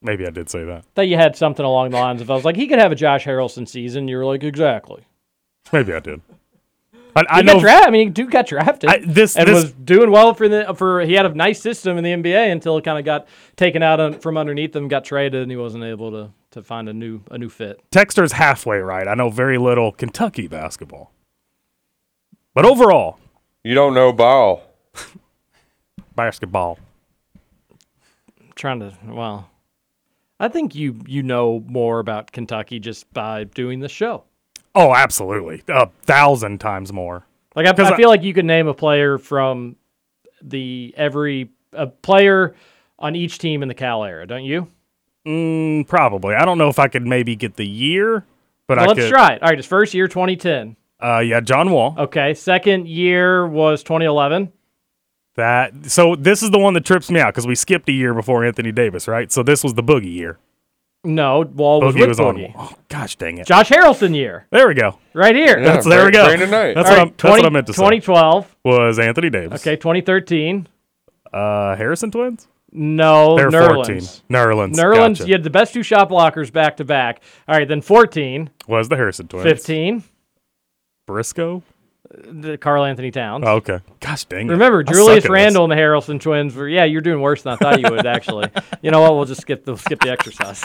Maybe 0.00 0.26
I 0.26 0.30
did 0.30 0.50
say 0.50 0.64
that. 0.64 0.84
That 0.96 1.06
you 1.06 1.16
had 1.16 1.36
something 1.36 1.64
along 1.64 1.90
the 1.90 1.98
lines 1.98 2.20
of 2.20 2.30
I 2.30 2.34
was 2.34 2.44
like 2.44 2.56
he 2.56 2.66
could 2.66 2.80
have 2.80 2.90
a 2.90 2.96
Josh 2.96 3.24
Harrelson 3.24 3.68
season. 3.68 4.08
You 4.08 4.16
were 4.16 4.24
like 4.24 4.42
exactly. 4.42 5.04
Maybe 5.72 5.92
I 5.92 6.00
did. 6.00 6.20
I, 7.14 7.24
I 7.28 7.36
He 7.38 7.42
know. 7.44 7.54
got 7.54 7.60
drafted. 7.60 7.88
I 7.88 7.90
mean, 7.90 8.12
dude 8.12 8.30
got 8.30 8.46
drafted. 8.46 8.88
I- 8.90 8.98
this- 9.06 9.36
and 9.36 9.46
this- 9.48 9.64
was 9.64 9.72
doing 9.72 10.10
well 10.10 10.32
for 10.34 10.48
the 10.48 10.74
for. 10.74 11.00
He 11.02 11.12
had 11.14 11.26
a 11.26 11.34
nice 11.34 11.60
system 11.60 11.98
in 11.98 12.04
the 12.04 12.10
NBA 12.12 12.50
until 12.50 12.78
it 12.78 12.84
kind 12.84 12.98
of 12.98 13.04
got 13.04 13.26
taken 13.56 13.82
out 13.82 14.00
on, 14.00 14.14
from 14.18 14.36
underneath 14.38 14.74
him, 14.74 14.88
got 14.88 15.04
traded, 15.04 15.42
and 15.42 15.50
he 15.50 15.56
wasn't 15.56 15.84
able 15.84 16.10
to 16.10 16.30
to 16.52 16.62
find 16.62 16.88
a 16.88 16.92
new 16.92 17.20
a 17.30 17.36
new 17.38 17.48
fit. 17.50 17.80
Texter's 17.90 18.32
halfway 18.32 18.78
right. 18.78 19.06
I 19.06 19.14
know 19.14 19.28
very 19.30 19.58
little 19.58 19.92
Kentucky 19.92 20.46
basketball. 20.48 21.12
But 22.54 22.64
overall, 22.64 23.18
You 23.64 23.74
don't 23.74 23.94
know 23.94 24.12
ball. 24.12 24.62
basketball. 26.16 26.78
I'm 28.40 28.52
trying 28.54 28.80
to 28.80 28.92
well, 29.06 29.50
I 30.40 30.48
think 30.48 30.74
you 30.74 31.00
you 31.06 31.22
know 31.22 31.62
more 31.66 31.98
about 31.98 32.32
Kentucky 32.32 32.78
just 32.78 33.12
by 33.12 33.44
doing 33.44 33.80
the 33.80 33.88
show. 33.88 34.24
Oh, 34.74 34.94
absolutely. 34.94 35.62
A 35.68 35.86
thousand 36.02 36.58
times 36.58 36.92
more. 36.92 37.26
Like 37.54 37.66
I, 37.66 37.84
I 37.92 37.96
feel 37.96 38.08
like 38.08 38.22
you 38.22 38.32
could 38.32 38.46
name 38.46 38.66
a 38.68 38.74
player 38.74 39.18
from 39.18 39.76
the 40.42 40.94
every 40.96 41.50
a 41.74 41.86
player 41.86 42.54
on 42.98 43.14
each 43.14 43.38
team 43.38 43.62
in 43.62 43.68
the 43.68 43.74
Cal 43.74 44.04
era, 44.04 44.26
don't 44.26 44.44
you? 44.44 44.68
Mm, 45.26 45.86
probably. 45.86 46.34
I 46.34 46.44
don't 46.44 46.58
know 46.58 46.68
if 46.68 46.78
I 46.78 46.88
could 46.88 47.06
maybe 47.06 47.36
get 47.36 47.56
the 47.56 47.66
year, 47.66 48.24
but 48.66 48.78
Well, 48.78 48.86
I 48.86 48.88
let's 48.88 49.00
could. 49.00 49.10
try 49.10 49.34
it. 49.34 49.42
All 49.42 49.48
right, 49.50 49.58
his 49.58 49.66
first 49.66 49.92
year, 49.94 50.08
2010. 50.08 50.76
Uh, 51.02 51.18
yeah, 51.18 51.40
John 51.40 51.70
Wall. 51.70 51.94
Okay, 51.98 52.32
second 52.34 52.88
year 52.88 53.46
was 53.46 53.82
2011. 53.82 54.52
That 55.34 55.90
so 55.90 56.14
this 56.14 56.42
is 56.42 56.50
the 56.50 56.58
one 56.58 56.74
that 56.74 56.84
trips 56.84 57.10
me 57.10 57.18
out 57.20 57.32
because 57.32 57.46
we 57.46 57.54
skipped 57.54 57.88
a 57.88 57.92
year 57.92 58.12
before 58.14 58.44
Anthony 58.44 58.70
Davis, 58.72 59.08
right? 59.08 59.30
So 59.32 59.42
this 59.42 59.64
was 59.64 59.74
the 59.74 59.82
boogie 59.82 60.12
year. 60.14 60.38
No, 61.04 61.40
Wall 61.40 61.80
was 61.80 61.94
Boogie 61.94 62.00
with 62.00 62.08
was 62.10 62.20
on. 62.20 62.36
Boogie. 62.36 62.52
Oh, 62.56 62.72
gosh 62.88 63.16
dang 63.16 63.38
it! 63.38 63.46
Josh 63.46 63.68
Harrelson 63.70 64.14
year, 64.14 64.46
There 64.50 64.68
we 64.68 64.74
go. 64.74 64.98
right 65.14 65.34
here. 65.34 65.58
Yeah, 65.58 65.72
That's 65.72 65.86
there 65.86 66.04
we 66.04 66.12
go. 66.12 66.26
Brandon 66.26 66.50
Knight. 66.50 66.74
That's 66.74 66.88
what 66.88 66.96
right, 66.96 67.02
I'm. 67.08 67.14
That's 67.16 67.24
what 67.24 67.44
I 67.44 67.48
meant 67.50 67.66
to 67.66 67.72
say. 67.72 67.76
2012. 67.78 68.56
Was 68.64 68.98
Anthony 69.00 69.28
Davis? 69.30 69.60
Okay, 69.62 69.74
2013. 69.76 70.68
Uh, 71.32 71.74
Harrison 71.76 72.10
twins. 72.12 72.46
No, 72.74 73.36
They're 73.36 73.50
Nerlens. 73.50 73.74
14. 73.74 73.96
Nerlens. 74.30 74.74
Nerlens, 74.74 75.18
gotcha. 75.18 75.26
you 75.26 75.32
had 75.34 75.42
the 75.42 75.50
best 75.50 75.74
two 75.74 75.82
shot 75.82 76.08
blockers 76.08 76.50
back 76.52 76.76
to 76.78 76.84
back. 76.84 77.22
All 77.48 77.54
right, 77.56 77.66
then 77.68 77.82
14, 77.82 78.48
Was 78.66 78.88
the 78.88 78.96
Harrison 78.96 79.28
twins? 79.28 79.44
15, 79.44 80.02
Briscoe. 81.06 81.62
the 82.10 82.56
Carl 82.56 82.84
Anthony 82.84 83.10
Towns. 83.10 83.44
Oh, 83.46 83.56
okay. 83.56 83.80
Gosh 84.00 84.24
dang 84.24 84.46
it. 84.48 84.52
Remember, 84.52 84.84
I 84.86 84.90
Julius 84.92 85.22
suck 85.24 85.30
at 85.30 85.34
Randle 85.34 85.64
and 85.64 85.72
the 85.72 85.76
Harrelson 85.76 86.18
twins 86.20 86.54
were. 86.54 86.68
Yeah, 86.68 86.84
you're 86.84 87.00
doing 87.02 87.20
worse 87.20 87.42
than 87.42 87.54
I 87.54 87.56
thought 87.56 87.80
you 87.80 87.90
would. 87.90 88.06
Actually, 88.06 88.48
you 88.80 88.90
know 88.90 89.00
what? 89.02 89.14
We'll 89.16 89.24
just 89.26 89.40
skip 89.42 89.64
the 89.64 89.76
skip 89.76 90.00
the 90.00 90.10
exercise. 90.10 90.62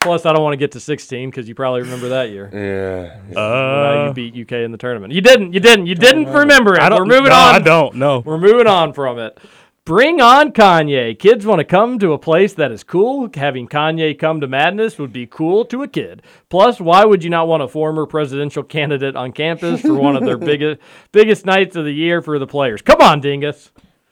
Plus, 0.00 0.24
I 0.24 0.32
don't 0.32 0.42
want 0.42 0.54
to 0.54 0.56
get 0.56 0.72
to 0.72 0.80
16 0.80 1.28
because 1.28 1.46
you 1.46 1.54
probably 1.54 1.82
remember 1.82 2.08
that 2.08 2.30
year. 2.30 2.50
Yeah. 2.60 3.20
this. 3.28 3.36
Uh, 3.36 4.06
you 4.08 4.14
beat 4.14 4.34
UK 4.34 4.52
in 4.64 4.72
the 4.72 4.78
tournament. 4.78 5.12
You 5.12 5.20
didn't. 5.20 5.52
You 5.52 5.60
didn't. 5.60 5.86
You 5.86 5.94
didn't 5.94 6.26
remember 6.26 6.74
it. 6.74 6.80
I 6.80 6.88
don't. 6.88 7.00
We're 7.00 7.16
moving 7.16 7.30
no, 7.30 7.36
on. 7.36 7.54
I 7.54 7.58
don't. 7.58 7.94
No. 7.96 8.18
We're 8.20 8.38
moving 8.38 8.66
on 8.66 8.92
from 8.92 9.18
it. 9.18 9.38
Bring 9.84 10.20
on 10.20 10.52
Kanye. 10.52 11.18
Kids 11.18 11.44
want 11.44 11.58
to 11.58 11.64
come 11.64 11.98
to 11.98 12.12
a 12.12 12.18
place 12.18 12.54
that 12.54 12.70
is 12.70 12.84
cool. 12.84 13.28
Having 13.34 13.68
Kanye 13.68 14.18
come 14.18 14.40
to 14.40 14.46
madness 14.46 14.98
would 14.98 15.12
be 15.12 15.26
cool 15.26 15.64
to 15.66 15.82
a 15.82 15.88
kid. 15.88 16.22
Plus, 16.48 16.80
why 16.80 17.04
would 17.04 17.24
you 17.24 17.30
not 17.30 17.48
want 17.48 17.62
a 17.62 17.68
former 17.68 18.06
presidential 18.06 18.62
candidate 18.62 19.16
on 19.16 19.32
campus 19.32 19.80
for 19.80 19.94
one 19.94 20.16
of 20.16 20.24
their 20.24 20.38
biggest 20.50 20.80
biggest 21.12 21.44
nights 21.44 21.76
of 21.76 21.84
the 21.84 21.92
year 21.92 22.22
for 22.22 22.38
the 22.38 22.46
players? 22.46 22.82
Come 22.82 23.00
on, 23.00 23.20
Dingus. 23.20 23.70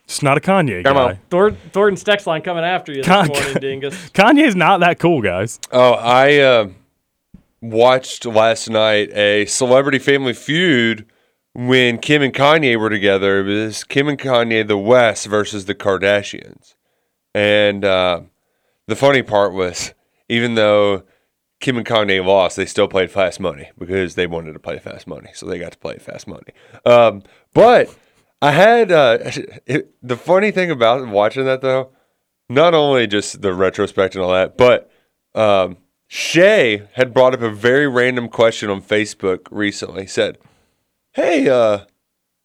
Just 0.09 0.23
not 0.23 0.37
a 0.39 0.41
Kanye 0.41 0.83
Come 0.85 0.95
guy. 0.97 1.03
on. 1.11 1.19
Thor- 1.31 1.51
Thornton's 1.53 2.03
text 2.03 2.27
line 2.27 2.41
coming 2.43 2.65
after 2.65 2.93
you 2.93 2.99
this 3.03 3.07
Con- 3.07 3.29
morning, 3.29 3.55
Dingus. 3.61 3.95
Kanye's 4.11 4.57
not 4.57 4.81
that 4.81 4.99
cool, 4.99 5.21
guys. 5.23 5.61
Oh, 5.71 5.93
I 5.93 6.39
uh, 6.39 6.69
watched 7.61 8.25
last 8.25 8.71
night 8.71 9.11
a 9.13 9.45
Celebrity 9.47 9.99
Family 9.99 10.33
Feud 10.33 11.07
when 11.55 11.99
Kim 11.99 12.23
and 12.23 12.33
Kanye 12.33 12.79
were 12.79 12.91
together. 12.91 13.41
It 13.41 13.53
was 13.67 13.85
Kim 13.85 14.09
and 14.09 14.19
Kanye, 14.19 14.67
the 14.67 14.79
West 14.79 15.27
versus 15.27 15.67
the 15.67 15.75
Kardashians. 15.75 16.75
And 17.35 17.85
uh, 17.85 18.23
the 18.87 18.97
funny 18.97 19.23
part 19.23 19.53
was, 19.53 19.93
even 20.31 20.55
though 20.55 21.03
Kim 21.61 21.77
and 21.77 21.87
Kanye 21.87 22.25
lost, 22.25 22.57
they 22.57 22.65
still 22.67 22.89
played 22.89 23.11
Fast 23.11 23.41
Money 23.41 23.71
because 23.79 24.15
they 24.15 24.27
wanted 24.27 24.55
to 24.55 24.59
play 24.59 24.79
Fast 24.79 25.07
Money. 25.07 25.31
So 25.35 25.45
they 25.47 25.59
got 25.59 25.73
to 25.73 25.79
play 25.79 25.99
Fast 25.99 26.27
Money. 26.27 26.53
Um, 26.87 27.23
but 27.53 27.95
I 28.41 28.53
had 28.53 28.93
uh, 28.93 29.19
it, 29.67 29.95
the 30.03 30.17
funny 30.17 30.51
thing 30.51 30.71
about 30.71 31.07
watching 31.09 31.45
that, 31.45 31.61
though, 31.61 31.91
not 32.49 32.75
only 32.75 33.07
just 33.07 33.43
the 33.43 33.53
retrospect 33.53 34.15
and 34.15 34.25
all 34.25 34.33
that, 34.33 34.57
but 34.57 34.91
um, 35.35 35.79
Shay 36.07 36.89
had 36.95 37.13
brought 37.13 37.35
up 37.35 37.43
a 37.43 37.51
very 37.51 37.87
random 37.87 38.29
question 38.29 38.71
on 38.71 38.81
Facebook 38.83 39.47
recently. 39.51 40.07
Said, 40.07 40.39
"Hey, 41.13 41.49
uh, 41.49 41.81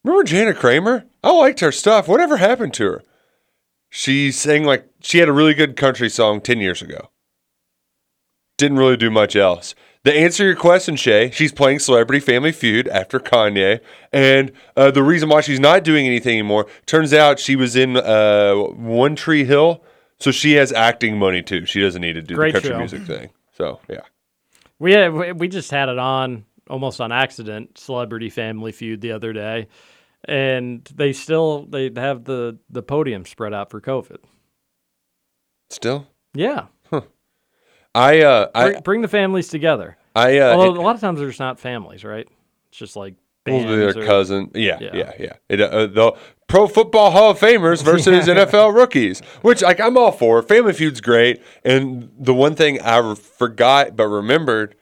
remember 0.04 0.24
Jana 0.24 0.54
Kramer? 0.54 1.06
I 1.24 1.32
liked 1.32 1.62
her 1.62 1.72
stuff. 1.72 2.08
Whatever 2.08 2.38
happened 2.38 2.74
to 2.76 2.86
her?" 2.86 3.04
She 3.90 4.32
sang 4.32 4.64
like 4.64 4.88
she 5.02 5.20
had 5.20 5.30
a 5.30 5.34
really 5.34 5.54
good 5.54 5.76
country 5.76 6.10
song 6.10 6.42
ten 6.42 6.60
years 6.60 6.82
ago. 6.82 7.10
Didn't 8.58 8.78
really 8.78 8.98
do 8.98 9.10
much 9.10 9.36
else. 9.36 9.76
To 10.06 10.14
answer 10.14 10.44
your 10.44 10.56
question, 10.58 10.98
Shay, 10.98 11.32
she's 11.32 11.54
playing 11.54 11.80
Celebrity 11.80 12.20
Family 12.20 12.52
Feud 12.52 12.90
after 12.90 13.20
Kanye, 13.22 13.80
and 14.12 14.52
uh, 14.76 14.92
the 14.92 15.02
reason 15.02 15.30
why 15.30 15.40
she's 15.40 15.62
not 15.62 15.86
doing 15.86 16.06
anything 16.06 16.34
anymore 16.34 16.68
turns 16.86 17.14
out 17.14 17.40
she 17.40 17.56
was 17.56 17.78
in 17.78 17.96
uh, 17.96 18.54
One 18.54 19.16
Tree 19.16 19.46
Hill, 19.46 19.82
so 20.20 20.30
she 20.32 20.54
has 20.54 20.74
acting 20.74 21.18
money 21.18 21.42
too. 21.42 21.66
She 21.66 21.80
doesn't 21.80 22.02
need 22.02 22.14
to 22.14 22.22
do 22.22 22.36
Great 22.36 22.54
the 22.54 22.60
country 22.60 22.72
show. 22.72 22.78
music 22.80 23.04
thing. 23.04 23.30
So 23.54 23.80
yeah, 23.90 24.02
We 24.78 24.92
had, 24.92 25.14
we- 25.14 25.32
we 25.32 25.48
just 25.48 25.72
had 25.72 25.88
it 25.88 25.98
on 25.98 26.44
almost 26.70 27.00
on 27.00 27.14
accident. 27.14 27.78
Celebrity 27.78 28.30
Family 28.30 28.74
Feud 28.74 29.00
the 29.00 29.14
other 29.14 29.32
day, 29.32 29.68
and 30.26 30.84
they 30.94 31.14
still 31.14 31.66
they 31.66 31.90
have 31.96 32.26
the 32.26 32.58
the 32.70 32.84
podium 32.84 33.26
spread 33.26 33.54
out 33.54 33.70
for 33.70 33.80
COVID. 33.80 34.18
still, 35.70 36.08
Yeah, 36.34 36.66
I 37.96 38.22
uh, 38.22 38.50
bring, 38.54 38.76
I 38.76 38.80
bring 38.82 39.02
the 39.02 39.08
families 39.08 39.48
together. 39.50 39.98
I 40.16 40.40
uh, 40.40 40.54
Although 40.56 40.76
it- 40.76 40.78
a 40.78 40.82
lot 40.82 40.96
of 40.96 41.02
times 41.02 41.20
there's 41.20 41.40
not 41.40 41.60
families, 41.60 42.04
right? 42.04 42.28
It's 42.70 42.78
just 42.78 42.96
like 42.96 43.16
Well, 43.48 43.60
bands 43.64 43.96
their 43.96 44.04
or- 44.04 44.06
cousin. 44.08 44.52
Yeah, 44.56 44.78
Yeah. 44.82 44.90
yeah, 44.94 45.12
yeah. 45.20 45.34
It, 45.50 45.62
uh, 45.62 45.88
the 45.88 46.14
Pro 46.48 46.68
Football 46.68 47.12
Hall 47.12 47.32
of 47.32 47.40
Famers 47.40 47.84
versus 47.86 48.28
NFL 48.28 48.74
rookies, 48.76 49.22
which 49.42 49.62
like 49.62 49.80
I'm 49.80 49.98
all 49.98 50.12
for. 50.12 50.42
Family 50.42 50.74
Feud's 50.74 51.02
great, 51.02 51.42
and 51.64 52.10
the 52.20 52.34
one 52.34 52.56
thing 52.56 52.82
I 52.82 53.16
forgot 53.16 53.96
but 53.96 54.08
remembered, 54.08 54.76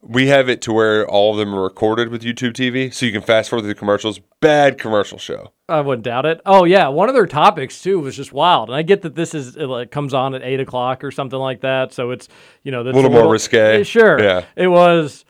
we 0.00 0.28
have 0.28 0.48
it 0.48 0.62
to 0.62 0.72
where 0.72 1.06
all 1.08 1.32
of 1.32 1.38
them 1.38 1.54
are 1.54 1.62
recorded 1.62 2.08
with 2.08 2.22
YouTube 2.22 2.52
TV, 2.52 2.92
so 2.92 3.04
you 3.04 3.12
can 3.12 3.22
fast 3.22 3.50
forward 3.50 3.62
through 3.62 3.74
the 3.74 3.78
commercials. 3.78 4.20
Bad 4.40 4.78
commercial 4.78 5.18
show. 5.18 5.52
I 5.68 5.80
wouldn't 5.80 6.04
doubt 6.04 6.24
it. 6.24 6.40
Oh 6.46 6.64
yeah, 6.64 6.88
one 6.88 7.08
of 7.08 7.14
their 7.14 7.26
topics 7.26 7.82
too 7.82 7.98
was 8.00 8.16
just 8.16 8.32
wild, 8.32 8.68
and 8.68 8.76
I 8.76 8.82
get 8.82 9.02
that 9.02 9.14
this 9.14 9.34
is 9.34 9.56
it 9.56 9.66
like 9.66 9.90
comes 9.90 10.14
on 10.14 10.34
at 10.34 10.42
eight 10.42 10.60
o'clock 10.60 11.02
or 11.02 11.10
something 11.10 11.38
like 11.38 11.60
that, 11.62 11.92
so 11.92 12.10
it's 12.10 12.28
you 12.62 12.72
know 12.72 12.84
that's 12.84 12.94
Little 12.94 13.10
more 13.10 13.30
risque. 13.30 13.82
Sure, 13.82 14.20
Yeah. 14.22 14.44
It 14.56 14.68
was 14.68 15.24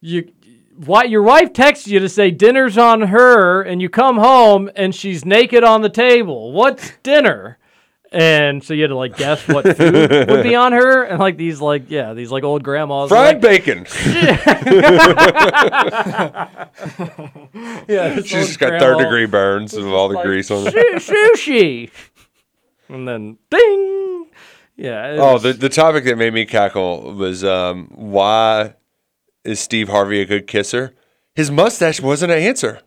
you. 0.00 0.30
Why 0.76 1.04
your 1.04 1.22
wife 1.22 1.52
texts 1.52 1.86
you 1.86 2.00
to 2.00 2.08
say 2.08 2.30
dinner's 2.32 2.76
on 2.76 3.02
her, 3.02 3.62
and 3.62 3.80
you 3.80 3.88
come 3.88 4.18
home 4.18 4.68
and 4.74 4.92
she's 4.94 5.24
naked 5.24 5.62
on 5.62 5.82
the 5.82 5.88
table. 5.88 6.52
What's 6.52 6.92
dinner? 7.02 7.58
And 8.14 8.62
so 8.62 8.74
you 8.74 8.82
had 8.82 8.88
to 8.88 8.96
like 8.96 9.16
guess 9.16 9.46
what 9.48 9.64
food 9.76 10.28
would 10.28 10.42
be 10.44 10.54
on 10.54 10.72
her, 10.72 11.02
and 11.02 11.18
like 11.18 11.36
these 11.36 11.60
like 11.60 11.90
yeah 11.90 12.12
these 12.14 12.30
like 12.30 12.44
old 12.44 12.62
grandmas 12.62 13.10
were 13.10 13.16
Fried 13.16 13.42
like, 13.42 13.64
bacon. 13.64 13.86
yeah, 17.88 18.14
this 18.14 18.26
She's 18.26 18.34
old 18.36 18.46
just 18.46 18.58
got 18.58 18.68
grandma- 18.70 18.78
third 18.84 18.98
degree 19.02 19.26
burns 19.26 19.74
of 19.74 19.86
all 19.92 20.08
the 20.08 20.14
like, 20.16 20.24
grease 20.26 20.50
on 20.50 20.66
it. 20.66 21.02
"Su- 21.02 21.12
sushi. 21.36 21.90
And 22.88 23.08
then 23.08 23.38
ding. 23.50 24.26
Yeah. 24.76 25.12
it 25.14 25.18
Oh, 25.18 25.34
was- 25.34 25.42
the, 25.42 25.52
the 25.54 25.68
topic 25.68 26.04
that 26.04 26.16
made 26.18 26.34
me 26.34 26.44
cackle 26.46 27.12
was 27.14 27.44
um, 27.44 27.88
why 27.94 28.74
is 29.44 29.60
Steve 29.60 29.88
Harvey 29.88 30.20
a 30.20 30.24
good 30.24 30.46
kisser? 30.46 30.94
His 31.34 31.50
mustache 31.50 32.00
wasn't 32.00 32.32
an 32.32 32.38
answer. 32.38 32.80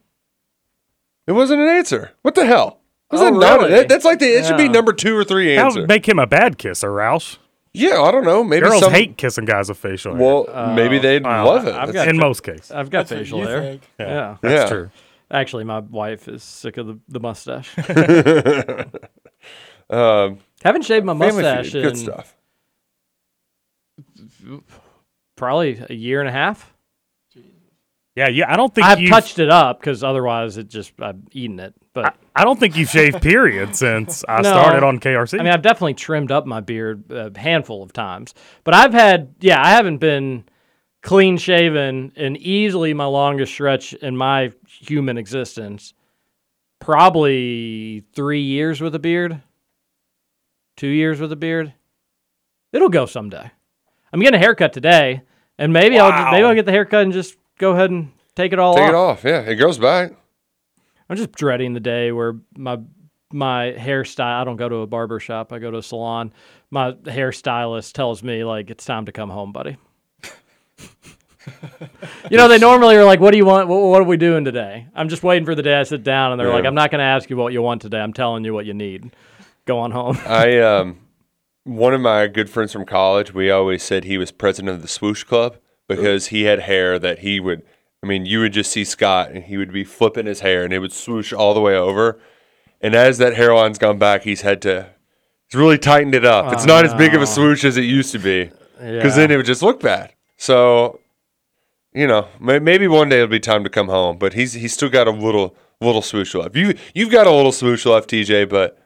It 1.25 1.33
wasn't 1.33 1.61
an 1.61 1.67
answer. 1.67 2.11
What 2.21 2.35
the 2.35 2.45
hell? 2.45 2.79
Was 3.11 3.21
Oh, 3.21 3.25
that 3.25 3.33
not- 3.33 3.59
really? 3.59 3.71
that- 3.71 3.89
that's 3.89 4.05
like 4.05 4.19
the, 4.19 4.25
it 4.25 4.45
should 4.45 4.57
be 4.57 4.63
Yeah. 4.63 4.71
number 4.71 4.93
two 4.93 5.15
or 5.15 5.23
three 5.23 5.55
That 5.55 5.65
answer. 5.65 5.79
would 5.81 5.89
make 5.89 6.07
him 6.07 6.19
a 6.19 6.27
bad 6.27 6.57
kisser, 6.57 6.89
Roush. 6.89 7.37
Yeah, 7.73 8.01
I 8.01 8.11
don't 8.11 8.23
know. 8.25 8.43
Maybe 8.43 8.67
Girls 8.67 8.81
some, 8.81 8.91
hate 8.91 9.17
kissing 9.17 9.45
guys 9.45 9.69
with 9.69 9.77
facial 9.77 10.15
hair. 10.15 10.23
Well, 10.25 10.73
maybe 10.73 10.97
they'd 10.99 11.23
love 11.23 11.67
it. 11.67 11.75
I've 11.75 11.93
got 11.93 12.07
in 12.07 12.17
most 12.17 12.41
cases. 12.43 12.71
I've 12.71 12.89
got 12.89 13.07
That's 13.07 13.11
what 13.11 13.19
facial 13.19 13.39
you 13.39 13.47
hair. 13.47 13.61
think. 13.61 13.81
Yeah, 13.99 14.07
Yeah, 14.07 14.37
that's 14.41 14.71
Yeah. 14.71 14.77
true. 14.77 14.89
Actually, 15.29 15.63
my 15.65 15.79
wife 15.79 16.27
is 16.27 16.41
sick 16.43 16.77
of 16.77 16.87
the, 16.87 16.99
the 17.09 17.19
mustache. 17.19 17.69
um, 19.89 20.39
Haven't 20.63 20.83
shaved 20.85 21.05
my 21.05 21.13
Family 21.13 21.43
mustache 21.43 21.71
Feud, 21.71 21.83
good 21.83 21.91
in 21.93 21.97
stuff. 21.97 22.35
probably 25.35 25.81
a 25.89 25.93
year 25.93 26.19
and 26.19 26.29
a 26.29 26.31
half. 26.31 26.73
Yeah, 28.15 28.29
yeah. 28.29 28.51
I 28.51 28.57
don't 28.57 28.73
think 28.73 28.87
I've 28.87 28.99
you've- 28.99 29.11
touched 29.11 29.39
it 29.39 29.49
up 29.49 29.79
because 29.79 30.03
otherwise 30.03 30.57
it 30.57 30.67
just 30.69 30.93
I've 30.99 31.17
eaten 31.31 31.59
it. 31.59 31.75
But 32.03 32.15
I 32.35 32.43
don't 32.43 32.59
think 32.59 32.75
you've 32.75 32.89
shaved 32.89 33.21
period 33.21 33.75
since 33.75 34.23
I 34.27 34.37
No. 34.41 34.49
started 34.49 34.83
on 34.83 34.99
KRC. 34.99 35.39
I 35.39 35.43
mean, 35.43 35.51
I've 35.53 35.61
definitely 35.61 35.95
trimmed 35.95 36.31
up 36.31 36.45
my 36.45 36.59
beard 36.59 37.11
a 37.11 37.37
handful 37.37 37.81
of 37.83 37.93
times, 37.93 38.33
but 38.63 38.73
I've 38.73 38.93
had, 38.93 39.33
yeah, 39.39 39.61
I 39.63 39.69
haven't 39.71 39.97
been 39.97 40.43
clean 41.01 41.37
shaven 41.37 42.11
in 42.15 42.35
easily 42.37 42.93
my 42.93 43.05
longest 43.05 43.53
stretch 43.53 43.93
in 43.93 44.15
my 44.17 44.51
human 44.67 45.17
existence. 45.17 45.93
Probably 46.79 48.03
three 48.13 48.41
years 48.41 48.79
with 48.81 48.93
a 48.95 48.99
beard, 48.99 49.41
two 50.75 50.87
years 50.87 51.19
with 51.19 51.31
a 51.31 51.35
beard. 51.35 51.73
It'll 52.71 52.89
go 52.89 53.05
someday. 53.05 53.49
I'm 54.13 54.19
getting 54.19 54.35
a 54.39 54.43
haircut 54.43 54.73
today, 54.73 55.23
and 55.57 55.73
maybe 55.73 55.97
I'll 55.99 56.11
just, 56.11 56.31
maybe 56.31 56.45
I'll 56.45 56.53
get 56.55 56.65
the 56.65 56.71
haircut 56.71 57.01
and 57.03 57.11
just 57.13 57.35
go 57.57 57.71
ahead 57.71 57.89
and 57.89 58.11
take 58.35 58.53
it 58.53 58.59
all 58.59 58.75
Take 58.75 58.83
off. 58.83 58.89
it 58.89 58.95
off. 58.95 59.23
Yeah, 59.23 59.39
it 59.51 59.55
goes 59.55 59.77
back. 59.79 60.11
I'm 61.09 61.17
just 61.17 61.31
dreading 61.31 61.73
the 61.73 61.79
day 61.79 62.11
where 62.11 62.35
my 62.55 62.79
my 63.31 63.73
hairstyle. 63.77 64.41
I 64.41 64.43
don't 64.43 64.57
go 64.57 64.69
to 64.69 64.77
a 64.77 64.87
barber 64.87 65.19
shop. 65.19 65.51
I 65.51 65.59
go 65.59 65.71
to 65.71 65.77
a 65.77 65.83
salon. 65.83 66.33
My 66.69 66.93
hairstylist 66.93 67.93
tells 67.93 68.23
me 68.23 68.43
like 68.43 68.69
it's 68.69 68.85
time 68.85 69.05
to 69.05 69.11
come 69.11 69.29
home, 69.29 69.51
buddy. 69.51 69.77
you 72.29 72.37
know, 72.37 72.47
they 72.47 72.57
normally 72.57 72.95
are 72.95 73.05
like, 73.05 73.19
"What 73.19 73.31
do 73.31 73.37
you 73.37 73.45
want? 73.45 73.67
What, 73.67 73.81
what 73.81 74.01
are 74.01 74.05
we 74.05 74.17
doing 74.17 74.45
today?" 74.45 74.87
I'm 74.95 75.09
just 75.09 75.23
waiting 75.23 75.45
for 75.45 75.55
the 75.55 75.61
day 75.61 75.75
I 75.75 75.83
sit 75.83 76.03
down, 76.03 76.31
and 76.31 76.39
they're 76.39 76.51
like, 76.51 76.65
"I'm 76.65 76.75
not 76.75 76.91
going 76.91 76.99
to 76.99 77.05
ask 77.05 77.29
you 77.29 77.37
what 77.37 77.53
you 77.53 77.61
want 77.61 77.81
today. 77.81 77.99
I'm 77.99 78.13
telling 78.13 78.43
you 78.43 78.53
what 78.53 78.65
you 78.65 78.73
need. 78.73 79.15
Go 79.65 79.79
on 79.79 79.91
home." 79.91 80.17
I 80.25 80.59
um, 80.59 80.99
one 81.63 81.93
of 81.93 82.01
my 82.01 82.27
good 82.27 82.49
friends 82.49 82.73
from 82.73 82.85
college. 82.85 83.33
We 83.33 83.49
always 83.49 83.83
said 83.83 84.03
he 84.03 84.17
was 84.17 84.31
president 84.31 84.75
of 84.75 84.81
the 84.81 84.87
swoosh 84.87 85.23
club 85.23 85.57
because 85.87 86.27
he 86.27 86.43
had 86.43 86.61
hair 86.61 86.99
that 86.99 87.19
he 87.19 87.39
would. 87.39 87.63
I 88.03 88.07
mean, 88.07 88.25
you 88.25 88.39
would 88.41 88.53
just 88.53 88.71
see 88.71 88.83
Scott, 88.83 89.31
and 89.31 89.43
he 89.43 89.57
would 89.57 89.73
be 89.73 89.83
flipping 89.83 90.25
his 90.27 90.41
hair, 90.41 90.63
and 90.63 90.71
it 90.71 90.79
would 90.79 90.93
swoosh 90.93 91.33
all 91.33 91.53
the 91.53 91.61
way 91.61 91.75
over. 91.75 92.19
And 92.79 92.93
as 92.95 93.17
that 93.17 93.33
hairline's 93.33 93.79
gone 93.79 93.97
back, 93.97 94.23
he's 94.23 94.41
had 94.41 94.61
to. 94.63 94.87
He's 95.49 95.59
really 95.59 95.77
tightened 95.79 96.13
it 96.13 96.25
up. 96.25 96.53
it's 96.53 96.63
Oh, 96.63 96.67
not 96.67 96.85
as 96.85 96.93
big 96.93 97.15
of 97.15 97.21
a 97.21 97.27
swoosh 97.27 97.63
as 97.65 97.75
it 97.77 97.85
used 97.85 98.11
to 98.11 98.19
be, 98.19 98.45
because 98.79 99.15
Yeah. 99.17 99.21
then 99.27 99.31
it 99.31 99.37
would 99.37 99.45
just 99.45 99.63
look 99.63 99.79
bad. 99.81 100.13
So, 100.35 100.99
you 101.93 102.05
know, 102.05 102.27
may- 102.39 102.59
maybe 102.59 102.87
one 102.87 103.09
day 103.09 103.15
it'll 103.17 103.27
be 103.29 103.39
time 103.39 103.63
to 103.63 103.69
come 103.69 103.87
home. 103.87 104.17
But 104.17 104.33
he's 104.33 104.53
he's 104.53 104.73
still 104.73 104.89
got 104.89 105.07
a 105.07 105.11
little 105.11 105.55
little 105.81 106.01
swoosh 106.03 106.35
left. 106.35 106.55
You 106.55 106.75
you've 106.93 107.09
got 107.11 107.25
a 107.27 107.31
little 107.31 107.51
swoosh 107.51 107.85
left, 107.85 108.09
TJ, 108.09 108.45
but 108.47 108.77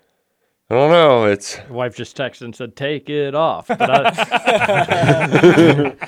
I 0.71 0.73
don't 0.73 0.91
know. 0.91 1.25
It's 1.25 1.59
wife 1.69 1.97
just 1.97 2.15
texted 2.15 2.43
and 2.43 2.55
said, 2.55 2.77
"Take 2.77 3.09
it 3.09 3.35
off." 3.35 3.67
But 3.67 3.81
I, 3.89 4.07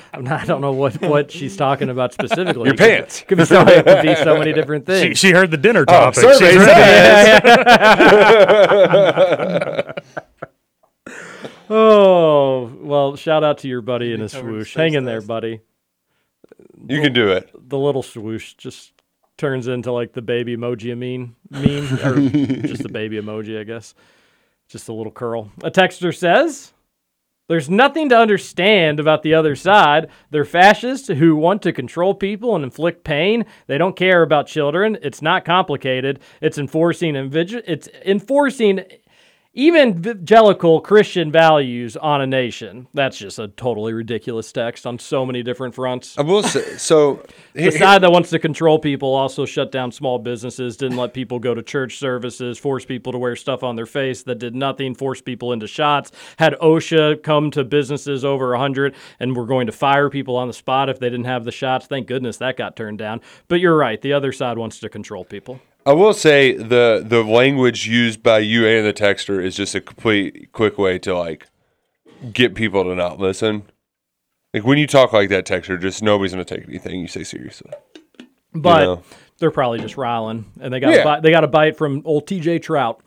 I'm 0.14 0.24
not, 0.24 0.40
I 0.40 0.44
don't 0.46 0.62
know 0.62 0.72
what, 0.72 0.98
what 1.02 1.30
she's 1.30 1.54
talking 1.54 1.90
about 1.90 2.14
specifically. 2.14 2.64
Your 2.64 2.74
It 2.74 2.78
could- 2.78 2.88
pants. 2.88 3.24
Could 3.28 3.36
be 3.38 3.44
so, 3.44 3.60
it 3.60 3.84
could 3.84 4.02
be 4.02 4.14
so 4.14 4.38
many 4.38 4.52
different 4.60 4.86
things. 4.86 5.18
she 5.18 5.32
heard 5.32 5.50
the 5.50 5.58
dinner 5.58 5.84
Oh, 5.86 6.10
topic. 6.10 6.14
survey 6.20 6.52
She's 6.52 6.66
oh 11.70 12.72
well, 12.80 13.16
shout 13.16 13.44
out 13.44 13.58
to 13.58 13.68
your 13.68 13.80
buddy 13.82 14.12
in 14.12 14.20
his 14.20 14.32
covered 14.32 14.54
his 14.54 14.68
swoosh. 14.68 14.74
face 14.74 14.76
Hang 14.80 14.94
in 14.94 15.04
there, 15.04 15.16
last. 15.20 15.26
buddy. 15.26 15.60
you 16.88 17.00
can 17.02 17.12
do 17.12 17.28
it. 17.30 17.50
The 17.68 17.78
little 17.78 18.02
swoosh 18.02 18.54
just 18.54 18.92
turns 19.36 19.66
into 19.66 19.92
like 19.92 20.12
the 20.12 20.22
baby 20.22 20.56
emoji 20.56 20.96
meme, 20.96 21.36
meme 21.50 21.98
or 22.06 22.28
just 22.66 22.82
the 22.82 22.88
baby 22.88 23.20
emoji, 23.20 23.58
I 23.60 23.64
guess. 23.64 23.94
Just 24.68 24.88
a 24.88 24.92
little 24.92 25.12
curl. 25.12 25.50
A 25.62 25.70
texter 25.70 26.14
says. 26.14 26.72
There's 27.46 27.68
nothing 27.68 28.08
to 28.08 28.18
understand 28.18 28.98
about 28.98 29.22
the 29.22 29.34
other 29.34 29.54
side. 29.54 30.08
They're 30.30 30.46
fascists 30.46 31.08
who 31.08 31.36
want 31.36 31.60
to 31.62 31.74
control 31.74 32.14
people 32.14 32.54
and 32.54 32.64
inflict 32.64 33.04
pain. 33.04 33.44
They 33.66 33.76
don't 33.76 33.96
care 33.96 34.22
about 34.22 34.46
children. 34.46 34.96
It's 35.02 35.20
not 35.20 35.44
complicated. 35.44 36.20
It's 36.40 36.56
enforcing 36.56 37.14
it's 37.14 37.88
enforcing 38.06 38.84
evangelical 39.56 40.80
Christian 40.80 41.30
values 41.30 41.96
on 41.96 42.20
a 42.20 42.26
nation. 42.26 42.88
That's 42.92 43.16
just 43.16 43.38
a 43.38 43.48
totally 43.48 43.92
ridiculous 43.92 44.50
text 44.50 44.86
on 44.86 44.98
so 44.98 45.24
many 45.24 45.42
different 45.42 45.74
fronts. 45.74 46.18
I 46.18 46.22
will 46.22 46.42
say 46.42 46.76
so. 46.76 47.24
The 47.54 47.70
side 47.70 48.02
that 48.02 48.10
wants 48.10 48.30
to 48.30 48.40
control 48.40 48.80
people 48.80 49.14
also 49.14 49.46
shut 49.46 49.70
down 49.70 49.92
small 49.92 50.18
businesses, 50.18 50.76
didn't 50.76 50.96
let 50.96 51.14
people 51.14 51.38
go 51.38 51.54
to 51.54 51.62
church 51.62 51.98
services, 51.98 52.58
forced 52.58 52.88
people 52.88 53.12
to 53.12 53.18
wear 53.18 53.36
stuff 53.36 53.62
on 53.62 53.76
their 53.76 53.86
face 53.86 54.24
that 54.24 54.40
did 54.40 54.56
nothing, 54.56 54.96
forced 54.96 55.24
people 55.24 55.52
into 55.52 55.68
shots, 55.68 56.10
had 56.36 56.54
OSHA 56.54 57.22
come 57.22 57.52
to 57.52 57.62
businesses 57.62 58.24
over 58.24 58.50
100 58.50 58.96
and 59.20 59.36
were 59.36 59.46
going 59.46 59.66
to 59.66 59.72
fire 59.72 60.10
people 60.10 60.36
on 60.36 60.48
the 60.48 60.52
spot 60.52 60.88
if 60.88 60.98
they 60.98 61.08
didn't 61.08 61.26
have 61.26 61.44
the 61.44 61.52
shots. 61.52 61.86
Thank 61.86 62.08
goodness 62.08 62.38
that 62.38 62.56
got 62.56 62.74
turned 62.74 62.98
down. 62.98 63.20
But 63.46 63.60
you're 63.60 63.76
right, 63.76 64.02
the 64.02 64.14
other 64.14 64.32
side 64.32 64.58
wants 64.58 64.80
to 64.80 64.88
control 64.88 65.24
people. 65.24 65.60
I 65.86 65.92
will 65.92 66.14
say 66.14 66.52
the 66.54 67.02
the 67.06 67.22
language 67.22 67.86
used 67.86 68.22
by 68.22 68.38
you 68.38 68.66
and 68.66 68.86
the 68.86 68.92
texter 68.92 69.42
is 69.42 69.54
just 69.56 69.74
a 69.74 69.80
complete 69.80 70.50
quick 70.52 70.78
way 70.78 70.98
to 71.00 71.16
like 71.16 71.46
get 72.32 72.54
people 72.54 72.84
to 72.84 72.94
not 72.94 73.18
listen. 73.18 73.64
Like 74.54 74.64
when 74.64 74.78
you 74.78 74.86
talk 74.86 75.12
like 75.12 75.28
that, 75.30 75.44
texter, 75.46 75.80
just 75.80 76.02
nobody's 76.02 76.32
gonna 76.32 76.44
take 76.44 76.64
anything 76.68 77.00
you 77.00 77.08
say 77.08 77.24
seriously. 77.24 77.70
But 78.54 78.84
know. 78.84 79.02
they're 79.38 79.50
probably 79.50 79.80
just 79.80 79.96
riling, 79.96 80.46
and 80.60 80.72
they 80.72 80.80
got 80.80 80.94
Yeah. 80.94 81.00
a 81.00 81.04
bite, 81.04 81.22
they 81.22 81.30
got 81.30 81.44
a 81.44 81.48
bite 81.48 81.76
from 81.76 82.02
old 82.04 82.26
TJ 82.26 82.62
Trout. 82.62 83.00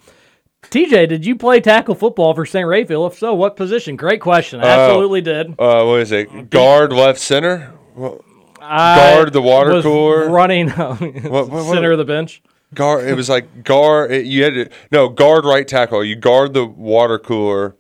TJ, 0.64 1.08
did 1.08 1.26
you 1.26 1.36
play 1.36 1.62
tackle 1.62 1.96
football 1.96 2.34
for 2.34 2.46
St. 2.46 2.68
Raphael? 2.68 3.08
If 3.08 3.18
so, 3.18 3.34
what 3.34 3.56
position? 3.56 3.96
Great 3.96 4.20
question. 4.20 4.60
I 4.60 4.64
Uh, 4.64 4.68
absolutely 4.80 5.22
did. 5.22 5.52
Uh, 5.58 5.86
what 5.86 6.02
is 6.02 6.12
it? 6.12 6.50
Guard, 6.50 6.92
left, 6.92 7.20
center. 7.20 7.72
Well, 7.96 8.22
I 8.60 8.98
guard 9.16 9.32
the 9.34 9.42
water 9.42 9.82
cooler. 9.82 10.30
running 10.30 10.68
what- 10.72 11.50
what- 11.50 11.74
center 11.74 11.92
of 11.94 11.98
the 11.98 12.06
bench. 12.06 12.42
Guard. 12.74 13.06
It 13.08 13.16
was 13.16 13.30
like 13.30 13.64
guard. 13.64 14.12
It, 14.12 14.26
you 14.26 14.44
had 14.44 14.54
to 14.56 14.70
no 14.92 15.08
guard 15.08 15.46
right 15.46 15.68
tackle. 15.68 16.04
You 16.04 16.16
guard 16.18 16.54
the 16.54 16.66
water 16.66 17.18
cooler 17.18 17.76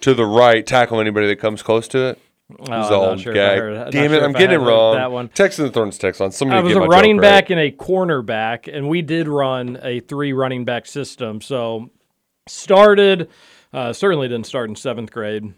to 0.00 0.12
the 0.14 0.26
right. 0.26 0.66
Tackle 0.66 1.00
anybody 1.00 1.26
that 1.28 1.36
comes 1.36 1.62
close 1.62 1.88
to 1.88 2.08
it. 2.10 2.18
Oh, 2.50 2.54
It 2.54 2.60
was 2.60 2.68
I'm 2.68 2.82
the 2.82 2.90
not 2.90 3.08
old 3.08 3.20
sure 3.20 3.32
gag. 3.32 3.90
Damn 3.90 4.12
it! 4.12 4.16
sure 4.16 4.24
I'm 4.24 4.32
getting 4.32 4.60
it 4.60 4.64
wrong. 4.64 4.96
that 4.96 5.10
one. 5.12 5.28
Texting 5.30 5.58
the 5.58 5.70
Thorns 5.70 5.96
text 5.98 6.20
on. 6.20 6.30
Somebody 6.32 6.60
I 6.60 6.62
was 6.62 6.76
a 6.76 6.80
running 6.80 7.18
back 7.18 7.44
right. 7.44 7.50
and 7.52 7.60
a 7.60 7.70
cornerback, 7.70 8.74
and 8.74 8.88
we 8.88 9.02
did 9.02 9.28
run 9.28 9.78
a 9.82 10.00
three 10.00 10.32
running 10.32 10.64
back 10.64 10.86
system. 10.86 11.40
So 11.40 11.90
started, 12.46 13.28
uh, 13.72 13.92
certainly 13.92 14.28
didn't 14.28 14.46
start 14.46 14.68
in 14.68 14.76
seventh 14.76 15.10
grade. 15.10 15.52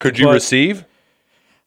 Could 0.00 0.18
you 0.18 0.26
but- 0.26 0.34
receive? 0.34 0.84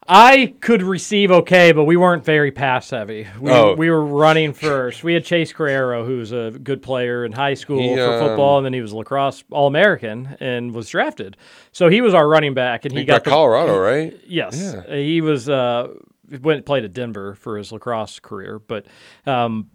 I 0.10 0.54
could 0.62 0.84
receive 0.84 1.32
okay, 1.32 1.74
but 1.74 1.84
we 1.84 1.98
weren't 1.98 2.24
very 2.24 2.52
pass 2.52 2.90
heavy. 2.90 3.28
We, 3.40 3.52
Oh. 3.52 3.76
we 3.76 3.90
were 3.90 4.06
running 4.06 4.54
first. 4.54 5.04
We 5.04 5.14
had 5.14 5.26
Chase 5.26 5.52
Carraro, 5.52 6.06
who 6.06 6.18
was 6.18 6.32
a 6.32 6.52
good 6.64 6.82
player 6.82 7.26
in 7.26 7.34
high 7.34 7.56
school 7.56 7.82
He, 7.82 7.96
for 7.96 8.14
um, 8.14 8.20
football, 8.20 8.58
and 8.58 8.66
then 8.66 8.72
he 8.74 8.80
was 8.82 8.94
lacrosse 8.94 9.44
All 9.52 9.68
American 9.68 10.38
and 10.40 10.74
was 10.74 10.88
drafted. 10.90 11.36
So 11.74 11.90
he 11.90 12.00
was 12.00 12.14
our 12.14 12.28
running 12.28 12.54
back, 12.54 12.86
and 12.86 12.94
he 12.94 13.00
He 13.00 13.06
got 13.06 13.16
got 13.16 13.24
the- 13.26 13.30
Colorado, 13.32 13.78
right? 13.78 14.18
Yes, 14.26 14.58
Yeah. 14.88 14.96
he 14.96 15.20
was. 15.22 15.50
Uh, 15.50 15.90
went 16.42 16.66
played 16.66 16.84
at 16.84 16.92
Denver 16.92 17.36
for 17.36 17.58
his 17.58 17.72
lacrosse 17.72 18.20
career, 18.20 18.60
but 18.60 18.86
um, 19.26 19.70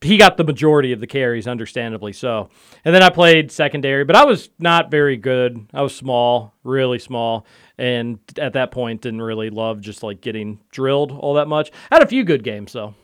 he 0.00 0.16
got 0.16 0.38
the 0.38 0.44
majority 0.44 0.92
of 0.92 1.00
the 1.00 1.06
carries, 1.06 1.46
understandably 1.46 2.12
so. 2.14 2.48
And 2.86 2.94
then 2.94 3.02
I 3.02 3.10
played 3.10 3.50
secondary, 3.52 4.02
but 4.04 4.16
I 4.16 4.24
was 4.24 4.48
not 4.58 4.90
very 4.90 5.18
good. 5.18 5.66
I 5.74 5.82
was 5.82 5.94
small, 5.94 6.54
really 6.64 6.98
small, 6.98 7.44
and 7.78 8.18
at 8.38 8.52
that 8.54 8.70
point 8.70 9.00
didn't 9.02 9.22
really 9.22 9.50
love 9.50 9.80
just 9.80 10.02
like 10.02 10.20
getting 10.20 10.60
drilled 10.70 11.12
all 11.12 11.34
that 11.34 11.48
much. 11.48 11.70
Had 11.90 12.02
a 12.02 12.06
few 12.06 12.24
good 12.24 12.42
games 12.44 12.72
though. 12.72 12.94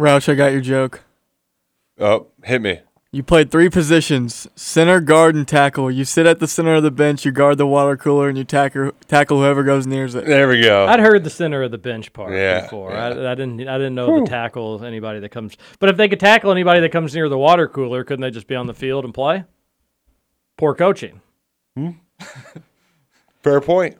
Roush, 0.00 0.28
I 0.28 0.34
got 0.34 0.52
your 0.52 0.60
joke. 0.60 1.04
Oh, 2.00 2.26
hit 2.42 2.60
me. 2.60 2.80
You 3.12 3.22
played 3.22 3.52
three 3.52 3.70
positions: 3.70 4.48
center, 4.56 5.00
guard, 5.00 5.36
and 5.36 5.46
tackle. 5.46 5.88
You 5.88 6.04
sit 6.04 6.26
at 6.26 6.40
the 6.40 6.48
center 6.48 6.74
of 6.74 6.82
the 6.82 6.90
bench, 6.90 7.24
you 7.24 7.30
guard 7.30 7.58
the 7.58 7.66
water 7.66 7.96
cooler, 7.96 8.28
and 8.28 8.36
you 8.36 8.42
tackle 8.42 8.90
tackle 9.06 9.38
whoever 9.38 9.62
goes 9.62 9.86
nears 9.86 10.16
it. 10.16 10.26
There 10.26 10.48
we 10.48 10.60
go. 10.62 10.86
I'd 10.86 10.98
heard 10.98 11.22
the 11.22 11.30
center 11.30 11.62
of 11.62 11.70
the 11.70 11.78
bench 11.78 12.12
part 12.12 12.32
Yeah, 12.32 12.62
before. 12.62 12.90
yeah. 12.90 13.04
I, 13.06 13.30
I 13.30 13.34
didn't. 13.36 13.60
I 13.68 13.78
didn't 13.78 13.94
know 13.94 14.18
the 14.18 14.26
tackle 14.26 14.84
anybody 14.84 15.20
that 15.20 15.28
comes. 15.28 15.56
But 15.78 15.90
if 15.90 15.96
they 15.96 16.08
could 16.08 16.18
tackle 16.18 16.50
anybody 16.50 16.80
that 16.80 16.90
comes 16.90 17.14
near 17.14 17.28
the 17.28 17.38
water 17.38 17.68
cooler, 17.68 18.02
couldn't 18.02 18.22
they 18.22 18.32
just 18.32 18.48
be 18.48 18.56
on 18.56 18.66
the 18.66 18.74
field 18.74 19.04
and 19.04 19.14
play? 19.14 19.44
Poor 20.56 20.74
coaching. 20.74 21.20
Hmm? 21.76 21.90
Fair 23.44 23.60
point. 23.60 23.96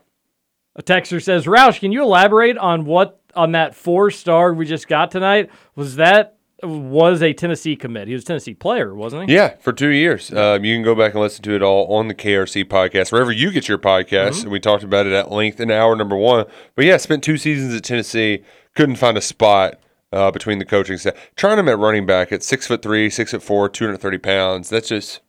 A 0.75 0.83
texter 0.83 1.23
says, 1.23 1.45
"Roush, 1.45 1.79
can 1.79 1.93
you 1.93 2.03
elaborate 2.03 2.59
on 2.59 2.85
what 2.85 3.21
on 3.37 3.53
that 3.53 3.75
four 3.77 4.11
star 4.11 4.53
we 4.53 4.67
just 4.67 4.89
got 4.89 5.11
tonight? 5.11 5.51
Was 5.77 5.97
that 5.97 6.39
was 6.63 7.23
a 7.23 7.33
Tennessee 7.33 7.77
commit. 7.77 8.09
He 8.09 8.15
was 8.15 8.23
a 8.23 8.27
Tennessee 8.27 8.55
player, 8.55 8.95
wasn't 8.95 9.29
he? 9.29 9.35
Yeah, 9.37 9.57
for 9.61 9.73
two 9.73 9.89
years. 9.89 10.33
Um, 10.33 10.65
you 10.65 10.75
can 10.75 10.83
go 10.83 10.95
back 10.95 11.13
and 11.13 11.21
listen 11.21 11.43
to 11.45 11.55
it 11.55 11.63
all 11.63 11.95
on 11.95 12.09
the 12.09 12.15
KRC 12.15 12.65
podcast, 12.65 13.13
wherever 13.13 13.33
you 13.33 13.51
get 13.51 13.69
your 13.69 13.79
podcasts. 13.79 14.43
And 14.43 14.51
we 14.51 14.61
talked 14.61 14.83
about 14.83 15.07
it 15.07 15.13
at 15.13 15.31
length 15.31 15.61
in 15.61 15.71
hour 15.71 15.95
number 15.95 16.17
one. 16.17 16.47
But 16.75 16.87
yeah, 16.87 16.97
spent 16.97 17.23
two 17.23 17.37
seasons 17.37 17.75
at 17.75 17.85
Tennessee. 17.85 18.43
Couldn't 18.75 18.97
find 18.97 19.17
a 19.17 19.21
spot 19.21 19.79
uh, 20.13 20.31
between 20.31 20.59
the 20.59 20.65
coaching 20.65 20.97
staff. 20.97 21.15
Trying 21.37 21.59
him 21.59 21.69
at 21.69 21.79
running 21.79 22.07
back 22.07 22.33
at 22.33 22.43
six 22.43 22.67
foot 22.67 22.83
three, 22.83 23.11
six 23.11 23.33
foot 23.33 23.43
four, 23.43 23.69
230 23.69 24.19
pounds. 24.19 24.71
That's 24.71 24.89
just, 24.89 25.21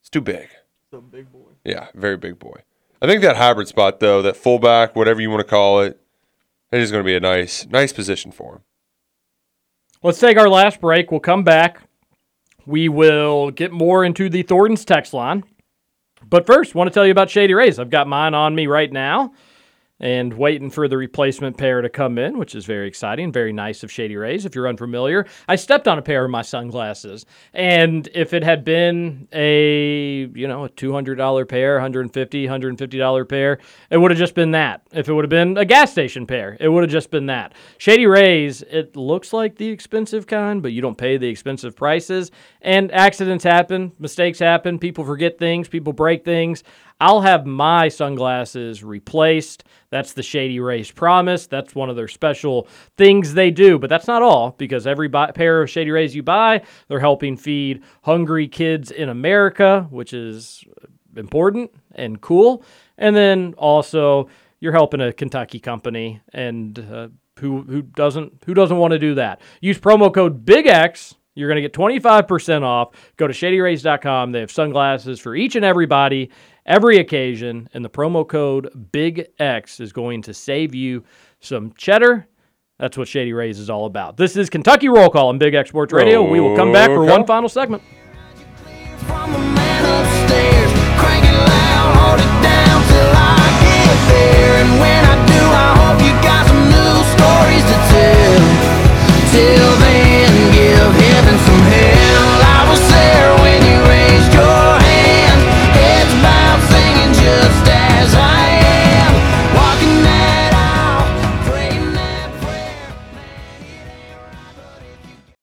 it's 0.00 0.10
too 0.10 0.20
big. 0.20 0.48
It's 0.84 0.94
a 0.94 1.00
big 1.00 1.30
boy. 1.30 1.50
Yeah, 1.64 1.88
very 1.94 2.16
big 2.16 2.38
boy. 2.38 2.62
I 3.02 3.06
think 3.08 3.20
that 3.22 3.36
hybrid 3.36 3.66
spot, 3.66 3.98
though, 3.98 4.22
that 4.22 4.36
fullback, 4.36 4.94
whatever 4.94 5.20
you 5.20 5.28
want 5.28 5.40
to 5.40 5.48
call 5.48 5.80
it, 5.80 6.00
it 6.70 6.80
is 6.80 6.92
going 6.92 7.02
to 7.02 7.06
be 7.06 7.16
a 7.16 7.20
nice, 7.20 7.66
nice 7.66 7.92
position 7.92 8.30
for 8.30 8.54
him. 8.54 8.60
Let's 10.04 10.20
take 10.20 10.38
our 10.38 10.48
last 10.48 10.80
break. 10.80 11.10
We'll 11.10 11.18
come 11.18 11.42
back. 11.42 11.82
We 12.64 12.88
will 12.88 13.50
get 13.50 13.72
more 13.72 14.04
into 14.04 14.28
the 14.28 14.42
Thornton's 14.42 14.84
text 14.84 15.12
line. 15.12 15.42
But 16.30 16.46
first, 16.46 16.76
want 16.76 16.88
to 16.88 16.94
tell 16.94 17.04
you 17.04 17.10
about 17.10 17.28
Shady 17.28 17.54
Rays. 17.54 17.80
I've 17.80 17.90
got 17.90 18.06
mine 18.06 18.34
on 18.34 18.54
me 18.54 18.68
right 18.68 18.90
now 18.90 19.34
and 20.02 20.34
waiting 20.34 20.68
for 20.68 20.88
the 20.88 20.96
replacement 20.96 21.56
pair 21.56 21.80
to 21.80 21.88
come 21.88 22.18
in, 22.18 22.36
which 22.36 22.56
is 22.56 22.66
very 22.66 22.88
exciting, 22.88 23.32
very 23.32 23.52
nice 23.52 23.84
of 23.84 23.90
Shady 23.90 24.16
Rays. 24.16 24.44
If 24.44 24.54
you're 24.54 24.68
unfamiliar, 24.68 25.26
I 25.48 25.54
stepped 25.56 25.86
on 25.86 25.96
a 25.96 26.02
pair 26.02 26.24
of 26.24 26.30
my 26.30 26.42
sunglasses, 26.42 27.24
and 27.54 28.08
if 28.12 28.34
it 28.34 28.42
had 28.42 28.64
been 28.64 29.28
a 29.32 30.28
you 30.34 30.48
know 30.48 30.64
a 30.64 30.68
two 30.68 30.92
hundred 30.92 31.14
dollar 31.14 31.46
pair, 31.46 31.74
150 31.74 32.44
150 32.44 32.98
dollar 32.98 33.24
pair, 33.24 33.58
it 33.90 33.96
would 33.96 34.10
have 34.10 34.18
just 34.18 34.34
been 34.34 34.50
that. 34.50 34.82
If 34.92 35.08
it 35.08 35.12
would 35.12 35.24
have 35.24 35.30
been 35.30 35.56
a 35.56 35.64
gas 35.64 35.92
station 35.92 36.26
pair, 36.26 36.56
it 36.58 36.68
would 36.68 36.82
have 36.82 36.90
just 36.90 37.10
been 37.10 37.26
that. 37.26 37.54
Shady 37.78 38.06
Rays, 38.06 38.62
it 38.62 38.96
looks 38.96 39.32
like 39.32 39.56
the 39.56 39.68
expensive 39.68 40.26
kind, 40.26 40.60
but 40.60 40.72
you 40.72 40.82
don't 40.82 40.98
pay 40.98 41.16
the 41.16 41.28
expensive 41.28 41.76
prices, 41.76 42.32
and 42.60 42.90
accidents 42.90 43.44
happen, 43.44 43.92
mistakes 44.00 44.40
happen, 44.40 44.80
people 44.80 45.04
forget 45.04 45.38
things, 45.38 45.68
people 45.68 45.92
break 45.92 46.24
things. 46.24 46.64
I'll 47.02 47.22
have 47.22 47.46
my 47.46 47.88
sunglasses 47.88 48.84
replaced. 48.84 49.64
That's 49.90 50.12
the 50.12 50.22
Shady 50.22 50.60
Rays 50.60 50.92
promise. 50.92 51.48
That's 51.48 51.74
one 51.74 51.90
of 51.90 51.96
their 51.96 52.06
special 52.06 52.68
things 52.96 53.34
they 53.34 53.50
do. 53.50 53.76
But 53.76 53.90
that's 53.90 54.06
not 54.06 54.22
all, 54.22 54.52
because 54.52 54.86
every 54.86 55.08
buy, 55.08 55.32
pair 55.32 55.60
of 55.60 55.68
Shady 55.68 55.90
Rays 55.90 56.14
you 56.14 56.22
buy, 56.22 56.62
they're 56.86 57.00
helping 57.00 57.36
feed 57.36 57.82
hungry 58.04 58.46
kids 58.46 58.92
in 58.92 59.08
America, 59.08 59.84
which 59.90 60.12
is 60.12 60.62
important 61.16 61.72
and 61.96 62.20
cool. 62.20 62.62
And 62.96 63.16
then 63.16 63.54
also, 63.58 64.28
you're 64.60 64.70
helping 64.70 65.00
a 65.00 65.12
Kentucky 65.12 65.58
company, 65.58 66.20
and 66.32 66.78
uh, 66.78 67.08
who 67.40 67.62
who 67.62 67.82
doesn't 67.82 68.44
who 68.46 68.54
doesn't 68.54 68.76
want 68.78 68.92
to 68.92 69.00
do 69.00 69.16
that? 69.16 69.40
Use 69.60 69.76
promo 69.76 70.14
code 70.14 70.44
Big 70.44 70.68
X. 70.68 71.16
You're 71.34 71.48
going 71.48 71.56
to 71.56 71.62
get 71.62 71.72
25% 71.72 72.62
off. 72.62 72.90
Go 73.16 73.26
to 73.26 73.32
shadyrays.com. 73.32 74.32
They 74.32 74.40
have 74.40 74.50
sunglasses 74.50 75.18
for 75.18 75.34
each 75.34 75.56
and 75.56 75.64
everybody 75.64 76.30
every 76.66 76.98
occasion, 76.98 77.68
and 77.74 77.84
the 77.84 77.90
promo 77.90 78.26
code 78.26 78.90
Big 78.92 79.28
X 79.38 79.80
is 79.80 79.92
going 79.92 80.22
to 80.22 80.34
save 80.34 80.74
you 80.74 81.04
some 81.40 81.72
cheddar. 81.76 82.26
That's 82.78 82.98
what 82.98 83.08
Shady 83.08 83.32
Rays 83.32 83.58
is 83.58 83.70
all 83.70 83.86
about. 83.86 84.16
This 84.16 84.36
is 84.36 84.50
Kentucky 84.50 84.88
Roll 84.88 85.10
Call 85.10 85.28
on 85.28 85.38
Big 85.38 85.54
X 85.54 85.68
Sports 85.68 85.92
Radio. 85.92 86.28
We 86.28 86.40
will 86.40 86.56
come 86.56 86.72
back 86.72 86.88
for 86.88 87.00
Roll 87.00 87.10
one 87.10 87.26
final 87.26 87.48
segment. 87.48 87.82
upstairs, 89.84 90.72
crank 90.98 91.24
it 91.24 91.32
it 91.32 92.20
till 92.90 93.12
I 93.14 93.46
get 93.62 93.82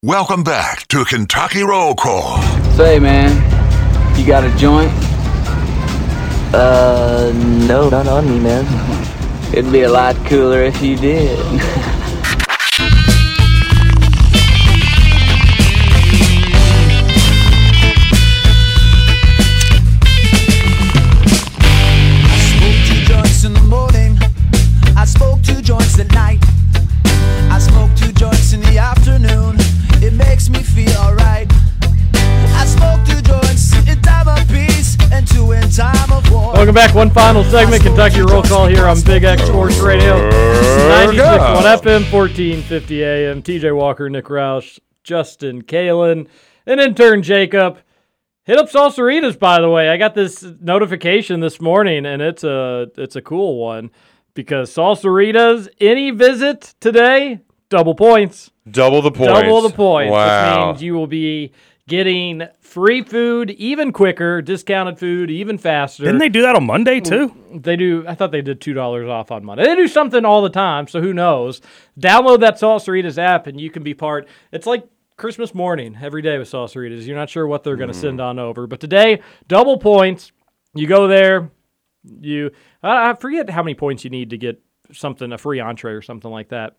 Welcome 0.02 0.46
back 0.46 0.88
to 0.88 1.04
Kentucky 1.04 1.62
Roll 1.62 1.94
Call. 1.94 2.42
Say, 2.78 3.00
man, 3.00 3.36
you 4.18 4.26
got 4.26 4.46
a 4.46 4.56
joint? 4.56 4.90
Uh, 6.54 7.34
no, 7.68 7.90
not 7.90 8.08
on 8.08 8.26
me, 8.26 8.40
man. 8.40 8.66
It'd 9.54 9.70
be 9.74 9.82
a 9.82 9.92
lot 9.92 10.16
cooler 10.26 10.62
if 10.62 10.82
you 10.82 10.96
did. 10.96 11.38
Welcome 36.60 36.76
back. 36.76 36.94
One 36.94 37.10
final 37.10 37.46
segment, 37.46 37.84
Kentucky 37.84 38.20
Roll 38.20 38.44
Call 38.44 38.68
here 38.68 38.86
on 38.86 39.00
Big 39.04 39.24
X 39.24 39.44
Sports 39.44 39.80
Radio. 39.80 40.30
96.1 40.30 41.56
FM, 41.64 42.12
1450 42.12 43.02
AM. 43.02 43.42
TJ 43.42 43.74
Walker, 43.74 44.10
Nick 44.10 44.26
Roush, 44.26 44.78
Justin 45.02 45.62
Kalen, 45.62 46.28
and 46.66 46.82
intern 46.82 47.24
Jacob. 47.24 47.80
Hit 48.44 48.58
up 48.58 48.70
Salsaritas, 48.70 49.40
by 49.40 49.62
the 49.62 49.70
way. 49.70 49.88
I 49.88 49.96
got 49.96 50.16
this 50.16 50.44
notification 50.60 51.40
this 51.40 51.62
morning, 51.62 52.06
and 52.06 52.22
it's 52.22 52.44
a 52.44 52.92
it's 52.98 53.16
a 53.16 53.22
cool 53.22 53.58
one 53.58 53.90
because 54.34 54.70
Salsaritas, 54.70 55.70
any 55.80 56.12
visit 56.12 56.76
today, 56.82 57.40
double 57.70 57.96
points. 57.96 58.52
Double 58.70 59.02
the 59.02 59.12
points. 59.12 59.32
Double 59.32 59.62
the 59.62 59.70
points. 59.70 60.12
Wow. 60.12 60.72
Which 60.72 60.74
means 60.74 60.84
you 60.84 60.94
will 60.96 61.08
be 61.08 61.54
getting 61.90 62.44
free 62.62 63.02
food 63.02 63.52
even 63.52 63.92
quicker, 63.92 64.42
discounted 64.42 64.98
food 64.98 65.30
even 65.30 65.58
faster. 65.58 66.06
Didn't 66.06 66.20
they 66.20 66.30
do 66.30 66.44
that 66.44 66.56
on 66.56 66.66
Monday 66.66 67.02
too? 67.02 67.36
They 67.54 67.76
do. 67.76 68.06
I 68.08 68.16
thought 68.16 68.32
they 68.32 68.42
did 68.42 68.62
two 68.62 68.74
dollars 68.74 69.10
off 69.10 69.32
on 69.32 69.44
Monday. 69.44 69.66
They 69.66 69.76
do 69.76 69.88
something 69.88 70.24
all 70.24 70.42
the 70.42 70.50
time, 70.50 70.88
so 70.88 71.02
who 71.02 71.12
knows? 71.12 71.60
Download 72.00 72.40
that 72.40 72.60
Salsaritas 72.60 73.18
app, 73.18 73.48
and 73.48 73.60
you 73.60 73.70
can 73.70 73.84
be 73.84 73.94
part. 73.94 74.30
It's 74.54 74.68
like 74.68 74.88
Christmas 75.18 75.54
morning 75.54 75.98
every 76.02 76.22
day 76.22 76.38
with 76.38 76.50
Salsaritas. 76.50 77.06
You're 77.06 77.18
not 77.18 77.30
sure 77.30 77.48
what 77.48 77.64
they're 77.64 77.76
going 77.76 77.92
to 77.92 77.98
mm. 77.98 78.02
send 78.02 78.22
on 78.22 78.40
over, 78.40 78.68
but 78.68 78.80
today 78.80 79.22
double 79.48 79.78
points. 79.78 80.32
You 80.74 80.88
go 80.88 81.08
there. 81.08 81.50
You 82.04 82.52
I, 82.82 83.10
I 83.10 83.14
forget 83.16 83.50
how 83.50 83.64
many 83.64 83.74
points 83.74 84.04
you 84.04 84.12
need 84.12 84.30
to 84.30 84.38
get 84.38 84.62
something 84.94 85.32
a 85.34 85.38
free 85.38 85.60
entree 85.60 85.94
or 85.94 86.02
something 86.02 86.32
like 86.32 86.50
that. 86.50 86.76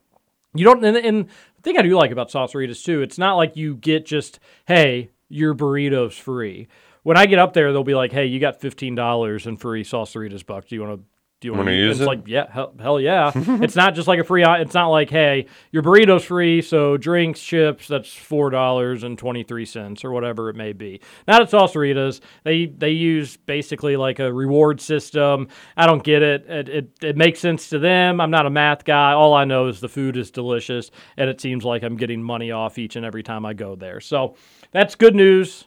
You 0.52 0.64
don't, 0.64 0.84
and, 0.84 0.96
and 0.96 1.26
the 1.26 1.30
thing 1.62 1.78
I 1.78 1.82
do 1.82 1.96
like 1.96 2.10
about 2.10 2.30
Salsaritas 2.30 2.84
too, 2.84 3.02
it's 3.02 3.18
not 3.18 3.34
like 3.34 3.56
you 3.56 3.76
get 3.76 4.06
just, 4.06 4.38
hey, 4.66 5.10
your 5.28 5.54
burrito's 5.54 6.16
free. 6.16 6.68
When 7.02 7.16
I 7.16 7.26
get 7.26 7.38
up 7.38 7.54
there, 7.54 7.72
they'll 7.72 7.84
be 7.84 7.94
like, 7.94 8.12
hey, 8.12 8.26
you 8.26 8.40
got 8.40 8.60
fifteen 8.60 8.94
dollars 8.94 9.46
in 9.46 9.56
free 9.56 9.84
Salsaritas 9.84 10.44
bucks. 10.44 10.68
Do 10.68 10.74
you 10.74 10.82
want 10.82 11.00
to? 11.00 11.06
Do 11.40 11.48
you 11.48 11.52
want 11.54 11.66
Wanna 11.66 11.78
use 11.78 11.96
It's 11.96 12.02
it? 12.02 12.06
like, 12.06 12.22
yeah, 12.26 12.52
hell, 12.52 12.74
hell 12.78 13.00
yeah. 13.00 13.32
it's 13.34 13.74
not 13.74 13.94
just 13.94 14.06
like 14.06 14.18
a 14.20 14.24
free. 14.24 14.44
It's 14.46 14.74
not 14.74 14.88
like, 14.88 15.08
hey, 15.08 15.46
your 15.72 15.82
burrito's 15.82 16.22
free, 16.24 16.60
so 16.60 16.98
drinks, 16.98 17.40
chips, 17.40 17.88
that's 17.88 18.12
four 18.12 18.50
dollars 18.50 19.04
and 19.04 19.16
twenty 19.16 19.42
three 19.42 19.64
cents 19.64 20.04
or 20.04 20.10
whatever 20.10 20.50
it 20.50 20.56
may 20.56 20.74
be. 20.74 21.00
Not 21.26 21.40
at 21.40 21.50
Salsaritas. 21.50 22.20
They 22.44 22.66
they 22.66 22.90
use 22.90 23.38
basically 23.38 23.96
like 23.96 24.18
a 24.18 24.30
reward 24.30 24.82
system. 24.82 25.48
I 25.78 25.86
don't 25.86 26.04
get 26.04 26.20
it. 26.22 26.44
It, 26.46 26.68
it. 26.68 26.90
it 27.02 27.16
makes 27.16 27.40
sense 27.40 27.70
to 27.70 27.78
them. 27.78 28.20
I'm 28.20 28.30
not 28.30 28.44
a 28.44 28.50
math 28.50 28.84
guy. 28.84 29.12
All 29.12 29.32
I 29.32 29.46
know 29.46 29.68
is 29.68 29.80
the 29.80 29.88
food 29.88 30.18
is 30.18 30.30
delicious, 30.30 30.90
and 31.16 31.30
it 31.30 31.40
seems 31.40 31.64
like 31.64 31.82
I'm 31.82 31.96
getting 31.96 32.22
money 32.22 32.50
off 32.50 32.76
each 32.76 32.96
and 32.96 33.06
every 33.06 33.22
time 33.22 33.46
I 33.46 33.54
go 33.54 33.76
there. 33.76 34.00
So 34.00 34.36
that's 34.72 34.94
good 34.94 35.14
news. 35.14 35.66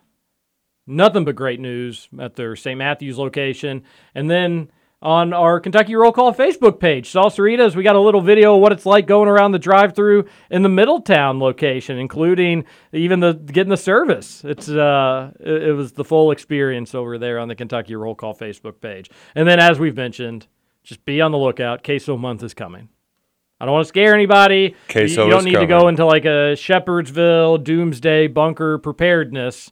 Nothing 0.86 1.26
but 1.26 1.36
great 1.36 1.60
news 1.60 2.10
at 2.20 2.36
their 2.36 2.56
St. 2.56 2.78
Matthews 2.78 3.18
location. 3.18 3.84
And 4.14 4.30
then 4.30 4.70
on 5.04 5.34
our 5.34 5.60
Kentucky 5.60 5.96
Roll 5.96 6.14
Call 6.14 6.34
Facebook 6.34 6.80
page, 6.80 7.12
Salsaritas, 7.12 7.76
we 7.76 7.84
got 7.84 7.98
a 7.98 8.00
little 8.00 8.22
video 8.22 8.56
of 8.56 8.62
what 8.62 8.72
it's 8.72 8.86
like 8.86 9.06
going 9.06 9.28
around 9.28 9.52
the 9.52 9.60
drive 9.60 9.94
through 9.96 10.26
in 10.50 10.64
the 10.64 10.70
Middletown 10.70 11.40
location, 11.40 12.00
including 12.00 12.64
even 12.94 13.20
the 13.20 13.34
getting 13.34 13.70
the 13.70 13.78
service. 13.78 14.44
It's 14.46 14.70
uh 14.70 15.32
it, 15.42 15.64
it 15.64 15.74
was 15.74 15.92
the 15.92 16.06
full 16.06 16.32
experience 16.32 16.96
over 16.96 17.18
there 17.18 17.38
on 17.38 17.50
the 17.50 17.56
Kentucky 17.56 17.96
Roll 17.96 18.16
Call 18.16 18.34
Facebook 18.34 18.80
page. 18.80 19.10
And 19.36 19.48
then 19.48 19.60
as 19.60 19.78
we've 19.78 19.96
mentioned, 19.98 20.48
just 20.84 21.04
be 21.04 21.20
on 21.22 21.32
the 21.32 21.38
lookout. 21.38 21.84
Queso 21.84 22.16
month 22.18 22.42
is 22.42 22.54
coming. 22.54 22.88
I 23.60 23.66
don't 23.66 23.74
want 23.74 23.84
to 23.86 23.90
scare 23.90 24.14
anybody. 24.14 24.58
You- 24.58 24.76
Queso 24.90 25.26
you 25.26 25.32
don't 25.32 25.40
is 25.40 25.46
need 25.46 25.60
to 25.60 25.66
go 25.68 25.90
into 25.90 26.06
like 26.06 26.24
a 26.26 26.56
Shepherdsville 26.56 27.62
doomsday 27.62 28.28
bunker 28.28 28.78
preparedness, 28.78 29.72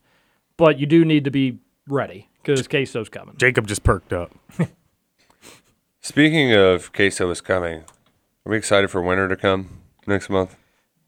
but 0.57 0.77
you 0.77 0.85
do 0.85 1.05
need 1.05 1.23
to 1.23 1.31
be 1.31 1.57
ready 1.87 2.29
because 2.43 2.67
queso's 2.67 3.07
coming. 3.09 3.35
Jacob 3.37 3.65
just 3.67 3.83
perked 3.83 4.11
up. 4.11 4.31
Speaking 6.01 6.51
of 6.53 6.91
queso 6.93 7.29
is 7.29 7.41
coming, 7.41 7.81
are 7.81 8.49
we 8.49 8.57
excited 8.57 8.89
for 8.89 9.01
winter 9.01 9.27
to 9.27 9.35
come 9.35 9.81
next 10.07 10.29
month? 10.29 10.57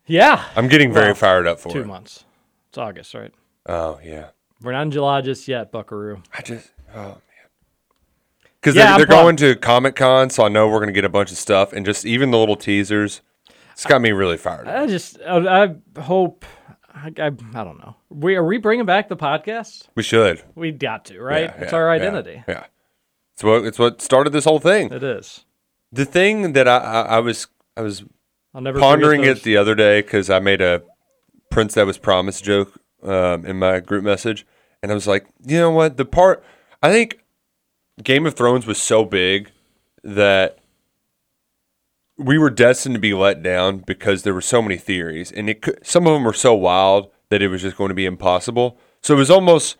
Yeah. 0.05 0.45
I'm 0.55 0.67
getting 0.67 0.93
very 0.93 1.07
Well, 1.07 1.15
fired 1.15 1.47
up 1.47 1.59
for 1.59 1.71
two 1.71 1.79
it. 1.81 1.87
months. 1.87 2.25
It's 2.69 2.77
August, 2.77 3.13
right? 3.15 3.33
Oh 3.65 3.99
yeah. 4.03 4.27
We're 4.61 4.71
not 4.73 4.83
in 4.83 4.91
July 4.91 5.21
just 5.21 5.47
yet, 5.47 5.71
Buckaroo. 5.71 6.21
I 6.37 6.41
just 6.43 6.71
oh 6.93 6.99
man. 6.99 7.17
Because 8.61 8.75
Yeah, 8.75 8.97
they're, 8.97 9.05
they're 9.07 9.17
going 9.17 9.35
to 9.37 9.55
Comic 9.55 9.95
Con, 9.95 10.29
so 10.29 10.45
I 10.45 10.49
know 10.49 10.67
we're 10.69 10.79
gonna 10.79 10.91
get 10.91 11.05
a 11.05 11.09
bunch 11.09 11.31
of 11.31 11.37
stuff, 11.37 11.73
and 11.73 11.85
just 11.85 12.05
even 12.05 12.29
the 12.31 12.37
little 12.37 12.55
teasers, 12.55 13.21
it's 13.71 13.85
got 13.87 13.99
me 14.01 14.11
really 14.11 14.37
fired 14.37 14.67
up. 14.67 14.75
I 14.75 14.85
just, 14.85 15.17
I, 15.25 15.63
I 15.63 16.01
hope, 16.01 16.45
I, 16.93 17.11
I, 17.17 17.25
I 17.25 17.63
don't 17.63 17.79
know. 17.79 17.95
We 18.09 18.35
are 18.35 18.45
we 18.45 18.57
bringing 18.59 18.85
back 18.85 19.09
the 19.09 19.17
podcast? 19.17 19.87
We 19.95 20.03
should. 20.03 20.43
We 20.53 20.71
got 20.71 21.05
to, 21.05 21.19
right? 21.19 21.45
Yeah, 21.45 21.61
it's 21.63 21.71
yeah, 21.71 21.77
our 21.79 21.87
yeah, 21.95 22.01
identity. 22.01 22.43
Yeah, 22.47 22.65
It's 23.33 23.43
what 23.43 23.65
it's 23.65 23.79
what 23.79 24.01
started 24.01 24.31
this 24.31 24.45
whole 24.45 24.59
thing. 24.59 24.91
It 24.91 25.03
is. 25.03 25.45
The 25.91 26.05
thing 26.05 26.53
that 26.53 26.67
I 26.67 26.77
I, 26.77 27.01
I 27.01 27.19
was 27.19 27.47
I 27.75 27.81
was 27.81 28.03
I'll 28.53 28.61
never 28.61 28.79
pondering 28.79 29.23
it 29.23 29.43
the 29.43 29.57
other 29.57 29.75
day 29.75 30.01
because 30.01 30.29
I 30.29 30.39
made 30.39 30.61
a 30.61 30.83
Prince 31.49 31.73
that 31.75 31.85
was 31.85 31.97
promised 31.97 32.43
joke 32.43 32.79
um, 33.03 33.45
in 33.45 33.57
my 33.59 33.79
group 33.79 34.03
message, 34.03 34.45
and 34.81 34.91
I 34.91 34.95
was 34.95 35.07
like, 35.07 35.27
you 35.45 35.57
know 35.57 35.71
what? 35.71 35.97
The 35.97 36.05
part 36.05 36.43
I 36.81 36.91
think 36.91 37.23
Game 38.03 38.25
of 38.25 38.35
Thrones 38.35 38.65
was 38.65 38.81
so 38.81 39.05
big 39.05 39.51
that 40.03 40.59
we 42.17 42.37
were 42.37 42.49
destined 42.49 42.95
to 42.95 43.01
be 43.01 43.13
let 43.13 43.41
down 43.41 43.79
because 43.79 44.23
there 44.23 44.33
were 44.33 44.41
so 44.41 44.61
many 44.61 44.77
theories, 44.77 45.31
and 45.31 45.49
it 45.49 45.61
could, 45.61 45.85
some 45.85 46.05
of 46.05 46.13
them 46.13 46.23
were 46.23 46.33
so 46.33 46.53
wild 46.53 47.11
that 47.29 47.41
it 47.41 47.47
was 47.47 47.61
just 47.61 47.77
going 47.77 47.89
to 47.89 47.95
be 47.95 48.05
impossible. 48.05 48.77
So 49.01 49.15
it 49.15 49.17
was 49.17 49.31
almost 49.31 49.77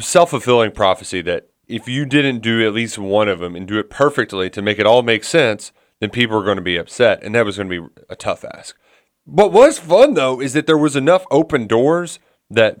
self 0.00 0.30
fulfilling 0.30 0.70
prophecy 0.70 1.20
that 1.22 1.48
if 1.68 1.86
you 1.86 2.06
didn't 2.06 2.40
do 2.40 2.66
at 2.66 2.72
least 2.72 2.98
one 2.98 3.28
of 3.28 3.38
them 3.38 3.54
and 3.54 3.68
do 3.68 3.78
it 3.78 3.90
perfectly 3.90 4.48
to 4.50 4.62
make 4.62 4.78
it 4.78 4.86
all 4.86 5.02
make 5.02 5.22
sense, 5.22 5.72
then 6.00 6.10
people 6.10 6.36
were 6.36 6.44
going 6.44 6.56
to 6.56 6.62
be 6.62 6.76
upset, 6.76 7.22
and 7.22 7.34
that 7.34 7.44
was 7.44 7.56
going 7.56 7.68
to 7.68 7.82
be 7.82 7.94
a 8.08 8.16
tough 8.16 8.44
ask. 8.44 8.76
But 9.26 9.52
what 9.52 9.66
was 9.68 9.78
fun 9.78 10.14
though 10.14 10.40
is 10.40 10.54
that 10.54 10.66
there 10.66 10.78
was 10.78 10.96
enough 10.96 11.26
open 11.30 11.66
doors 11.66 12.18
that 12.50 12.78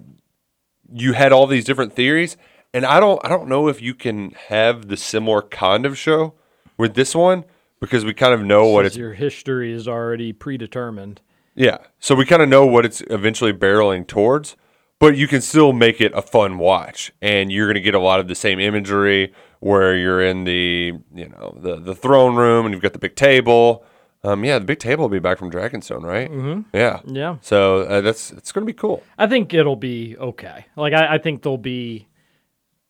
you 0.90 1.12
had 1.12 1.32
all 1.32 1.46
these 1.46 1.64
different 1.64 1.92
theories, 1.92 2.36
and 2.72 2.86
I 2.86 3.00
don't 3.00 3.20
I 3.24 3.28
don't 3.28 3.48
know 3.48 3.68
if 3.68 3.82
you 3.82 3.94
can 3.94 4.30
have 4.48 4.88
the 4.88 4.96
similar 4.96 5.42
kind 5.42 5.84
of 5.84 5.98
show 5.98 6.34
with 6.78 6.94
this 6.94 7.14
one 7.14 7.44
because 7.80 8.04
we 8.04 8.14
kind 8.14 8.32
of 8.32 8.42
know 8.42 8.66
what 8.68 8.86
it's 8.86 8.96
your 8.96 9.12
history 9.12 9.72
is 9.72 9.86
already 9.86 10.32
predetermined. 10.32 11.20
yeah. 11.54 11.78
So 12.00 12.14
we 12.14 12.24
kind 12.24 12.40
of 12.40 12.48
know 12.48 12.64
what 12.64 12.86
it's 12.86 13.02
eventually 13.10 13.52
barreling 13.52 14.06
towards, 14.06 14.56
but 14.98 15.16
you 15.16 15.28
can 15.28 15.40
still 15.40 15.72
make 15.72 16.00
it 16.00 16.12
a 16.14 16.22
fun 16.22 16.58
watch, 16.58 17.12
and 17.22 17.52
you're 17.52 17.66
going 17.66 17.74
to 17.74 17.80
get 17.80 17.94
a 17.94 18.00
lot 18.00 18.20
of 18.20 18.28
the 18.28 18.34
same 18.34 18.58
imagery 18.58 19.32
where 19.60 19.96
you're 19.96 20.22
in 20.22 20.44
the 20.44 20.94
you 21.14 21.28
know 21.28 21.56
the 21.60 21.76
the 21.76 21.94
throne 21.94 22.36
room 22.36 22.66
and 22.66 22.72
you've 22.72 22.82
got 22.82 22.92
the 22.92 22.98
big 22.98 23.14
table. 23.14 23.84
Um, 24.24 24.44
yeah, 24.44 24.58
the 24.58 24.64
big 24.64 24.80
table 24.80 25.02
will 25.04 25.08
be 25.08 25.20
back 25.20 25.38
from 25.38 25.48
Dragonstone, 25.48 26.02
right? 26.02 26.28
Mm-hmm. 26.28 26.76
Yeah, 26.76 27.00
Yeah. 27.04 27.36
So 27.40 27.82
uh, 27.82 28.00
that's 28.00 28.32
it's 28.32 28.50
going 28.50 28.66
to 28.66 28.72
be 28.72 28.76
cool. 28.76 29.04
I 29.16 29.28
think 29.28 29.54
it'll 29.54 29.76
be 29.76 30.16
okay. 30.18 30.66
Like 30.74 30.92
I, 30.92 31.14
I 31.14 31.18
think 31.18 31.42
there'll 31.42 31.56
be, 31.56 32.07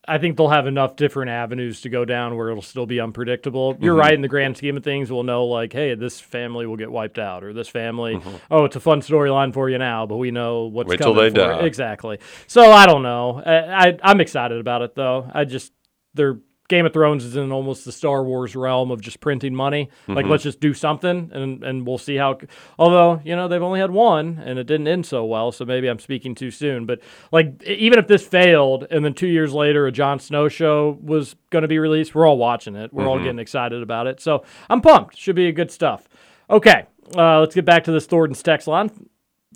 I 0.08 0.18
think 0.18 0.36
they'll 0.36 0.48
have 0.48 0.66
enough 0.66 0.96
different 0.96 1.30
avenues 1.30 1.82
to 1.82 1.88
go 1.88 2.04
down 2.04 2.36
where 2.36 2.48
it'll 2.50 2.62
still 2.62 2.86
be 2.86 2.98
unpredictable. 3.00 3.76
You're 3.80 3.94
Mhm. 3.94 4.00
right 4.00 4.14
in 4.14 4.22
the 4.22 4.28
grand 4.28 4.56
scheme 4.56 4.76
of 4.76 4.82
things. 4.84 5.12
We'll 5.12 5.22
know 5.22 5.44
like, 5.44 5.72
hey, 5.72 5.94
this 5.94 6.18
family 6.20 6.66
will 6.66 6.76
get 6.76 6.90
wiped 6.90 7.18
out, 7.18 7.44
or 7.44 7.52
this 7.52 7.68
family. 7.68 8.14
Mhm. 8.16 8.40
Oh, 8.50 8.64
it's 8.64 8.76
a 8.76 8.80
fun 8.80 9.00
storyline 9.02 9.52
for 9.52 9.68
you 9.68 9.78
now, 9.78 10.06
but 10.06 10.16
we 10.16 10.30
know 10.30 10.64
what's 10.64 10.88
Wait 10.88 10.98
till 10.98 11.14
coming 11.14 11.34
they 11.34 11.40
for 11.44 11.60
it. 11.60 11.64
Exactly. 11.66 12.18
So 12.46 12.70
I 12.72 12.86
don't 12.86 13.02
know. 13.02 13.42
I, 13.44 13.88
I 13.88 13.98
I'm 14.02 14.20
excited 14.20 14.58
about 14.58 14.82
it 14.82 14.94
though. 14.94 15.30
I 15.32 15.44
just 15.44 15.72
they're. 16.14 16.38
Game 16.68 16.84
of 16.84 16.92
Thrones 16.92 17.24
is 17.24 17.34
in 17.34 17.50
almost 17.50 17.84
the 17.86 17.92
Star 17.92 18.22
Wars 18.22 18.54
realm 18.54 18.90
of 18.90 19.00
just 19.00 19.20
printing 19.20 19.54
money. 19.54 19.88
Like, 20.06 20.26
Mhm. 20.26 20.30
let's 20.30 20.42
just 20.42 20.60
do 20.60 20.74
something, 20.74 21.30
and 21.32 21.64
and 21.64 21.86
we'll 21.86 21.96
see 21.98 22.16
how. 22.16 22.38
Although 22.78 23.20
you 23.24 23.34
know 23.34 23.48
they've 23.48 23.62
only 23.62 23.80
had 23.80 23.90
one, 23.90 24.40
and 24.44 24.58
it 24.58 24.64
didn't 24.66 24.86
end 24.86 25.06
so 25.06 25.24
well, 25.24 25.50
so 25.50 25.64
maybe 25.64 25.88
I'm 25.88 25.98
speaking 25.98 26.34
too 26.34 26.50
soon. 26.50 26.84
But 26.84 27.00
like, 27.32 27.62
even 27.64 27.98
if 27.98 28.06
this 28.06 28.26
failed, 28.26 28.86
and 28.90 29.04
then 29.04 29.14
two 29.14 29.26
years 29.28 29.52
later 29.54 29.86
a 29.86 29.92
Jon 29.92 30.18
Snow 30.20 30.48
show 30.48 30.98
was 31.02 31.34
going 31.50 31.62
to 31.62 31.68
be 31.68 31.78
released, 31.78 32.14
we're 32.14 32.26
all 32.26 32.38
watching 32.38 32.76
it. 32.76 32.92
We're 32.92 33.08
all 33.08 33.18
Mhm. 33.18 33.24
getting 33.24 33.38
excited 33.38 33.82
about 33.82 34.06
it. 34.06 34.20
So 34.20 34.44
I'm 34.68 34.80
pumped. 34.82 35.16
Should 35.16 35.36
be 35.36 35.50
good 35.52 35.70
stuff. 35.70 36.06
Okay, 36.50 36.84
uh, 37.16 37.40
let's 37.40 37.54
get 37.54 37.64
back 37.64 37.84
to 37.84 37.92
this 37.92 38.06
Thornton's 38.06 38.42
text 38.42 38.68
line. 38.68 38.90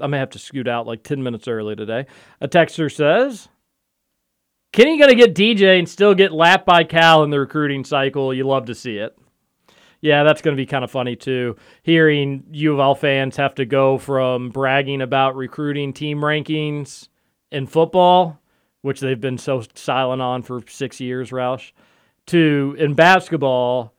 I 0.00 0.06
may 0.06 0.16
have 0.18 0.30
to 0.30 0.38
scoot 0.38 0.66
out 0.66 0.86
like 0.86 1.02
10 1.02 1.22
minutes 1.22 1.46
early 1.46 1.76
today. 1.76 2.06
A 2.40 2.48
texter 2.48 2.90
says, 2.90 3.48
Kenny 4.72 4.98
going 4.98 5.10
to 5.10 5.16
get 5.16 5.34
DJ 5.34 5.78
and 5.78 5.88
still 5.88 6.14
get 6.14 6.32
lapped 6.32 6.66
by 6.66 6.84
Cal 6.84 7.22
in 7.22 7.30
the 7.30 7.38
recruiting 7.38 7.84
cycle. 7.84 8.32
You 8.32 8.44
love 8.44 8.66
to 8.66 8.74
see 8.74 8.96
it. 8.96 9.16
Yeah, 10.00 10.24
that's 10.24 10.42
going 10.42 10.56
to 10.56 10.60
be 10.60 10.66
kind 10.66 10.82
of 10.82 10.90
funny 10.90 11.14
too. 11.14 11.56
Hearing 11.82 12.44
U 12.50 12.72
of 12.72 12.80
L 12.80 12.94
fans 12.94 13.36
have 13.36 13.54
to 13.56 13.64
go 13.64 13.98
from 13.98 14.50
bragging 14.50 15.00
about 15.00 15.36
recruiting 15.36 15.92
team 15.92 16.18
rankings 16.18 17.08
in 17.52 17.66
football, 17.66 18.40
which 18.80 19.00
they've 19.00 19.20
been 19.20 19.38
so 19.38 19.62
silent 19.74 20.20
on 20.20 20.42
for 20.42 20.62
six 20.66 21.00
years, 21.00 21.30
Roush, 21.30 21.70
to 22.26 22.74
in 22.78 22.94
basketball, 22.94 23.94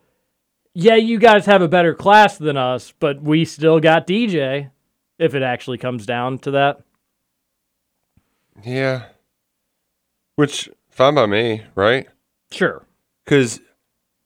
yeah, 0.73 0.95
you 0.95 1.19
guys 1.19 1.45
have 1.45 1.61
a 1.61 1.67
better 1.67 1.93
class 1.93 2.37
than 2.37 2.57
us, 2.57 2.93
but 2.99 3.21
we 3.21 3.45
still 3.45 3.79
got 3.79 4.07
DJ 4.07 4.71
if 5.19 5.35
it 5.35 5.43
actually 5.43 5.77
comes 5.77 6.05
down 6.05 6.39
to 6.39 6.51
that. 6.51 6.81
Yeah. 8.63 9.05
Which 10.35 10.69
fine 10.89 11.15
by 11.15 11.25
me, 11.25 11.63
right? 11.75 12.07
Sure. 12.51 12.85
Because 13.25 13.59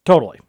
Totally. 0.05 0.39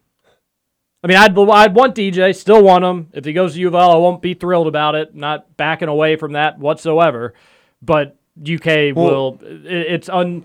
I 1.02 1.06
mean, 1.08 1.16
I'd 1.16 1.36
I'd 1.36 1.74
want 1.74 1.94
DJ, 1.94 2.34
still 2.34 2.62
want 2.62 2.84
him. 2.84 3.08
If 3.12 3.24
he 3.24 3.32
goes 3.32 3.54
to 3.54 3.60
U 3.60 3.68
of 3.68 3.74
L, 3.74 3.90
I 3.90 3.96
won't 3.96 4.22
be 4.22 4.34
thrilled 4.34 4.68
about 4.68 4.94
it. 4.94 5.14
Not 5.14 5.56
backing 5.56 5.88
away 5.88 6.16
from 6.16 6.32
that 6.32 6.58
whatsoever. 6.58 7.34
But 7.82 8.16
UK 8.40 8.94
will. 8.94 9.40
It, 9.42 9.66
it's 9.66 10.08
un. 10.08 10.44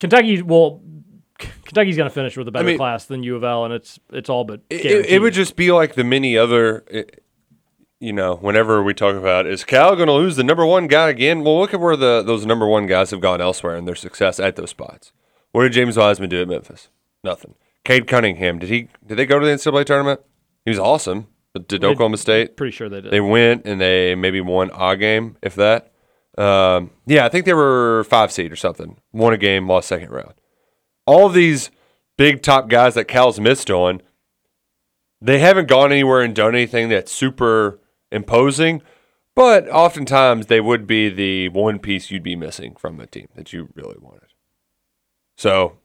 Kentucky 0.00 0.42
will. 0.42 0.82
Kentucky's 1.38 1.96
going 1.96 2.08
to 2.08 2.14
finish 2.14 2.36
with 2.36 2.48
a 2.48 2.50
better 2.50 2.66
mean- 2.66 2.78
class 2.78 3.06
than 3.06 3.22
U 3.22 3.36
of 3.36 3.44
L, 3.44 3.64
and 3.64 3.74
it's 3.74 3.98
it's 4.12 4.30
all 4.30 4.44
but 4.44 4.60
it, 4.70 4.84
it, 4.84 5.06
it 5.06 5.18
would 5.20 5.34
just 5.34 5.56
be 5.56 5.72
like 5.72 5.94
the 5.94 6.04
many 6.04 6.36
other. 6.36 6.84
You 7.98 8.12
know, 8.12 8.36
whenever 8.36 8.82
we 8.82 8.92
talk 8.92 9.16
about 9.16 9.46
is 9.46 9.64
Cal 9.64 9.96
going 9.96 10.08
to 10.08 10.12
lose 10.12 10.36
the 10.36 10.44
number 10.44 10.66
one 10.66 10.86
guy 10.86 11.08
again? 11.08 11.42
Well, 11.42 11.58
look 11.58 11.72
at 11.72 11.80
where 11.80 11.96
the 11.96 12.22
those 12.22 12.44
number 12.44 12.66
one 12.66 12.86
guys 12.86 13.10
have 13.10 13.20
gone 13.22 13.40
elsewhere 13.40 13.74
and 13.74 13.88
their 13.88 13.94
success 13.94 14.38
at 14.38 14.56
those 14.56 14.70
spots. 14.70 15.12
What 15.52 15.62
did 15.62 15.72
James 15.72 15.96
Wiseman 15.96 16.28
do 16.28 16.42
at 16.42 16.48
Memphis? 16.48 16.88
Nothing. 17.24 17.54
Cade 17.84 18.06
Cunningham 18.06 18.58
did 18.58 18.68
he 18.68 18.88
did 19.06 19.16
they 19.16 19.24
go 19.24 19.38
to 19.38 19.46
the 19.46 19.52
NCAA 19.52 19.86
tournament? 19.86 20.20
He 20.64 20.70
was 20.70 20.78
awesome. 20.78 21.28
But 21.54 21.68
did 21.68 21.80
They- 21.80 21.86
Oklahoma 21.86 22.18
State? 22.18 22.54
pretty 22.58 22.72
sure 22.72 22.90
they 22.90 23.00
did. 23.00 23.10
They 23.10 23.20
went 23.20 23.64
and 23.64 23.80
they 23.80 24.14
maybe 24.14 24.42
won 24.42 24.70
a 24.78 24.94
game, 24.94 25.38
if 25.42 25.54
that. 25.54 25.90
Um, 26.36 26.90
yeah, 27.06 27.24
I 27.24 27.30
think 27.30 27.46
they 27.46 27.54
were 27.54 28.04
five 28.10 28.30
seed 28.30 28.52
or 28.52 28.56
something. 28.56 28.98
Won 29.14 29.32
a 29.32 29.38
game, 29.38 29.66
lost 29.66 29.88
second 29.88 30.10
round. 30.10 30.34
All 31.06 31.24
of 31.28 31.32
these 31.32 31.70
big 32.18 32.42
top 32.42 32.68
guys 32.68 32.92
that 32.94 33.08
Cal's 33.08 33.40
missed 33.40 33.70
on, 33.70 34.02
they 35.22 35.38
haven't 35.38 35.66
gone 35.68 35.92
anywhere 35.92 36.20
and 36.20 36.34
done 36.34 36.54
anything 36.54 36.90
that's 36.90 37.10
super 37.10 37.80
imposing, 38.16 38.82
but 39.34 39.68
oftentimes 39.68 40.46
they 40.46 40.60
would 40.60 40.86
be 40.86 41.08
the 41.08 41.50
one 41.50 41.78
piece 41.78 42.10
you'd 42.10 42.22
be 42.22 42.34
missing 42.34 42.74
from 42.74 42.96
the 42.96 43.06
team 43.06 43.28
that 43.36 43.52
you 43.52 43.68
really 43.74 43.96
wanted. 44.00 44.32
So 45.36 45.78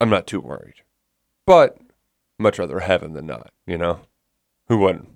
I'm 0.00 0.10
not 0.10 0.26
too 0.26 0.40
worried. 0.40 0.82
But 1.46 1.78
much 2.38 2.58
rather 2.58 2.80
have 2.80 3.02
him 3.02 3.12
than 3.12 3.26
not, 3.26 3.50
you 3.66 3.78
know? 3.78 4.00
Who 4.68 4.78
wouldn't? 4.78 5.08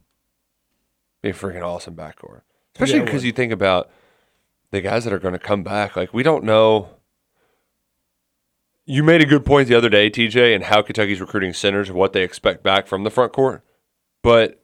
Be 1.23 1.31
a 1.31 1.33
freaking 1.33 1.63
awesome 1.63 1.95
backcourt. 1.95 2.43
Especially 2.75 3.01
because 3.01 3.21
would. 3.21 3.27
you 3.27 3.33
think 3.33 3.53
about 3.53 3.91
the 4.71 4.81
guys 4.81 5.05
that 5.05 5.13
are 5.13 5.19
going 5.19 5.35
to 5.35 5.39
come 5.39 5.63
back. 5.63 5.95
Like, 5.95 6.13
we 6.13 6.23
don't 6.23 6.45
know. 6.45 6.89
You 8.85 9.03
made 9.03 9.21
a 9.21 9.27
good 9.27 9.45
point 9.45 9.69
the 9.69 9.77
other 9.77 9.91
day, 9.91 10.11
TJ, 10.11 10.55
and 10.55 10.65
how 10.65 10.83
Kentucky's 10.83 11.21
recruiting 11.21 11.53
centers 11.53 11.89
and 11.89 11.97
what 11.97 12.13
they 12.13 12.23
expect 12.23 12.63
back 12.63 12.87
from 12.87 13.05
the 13.05 13.11
front 13.11 13.33
court. 13.33 13.63
But, 14.23 14.62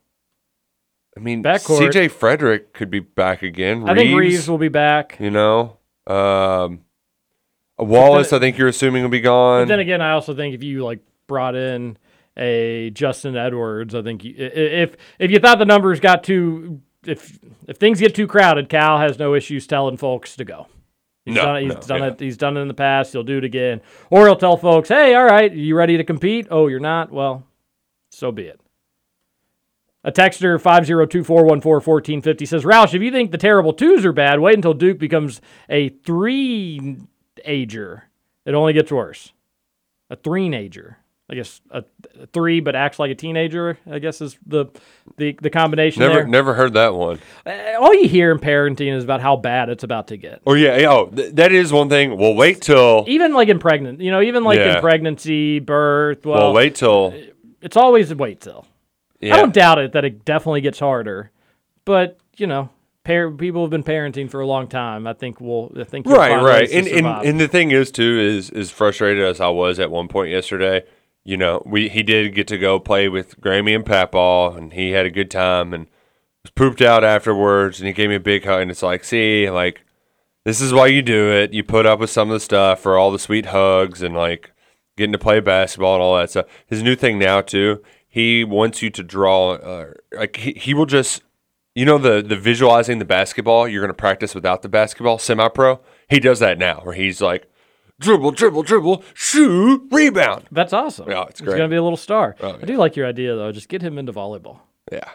I 1.19 1.21
mean, 1.21 1.43
Backcourt- 1.43 1.91
CJ 1.93 2.11
Frederick 2.13 2.73
could 2.73 2.91
be 2.91 3.01
back 3.01 3.43
again. 3.43 3.89
I 3.89 3.95
think 3.95 4.17
Reeves 4.17 4.49
will 4.49 4.59
be 4.59 4.69
back. 4.69 5.17
You 5.19 5.31
know? 5.31 5.79
Um, 6.07 6.81
Wallace, 7.77 8.33
I 8.33 8.39
think 8.39 8.57
you're 8.57 8.69
assuming 8.69 9.03
will 9.03 9.11
be 9.11 9.21
gone. 9.21 9.63
But 9.63 9.69
then 9.69 9.81
again, 9.81 10.01
I 10.01 10.13
also 10.13 10.35
think 10.35 10.55
if 10.55 10.63
you 10.63 10.85
like 10.85 11.01
brought 11.27 11.55
in 11.55 11.97
a 12.37 12.91
Justin 12.91 13.37
Edwards, 13.37 13.95
I 13.95 14.03
think 14.03 14.25
you, 14.25 14.35
if 14.37 14.97
if 15.19 15.31
you 15.31 15.39
thought 15.39 15.59
the 15.59 15.65
numbers 15.65 16.01
got 16.01 16.23
too 16.25 16.81
if 17.05 17.39
if 17.67 17.77
things 17.77 18.01
get 18.01 18.15
too 18.15 18.27
crowded, 18.27 18.69
Cal 18.69 18.99
has 18.99 19.19
no 19.19 19.35
issues 19.35 19.67
telling 19.67 19.97
folks 19.97 20.37
to 20.37 20.45
go. 20.45 20.67
He's 21.25 21.35
No, 21.35 21.43
done 21.43 21.57
it, 21.57 21.63
he's 21.65 21.75
no, 21.75 21.81
done 21.81 21.99
yeah. 22.01 22.07
it. 22.09 22.21
He's 22.21 22.37
done 22.37 22.57
it 22.57 22.61
in 22.61 22.69
the 22.69 22.75
past. 22.75 23.13
He'll 23.13 23.23
do 23.23 23.39
it 23.39 23.45
again, 23.45 23.81
or 24.11 24.27
he'll 24.27 24.37
tell 24.37 24.57
folks, 24.57 24.89
"Hey, 24.89 25.15
all 25.15 25.25
right, 25.25 25.53
you 25.53 25.77
ready 25.77 25.97
to 25.99 26.05
compete? 26.05 26.47
Oh, 26.51 26.69
you're 26.69 26.81
not. 26.81 27.13
Well, 27.13 27.45
so 28.11 28.33
be 28.33 28.45
it." 28.45 28.61
A 30.09 30.13
texter 30.13 30.59
502-414-1450 30.63 32.49
says, 32.49 32.65
Roush, 32.65 32.95
if 32.95 33.03
you 33.03 33.11
think 33.11 33.31
the 33.31 33.37
terrible 33.39 33.73
twos 33.75 34.07
are 34.07 34.13
bad, 34.13 34.41
wait 34.41 34.55
until 34.55 34.73
Duke 34.73 34.99
becomes 34.99 35.41
a 35.69 35.91
three 35.91 36.97
ager. 37.45 38.05
It 38.47 38.55
only 38.55 38.73
gets 38.73 38.91
worse. 38.91 39.33
A 40.09 40.17
three 40.17 40.55
ager. 40.55 40.97
I 41.31 41.35
guess 41.35 41.61
a 41.71 41.85
three, 42.33 42.61
but 42.61 42.75
acts 42.75 42.99
like 42.99 43.11
a 43.11 43.15
teenager. 43.15 43.79
I 43.91 43.99
guess 43.99 44.23
is 44.23 44.39
the 44.47 44.65
the 45.19 45.37
the 45.43 45.51
combination 45.51 46.01
Never 46.01 46.15
there. 46.21 46.27
never 46.27 46.55
heard 46.55 46.73
that 46.73 46.95
one. 46.95 47.19
Uh, 47.45 47.75
All 47.79 47.93
you 47.95 48.09
hear 48.09 48.33
in 48.33 48.39
parenting 48.39 48.97
is 48.97 49.05
about 49.05 49.21
how 49.21 49.37
bad 49.37 49.69
it's 49.69 49.85
about 49.85 50.09
to 50.09 50.17
get. 50.17 50.41
Oh 50.47 50.55
yeah, 50.55 50.89
oh 50.91 51.09
th- 51.15 51.35
that 51.35 51.53
is 51.53 51.71
one 51.71 51.91
thing. 51.91 52.17
Well, 52.17 52.35
wait 52.35 52.63
till 52.63 53.05
Even 53.09 53.35
like 53.35 53.51
in 53.51 53.59
pregnant, 53.59 54.01
you 54.01 54.11
know, 54.11 54.23
even 54.23 54.43
like 54.43 54.59
Yeah. 54.59 54.77
in 54.77 54.81
pregnancy, 54.81 55.59
birth. 55.59 56.25
Well, 56.25 56.39
well, 56.39 56.53
wait 56.55 56.77
till 56.77 57.13
It's 57.61 57.77
always 57.77 58.11
a 58.11 58.17
wait 58.17 58.41
till. 58.41 58.65
Yeah. 59.21 59.35
I 59.35 59.37
don't 59.39 59.53
doubt 59.53 59.79
it 59.79 59.93
that 59.93 60.05
it 60.05 60.25
definitely 60.25 60.61
gets 60.61 60.79
harder, 60.79 61.31
but 61.85 62.19
you 62.37 62.47
know, 62.47 62.71
par- 63.05 63.31
people 63.31 63.63
have 63.63 63.71
been 63.71 63.83
parenting 63.83 64.31
for 64.31 64.41
a 64.41 64.47
long 64.47 64.69
time. 64.69 65.07
I 65.07 65.13
think 65.13 65.41
we'll. 65.41 65.73
I 65.79 65.85
think 65.85 66.07
you'll 66.07 66.17
right, 66.17 66.41
right. 66.41 66.71
And, 66.71 66.87
and 66.87 67.07
and 67.07 67.41
the 67.41 67.49
thing 67.49 67.71
is 67.71 67.91
too 67.91 68.19
is 68.21 68.51
as 68.51 68.71
frustrated 68.71 69.25
as 69.25 69.41
I 69.41 69.49
was 69.49 69.79
at 69.81 69.91
one 69.91 70.09
point 70.09 70.31
yesterday. 70.31 70.85
You 71.25 71.37
know, 71.37 71.63
we 71.67 71.89
he 71.89 72.03
did 72.03 72.35
get 72.35 72.47
to 72.49 72.59
go 72.59 72.79
play 72.79 73.09
with 73.09 73.41
Grammy 73.41 73.75
and 73.75 73.85
Papaw, 73.85 74.55
and 74.55 74.73
he 74.73 74.93
had 74.93 75.07
a 75.07 75.11
good 75.11 75.31
time 75.31 75.75
and 75.75 75.87
was 76.45 76.51
pooped 76.53 76.81
out 76.81 77.05
afterwards. 77.05 77.81
And 77.81 77.87
he 77.87 77.93
gave 77.93 78.09
me 78.09 78.17
a 78.17 78.21
big 78.21 78.45
hug, 78.45 78.63
and 78.63 78.71
it's 78.71 78.83
like, 78.83 79.05
see, 79.05 79.51
like 79.51 79.83
this 80.45 80.61
is 80.61 80.73
why 80.73 80.87
you 80.87 81.03
do 81.03 81.31
it. 81.31 81.53
You 81.53 81.65
put 81.65 81.87
up 81.87 81.99
with 81.99 82.11
some 82.11 82.31
of 82.31 82.35
the 82.35 82.41
stuff 82.41 82.81
for 82.81 82.97
all 82.97 83.11
the 83.11 83.19
sweet 83.19 83.47
hugs 83.47 84.01
and 84.01 84.15
like 84.15 84.53
getting 84.97 85.13
to 85.13 85.19
play 85.19 85.41
basketball 85.41 85.95
and 85.95 86.03
all 86.03 86.17
that 86.17 86.31
stuff. 86.31 86.47
His 86.67 86.83
new 86.83 86.97
thing 86.97 87.19
now 87.19 87.43
too, 87.43 87.83
he 88.09 88.43
wants 88.45 88.83
you 88.83 88.91
to 88.91 89.03
draw. 89.03 89.53
Uh, 89.53 89.93
like 90.13 90.37
he, 90.37 90.53
he 90.53 90.75
will 90.75 90.87
just, 90.87 91.23
you 91.75 91.85
know, 91.85 91.99
the 91.99 92.23
the 92.23 92.37
visualizing 92.37 92.99
the 92.99 93.05
basketball 93.05 93.69
you're 93.69 93.83
going 93.83 93.91
to 93.91 93.95
practice 93.95 94.35
without 94.35 94.63
the 94.63 94.69
basketball 94.69 95.19
semi 95.19 95.49
pro. 95.49 95.81
He 96.09 96.19
does 96.21 96.39
that 96.41 96.59
now, 96.59 96.81
where 96.85 96.95
he's 96.95 97.21
like 97.21 97.51
dribble, 98.01 98.31
dribble, 98.33 98.63
dribble, 98.63 99.03
shoot, 99.15 99.83
rebound. 99.91 100.45
That's 100.51 100.73
awesome. 100.73 101.11
Yeah, 101.11 101.25
it's 101.29 101.41
He's 101.41 101.47
great. 101.47 101.57
gonna 101.59 101.69
be 101.69 101.77
a 101.77 101.83
little 101.83 101.97
star. 101.99 102.35
Oh, 102.41 102.59
I 102.63 102.65
do 102.65 102.77
like 102.77 102.97
your 102.97 103.07
idea 103.07 103.35
though. 103.37 103.53
Just 103.53 103.69
get 103.69 103.83
him 103.83 103.99
into 103.99 104.13
volleyball. 104.13 104.61
Yeah, 104.91 105.09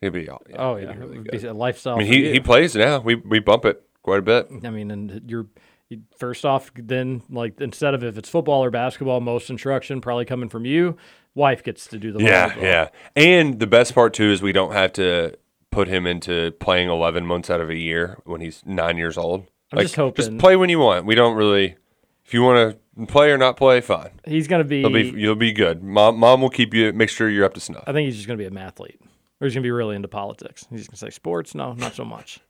he'd 0.00 0.08
be. 0.12 0.28
all- 0.28 0.42
oh 0.56 0.76
he'd 0.76 0.86
yeah, 0.86 0.92
be 0.94 0.98
really 0.98 1.14
It 1.16 1.18
would 1.18 1.30
be 1.42 1.46
a 1.46 1.54
lifestyle. 1.54 1.94
I 1.94 1.98
mean, 1.98 2.06
for 2.08 2.12
he 2.14 2.26
you. 2.26 2.32
he 2.32 2.40
plays 2.40 2.74
now. 2.74 2.98
We 3.00 3.14
we 3.14 3.38
bump 3.38 3.64
it 3.64 3.82
quite 4.02 4.18
a 4.18 4.22
bit. 4.22 4.48
I 4.64 4.70
mean, 4.70 4.90
and 4.90 5.22
you're 5.26 5.46
you- 5.88 6.02
first 6.18 6.44
off, 6.44 6.72
then 6.74 7.22
like 7.30 7.60
instead 7.60 7.94
of 7.94 8.02
if 8.02 8.18
it's 8.18 8.28
football 8.28 8.64
or 8.64 8.70
basketball, 8.70 9.20
most 9.20 9.48
instruction 9.50 10.00
probably 10.00 10.24
coming 10.24 10.48
from 10.48 10.64
you. 10.64 10.96
Wife 11.40 11.64
gets 11.64 11.86
to 11.88 11.98
do 11.98 12.12
the 12.12 12.22
Yeah, 12.22 12.54
yeah. 12.60 12.88
And 13.16 13.58
the 13.58 13.66
best 13.66 13.94
part 13.94 14.12
too 14.12 14.30
is 14.30 14.42
we 14.42 14.52
don't 14.52 14.72
have 14.72 14.92
to 14.94 15.36
put 15.70 15.88
him 15.88 16.06
into 16.06 16.50
playing 16.60 16.90
11 16.90 17.24
months 17.24 17.48
out 17.48 17.60
of 17.62 17.70
a 17.70 17.74
year 17.76 18.18
when 18.24 18.40
he's 18.42 18.62
nine 18.66 18.98
years 18.98 19.16
old. 19.16 19.46
I'm 19.72 19.80
just 19.80 19.96
hoping- 19.96 20.38
play 20.38 20.56
when 20.56 20.68
you 20.68 20.78
want. 20.78 21.06
We 21.06 21.14
don't 21.14 21.34
really. 21.36 21.76
If 22.26 22.34
you 22.34 22.42
want 22.42 22.76
to 22.96 23.06
play 23.06 23.30
or 23.30 23.38
not 23.38 23.56
play, 23.56 23.80
fine. 23.80 24.10
He's 24.26 24.46
gonna 24.48 24.64
be. 24.64 24.80
You'll 24.80 24.90
be 24.92 25.12
you'll 25.16 25.34
be 25.34 25.52
good. 25.52 25.82
Mom 25.82 26.18
mom 26.18 26.42
will 26.42 26.50
keep 26.50 26.74
you. 26.74 26.92
Make 26.92 27.08
sure 27.08 27.28
you're 27.30 27.44
up 27.46 27.54
to 27.54 27.60
snuff. 27.60 27.84
I 27.86 27.92
think 27.92 28.04
he's 28.06 28.16
just 28.16 28.28
gonna 28.28 28.36
be 28.36 28.44
a 28.44 28.50
mathlete, 28.50 28.98
or 29.40 29.46
he's 29.46 29.54
gonna 29.54 29.62
be 29.62 29.70
really 29.70 29.96
into 29.96 30.08
politics. 30.08 30.66
He's 30.70 30.86
gonna 30.86 30.96
say 30.98 31.10
sports. 31.10 31.54
No, 31.54 31.72
not 31.72 31.94
so 31.94 32.04
much. 32.04 32.40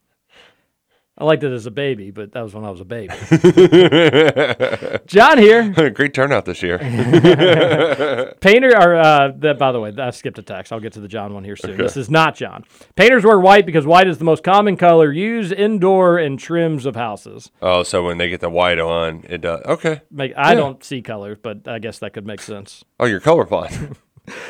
I 1.20 1.24
liked 1.24 1.44
it 1.44 1.52
as 1.52 1.66
a 1.66 1.70
baby, 1.70 2.10
but 2.10 2.32
that 2.32 2.40
was 2.42 2.54
when 2.54 2.64
I 2.64 2.70
was 2.70 2.80
a 2.80 2.84
baby. 2.86 3.12
John 5.06 5.36
here. 5.36 5.68
Great 5.90 6.14
turnout 6.14 6.46
this 6.46 6.62
year. 6.62 6.78
Painter, 8.40 8.70
or 8.74 8.96
uh, 8.96 9.32
that. 9.36 9.58
By 9.58 9.70
the 9.72 9.80
way, 9.80 9.92
I 9.98 10.10
skipped 10.10 10.38
a 10.38 10.42
text. 10.42 10.72
I'll 10.72 10.80
get 10.80 10.94
to 10.94 11.00
the 11.00 11.08
John 11.08 11.34
one 11.34 11.44
here 11.44 11.56
soon. 11.56 11.72
Okay. 11.72 11.82
This 11.82 11.98
is 11.98 12.08
not 12.08 12.36
John. 12.36 12.64
Painters 12.96 13.22
wear 13.24 13.38
white 13.38 13.66
because 13.66 13.84
white 13.86 14.08
is 14.08 14.16
the 14.16 14.24
most 14.24 14.42
common 14.42 14.78
color 14.78 15.12
used 15.12 15.52
indoor 15.52 16.18
in 16.18 16.38
trims 16.38 16.86
of 16.86 16.96
houses. 16.96 17.50
oh, 17.60 17.82
so 17.82 18.02
when 18.04 18.16
they 18.16 18.30
get 18.30 18.40
the 18.40 18.48
white 18.48 18.78
on, 18.78 19.22
it 19.28 19.42
does. 19.42 19.60
Okay. 19.66 20.00
Make 20.10 20.32
I 20.38 20.52
Yeah. 20.52 20.54
don't 20.54 20.82
see 20.82 21.02
colors, 21.02 21.36
but 21.42 21.68
I 21.68 21.80
guess 21.80 21.98
that 21.98 22.14
could 22.14 22.26
make 22.26 22.40
sense. 22.40 22.82
Oh, 22.98 23.04
you're 23.04 23.20
colorblind. 23.20 23.96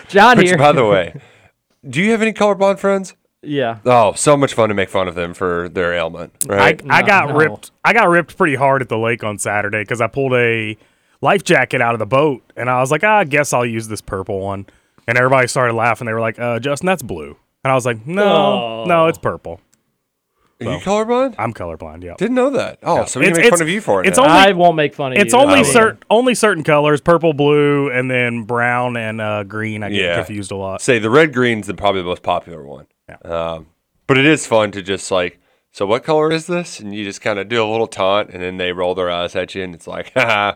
John 0.09 0.39
Which, 0.39 0.49
here. 0.51 0.57
by 0.59 0.71
the 0.71 0.85
way, 0.87 1.21
do 1.89 2.01
you 2.01 2.13
have 2.13 2.23
any 2.23 2.33
colorblind 2.33 2.79
friends? 2.79 3.17
Yeah. 3.43 3.79
Oh, 3.87 4.13
so 4.13 4.37
much 4.37 4.53
fun 4.55 4.69
to 4.69 4.75
make 4.75 4.91
fun 4.91 5.09
of 5.09 5.15
them 5.15 5.33
for 5.35 5.69
their 5.69 5.95
ailment. 5.95 6.33
I, 6.49 6.55
Right. 6.55 6.83
I 6.91 7.03
got 7.03 7.31
no. 7.31 7.37
ripped. 7.37 7.71
I 7.85 7.93
got 7.93 8.09
ripped 8.09 8.37
pretty 8.37 8.55
hard 8.55 8.83
at 8.83 8.89
the 8.89 8.99
lake 8.99 9.25
on 9.25 9.39
Saturday 9.39 9.83
because 9.83 10.01
I 10.01 10.09
pulled 10.09 10.35
a 10.35 10.77
life 11.23 11.43
jacket 11.45 11.81
out 11.81 11.95
of 11.95 11.99
the 12.01 12.07
boat, 12.07 12.43
and 12.57 12.69
I 12.69 12.81
was 12.81 12.91
like, 12.91 13.03
ah, 13.03 13.19
I 13.19 13.25
guess 13.25 13.53
I'll 13.53 13.65
use 13.67 13.89
this 13.89 14.01
purple 14.03 14.41
one. 14.41 14.67
And 15.09 15.17
everybody 15.17 15.49
started 15.49 15.73
laughing. 15.75 16.07
They 16.07 16.13
were 16.13 16.21
like, 16.21 16.39
uh, 16.39 16.59
Justin, 16.61 16.87
that's 16.87 17.03
blue. 17.03 17.37
And 17.65 17.73
I 17.73 17.75
was 17.75 17.85
like, 17.87 18.07
no, 18.07 18.23
Oh. 18.23 18.85
no, 18.87 19.07
it's 19.07 19.19
purple. 19.19 19.61
Are 20.63 20.73
you 20.75 20.79
colorblind? 20.81 21.37
I'm 21.39 21.55
colorblind. 21.55 22.05
Yeah. 22.05 22.15
Didn't 22.19 22.35
know 22.35 22.51
that. 22.51 22.79
Oh, 22.83 22.97
Yeah. 22.97 23.05
so 23.07 23.21
we 23.21 23.25
can 23.27 23.33
It's- 23.33 23.45
make 23.47 23.51
fun 23.53 23.63
of 23.63 23.69
you 23.71 23.81
for 23.81 24.03
it. 24.03 24.07
it's 24.09 24.19
now. 24.19 24.25
only- 24.25 24.37
I 24.37 24.53
won't 24.53 24.77
make 24.77 24.95
fun 24.95 25.13
of 25.13 25.19
It's 25.19 25.33
you. 25.33 25.39
It's 25.41 25.47
only 25.49 25.65
certain 25.65 25.99
only 26.11 26.35
certain 26.35 26.63
colors: 26.65 27.01
purple, 27.01 27.33
blue, 27.33 27.89
and 27.91 28.11
then 28.11 28.43
brown 28.43 28.99
and 28.99 29.23
uh, 29.23 29.45
green. 29.45 29.83
I 29.83 29.89
get 29.89 29.99
Yeah. 29.99 30.17
confused 30.17 30.53
a 30.53 30.57
lot. 30.57 30.83
Say 30.83 30.99
the 30.99 31.09
red 31.09 31.33
green's 31.33 31.67
the 31.67 31.73
probably 31.73 32.03
the 32.03 32.09
most 32.09 32.23
popular 32.23 32.63
one. 32.63 32.85
Um, 33.25 33.67
but 34.07 34.19
it 34.19 34.27
is 34.27 34.47
fun 34.47 34.71
to 34.73 34.83
just 34.83 35.11
like, 35.11 35.39
so 35.73 35.87
what 35.87 36.03
color 36.03 36.33
is 36.33 36.47
this? 36.47 36.81
And 36.81 36.95
you 36.95 37.05
just 37.05 37.21
kind 37.21 37.39
of 37.39 37.49
do 37.49 37.63
a 37.65 37.71
little 37.71 37.87
taunt, 37.87 38.31
and 38.31 38.43
then 38.43 38.57
they 38.57 38.73
roll 38.73 38.95
their 38.95 39.11
eyes 39.11 39.37
at 39.37 39.55
you, 39.55 39.63
and 39.63 39.75
it's 39.75 39.87
like, 39.87 40.13
haha, 40.15 40.55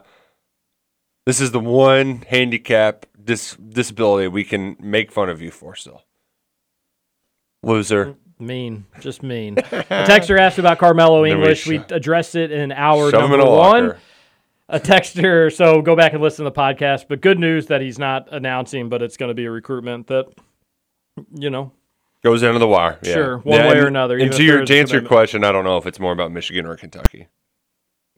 this 1.26 1.40
is 1.40 1.52
the 1.52 1.60
one 1.60 2.22
handicap 2.28 3.06
dis- 3.22 3.56
disability 3.56 4.28
we 4.28 4.44
can 4.44 4.76
make 4.81 5.12
fun 5.12 5.28
of 5.28 5.40
you 5.40 5.51
for 5.51 5.74
still. 5.76 6.02
Loser. 7.62 8.16
Mean, 8.39 8.85
just 9.01 9.22
mean. 9.22 9.56
A 9.59 9.62
texter 9.62 10.39
asked 10.39 10.59
about 10.59 10.78
Carmelo 10.78 11.22
Then 11.22 11.36
we 11.39 11.43
English. 11.43 11.60
sh- 11.62 11.66
We, 11.68 11.76
addressed 11.90 12.35
it 12.35 12.51
in 12.51 12.72
hour 12.72 13.10
Shove 13.10 13.20
number 13.20 13.39
in 13.40 13.47
one. 13.47 13.86
locker. 13.89 13.98
A 14.68 14.81
texter, 14.81 15.55
so 15.55 15.81
go 15.82 15.94
back 15.94 16.14
and 16.14 16.22
listen 16.22 16.44
to 16.44 16.51
the 16.51 16.56
podcast. 16.56 17.05
But 17.09 17.20
good 17.20 17.39
news 17.39 17.66
that 17.66 17.81
he's 17.81 17.98
not 17.98 18.28
announcing, 18.32 18.89
but 18.89 19.02
it's 19.02 19.16
going 19.16 19.28
to 19.28 19.35
be 19.35 19.44
a 19.44 19.51
recruitment 19.51 20.06
that, 20.09 20.26
you 21.35 21.51
know, 21.51 21.70
Goes 22.25 22.43
into 22.43 22.59
the 22.59 22.67
wire. 22.67 22.99
Yeah. 23.03 23.13
Sure, 23.13 23.37
one 23.39 23.61
Yeah, 23.61 23.69
way 23.69 23.79
or 23.79 23.87
another, 23.87 24.17
And 24.19 24.33
to, 24.33 24.43
your, 24.43 24.65
to 24.65 24.79
answer 24.79 24.99
your 24.99 25.07
question, 25.07 25.45
I 25.45 25.53
don't 25.53 25.65
know 25.65 25.77
if 25.77 25.87
it's 25.87 26.01
more 26.01 26.13
about 26.13 26.33
Michigan 26.33 26.65
or 26.67 26.75
Kentucky. 26.75 27.29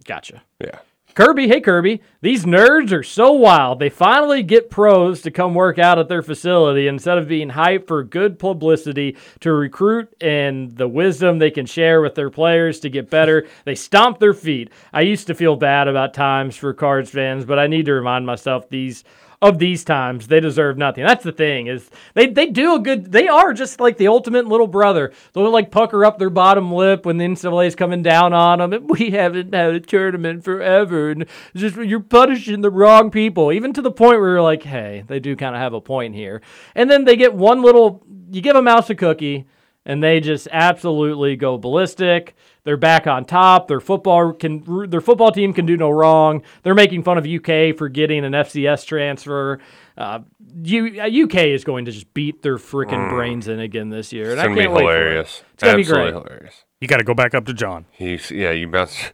gotcha. 0.05 0.43
Yeah. 0.61 0.79
Kirby, 1.15 1.49
hey 1.49 1.63
Kirby, 1.63 2.03
these 2.21 2.45
nerds 2.45 2.93
are 2.93 3.03
so 3.03 3.33
wild. 3.33 3.79
They 3.79 3.89
finally 3.89 4.43
get 4.43 4.69
pros 4.69 5.23
to 5.23 5.31
come 5.31 5.55
work 5.55 5.79
out 5.79 5.99
at 5.99 6.09
their 6.09 6.21
facility 6.23 6.87
instead 6.89 7.17
of 7.17 7.27
being 7.27 7.49
hyped 7.49 7.89
for 7.89 8.05
good 8.05 8.39
publicity 8.39 9.17
to 9.41 9.51
recruit 9.53 10.15
and 10.21 10.77
the 10.77 10.87
wisdom 10.87 11.39
they 11.39 11.51
can 11.51 11.65
share 11.65 12.03
with 12.03 12.17
their 12.17 12.29
players 12.29 12.81
to 12.81 12.91
get 12.91 13.09
better. 13.09 13.47
They 13.65 13.75
stomp 13.75 14.19
their 14.19 14.35
feet. 14.35 14.71
I 14.93 15.01
used 15.01 15.27
to 15.29 15.35
feel 15.35 15.57
bad 15.57 15.89
about 15.89 16.13
times 16.13 16.55
for 16.55 16.75
Cards 16.75 17.11
fans, 17.11 17.47
but 17.47 17.59
I 17.59 17.67
need 17.67 17.87
to 17.87 17.95
remind 17.95 18.27
myself 18.27 18.69
these 18.69 19.03
of 19.43 19.59
these 19.59 19.85
times 19.85 20.29
they 20.29 20.41
deserve 20.41 20.79
nothing. 20.79 21.05
That's 21.05 21.25
the 21.25 21.33
thing 21.33 21.67
is 21.67 21.91
they 22.15 22.27
they 22.27 22.47
do 22.47 22.75
a 22.75 22.79
good. 22.79 23.13
They 23.13 23.29
are 23.29 23.53
just 23.53 23.81
like 23.81 23.97
the 23.97 24.09
ultimate 24.09 24.47
little 24.47 24.67
brother. 24.67 25.13
They'll 25.33 25.51
like 25.51 25.71
pucker 25.71 26.05
up 26.05 26.19
their 26.19 26.31
bottom 26.31 26.73
lip 26.73 27.05
when 27.05 27.19
the 27.19 27.27
NCAA 27.27 27.67
is 27.69 27.75
coming 27.75 28.03
down 28.03 28.33
on 28.33 28.59
them. 28.59 28.73
And 28.73 28.89
we 28.89 29.11
haven't 29.11 29.55
had 29.55 29.75
a 29.75 29.81
tournament 29.81 30.45
forever, 30.45 31.11
and 31.11 31.27
just 31.55 31.77
you're 31.77 32.01
punishing 32.01 32.61
the 32.61 32.71
wrong 32.71 33.11
people. 33.11 33.53
Even 33.53 33.73
to 33.75 33.83
the 33.83 33.91
point 33.91 34.21
where 34.21 34.31
you're 34.31 34.43
like, 34.43 34.63
hey, 34.63 35.05
they 35.07 35.21
do 35.21 35.37
kind 35.37 35.55
of 35.55 35.61
have 35.61 35.75
a 35.75 35.81
point 35.81 36.15
here. 36.15 36.41
And 36.75 36.91
then 36.91 37.05
they 37.05 37.17
get 37.17 37.35
one 37.35 37.63
little. 37.63 38.05
You 38.31 38.41
give 38.41 38.57
a 38.57 38.63
mouse 38.63 38.91
a 38.91 38.95
cookie 38.95 39.47
and 39.87 40.03
they 40.03 40.21
just 40.21 40.49
absolutely 40.51 41.37
go 41.37 41.57
ballistic. 41.57 42.35
They're 42.67 42.77
back 42.77 43.07
on 43.07 43.25
top. 43.25 43.69
Their 43.69 43.79
football 43.81 44.33
can 44.33 44.91
their 44.91 45.01
football 45.01 45.31
team 45.31 45.53
can 45.55 45.65
do 45.67 45.77
no 45.77 45.89
wrong. 45.89 46.43
They're 46.65 46.75
making 46.75 47.05
fun 47.05 47.17
of 47.17 47.25
UK 47.25 47.75
for 47.79 47.89
getting 47.89 48.25
an 48.25 48.33
FCS 48.33 48.85
transfer. 48.85 49.61
Uh, 49.97 50.19
U, 50.65 51.01
uh, 51.01 51.07
UK 51.07 51.37
is 51.55 51.63
going 51.65 51.85
to 51.85 51.93
just 51.93 52.13
beat 52.13 52.43
their 52.43 52.57
freaking 52.57 53.09
Mm. 53.09 53.11
brains 53.11 53.47
in 53.49 53.61
again 53.61 53.89
this 53.91 54.13
year, 54.13 54.25
and 54.25 54.33
It's 54.33 54.41
I 54.41 54.47
gonna 54.49 54.61
can't 54.61 54.71
be 54.73 54.75
wait 54.75 54.83
for 54.83 54.91
it. 54.91 54.99
hilarious. 54.99 55.45
It's 55.55 55.63
gonna 55.63 55.79
Absolutely 55.79 56.07
be 56.11 56.13
great. 56.13 56.23
hilarious. 56.29 56.65
You 56.81 56.89
got 56.89 56.97
to 56.99 57.05
go 57.05 57.15
back 57.15 57.35
up 57.35 57.47
to 57.47 57.55
John. 57.55 57.87
He's 57.93 58.31
yeah, 58.33 58.51
you 58.51 58.67
bounce. 58.69 59.13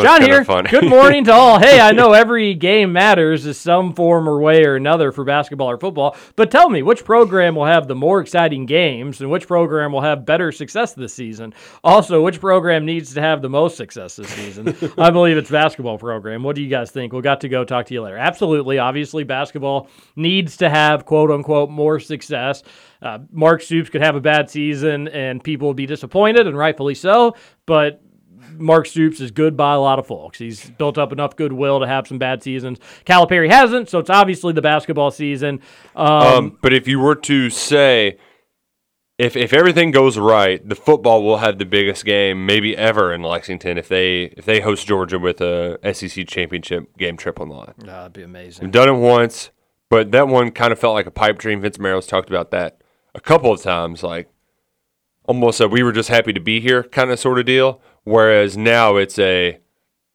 John 0.00 0.22
here. 0.22 0.44
Good 0.44 0.88
morning 0.88 1.24
to 1.24 1.32
all. 1.32 1.58
Hey, 1.58 1.80
I 1.80 1.92
know 1.92 2.12
every 2.12 2.54
game 2.54 2.92
matters 2.92 3.46
in 3.46 3.54
some 3.54 3.94
form 3.94 4.28
or 4.28 4.40
way 4.40 4.64
or 4.64 4.76
another 4.76 5.12
for 5.12 5.24
basketball 5.24 5.70
or 5.70 5.78
football, 5.78 6.16
but 6.36 6.50
tell 6.50 6.70
me 6.70 6.82
which 6.82 7.04
program 7.04 7.54
will 7.54 7.66
have 7.66 7.88
the 7.88 7.94
more 7.94 8.20
exciting 8.20 8.66
games 8.66 9.20
and 9.20 9.30
which 9.30 9.46
program 9.46 9.92
will 9.92 10.00
have 10.00 10.24
better 10.24 10.52
success 10.52 10.94
this 10.94 11.12
season. 11.12 11.52
Also, 11.84 12.22
which 12.22 12.40
program 12.40 12.86
needs 12.86 13.14
to 13.14 13.20
have 13.20 13.42
the 13.42 13.48
most 13.48 13.76
success 13.76 14.16
this 14.16 14.28
season? 14.28 14.68
I 14.98 15.10
believe 15.10 15.36
it's 15.36 15.50
basketball 15.50 15.98
program. 15.98 16.42
What 16.42 16.56
do 16.56 16.62
you 16.62 16.70
guys 16.70 16.90
think? 16.90 17.12
We'll 17.12 17.22
got 17.22 17.40
to 17.42 17.48
go 17.48 17.64
talk 17.64 17.86
to 17.86 17.94
you 17.94 18.02
later. 18.02 18.18
Absolutely. 18.18 18.78
Obviously, 18.78 19.24
basketball 19.24 19.88
needs 20.16 20.56
to 20.58 20.70
have 20.70 21.04
quote 21.04 21.30
unquote 21.30 21.70
more 21.70 22.00
success. 22.00 22.62
Uh, 23.00 23.18
Mark 23.30 23.62
Stoops 23.62 23.90
could 23.90 24.02
have 24.02 24.16
a 24.16 24.20
bad 24.20 24.50
season 24.50 25.08
and 25.08 25.42
people 25.42 25.68
would 25.68 25.76
be 25.76 25.86
disappointed, 25.86 26.46
and 26.46 26.56
rightfully 26.56 26.94
so. 26.94 27.36
But 27.66 28.02
Mark 28.58 28.86
Stoops 28.86 29.20
is 29.20 29.30
good 29.30 29.56
by 29.56 29.74
a 29.74 29.80
lot 29.80 29.98
of 29.98 30.06
folks. 30.06 30.38
He's 30.38 30.70
built 30.70 30.98
up 30.98 31.12
enough 31.12 31.36
goodwill 31.36 31.80
to 31.80 31.86
have 31.86 32.06
some 32.06 32.18
bad 32.18 32.42
seasons. 32.42 32.78
Calipari 33.06 33.50
hasn't, 33.50 33.88
so 33.88 33.98
it's 33.98 34.10
obviously 34.10 34.52
the 34.52 34.62
basketball 34.62 35.10
season. 35.10 35.60
Um, 35.96 36.08
Um, 36.22 36.58
but 36.60 36.72
if 36.72 36.86
you 36.88 36.98
were 37.00 37.14
to 37.16 37.50
say, 37.50 38.18
if 39.18 39.36
if 39.36 39.52
everything 39.52 39.90
goes 39.90 40.16
right, 40.16 40.66
the 40.66 40.76
football 40.76 41.22
will 41.24 41.38
have 41.38 41.58
the 41.58 41.64
biggest 41.64 42.04
game 42.04 42.46
maybe 42.46 42.76
ever 42.76 43.12
in 43.12 43.22
Lexington 43.22 43.76
if 43.76 43.88
they 43.88 44.24
if 44.36 44.44
they 44.44 44.60
host 44.60 44.86
Georgia 44.86 45.18
with 45.18 45.40
a 45.40 45.78
SEC 45.92 46.26
championship 46.28 46.96
game 46.96 47.16
trip 47.16 47.40
on 47.40 47.48
the 47.48 47.54
line. 47.54 47.74
That'd 47.78 48.12
be 48.12 48.22
amazing. 48.22 48.64
We've 48.64 48.72
done 48.72 48.88
it 48.88 48.92
once, 48.92 49.50
but 49.90 50.12
that 50.12 50.28
one 50.28 50.52
kind 50.52 50.72
of 50.72 50.78
felt 50.78 50.94
like 50.94 51.06
a 51.06 51.10
pipe 51.10 51.38
dream. 51.38 51.60
Vince 51.60 51.78
Marrow's 51.78 52.06
talked 52.06 52.28
about 52.28 52.50
that 52.52 52.80
a 53.14 53.20
couple 53.20 53.52
of 53.52 53.60
times, 53.60 54.04
like 54.04 54.28
almost 55.24 55.60
a 55.60 55.66
we 55.66 55.82
were 55.82 55.92
just 55.92 56.08
happy 56.08 56.32
to 56.32 56.40
be 56.40 56.60
here 56.60 56.82
kind 56.84 57.10
of 57.10 57.18
sort 57.18 57.38
of 57.40 57.44
deal. 57.46 57.80
Whereas 58.08 58.56
now 58.56 58.96
it's 58.96 59.18
a 59.18 59.58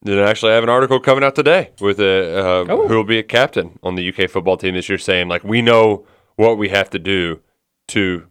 they 0.02 0.22
actually 0.22 0.52
have 0.52 0.64
an 0.64 0.70
article 0.70 1.00
coming 1.00 1.24
out 1.24 1.36
today 1.36 1.72
with 1.80 2.00
a 2.00 2.40
uh, 2.40 2.66
Oh. 2.68 2.88
who 2.88 2.96
will 2.96 3.04
be 3.06 3.20
a 3.20 3.24
captain 3.24 3.80
on 3.84 3.96
the 3.96 4.10
UK 4.10 4.30
football 4.30 4.58
team 4.58 4.74
this 4.74 4.90
year, 4.90 4.98
saying 4.98 5.28
like 5.30 5.44
we 5.44 5.62
know 5.62 6.06
what 6.36 6.58
we 6.58 6.70
have 6.70 6.90
to 6.90 7.00
do 7.00 7.40
to 7.90 8.28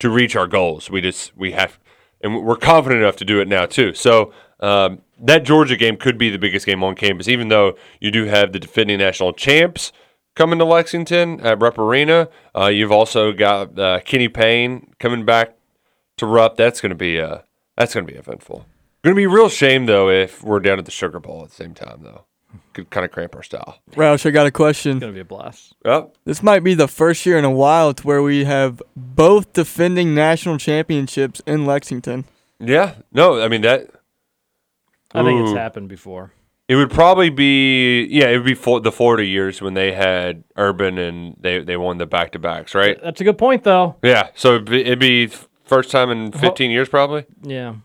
to 0.00 0.10
reach 0.10 0.34
our 0.34 0.46
goals. 0.46 0.90
We 0.90 1.00
just 1.00 1.36
we 1.36 1.52
have, 1.52 1.78
and 2.22 2.42
we're 2.44 2.56
confident 2.56 3.02
enough 3.02 3.16
to 3.16 3.24
do 3.24 3.40
it 3.40 3.48
now 3.48 3.66
too. 3.66 3.94
So 3.94 4.32
um, 4.60 5.02
that 5.20 5.44
Georgia 5.44 5.76
game 5.76 5.96
could 5.96 6.16
be 6.18 6.30
the 6.30 6.38
biggest 6.38 6.64
game 6.66 6.82
on 6.82 6.94
campus, 6.96 7.28
even 7.28 7.48
though 7.48 7.76
you 8.00 8.10
do 8.10 8.24
have 8.24 8.52
the 8.52 8.58
defending 8.58 8.98
national 8.98 9.32
champs 9.34 9.92
coming 10.34 10.58
to 10.58 10.64
Lexington 10.64 11.40
at 11.42 11.60
Rupp 11.60 11.78
Arena. 11.78 12.28
Uh, 12.54 12.66
you've 12.66 12.92
also 12.92 13.32
got 13.32 13.78
uh, 13.78 14.00
Kenny 14.00 14.28
Payne 14.28 14.92
coming 14.98 15.24
back 15.24 15.54
to 16.16 16.26
Rupp. 16.26 16.56
That's 16.56 16.80
going 16.80 16.90
to 16.90 16.96
be 16.96 17.20
uh, 17.20 17.38
that's 17.76 17.92
going 17.94 18.06
to 18.06 18.12
be 18.12 18.18
eventful. 18.18 18.66
Going 19.06 19.14
to 19.14 19.20
be 19.20 19.24
a 19.24 19.28
real 19.28 19.48
shame 19.48 19.86
though 19.86 20.10
if 20.10 20.42
we're 20.42 20.58
down 20.58 20.80
at 20.80 20.84
the 20.84 20.90
Sugar 20.90 21.20
Bowl 21.20 21.44
at 21.44 21.50
the 21.50 21.54
same 21.54 21.74
time 21.74 22.00
though. 22.02 22.24
Could 22.72 22.90
kind 22.90 23.06
of 23.06 23.12
cramp 23.12 23.36
our 23.36 23.42
style. 23.44 23.78
Roush, 23.92 24.26
I 24.26 24.32
got 24.32 24.48
a 24.48 24.50
question. 24.50 24.96
It's 24.96 25.00
gonna 25.00 25.12
be 25.12 25.20
a 25.20 25.24
blast. 25.24 25.76
Yep. 25.84 26.16
This 26.24 26.42
might 26.42 26.64
be 26.64 26.74
the 26.74 26.88
first 26.88 27.24
year 27.24 27.38
in 27.38 27.44
a 27.44 27.50
while 27.50 27.94
to 27.94 28.04
where 28.04 28.20
we 28.20 28.46
have 28.46 28.82
both 28.96 29.52
defending 29.52 30.12
national 30.12 30.58
championships 30.58 31.40
in 31.46 31.66
Lexington. 31.66 32.24
Yeah. 32.58 32.96
No, 33.12 33.40
I 33.40 33.46
mean 33.46 33.60
that. 33.60 33.90
I 35.12 35.22
think 35.22 35.40
it's 35.40 35.52
Ooh. 35.52 35.56
happened 35.56 35.88
before. 35.88 36.32
It 36.66 36.74
would 36.74 36.90
probably 36.90 37.30
be 37.30 38.06
yeah, 38.10 38.26
it 38.30 38.38
would 38.38 38.46
be 38.46 38.54
for 38.54 38.80
the 38.80 38.90
Florida 38.90 39.24
years 39.24 39.62
when 39.62 39.74
they 39.74 39.92
had 39.92 40.42
Urban 40.56 40.98
and 40.98 41.36
they 41.38 41.60
they 41.60 41.76
won 41.76 41.98
the 41.98 42.06
back 42.06 42.32
to 42.32 42.40
backs, 42.40 42.74
right? 42.74 43.00
That's 43.00 43.20
a 43.20 43.24
good 43.24 43.38
point, 43.38 43.62
though. 43.62 43.94
Yeah, 44.02 44.30
so 44.34 44.56
it'd 44.56 44.68
be, 44.68 44.80
it'd 44.80 44.98
be 44.98 45.28
first 45.62 45.92
time 45.92 46.10
in 46.10 46.32
15 46.32 46.72
years 46.72 46.88
probably. 46.88 47.24
Yeah. 47.42 47.76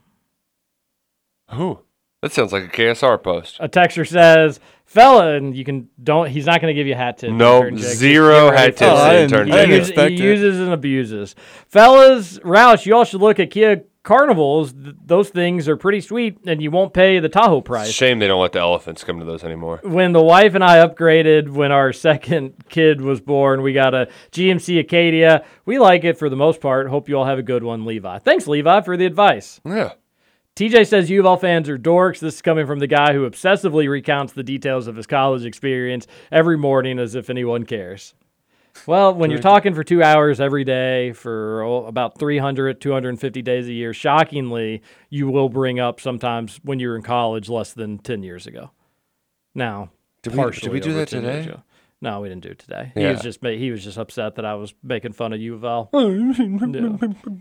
Ooh, 1.53 1.79
that 2.21 2.31
sounds 2.31 2.53
like 2.53 2.63
a 2.63 2.67
KSR 2.67 3.21
post. 3.21 3.57
A 3.59 3.67
texter 3.67 4.07
says, 4.07 4.59
"Fella," 4.85 5.33
and 5.35 5.55
you 5.55 5.63
can 5.65 5.89
don't. 6.03 6.29
He's 6.29 6.45
not 6.45 6.61
going 6.61 6.73
to 6.73 6.79
give 6.79 6.87
you 6.87 6.93
a 6.93 6.97
hat 6.97 7.17
tip. 7.19 7.31
No, 7.31 7.57
intern, 7.57 7.77
Jake. 7.77 7.85
Just 7.87 7.97
zero 7.97 8.51
hat 8.51 8.73
for 8.75 8.79
tips 8.79 8.81
it. 8.81 8.85
I 8.95 9.13
didn't- 9.27 9.47
He, 9.47 9.53
I 9.53 9.63
uses- 9.63 9.95
he 9.95 10.15
uses 10.23 10.59
and 10.59 10.71
abuses. 10.73 11.35
Fellas, 11.67 12.39
Roush, 12.39 12.85
you 12.85 12.95
all 12.95 13.05
should 13.05 13.21
look 13.21 13.39
at 13.39 13.49
Kia 13.51 13.83
Carnivals. 14.03 14.73
Th- 14.73 14.95
those 15.05 15.29
things 15.29 15.67
are 15.69 15.77
pretty 15.77 16.01
sweet, 16.01 16.37
and 16.45 16.61
you 16.61 16.69
won't 16.71 16.93
pay 16.93 17.19
the 17.19 17.29
Tahoe 17.29 17.61
price. 17.61 17.89
shame 17.91 18.19
they 18.19 18.27
don't 18.27 18.41
let 18.41 18.51
the 18.51 18.59
elephants 18.59 19.03
come 19.03 19.19
to 19.19 19.25
those 19.25 19.43
anymore. 19.43 19.79
when 19.83 20.11
the 20.11 20.21
wife 20.23 20.53
and 20.55 20.63
I 20.63 20.85
upgraded 20.85 21.49
when 21.49 21.71
our 21.71 21.93
second 21.93 22.53
kid 22.69 23.01
was 23.01 23.21
born, 23.21 23.61
we 23.61 23.73
got 23.73 23.93
a 23.93 24.07
GMC 24.31 24.79
Acadia. 24.79 25.43
We 25.65 25.79
like 25.79 26.03
it 26.03 26.17
for 26.17 26.29
the 26.29 26.35
most 26.35 26.61
part. 26.61 26.87
Hope 26.89 27.07
you 27.09 27.17
all 27.17 27.25
have 27.25 27.39
a 27.39 27.43
good 27.43 27.63
one, 27.63 27.85
Levi. 27.85 28.19
Thanks, 28.19 28.47
Levi, 28.47 28.81
for 28.81 28.97
the 28.97 29.05
advice. 29.05 29.61
Yeah. 29.65 29.91
TJ 30.55 30.85
says 30.87 31.09
U 31.09 31.21
of 31.21 31.25
L 31.25 31.37
fans 31.37 31.69
are 31.69 31.77
dorks. 31.77 32.19
This 32.19 32.35
is 32.35 32.41
coming 32.41 32.67
from 32.67 32.79
the 32.79 32.87
guy 32.87 33.13
who 33.13 33.29
obsessively 33.29 33.89
recounts 33.89 34.33
the 34.33 34.43
details 34.43 34.87
of 34.87 34.95
his 34.95 35.07
college 35.07 35.45
experience 35.45 36.07
every 36.31 36.57
morning 36.57 36.99
as 36.99 37.15
if 37.15 37.29
anyone 37.29 37.65
cares. 37.65 38.13
Well, 38.85 39.13
when 39.13 39.31
you're 39.31 39.39
talking 39.41 39.73
for 39.73 39.83
two 39.83 40.01
hours 40.01 40.39
every 40.39 40.63
day 40.63 41.11
for 41.11 41.61
oh, 41.63 41.85
about 41.85 42.17
300, 42.17 42.79
250 42.79 43.41
days 43.41 43.67
a 43.67 43.73
year, 43.73 43.93
shockingly, 43.93 44.81
you 45.09 45.29
will 45.29 45.49
bring 45.49 45.79
up 45.79 45.99
sometimes 45.99 46.59
when 46.63 46.79
you're 46.79 46.95
in 46.95 47.01
college 47.01 47.49
less 47.49 47.73
than 47.73 47.97
10 47.97 48.23
years 48.23 48.47
ago. 48.47 48.71
Now, 49.53 49.91
Did 50.23 50.35
we- 50.35 50.51
did 50.51 50.71
we 50.71 50.79
do 50.79 50.93
that 50.93 51.09
today? 51.09 51.41
ago. 51.41 51.63
No, 52.03 52.19
we 52.21 52.29
didn't 52.29 52.41
do 52.43 52.49
it 52.49 52.59
today. 52.59 52.91
He 52.95 53.01
Yeah. 53.01 53.11
was 53.11 53.21
just 53.21 53.43
ma- 53.43 53.49
he 53.49 53.69
was 53.69 53.83
just 53.83 53.97
upset 53.97 54.35
that 54.35 54.45
I 54.45 54.55
was 54.55 54.73
making 54.81 55.13
fun 55.13 55.33
of 55.33 55.39
U 55.39 55.53
of 55.53 55.63
L. 55.63 55.89
Oh, 55.93 56.09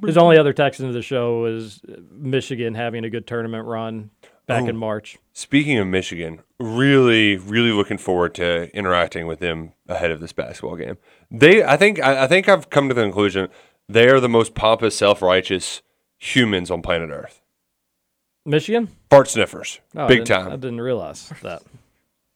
His 0.04 0.18
only 0.18 0.36
other 0.38 0.52
text 0.52 0.80
into 0.80 0.92
the 0.92 1.00
show 1.02 1.40
was 1.40 1.80
uh, 1.90 1.96
Michigan 2.12 2.74
having 2.74 3.04
a 3.04 3.10
good 3.10 3.26
tournament 3.26 3.66
run 3.66 4.10
back 4.46 4.64
Oh. 4.64 4.68
in 4.68 4.76
March. 4.76 5.16
Speaking 5.32 5.78
of 5.78 5.86
Michigan, 5.86 6.40
really, 6.58 7.36
really 7.38 7.72
looking 7.72 7.96
forward 7.96 8.34
to 8.34 8.70
interacting 8.76 9.26
with 9.26 9.38
them 9.38 9.72
ahead 9.88 10.10
of 10.10 10.20
this 10.20 10.32
basketball 10.32 10.76
game. 10.76 10.98
They, 11.30 11.64
I 11.64 11.76
think, 11.78 12.02
I, 12.02 12.24
I 12.24 12.26
think 12.26 12.46
I've 12.48 12.68
come 12.68 12.88
to 12.88 12.94
the 12.94 13.02
conclusion 13.02 13.48
they 13.88 14.08
are 14.08 14.20
the 14.20 14.28
most 14.28 14.54
pompous, 14.54 14.94
self-righteous 14.96 15.80
humans 16.18 16.70
on 16.70 16.82
planet 16.82 17.08
Earth. 17.10 17.40
Michigan? 18.44 18.88
Fart 19.08 19.28
sniffers, 19.28 19.80
Oh, 19.96 20.04
I 20.04 20.08
big 20.08 20.24
didn't- 20.24 20.30
I 20.46 20.50
time, 20.50 20.60
didn't 20.60 20.80
realize 20.80 21.32
that. 21.42 21.62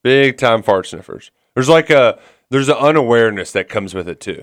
big 0.03 0.37
time 0.39 0.63
fart 0.63 0.87
sniffers. 0.87 1.31
There's 1.55 1.69
like 1.69 1.91
a 1.91 2.19
there's 2.51 2.69
an 2.69 2.77
unawareness 2.77 3.53
that 3.53 3.69
comes 3.69 3.95
with 3.95 4.09
it 4.09 4.21
too. 4.21 4.43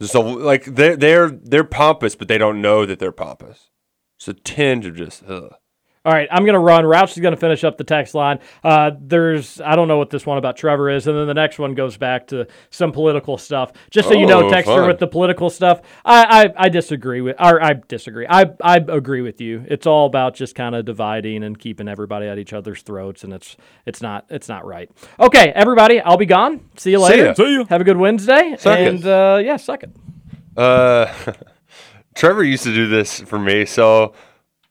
So 0.00 0.20
like 0.20 0.64
they're 0.64 0.96
they're 0.96 1.30
they're 1.30 1.64
pompous, 1.64 2.14
but 2.14 2.28
they 2.28 2.38
don't 2.38 2.62
know 2.62 2.86
that 2.86 2.98
they're 2.98 3.12
pompous. 3.12 3.70
It's 4.18 4.28
a 4.28 4.34
tinge 4.34 4.86
of 4.86 4.96
just. 4.96 5.22
Ugh. 5.28 5.54
All 6.08 6.14
right, 6.14 6.26
I'm 6.32 6.46
gonna 6.46 6.58
run. 6.58 6.84
Roush 6.84 7.10
is 7.12 7.18
gonna 7.18 7.36
finish 7.36 7.64
up 7.64 7.76
the 7.76 7.84
text 7.84 8.14
line. 8.14 8.38
Uh, 8.64 8.92
there's 8.98 9.60
I 9.60 9.76
don't 9.76 9.88
know 9.88 9.98
what 9.98 10.08
this 10.08 10.24
one 10.24 10.38
about 10.38 10.56
Trevor 10.56 10.88
is, 10.88 11.06
and 11.06 11.14
then 11.14 11.26
the 11.26 11.34
next 11.34 11.58
one 11.58 11.74
goes 11.74 11.98
back 11.98 12.28
to 12.28 12.46
some 12.70 12.92
political 12.92 13.36
stuff. 13.36 13.74
Just 13.90 14.08
so 14.08 14.14
you 14.14 14.24
know, 14.24 14.46
Oh, 14.48 14.50
texter 14.50 14.86
with 14.86 15.00
the 15.00 15.06
political 15.06 15.50
stuff, 15.50 15.82
I, 16.06 16.46
I 16.46 16.64
I 16.64 16.68
disagree 16.70 17.20
with, 17.20 17.36
or 17.38 17.62
I 17.62 17.74
disagree. 17.88 18.26
I 18.26 18.46
I 18.62 18.76
agree 18.76 19.20
with 19.20 19.38
you. 19.42 19.66
It's 19.68 19.86
all 19.86 20.06
about 20.06 20.34
just 20.34 20.54
kind 20.54 20.74
of 20.74 20.86
dividing 20.86 21.44
and 21.44 21.58
keeping 21.58 21.88
everybody 21.88 22.26
at 22.26 22.38
each 22.38 22.54
other's 22.54 22.80
throats, 22.80 23.22
and 23.22 23.34
it's 23.34 23.58
it's 23.84 24.00
not 24.00 24.24
it's 24.30 24.48
not 24.48 24.64
right. 24.64 24.90
Okay, 25.20 25.52
everybody, 25.54 26.00
I'll 26.00 26.16
be 26.16 26.24
gone. 26.24 26.70
See 26.78 26.92
you 26.92 27.00
See 27.00 27.04
later. 27.04 27.24
ya. 27.26 27.34
See 27.34 27.54
ya. 27.54 27.64
Have 27.68 27.82
a 27.82 27.84
good 27.84 27.98
Wednesday, 27.98 28.56
Suck 28.58 28.78
and 28.78 29.04
uh, 29.06 29.42
yeah, 29.44 29.56
suck 29.58 29.82
it. 29.82 29.90
Uh, 30.56 31.12
Trevor 32.14 32.44
used 32.44 32.62
to 32.64 32.72
do 32.74 32.88
this 32.88 33.20
for 33.20 33.38
me, 33.38 33.66
so 33.66 34.14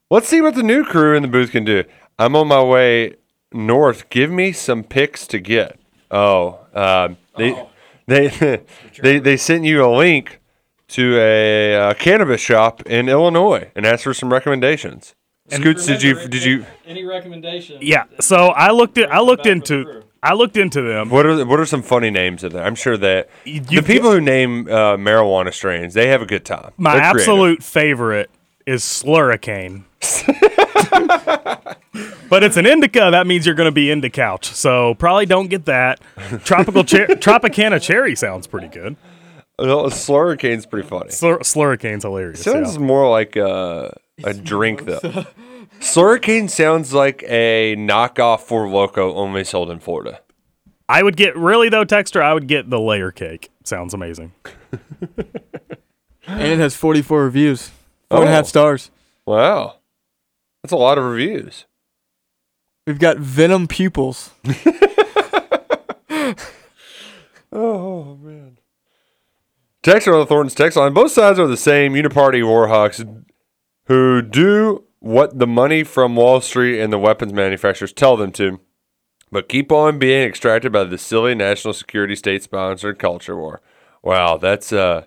let's 0.09 0.27
see 0.27 0.41
what 0.41 0.55
the 0.55 0.63
new 0.63 0.83
crew 0.83 1.15
in 1.15 1.21
the 1.21 1.27
booth 1.27 1.51
can 1.51 1.63
do. 1.63 1.83
I'm 2.19 2.35
on 2.35 2.47
my 2.47 2.63
way 2.63 3.15
north. 3.51 4.09
Give 4.09 4.31
me 4.31 4.51
some 4.51 4.83
picks 4.83 5.27
to 5.27 5.39
get. 5.39 5.79
Oh, 6.09 6.59
um, 6.73 7.17
they, 7.37 7.67
they, 8.07 8.61
they, 9.01 9.19
they 9.19 9.37
sent 9.37 9.65
you 9.65 9.85
a 9.85 9.91
link 9.93 10.39
to 10.89 11.17
a 11.17 11.75
uh, 11.75 11.93
cannabis 11.95 12.41
shop 12.41 12.81
in 12.83 13.09
Illinois 13.09 13.71
and 13.75 13.85
asked 13.85 14.03
for 14.03 14.13
some 14.13 14.31
recommendations. 14.31 15.15
Scoots, 15.49 15.85
did 15.85 16.03
you 16.03 16.27
did 16.27 16.43
you 16.43 16.65
Any 16.85 17.05
recommendations? 17.05 17.81
Yeah. 17.81 18.03
So 18.19 18.47
I 18.47 18.71
looked 18.71 18.97
at 18.97 19.11
I 19.11 19.21
looked 19.21 19.45
into 19.45 20.03
I 20.21 20.33
looked 20.33 20.57
into 20.57 20.81
them. 20.81 21.09
what 21.09 21.25
are 21.25 21.45
what 21.45 21.57
are 21.59 21.65
some 21.65 21.81
funny 21.81 22.09
names 22.09 22.43
in 22.43 22.51
there? 22.51 22.63
I'm 22.63 22.75
sure 22.75 22.97
that 22.97 23.29
the 23.45 23.81
people 23.81 24.11
who 24.11 24.19
name 24.19 24.67
uh, 24.67 24.97
marijuana 24.97 25.53
strains 25.53 25.93
they 25.93 26.09
have 26.09 26.21
a 26.21 26.25
good 26.25 26.43
time. 26.43 26.71
My 26.77 26.93
They're 26.93 27.11
creative. 27.11 27.21
absolute 27.21 27.63
favorite 27.63 28.29
is 28.65 28.83
Slurricane. 28.83 29.83
but 32.29 32.43
it's 32.43 32.57
an 32.57 32.65
indica. 32.65 33.09
That 33.11 33.27
means 33.27 33.45
you're 33.45 33.55
going 33.55 33.67
to 33.67 33.71
be 33.71 33.91
into 33.91 34.09
couch. 34.09 34.47
So 34.47 34.95
probably 34.95 35.25
don't 35.25 35.47
get 35.47 35.65
that. 35.65 35.99
Tropical 36.43 36.85
cher- 36.85 37.07
Tropicana 37.07 37.81
cherry 37.81 38.15
sounds 38.15 38.47
pretty 38.47 38.67
good. 38.67 38.95
No, 39.59 39.85
Slurricane's 39.85 40.65
pretty 40.65 40.87
funny. 40.87 41.09
Slur- 41.09 41.39
Slurricane's 41.39 42.03
hilarious. 42.03 42.43
Sounds 42.43 42.75
yeah. 42.75 42.81
more 42.81 43.09
like 43.09 43.35
a, 43.35 43.97
a 44.23 44.33
drink 44.33 44.85
though. 44.85 45.25
Slurricane 45.79 46.49
sounds 46.49 46.93
like 46.93 47.23
a 47.27 47.75
knockoff 47.75 48.41
Four 48.41 48.67
Loko 48.67 49.15
only 49.15 49.43
sold 49.43 49.71
in 49.71 49.79
Florida. 49.79 50.21
I 50.89 51.03
would 51.03 51.17
get 51.17 51.35
really 51.35 51.69
though, 51.69 51.85
Texter. 51.85 52.21
I 52.21 52.33
would 52.33 52.47
get 52.47 52.69
the 52.69 52.79
layer 52.79 53.11
cake. 53.11 53.49
Sounds 53.63 53.93
amazing. 53.93 54.33
And 56.29 56.41
it 56.51 56.59
has 56.59 56.75
44 56.75 57.23
reviews, 57.23 57.71
four 58.09 58.19
and 58.19 58.27
a 58.27 58.31
half 58.33 58.43
Oh. 58.43 58.47
stars. 58.49 58.91
Wow, 59.25 59.76
that's 60.67 60.73
a 60.73 60.75
lot 60.75 60.97
of 60.97 61.05
reviews. 61.05 61.65
We've 62.85 62.99
got 62.99 63.17
Venom 63.17 63.67
Pupils. 63.67 64.31
Oh 67.49 68.17
man. 68.17 68.59
Text 69.81 70.05
on 70.07 70.19
the 70.19 70.25
Thornton's 70.25 70.53
text 70.53 70.77
line. 70.77 70.93
Both 70.93 71.13
sides 71.13 71.39
are 71.39 71.47
the 71.47 71.55
same 71.55 71.93
uniparty 71.93 72.43
warhawks 72.43 73.23
who 73.85 74.21
do 74.21 74.83
what 74.99 75.39
the 75.39 75.47
money 75.47 75.83
from 75.85 76.17
Wall 76.17 76.41
Street 76.41 76.81
and 76.81 76.91
the 76.91 76.99
weapons 76.99 77.31
manufacturers 77.31 77.93
tell 77.93 78.17
them 78.17 78.33
to, 78.33 78.59
but 79.31 79.47
keep 79.47 79.71
on 79.71 79.97
being 79.97 80.27
extracted 80.27 80.73
by 80.73 80.83
the 80.83 80.97
silly 80.97 81.33
national 81.35 81.73
security 81.73 82.15
state 82.15 82.43
sponsored 82.43 82.99
culture 82.99 83.37
war. 83.37 83.61
Wow, 84.03 84.35
that's 84.35 84.73
uh 84.73 85.05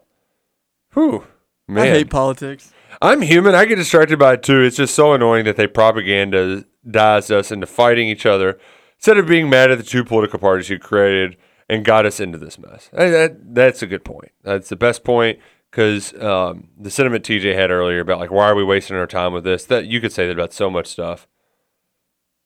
whew. 0.95 1.27
Man. 1.69 1.87
I 1.87 1.91
hate 1.91 2.11
politics. 2.11 2.73
I'm 3.01 3.23
human. 3.23 3.55
I 3.55 3.65
get 3.65 3.77
distracted 3.77 4.19
by 4.19 4.35
it 4.35 4.43
too. 4.43 4.63
It's 4.63 4.77
just 4.77 4.95
so 4.95 5.13
annoying 5.13 5.45
that 5.45 5.57
they 5.57 5.67
propagandize 5.67 7.31
us 7.31 7.51
into 7.51 7.67
fighting 7.67 8.09
each 8.09 8.27
other 8.27 8.59
instead 8.97 9.19
of 9.19 9.27
being 9.27 9.49
mad 9.49 9.71
at 9.71 9.79
the 9.79 9.85
two 9.85 10.05
political 10.05 10.39
parties 10.39 10.69
who 10.69 10.79
created 10.79 11.37
and 11.69 11.85
got 11.85 12.05
us 12.05 12.21
into 12.21 12.37
this 12.37 12.59
mess. 12.59 12.91
Uh, 12.93 13.09
that, 13.11 13.55
that's 13.55 13.83
a 13.83 13.87
good 13.87 14.05
point. 14.05 14.33
That's 14.43 14.69
the 14.69 14.77
best 14.77 15.05
point. 15.05 15.39
because 15.71 16.13
um, 16.21 16.69
the 16.79 16.91
sentiment 16.91 17.25
TJ 17.25 17.55
had 17.55 17.71
earlier 17.71 18.01
about 18.01 18.19
like 18.19 18.31
why 18.31 18.49
are 18.49 18.55
we 18.55 18.65
wasting 18.65 18.97
our 18.97 19.07
time 19.07 19.33
with 19.33 19.45
this? 19.45 19.65
That 19.65 19.87
you 19.87 20.01
could 20.01 20.13
say 20.13 20.27
that 20.27 20.33
about 20.33 20.53
so 20.53 20.69
much 20.71 20.87
stuff. 20.87 21.29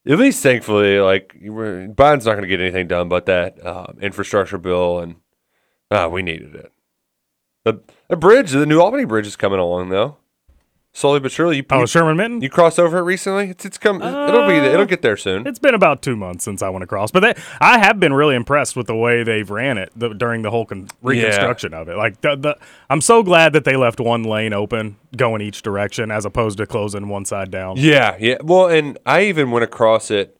At 0.07 0.19
least, 0.19 0.43
thankfully, 0.43 1.01
like 1.01 1.35
Biden's 1.35 2.27
not 2.27 2.33
going 2.33 2.43
to 2.43 2.49
get 2.49 2.61
anything 2.61 2.87
done 2.87 3.09
but 3.09 3.25
that 3.27 3.65
um, 3.67 3.97
infrastructure 4.03 4.59
bill, 4.59 4.99
and 4.99 5.17
ah, 5.91 6.09
we 6.09 6.23
needed 6.23 6.55
it. 6.55 6.73
The, 7.65 7.81
the 8.11 8.17
bridge, 8.17 8.51
the 8.51 8.67
New 8.67 8.81
Albany 8.81 9.07
Bridge, 9.07 9.27
is 9.27 9.37
coming 9.37 9.59
along 9.59 9.89
though, 9.89 10.19
slowly 10.95 11.21
but 11.21 11.31
surely. 11.31 11.57
You, 11.59 11.65
Oh, 11.71 11.81
you, 11.81 11.87
Sherman 11.87 12.17
Minton? 12.17 12.41
you 12.41 12.49
crossed 12.49 12.79
over 12.79 12.97
it 12.99 13.03
recently. 13.03 13.51
It's 13.51 13.67
it's 13.67 13.77
come. 13.77 14.01
it'll 14.01 14.47
be 14.49 14.55
uh, 14.59 14.65
it'll 14.65 14.87
get 14.87 15.03
there 15.03 15.17
soon. 15.19 15.47
It's 15.47 15.59
been 15.59 15.75
about 15.75 16.01
two 16.01 16.17
months 16.17 16.45
since 16.45 16.63
I 16.63 16.71
went 16.71 16.85
across, 16.85 17.11
but 17.11 17.21
they, 17.21 17.35
I 17.61 17.79
have 17.79 18.01
been 18.01 18.15
really 18.15 18.35
impressed 18.37 18.77
with 18.77 18.87
the 18.87 18.97
way 18.97 19.23
they've 19.23 19.51
ran 19.51 19.77
it 19.77 19.91
the, 19.95 20.11
during 20.15 20.41
the 20.41 20.51
whole 20.51 20.65
con- 20.65 20.89
reconstruction 21.03 21.75
of 21.75 21.89
it. 21.89 21.97
Like 21.97 22.21
the, 22.23 22.37
the, 22.37 22.59
I'm 22.89 23.03
so 23.03 23.23
glad 23.23 23.53
that 23.53 23.65
they 23.65 23.77
left 23.77 24.01
one 24.01 24.23
lane 24.23 24.53
open 24.55 24.97
going 25.17 25.43
each 25.43 25.61
direction 25.63 26.11
as 26.11 26.25
opposed 26.25 26.57
to 26.59 26.67
closing 26.67 27.09
one 27.09 27.25
side 27.27 27.51
down. 27.51 27.77
Yeah, 27.77 28.17
yeah. 28.19 28.37
Well, 28.43 28.69
and 28.69 28.99
I 29.05 29.25
even 29.25 29.51
went 29.51 29.65
across 29.65 30.11
it. 30.11 30.39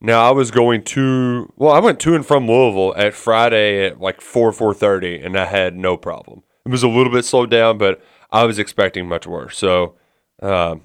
Now 0.00 0.28
I 0.28 0.32
was 0.32 0.50
going 0.50 0.82
to 0.84 1.50
well, 1.56 1.72
I 1.72 1.78
went 1.78 1.98
to 2.00 2.14
and 2.14 2.26
from 2.26 2.46
Louisville 2.46 2.92
at 2.96 3.14
Friday 3.14 3.86
at 3.86 4.00
like 4.00 4.20
four 4.20 4.52
four 4.52 4.74
thirty, 4.74 5.18
and 5.18 5.38
I 5.38 5.46
had 5.46 5.76
no 5.76 5.96
problem. 5.96 6.42
It 6.66 6.70
was 6.70 6.82
a 6.82 6.88
little 6.88 7.12
bit 7.12 7.24
slowed 7.24 7.50
down, 7.50 7.78
but 7.78 8.02
I 8.34 8.42
was 8.44 8.58
expecting 8.58 9.06
much 9.08 9.28
worse. 9.28 9.56
So, 9.56 9.94
um, 10.42 10.82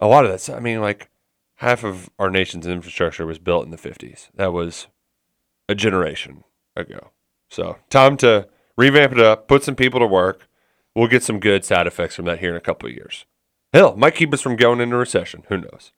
a 0.00 0.06
lot 0.06 0.24
of 0.24 0.30
that's. 0.30 0.48
I 0.48 0.60
mean, 0.60 0.80
like 0.80 1.10
half 1.56 1.84
of 1.84 2.08
our 2.18 2.30
nation's 2.30 2.66
infrastructure 2.66 3.26
was 3.26 3.38
built 3.38 3.66
in 3.66 3.70
the 3.70 3.76
fifties. 3.76 4.30
That 4.34 4.54
was 4.54 4.86
a 5.68 5.74
generation 5.74 6.42
ago. 6.74 7.10
So, 7.50 7.76
time 7.90 8.16
to 8.18 8.48
revamp 8.78 9.12
it 9.12 9.20
up, 9.20 9.46
put 9.46 9.62
some 9.62 9.76
people 9.76 10.00
to 10.00 10.06
work. 10.06 10.48
We'll 10.96 11.06
get 11.06 11.22
some 11.22 11.38
good 11.38 11.66
side 11.66 11.86
effects 11.86 12.16
from 12.16 12.24
that 12.24 12.38
here 12.38 12.50
in 12.50 12.56
a 12.56 12.60
couple 12.60 12.88
of 12.88 12.94
years. 12.94 13.26
Hell, 13.74 13.94
might 13.94 14.14
keep 14.14 14.32
us 14.32 14.40
from 14.40 14.56
going 14.56 14.80
into 14.80 14.96
recession. 14.96 15.44
Who 15.48 15.58
knows? 15.58 15.92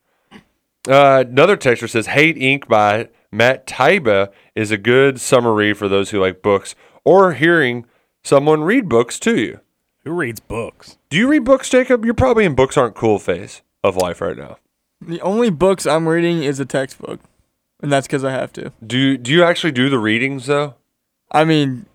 Uh, 0.88 1.24
another 1.28 1.56
texter 1.56 1.88
says, 1.88 2.08
"Hate 2.08 2.36
Inc." 2.36 2.66
by 2.66 3.08
Matt 3.30 3.68
Taibbi 3.68 4.32
is 4.56 4.72
a 4.72 4.76
good 4.76 5.20
summary 5.20 5.74
for 5.74 5.88
those 5.88 6.10
who 6.10 6.20
like 6.20 6.42
books 6.42 6.74
or 7.04 7.34
hearing 7.34 7.86
someone 8.24 8.64
read 8.64 8.88
books 8.88 9.20
to 9.20 9.40
you. 9.40 9.60
Who 10.04 10.12
reads 10.12 10.40
books? 10.40 10.98
Do 11.10 11.16
you 11.16 11.28
read 11.28 11.44
books, 11.44 11.68
Jacob? 11.68 12.04
You're 12.04 12.14
probably 12.14 12.44
in 12.44 12.54
books 12.54 12.76
aren't 12.76 12.94
cool 12.94 13.18
phase 13.18 13.62
of 13.84 13.96
life 13.96 14.20
right 14.20 14.36
now. 14.36 14.56
The 15.00 15.20
only 15.20 15.50
books 15.50 15.86
I'm 15.86 16.08
reading 16.08 16.42
is 16.42 16.60
a 16.60 16.64
textbook, 16.64 17.20
and 17.80 17.90
that's 17.92 18.06
because 18.06 18.24
I 18.24 18.32
have 18.32 18.52
to. 18.54 18.72
Do 18.84 18.98
you, 18.98 19.18
do 19.18 19.30
you 19.32 19.42
actually 19.44 19.72
do 19.72 19.88
the 19.88 19.98
readings 19.98 20.46
though? 20.46 20.74
I 21.30 21.44
mean, 21.44 21.86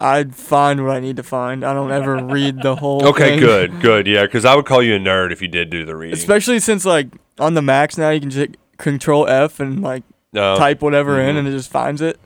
I 0.00 0.24
find 0.24 0.84
what 0.84 0.96
I 0.96 1.00
need 1.00 1.16
to 1.16 1.22
find. 1.22 1.64
I 1.64 1.72
don't 1.72 1.90
ever 1.92 2.16
read 2.24 2.62
the 2.62 2.76
whole. 2.76 3.04
Okay, 3.08 3.30
thing. 3.30 3.40
good, 3.40 3.80
good, 3.80 4.06
yeah. 4.06 4.22
Because 4.24 4.44
I 4.44 4.54
would 4.56 4.66
call 4.66 4.82
you 4.82 4.94
a 4.96 4.98
nerd 4.98 5.32
if 5.32 5.40
you 5.40 5.48
did 5.48 5.70
do 5.70 5.84
the 5.84 5.96
reading. 5.96 6.16
Especially 6.18 6.58
since 6.60 6.84
like 6.84 7.08
on 7.38 7.54
the 7.54 7.62
Macs 7.62 7.96
now 7.96 8.10
you 8.10 8.20
can 8.20 8.30
just 8.30 8.50
Control 8.76 9.28
F 9.28 9.60
and 9.60 9.82
like 9.82 10.02
No. 10.32 10.56
type 10.56 10.82
whatever 10.82 11.20
in 11.20 11.36
Mhm. 11.36 11.38
and 11.40 11.48
it 11.48 11.52
just 11.52 11.70
finds 11.70 12.02
it. 12.02 12.18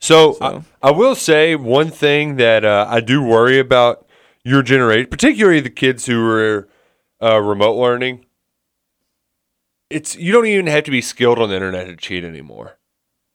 So, 0.00 0.36
I, 0.40 0.62
I 0.82 0.90
will 0.90 1.14
say 1.14 1.54
one 1.54 1.90
thing 1.90 2.36
that 2.36 2.64
uh, 2.64 2.86
I 2.88 3.00
do 3.00 3.22
worry 3.22 3.58
about 3.60 4.04
your 4.44 4.62
generation, 4.62 5.08
particularly 5.10 5.60
the 5.60 5.70
kids 5.70 6.06
who 6.06 6.24
are 6.28 6.68
uh, 7.22 7.40
remote 7.40 7.76
learning. 7.78 8.26
It's 9.90 10.16
you 10.16 10.32
don't 10.32 10.46
even 10.46 10.66
have 10.68 10.84
to 10.84 10.90
be 10.90 11.02
skilled 11.02 11.38
on 11.38 11.48
the 11.50 11.54
internet 11.54 11.86
to 11.86 11.96
cheat 11.96 12.24
anymore. 12.24 12.78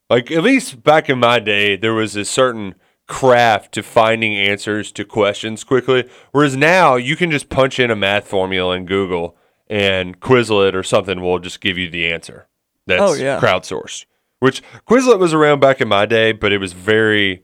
Like 0.10 0.32
at 0.32 0.44
least 0.44 0.84
back 0.84 1.10
in 1.10 1.20
my 1.20 1.40
day, 1.40 1.76
there 1.76 1.94
was 1.94 2.16
a 2.16 2.26
certain 2.26 2.76
craft 3.08 3.74
to 3.74 3.84
finding 3.84 4.36
answers 4.36 4.92
to 4.94 5.06
questions 5.06 5.64
quickly. 5.64 6.10
Whereas 6.32 6.56
now 6.56 6.96
you 6.96 7.16
can 7.16 7.30
just 7.32 7.50
punch 7.50 7.80
in 7.80 7.92
a 7.92 7.96
math 7.96 8.28
formula 8.28 8.76
in 8.76 8.86
Google 8.86 9.38
and 9.70 10.20
Quizlet 10.20 10.74
or 10.74 10.84
something 10.84 11.22
will 11.22 11.40
just 11.40 11.62
give 11.62 11.78
you 11.78 11.90
the 11.90 12.08
answer. 12.12 12.48
That's 12.86 13.02
Oh, 13.02 13.14
yeah. 13.14 13.40
crowdsourced. 13.40 14.06
Which 14.40 14.62
Quizlet 14.88 15.20
was 15.20 15.34
around 15.34 15.60
back 15.60 15.82
in 15.82 15.88
my 15.88 16.06
day, 16.06 16.32
but 16.32 16.52
it 16.54 16.60
was 16.60 16.74
very. 16.74 17.44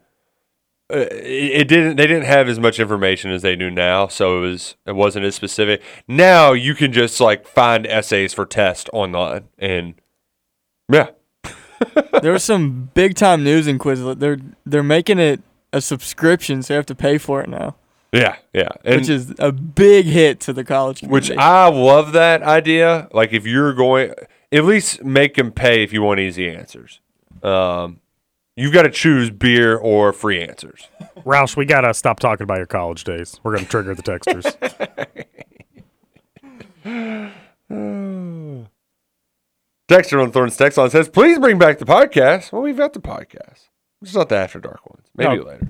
Uh, 0.92 1.08
it, 1.12 1.68
didn't. 1.68 1.96
They 1.96 2.08
didn't 2.08 2.26
have 2.26 2.50
as 2.50 2.60
much 2.60 2.80
information 2.80 3.32
as 3.32 3.42
they 3.42 3.56
do 3.56 3.72
now, 3.72 4.08
so 4.08 4.38
it 4.38 4.42
was. 4.42 4.76
It 4.86 4.96
wasn't 4.96 5.26
as 5.26 5.34
specific. 5.34 5.82
Now 6.08 6.52
you 6.52 6.76
can 6.76 6.92
just 6.92 7.20
like 7.20 7.48
find 7.48 7.88
essays 7.88 8.34
for 8.34 8.46
test 8.46 8.90
online, 8.92 9.48
and 9.58 9.96
yeah, 10.92 11.12
there 12.22 12.34
was 12.34 12.44
some 12.44 12.92
big 12.94 13.16
time 13.16 13.44
news 13.44 13.66
in 13.66 13.80
Quizlet. 13.80 14.20
They're 14.20 14.40
they're 14.66 14.84
making 14.84 15.20
it 15.20 15.42
a 15.72 15.82
subscription, 15.82 16.62
so 16.62 16.74
you 16.74 16.76
have 16.76 16.86
to 16.88 16.96
pay 16.96 17.18
for 17.18 17.42
it 17.42 17.50
now, 17.50 17.76
yeah, 18.12 18.36
yeah. 18.54 18.70
which 18.86 19.10
is 19.10 19.34
a 19.40 19.52
big 19.52 20.06
hit 20.06 20.40
to 20.42 20.54
the 20.54 20.64
college 20.64 21.02
Which. 21.02 21.32
I 21.32 21.68
love 21.70 22.12
that 22.12 22.44
idea. 22.44 23.08
Like 23.12 23.34
if 23.34 23.48
you're 23.48 23.74
going, 23.74 24.14
at 24.52 24.66
least 24.66 25.04
make 25.04 25.36
them 25.36 25.52
pay 25.52 25.84
if 25.84 25.92
you 25.92 26.04
want 26.04 26.20
easy 26.20 26.50
answers. 26.50 27.00
Um, 27.42 28.00
you've 28.56 28.74
got 28.74 28.84
to 28.84 28.90
choose 28.92 29.30
beer 29.30 29.76
or 29.78 30.14
free 30.14 30.42
answers. 30.42 30.88
Roush, 31.26 31.56
we 31.56 31.66
gotta 31.66 31.94
stop 31.94 32.20
talking 32.20 32.44
about 32.44 32.58
your 32.58 32.66
college 32.66 33.04
days. 33.04 33.40
We're 33.44 33.56
gonna 33.56 33.68
trigger 33.68 33.96
the 33.96 34.04
texters. 34.04 34.56
Dexter 39.88 40.20
on 40.22 40.32
Thorns 40.32 40.56
text 40.58 40.78
line 40.78 40.90
says, 40.90 41.10
"Please 41.10 41.40
bring 41.40 41.58
back 41.58 41.78
the 41.80 41.86
podcast." 41.86 42.52
Well, 42.52 42.62
we've 42.62 42.78
got 42.78 42.94
the 42.94 43.00
podcast. 43.02 43.70
It's 44.02 44.16
not 44.16 44.30
the 44.30 44.36
After 44.38 44.60
Dark 44.60 44.86
ones. 44.90 45.06
Maybe 45.16 45.38
No. 45.38 45.44
later. 45.44 45.68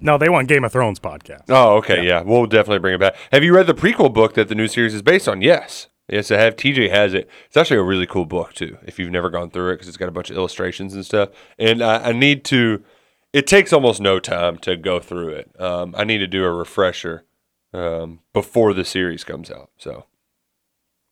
no, 0.00 0.18
they 0.18 0.28
want 0.28 0.48
Game 0.48 0.64
of 0.64 0.72
Thrones 0.72 1.00
podcast. 1.00 1.44
Oh, 1.48 1.76
okay, 1.76 2.06
yeah. 2.06 2.22
We'll 2.22 2.46
definitely 2.46 2.78
bring 2.78 2.94
it 2.94 3.00
back. 3.00 3.16
Have 3.32 3.42
you 3.44 3.54
read 3.54 3.66
the 3.66 3.74
prequel 3.74 4.12
book 4.12 4.34
that 4.34 4.48
the 4.48 4.54
new 4.54 4.68
series 4.68 4.94
is 4.94 5.02
based 5.02 5.28
on? 5.28 5.42
Yes. 5.42 5.88
Yes, 6.08 6.30
I 6.30 6.38
have. 6.38 6.56
TJ 6.56 6.90
has 6.90 7.14
it. 7.14 7.28
It's 7.46 7.56
actually 7.56 7.78
a 7.78 7.82
really 7.82 8.06
cool 8.06 8.26
book 8.26 8.52
too. 8.52 8.76
If 8.84 8.98
you've 8.98 9.10
never 9.10 9.30
gone 9.30 9.50
through 9.50 9.70
it, 9.70 9.74
because 9.76 9.88
it's 9.88 9.96
got 9.96 10.08
a 10.08 10.12
bunch 10.12 10.30
of 10.30 10.36
illustrations 10.36 10.94
and 10.94 11.04
stuff. 11.04 11.30
And 11.58 11.82
I, 11.82 12.08
I 12.08 12.12
need 12.12 12.44
to. 12.46 12.84
It 13.32 13.46
takes 13.46 13.72
almost 13.72 14.00
no 14.00 14.20
time 14.20 14.58
to 14.58 14.76
go 14.76 15.00
through 15.00 15.30
it. 15.30 15.60
Um, 15.60 15.94
I 15.96 16.04
need 16.04 16.18
to 16.18 16.26
do 16.26 16.44
a 16.44 16.52
refresher 16.52 17.24
um, 17.72 18.20
before 18.32 18.72
the 18.74 18.84
series 18.84 19.24
comes 19.24 19.50
out. 19.50 19.70
So, 19.76 20.04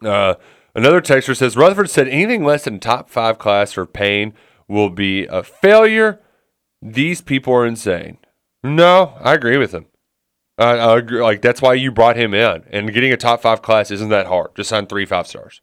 uh, 0.05 0.35
another 0.75 1.01
texter 1.01 1.37
says 1.37 1.57
Rutherford 1.57 1.91
said 1.91 2.07
anything 2.09 2.45
less 2.45 2.65
than 2.65 2.79
top 2.79 3.11
five 3.11 3.39
class 3.39 3.73
for 3.73 3.87
Payne 3.87 4.35
will 4.69 4.91
be 4.91 5.27
a 5.27 5.43
failure. 5.43 6.21
These 6.81 7.23
people 7.23 7.55
are 7.55 7.67
insane. 7.67 8.19
No, 8.63 9.17
I 9.21 9.35
agree 9.35 9.57
with 9.57 9.73
him. 9.73 9.87
I, 10.63 10.99
agree. 10.99 11.21
Like 11.21 11.43
that's 11.43 11.63
why 11.63 11.75
you 11.75 11.91
brought 11.91 12.17
him 12.17 12.35
in, 12.35 12.65
and 12.71 12.93
getting 12.93 13.13
a 13.13 13.17
top 13.17 13.43
five 13.43 13.63
class 13.63 13.91
isn't 13.91 14.09
that 14.11 14.27
hard. 14.27 14.55
Just 14.55 14.71
sign 14.71 14.87
three 14.87 15.07
five 15.07 15.27
stars. 15.27 15.61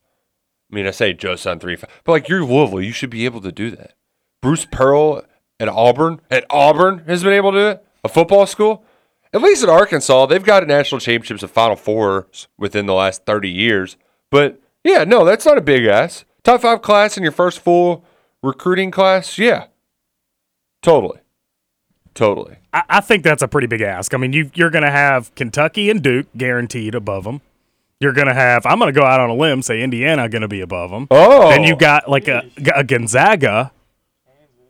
I 0.72 0.76
mean, 0.76 0.88
I 0.88 0.92
say 0.92 1.14
just 1.14 1.44
sign 1.44 1.60
three 1.60 1.76
five, 1.76 1.90
but 2.04 2.12
like 2.12 2.30
you're 2.30 2.44
Louisville, 2.44 2.82
you 2.82 2.92
should 2.92 3.10
be 3.10 3.26
able 3.26 3.42
to 3.42 3.52
do 3.52 3.72
that. 3.72 3.96
Bruce 4.42 4.66
Pearl 4.66 5.24
at 5.60 5.68
Auburn, 5.68 6.22
at 6.32 6.46
Auburn 6.50 7.00
has 7.08 7.24
been 7.24 7.34
able 7.34 7.52
to 7.52 7.58
do 7.58 7.68
it. 7.68 7.86
A 8.04 8.10
football 8.10 8.46
school, 8.46 8.86
at 9.34 9.42
least 9.42 9.64
at 9.64 9.70
Arkansas, 9.70 10.28
they've 10.28 10.44
got 10.44 10.66
national 10.66 11.02
championships 11.02 11.44
and 11.44 11.52
Final 11.52 11.76
Fours 11.76 12.48
within 12.58 12.86
the 12.86 12.94
last 12.94 13.26
thirty 13.26 13.50
years. 13.50 13.98
But 14.32 14.62
yeah, 14.84 15.04
no, 15.04 15.26
that's 15.26 15.46
not 15.46 15.58
a 15.58 15.62
big 15.62 15.86
ass. 15.86 16.24
Top 16.44 16.62
five 16.62 16.82
class 16.82 17.18
in 17.18 17.24
your 17.24 17.32
first 17.34 17.60
full 17.60 18.06
recruiting 18.42 18.92
class, 18.92 19.38
yeah, 19.38 19.66
totally, 20.82 21.20
totally. 22.20 22.58
I, 22.74 22.84
I 22.90 23.02
think 23.02 23.24
that's 23.24 23.42
a 23.42 23.48
pretty 23.48 23.68
big 23.68 23.82
ask. 23.82 24.14
I 24.14 24.18
mean, 24.18 24.34
you 24.34 24.52
you're 24.54 24.70
gonna 24.70 24.92
have 24.92 25.34
Kentucky 25.36 25.90
and 25.90 26.04
Duke 26.04 26.28
guaranteed 26.36 26.94
above 26.94 27.24
them. 27.24 27.42
You're 28.02 28.14
gonna 28.14 28.34
have. 28.34 28.66
I'm 28.66 28.78
gonna 28.78 28.92
go 28.92 29.04
out 29.04 29.22
on 29.22 29.30
a 29.30 29.34
limb, 29.34 29.62
say 29.62 29.82
Indiana 29.82 30.28
gonna 30.28 30.50
be 30.50 30.60
above 30.62 30.92
them. 30.92 31.08
Oh. 31.10 31.50
then 31.50 31.64
you 31.64 31.76
got 31.78 32.10
like 32.10 32.28
a, 32.28 32.44
a 32.76 32.84
Gonzaga. 32.84 33.72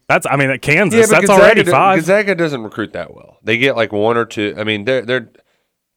That's 0.07 0.25
I 0.27 0.35
mean, 0.35 0.51
at 0.51 0.61
Kansas, 0.61 0.99
Yeah, 0.99 1.05
that's 1.07 1.27
Gonzaga 1.27 1.41
already 1.43 1.63
five. 1.63 1.97
Gonzaga 1.97 2.35
doesn't 2.35 2.61
recruit 2.61 2.93
that 2.93 3.13
well. 3.13 3.37
They 3.43 3.57
get 3.57 3.75
like 3.75 3.91
one 3.91 4.15
or 4.15 4.25
two. 4.25 4.53
I 4.57 4.63
mean, 4.63 4.85
they're 4.85 5.01
they're 5.01 5.29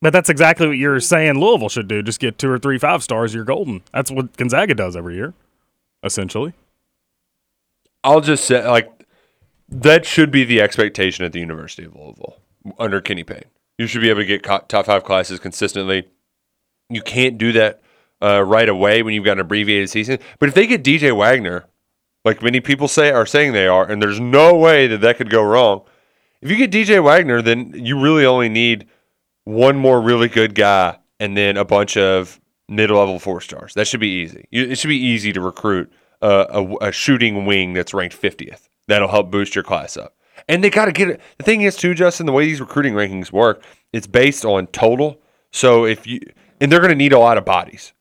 But 0.01 0.15
that's 0.15 0.31
exactly 0.31 0.67
what 0.67 0.79
you're 0.79 1.01
saying 1.01 1.39
Louisville 1.39 1.69
should 1.69 1.89
do. 1.89 2.03
Just 2.03 2.19
get 2.19 2.39
two 2.39 2.51
or 2.51 2.59
three 2.59 2.79
five 2.79 3.03
stars, 3.03 3.35
you're 3.35 3.45
golden. 3.45 3.83
That's 3.93 4.11
what 4.11 4.37
Gonzaga 4.37 4.75
does 4.75 4.97
every 4.97 5.17
year, 5.17 5.35
essentially. 6.03 6.55
I'll 8.05 8.21
just 8.21 8.45
say 8.45 8.67
like 8.67 9.02
that 9.73 10.05
should 10.05 10.31
be 10.31 10.45
the 10.45 10.61
expectation 10.61 11.25
at 11.25 11.33
the 11.33 11.41
University 11.41 11.85
of 11.85 11.95
Louisville 11.97 12.37
under 12.79 13.01
Kenny 13.01 13.25
Payne. 13.25 13.45
You 13.79 13.87
should 13.87 14.03
be 14.03 14.11
able 14.11 14.21
to 14.21 14.27
get 14.27 14.43
top 14.45 14.87
five 14.87 15.03
classes 15.03 15.41
consistently. 15.41 16.09
You 16.91 17.01
can't 17.01 17.39
do 17.39 17.53
that 17.53 17.81
uh, 18.23 18.43
right 18.43 18.69
away 18.69 19.03
when 19.03 19.15
you've 19.15 19.25
got 19.25 19.33
an 19.33 19.41
abbreviated 19.41 19.89
season. 19.89 20.19
But 20.39 20.51
if 20.51 20.55
they 20.55 20.67
get 20.67 20.85
DJ 20.85 21.17
Wagner, 21.17 21.65
like 22.25 22.43
many 22.43 22.61
people 22.61 22.87
say 22.87 23.11
are 23.11 23.27
saying 23.27 23.53
they 23.53 23.67
are, 23.67 23.91
and 23.91 24.01
there's 24.01 24.21
no 24.21 24.55
way 24.55 24.87
that 24.87 25.01
that 25.01 25.17
could 25.17 25.31
go 25.31 25.43
wrong. 25.43 25.83
If 26.43 26.51
you 26.51 26.57
get 26.57 26.71
DJ 26.71 27.03
Wagner, 27.03 27.41
then 27.41 27.73
you 27.75 27.99
really 28.01 28.27
only 28.27 28.49
need 28.49 28.87
one 29.45 29.79
more 29.79 30.01
really 30.01 30.29
good 30.29 30.55
guy 30.55 30.99
and 31.19 31.37
then 31.37 31.57
a 31.57 31.65
bunch 31.65 31.97
of 31.97 32.41
mid-level 32.69 33.19
four 33.19 33.41
stars. 33.41 33.75
That 33.75 33.87
should 33.87 34.01
be 34.01 34.09
easy. 34.09 34.47
It 34.51 34.77
should 34.79 34.89
be 34.89 34.99
easy 34.99 35.33
to 35.33 35.41
recruit 35.41 35.93
a, 36.21 36.77
a 36.81 36.93
shooting 36.93 37.47
wing 37.47 37.73
that's 37.73 37.95
ranked 37.95 38.21
50th. 38.21 38.69
That'll 38.89 39.09
help 39.09 39.31
boost 39.31 39.55
your 39.55 39.65
class 39.65 39.97
up. 39.97 40.17
And 40.49 40.63
they 40.63 40.71
got 40.71 40.87
to 40.87 40.93
get 40.93 41.09
it. 41.09 41.21
The 41.39 41.45
thing 41.45 41.63
is, 41.63 41.77
too, 41.77 41.95
Justin, 41.95 42.27
the 42.27 42.33
way 42.33 42.47
these 42.47 42.61
recruiting 42.61 42.95
rankings 42.95 43.31
work, 43.31 43.63
it's 43.93 44.07
based 44.07 44.45
on 44.45 44.67
total. 44.69 45.21
So 45.53 45.85
if 45.85 46.07
you, 46.07 46.21
and 46.61 46.71
they're 46.71 46.81
going 46.81 46.91
to 46.91 46.97
need 46.97 47.13
a 47.13 47.19
lot 47.19 47.39
of 47.39 47.45
bodies. 47.45 47.93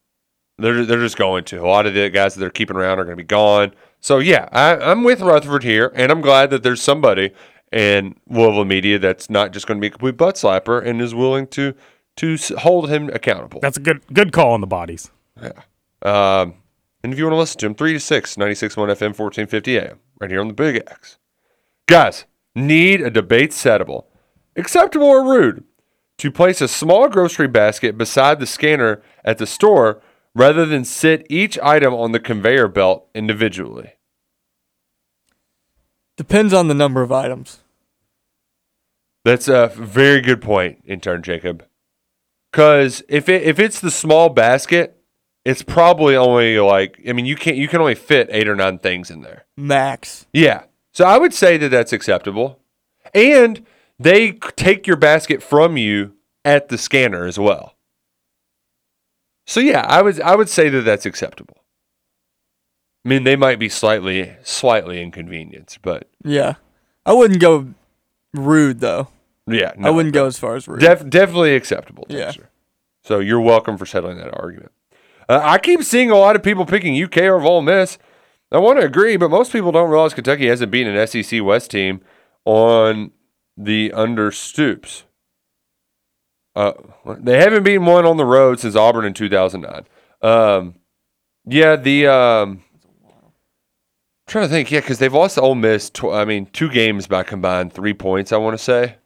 They're, 0.57 0.85
they're 0.85 0.99
just 0.99 1.17
going 1.17 1.43
to. 1.45 1.63
A 1.63 1.67
lot 1.67 1.85
of 1.85 1.93
the 1.93 2.09
guys 2.09 2.35
that 2.35 2.39
they're 2.39 2.49
keeping 2.49 2.77
around 2.77 2.99
are 2.99 3.03
going 3.03 3.17
to 3.17 3.23
be 3.23 3.27
gone. 3.27 3.73
So 3.99 4.19
yeah, 4.19 4.49
I, 4.51 4.75
I'm 4.77 5.03
with 5.03 5.21
Rutherford 5.21 5.63
here, 5.63 5.91
and 5.95 6.11
I'm 6.11 6.21
glad 6.21 6.49
that 6.49 6.63
there's 6.63 6.81
somebody 6.81 7.31
in 7.71 8.15
Louisville 8.27 8.65
media 8.65 8.99
that's 8.99 9.29
not 9.29 9.53
just 9.53 9.67
going 9.67 9.77
to 9.77 9.81
be 9.81 9.87
a 9.87 9.91
complete 9.91 10.17
butt 10.17 10.35
slapper 10.35 10.85
and 10.85 11.01
is 11.01 11.15
willing 11.15 11.47
to 11.47 11.73
to 12.17 12.37
hold 12.57 12.89
him 12.89 13.09
accountable. 13.13 13.61
That's 13.61 13.77
a 13.77 13.79
good 13.79 14.01
good 14.13 14.33
call 14.33 14.51
on 14.51 14.61
the 14.61 14.67
bodies. 14.67 15.09
Yeah. 15.41 15.51
Um, 16.01 16.55
and 17.03 17.13
if 17.13 17.17
you 17.17 17.25
want 17.25 17.33
to 17.33 17.37
listen 17.39 17.59
to 17.59 17.65
him, 17.67 17.75
3 17.75 17.93
to 17.93 17.99
6, 17.99 18.35
96.1 18.35 18.75
FM, 18.75 19.17
1450 19.17 19.79
AM, 19.79 19.99
right 20.21 20.29
here 20.29 20.39
on 20.39 20.47
the 20.47 20.53
Big 20.53 20.75
X. 20.87 21.17
Guys, 21.87 22.25
need 22.55 23.01
a 23.01 23.09
debate 23.09 23.51
settable, 23.51 24.05
acceptable 24.55 25.07
or 25.07 25.23
rude, 25.23 25.63
to 26.19 26.31
place 26.31 26.61
a 26.61 26.67
small 26.67 27.09
grocery 27.09 27.47
basket 27.47 27.97
beside 27.97 28.39
the 28.39 28.45
scanner 28.45 29.01
at 29.25 29.39
the 29.39 29.47
store 29.47 30.01
rather 30.35 30.65
than 30.65 30.85
sit 30.85 31.25
each 31.29 31.57
item 31.59 31.93
on 31.93 32.11
the 32.11 32.19
conveyor 32.19 32.67
belt 32.67 33.07
individually. 33.15 33.93
Depends 36.15 36.53
on 36.53 36.67
the 36.67 36.75
number 36.75 37.01
of 37.01 37.11
items. 37.11 37.63
That's 39.25 39.47
a 39.47 39.71
very 39.75 40.21
good 40.21 40.41
point, 40.41 40.83
intern 40.85 41.23
Jacob. 41.23 41.65
Because 42.51 43.01
if 43.07 43.27
it 43.29 43.43
if 43.43 43.59
it's 43.59 43.79
the 43.79 43.91
small 43.91 44.29
basket, 44.29 45.00
it's 45.45 45.63
probably 45.63 46.15
only 46.15 46.59
like 46.59 46.99
I 47.07 47.13
mean 47.13 47.25
you 47.25 47.35
can't 47.35 47.57
you 47.57 47.67
can 47.67 47.81
only 47.81 47.95
fit 47.95 48.29
eight 48.31 48.47
or 48.47 48.55
nine 48.55 48.77
things 48.79 49.09
in 49.11 49.21
there. 49.21 49.45
Max. 49.57 50.25
Yeah, 50.33 50.63
so 50.93 51.05
I 51.05 51.17
would 51.17 51.33
say 51.33 51.57
that 51.57 51.69
that's 51.69 51.93
acceptable, 51.93 52.59
and 53.13 53.65
they 53.99 54.33
take 54.33 54.87
your 54.87 54.97
basket 54.97 55.41
from 55.43 55.77
you 55.77 56.13
at 56.45 56.69
the 56.69 56.77
scanner 56.77 57.25
as 57.25 57.37
well. 57.39 57.75
So 59.47 59.59
yeah, 59.59 59.85
I 59.87 60.01
would 60.01 60.21
I 60.21 60.35
would 60.35 60.49
say 60.49 60.69
that 60.69 60.81
that's 60.81 61.05
acceptable. 61.05 61.57
I 63.05 63.09
mean, 63.09 63.23
they 63.23 63.35
might 63.35 63.57
be 63.57 63.67
slightly 63.69 64.33
slightly 64.43 65.01
inconvenienced, 65.01 65.81
but 65.81 66.07
Yeah. 66.23 66.55
I 67.03 67.13
wouldn't 67.13 67.41
go 67.41 67.73
rude 68.33 68.79
though. 68.79 69.07
yeah, 69.47 69.73
I 69.81 69.89
wouldn't 69.89 70.13
go 70.13 70.27
as 70.27 70.37
far 70.37 70.55
as 70.55 70.67
rude. 70.67 70.81
Def- 70.81 71.09
definitely 71.09 71.55
acceptable. 71.55 72.05
Yeah. 72.09 72.31
So 73.03 73.17
you're 73.19 73.41
welcome 73.41 73.75
for 73.77 73.87
settling 73.87 74.17
that 74.19 74.37
argument. 74.39 74.71
Uh, 75.31 75.39
I 75.41 75.59
keep 75.59 75.81
seeing 75.83 76.11
a 76.11 76.17
lot 76.17 76.35
of 76.35 76.43
people 76.43 76.65
picking 76.65 77.01
UK 77.01 77.19
over 77.19 77.45
Ole 77.45 77.61
Miss. 77.61 77.97
I 78.51 78.57
want 78.57 78.81
to 78.81 78.85
agree, 78.85 79.15
but 79.15 79.31
most 79.31 79.53
people 79.53 79.71
don't 79.71 79.89
realize 79.89 80.13
Kentucky 80.13 80.47
hasn't 80.47 80.71
beaten 80.71 80.93
an 80.93 81.07
SEC 81.07 81.41
West 81.41 81.71
team 81.71 82.01
on 82.43 83.11
the 83.55 83.93
under 83.93 84.33
Stoops. 84.33 85.05
Uh, 86.53 86.73
they 87.17 87.37
haven't 87.37 87.63
beaten 87.63 87.85
one 87.85 88.05
on 88.05 88.17
the 88.17 88.25
road 88.25 88.59
since 88.59 88.75
Auburn 88.75 89.05
in 89.05 89.13
2009. 89.13 89.85
Um, 90.21 90.75
yeah, 91.45 91.77
the 91.77 92.07
um, 92.07 92.63
trying 94.27 94.43
to 94.43 94.49
think, 94.49 94.69
yeah, 94.69 94.81
because 94.81 94.99
they've 94.99 95.13
lost 95.13 95.37
Ole 95.37 95.55
Miss. 95.55 95.89
Tw- 95.89 96.11
I 96.11 96.25
mean, 96.25 96.47
two 96.47 96.69
games 96.69 97.07
by 97.07 97.23
combined 97.23 97.71
three 97.71 97.93
points. 97.93 98.33
I 98.33 98.37
want 98.37 98.57
to 98.57 98.61
say. 98.61 98.97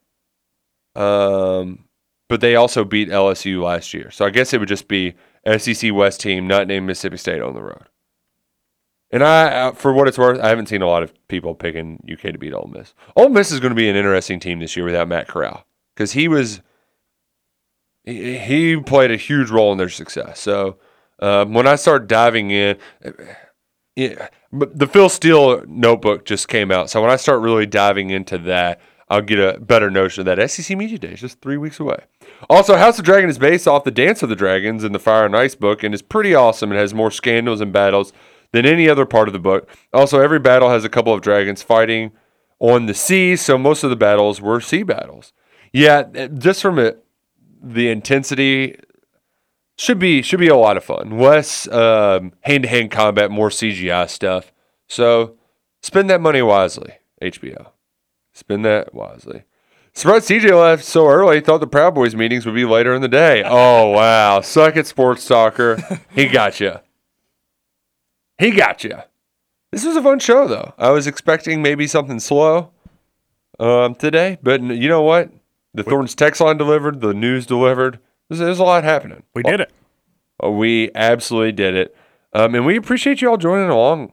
Um, 0.96 1.84
but 2.28 2.40
they 2.40 2.56
also 2.56 2.84
beat 2.84 3.10
LSU 3.10 3.62
last 3.62 3.94
year, 3.94 4.10
so 4.10 4.24
I 4.24 4.30
guess 4.30 4.52
it 4.52 4.58
would 4.58 4.68
just 4.68 4.88
be 4.88 5.14
SEC 5.46 5.92
West 5.92 6.20
team 6.20 6.46
not 6.46 6.66
named 6.66 6.86
Mississippi 6.86 7.16
State 7.16 7.42
on 7.42 7.54
the 7.54 7.62
road. 7.62 7.88
And 9.10 9.22
I, 9.22 9.70
for 9.72 9.92
what 9.92 10.08
it's 10.08 10.18
worth, 10.18 10.40
I 10.40 10.48
haven't 10.48 10.66
seen 10.66 10.82
a 10.82 10.86
lot 10.86 11.02
of 11.02 11.12
people 11.28 11.54
picking 11.54 12.04
UK 12.10 12.32
to 12.32 12.38
beat 12.38 12.52
Ole 12.52 12.70
Miss. 12.72 12.92
Ole 13.14 13.28
Miss 13.28 13.52
is 13.52 13.60
going 13.60 13.70
to 13.70 13.76
be 13.76 13.88
an 13.88 13.96
interesting 13.96 14.40
team 14.40 14.58
this 14.58 14.76
year 14.76 14.84
without 14.84 15.08
Matt 15.08 15.28
Corral 15.28 15.64
because 15.94 16.12
he 16.12 16.26
was 16.26 16.60
he, 18.04 18.76
played 18.76 19.10
a 19.10 19.16
huge 19.16 19.50
role 19.50 19.72
in 19.72 19.78
their 19.78 19.88
success. 19.88 20.40
So 20.40 20.78
um, 21.20 21.54
when 21.54 21.66
I 21.66 21.76
start 21.76 22.08
diving 22.08 22.50
in, 22.50 22.78
yeah, 23.94 24.28
but 24.52 24.78
the 24.78 24.86
Phil 24.86 25.08
Steele 25.08 25.64
notebook 25.66 26.24
just 26.24 26.48
came 26.48 26.70
out. 26.70 26.90
So 26.90 27.00
when 27.00 27.10
I 27.10 27.16
start 27.16 27.40
really 27.40 27.66
diving 27.66 28.10
into 28.10 28.38
that, 28.38 28.80
I'll 29.08 29.22
get 29.22 29.38
a 29.38 29.58
better 29.60 29.90
notion 29.90 30.26
of 30.26 30.36
that 30.36 30.50
SEC 30.50 30.76
Media 30.76 30.98
Day 30.98 31.12
is 31.12 31.20
just 31.20 31.40
three 31.40 31.56
weeks 31.56 31.78
away. 31.78 32.04
Also, 32.48 32.76
House 32.76 32.98
of 32.98 33.04
Dragon 33.04 33.30
is 33.30 33.38
based 33.38 33.66
off 33.66 33.84
the 33.84 33.90
Dance 33.90 34.22
of 34.22 34.28
the 34.28 34.36
Dragons 34.36 34.84
in 34.84 34.92
the 34.92 34.98
Fire 34.98 35.26
and 35.26 35.36
Ice 35.36 35.54
book 35.54 35.82
and 35.82 35.94
is 35.94 36.02
pretty 36.02 36.34
awesome. 36.34 36.72
It 36.72 36.76
has 36.76 36.94
more 36.94 37.10
scandals 37.10 37.60
and 37.60 37.72
battles 37.72 38.12
than 38.52 38.66
any 38.66 38.88
other 38.88 39.06
part 39.06 39.28
of 39.28 39.32
the 39.32 39.38
book. 39.38 39.68
Also, 39.92 40.20
every 40.20 40.38
battle 40.38 40.70
has 40.70 40.84
a 40.84 40.88
couple 40.88 41.12
of 41.12 41.22
dragons 41.22 41.62
fighting 41.62 42.12
on 42.58 42.86
the 42.86 42.94
sea, 42.94 43.36
so 43.36 43.58
most 43.58 43.84
of 43.84 43.90
the 43.90 43.96
battles 43.96 44.40
were 44.40 44.60
sea 44.60 44.82
battles. 44.82 45.32
Yeah, 45.72 46.04
just 46.38 46.62
from 46.62 46.78
it, 46.78 47.04
the 47.62 47.88
intensity 47.88 48.78
should 49.76 49.98
be 49.98 50.22
should 50.22 50.40
be 50.40 50.48
a 50.48 50.56
lot 50.56 50.76
of 50.76 50.84
fun. 50.84 51.18
Less 51.18 51.68
um, 51.68 52.32
hand-to-hand 52.42 52.90
combat, 52.90 53.30
more 53.30 53.50
CGI 53.50 54.08
stuff. 54.08 54.52
So 54.88 55.36
spend 55.82 56.08
that 56.10 56.20
money 56.20 56.42
wisely, 56.42 56.94
HBO. 57.20 57.68
Spend 58.32 58.64
that 58.64 58.94
wisely. 58.94 59.44
Surprised 59.96 60.28
CJ 60.28 60.50
left 60.60 60.84
so 60.84 61.08
early. 61.08 61.40
Thought 61.40 61.60
the 61.60 61.66
Proud 61.66 61.94
Boys 61.94 62.14
meetings 62.14 62.44
would 62.44 62.54
be 62.54 62.66
later 62.66 62.94
in 62.94 63.00
the 63.00 63.08
day. 63.08 63.42
Oh 63.42 63.92
wow! 63.92 64.42
Suck 64.42 64.76
at 64.76 64.86
sports 64.86 65.26
talker. 65.26 65.78
He 66.10 66.26
got 66.26 66.60
you. 66.60 66.80
He 68.38 68.50
got 68.50 68.84
you. 68.84 68.98
This 69.72 69.86
was 69.86 69.96
a 69.96 70.02
fun 70.02 70.18
show 70.18 70.46
though. 70.46 70.74
I 70.76 70.90
was 70.90 71.06
expecting 71.06 71.62
maybe 71.62 71.86
something 71.86 72.20
slow 72.20 72.72
um, 73.58 73.94
today, 73.94 74.36
but 74.42 74.60
you 74.60 74.86
know 74.86 75.00
what? 75.00 75.30
The 75.72 75.82
Thorns 75.82 76.14
text 76.14 76.42
line 76.42 76.58
delivered. 76.58 77.00
The 77.00 77.14
news 77.14 77.46
delivered. 77.46 77.98
There's, 78.28 78.40
there's 78.40 78.58
a 78.58 78.64
lot 78.64 78.84
happening. 78.84 79.22
We 79.34 79.44
did 79.44 79.60
it. 79.60 79.72
Oh, 80.40 80.50
we 80.50 80.90
absolutely 80.94 81.52
did 81.52 81.74
it. 81.74 81.96
Um, 82.34 82.54
and 82.54 82.66
we 82.66 82.76
appreciate 82.76 83.22
you 83.22 83.30
all 83.30 83.38
joining 83.38 83.70
along 83.70 84.12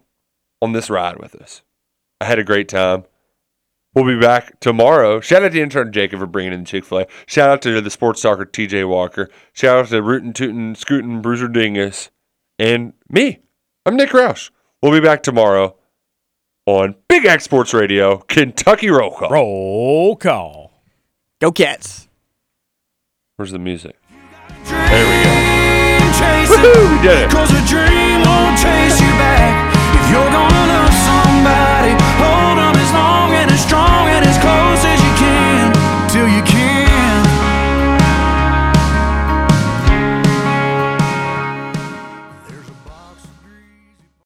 on 0.61 0.71
this 0.71 0.89
ride 0.89 1.19
with 1.19 1.35
us. 1.35 1.61
I 2.21 2.25
had 2.25 2.39
a 2.39 2.45
great 2.45 2.69
time. 2.69 3.03
We'll 3.93 4.05
be 4.05 4.19
back 4.19 4.59
tomorrow. 4.59 5.19
Shout 5.19 5.43
out 5.43 5.51
to 5.51 5.61
intern 5.61 5.91
Jacob 5.91 6.19
for 6.19 6.25
bringing 6.25 6.53
in 6.53 6.65
Chick 6.65 6.83
fil 6.83 7.01
A. 7.01 7.07
Shout 7.27 7.49
out 7.49 7.61
to 7.61 7.79
the 7.79 7.91
sports 7.91 8.21
talker 8.21 8.45
TJ 8.45 8.87
Walker. 8.87 9.29
Shout 9.53 9.77
out 9.77 9.87
to 9.89 10.01
Rootin' 10.01 10.33
Tootin' 10.33 10.75
Scootin' 10.75 11.21
Bruiser 11.21 11.47
Dingus. 11.47 12.09
And 12.57 12.93
me. 13.09 13.39
I'm 13.85 13.95
Nick 13.95 14.09
Roush. 14.09 14.49
We'll 14.81 14.93
be 14.93 14.99
back 14.99 15.21
tomorrow 15.21 15.75
on 16.65 16.95
Big 17.07 17.25
X 17.25 17.43
Sports 17.43 17.73
Radio, 17.73 18.17
Kentucky 18.17 18.89
Roll 18.89 19.11
Call. 19.11 19.29
Roll 19.29 20.15
Call. 20.15 20.71
Go 21.39 21.51
Cats. 21.51 22.07
Where's 23.35 23.51
the 23.51 23.59
music? 23.59 23.95
There 24.65 25.05
we 25.05 25.23
go. 25.23 25.33
We 26.49 26.57
did 27.01 27.25
it. 27.25 27.31
Cause 27.31 27.51
a 27.51 27.61
dream 27.67 28.21
won't 28.23 28.57
chase 28.57 28.99
you 29.01 29.11
back. 29.19 29.75
If 29.95 30.09
you're 30.11 30.31
gonna 30.31 30.67
love 30.71 30.93
somebody, 30.93 31.91
hold 32.21 32.43
as 32.83 32.93
long 32.93 33.22
strong 33.57 34.22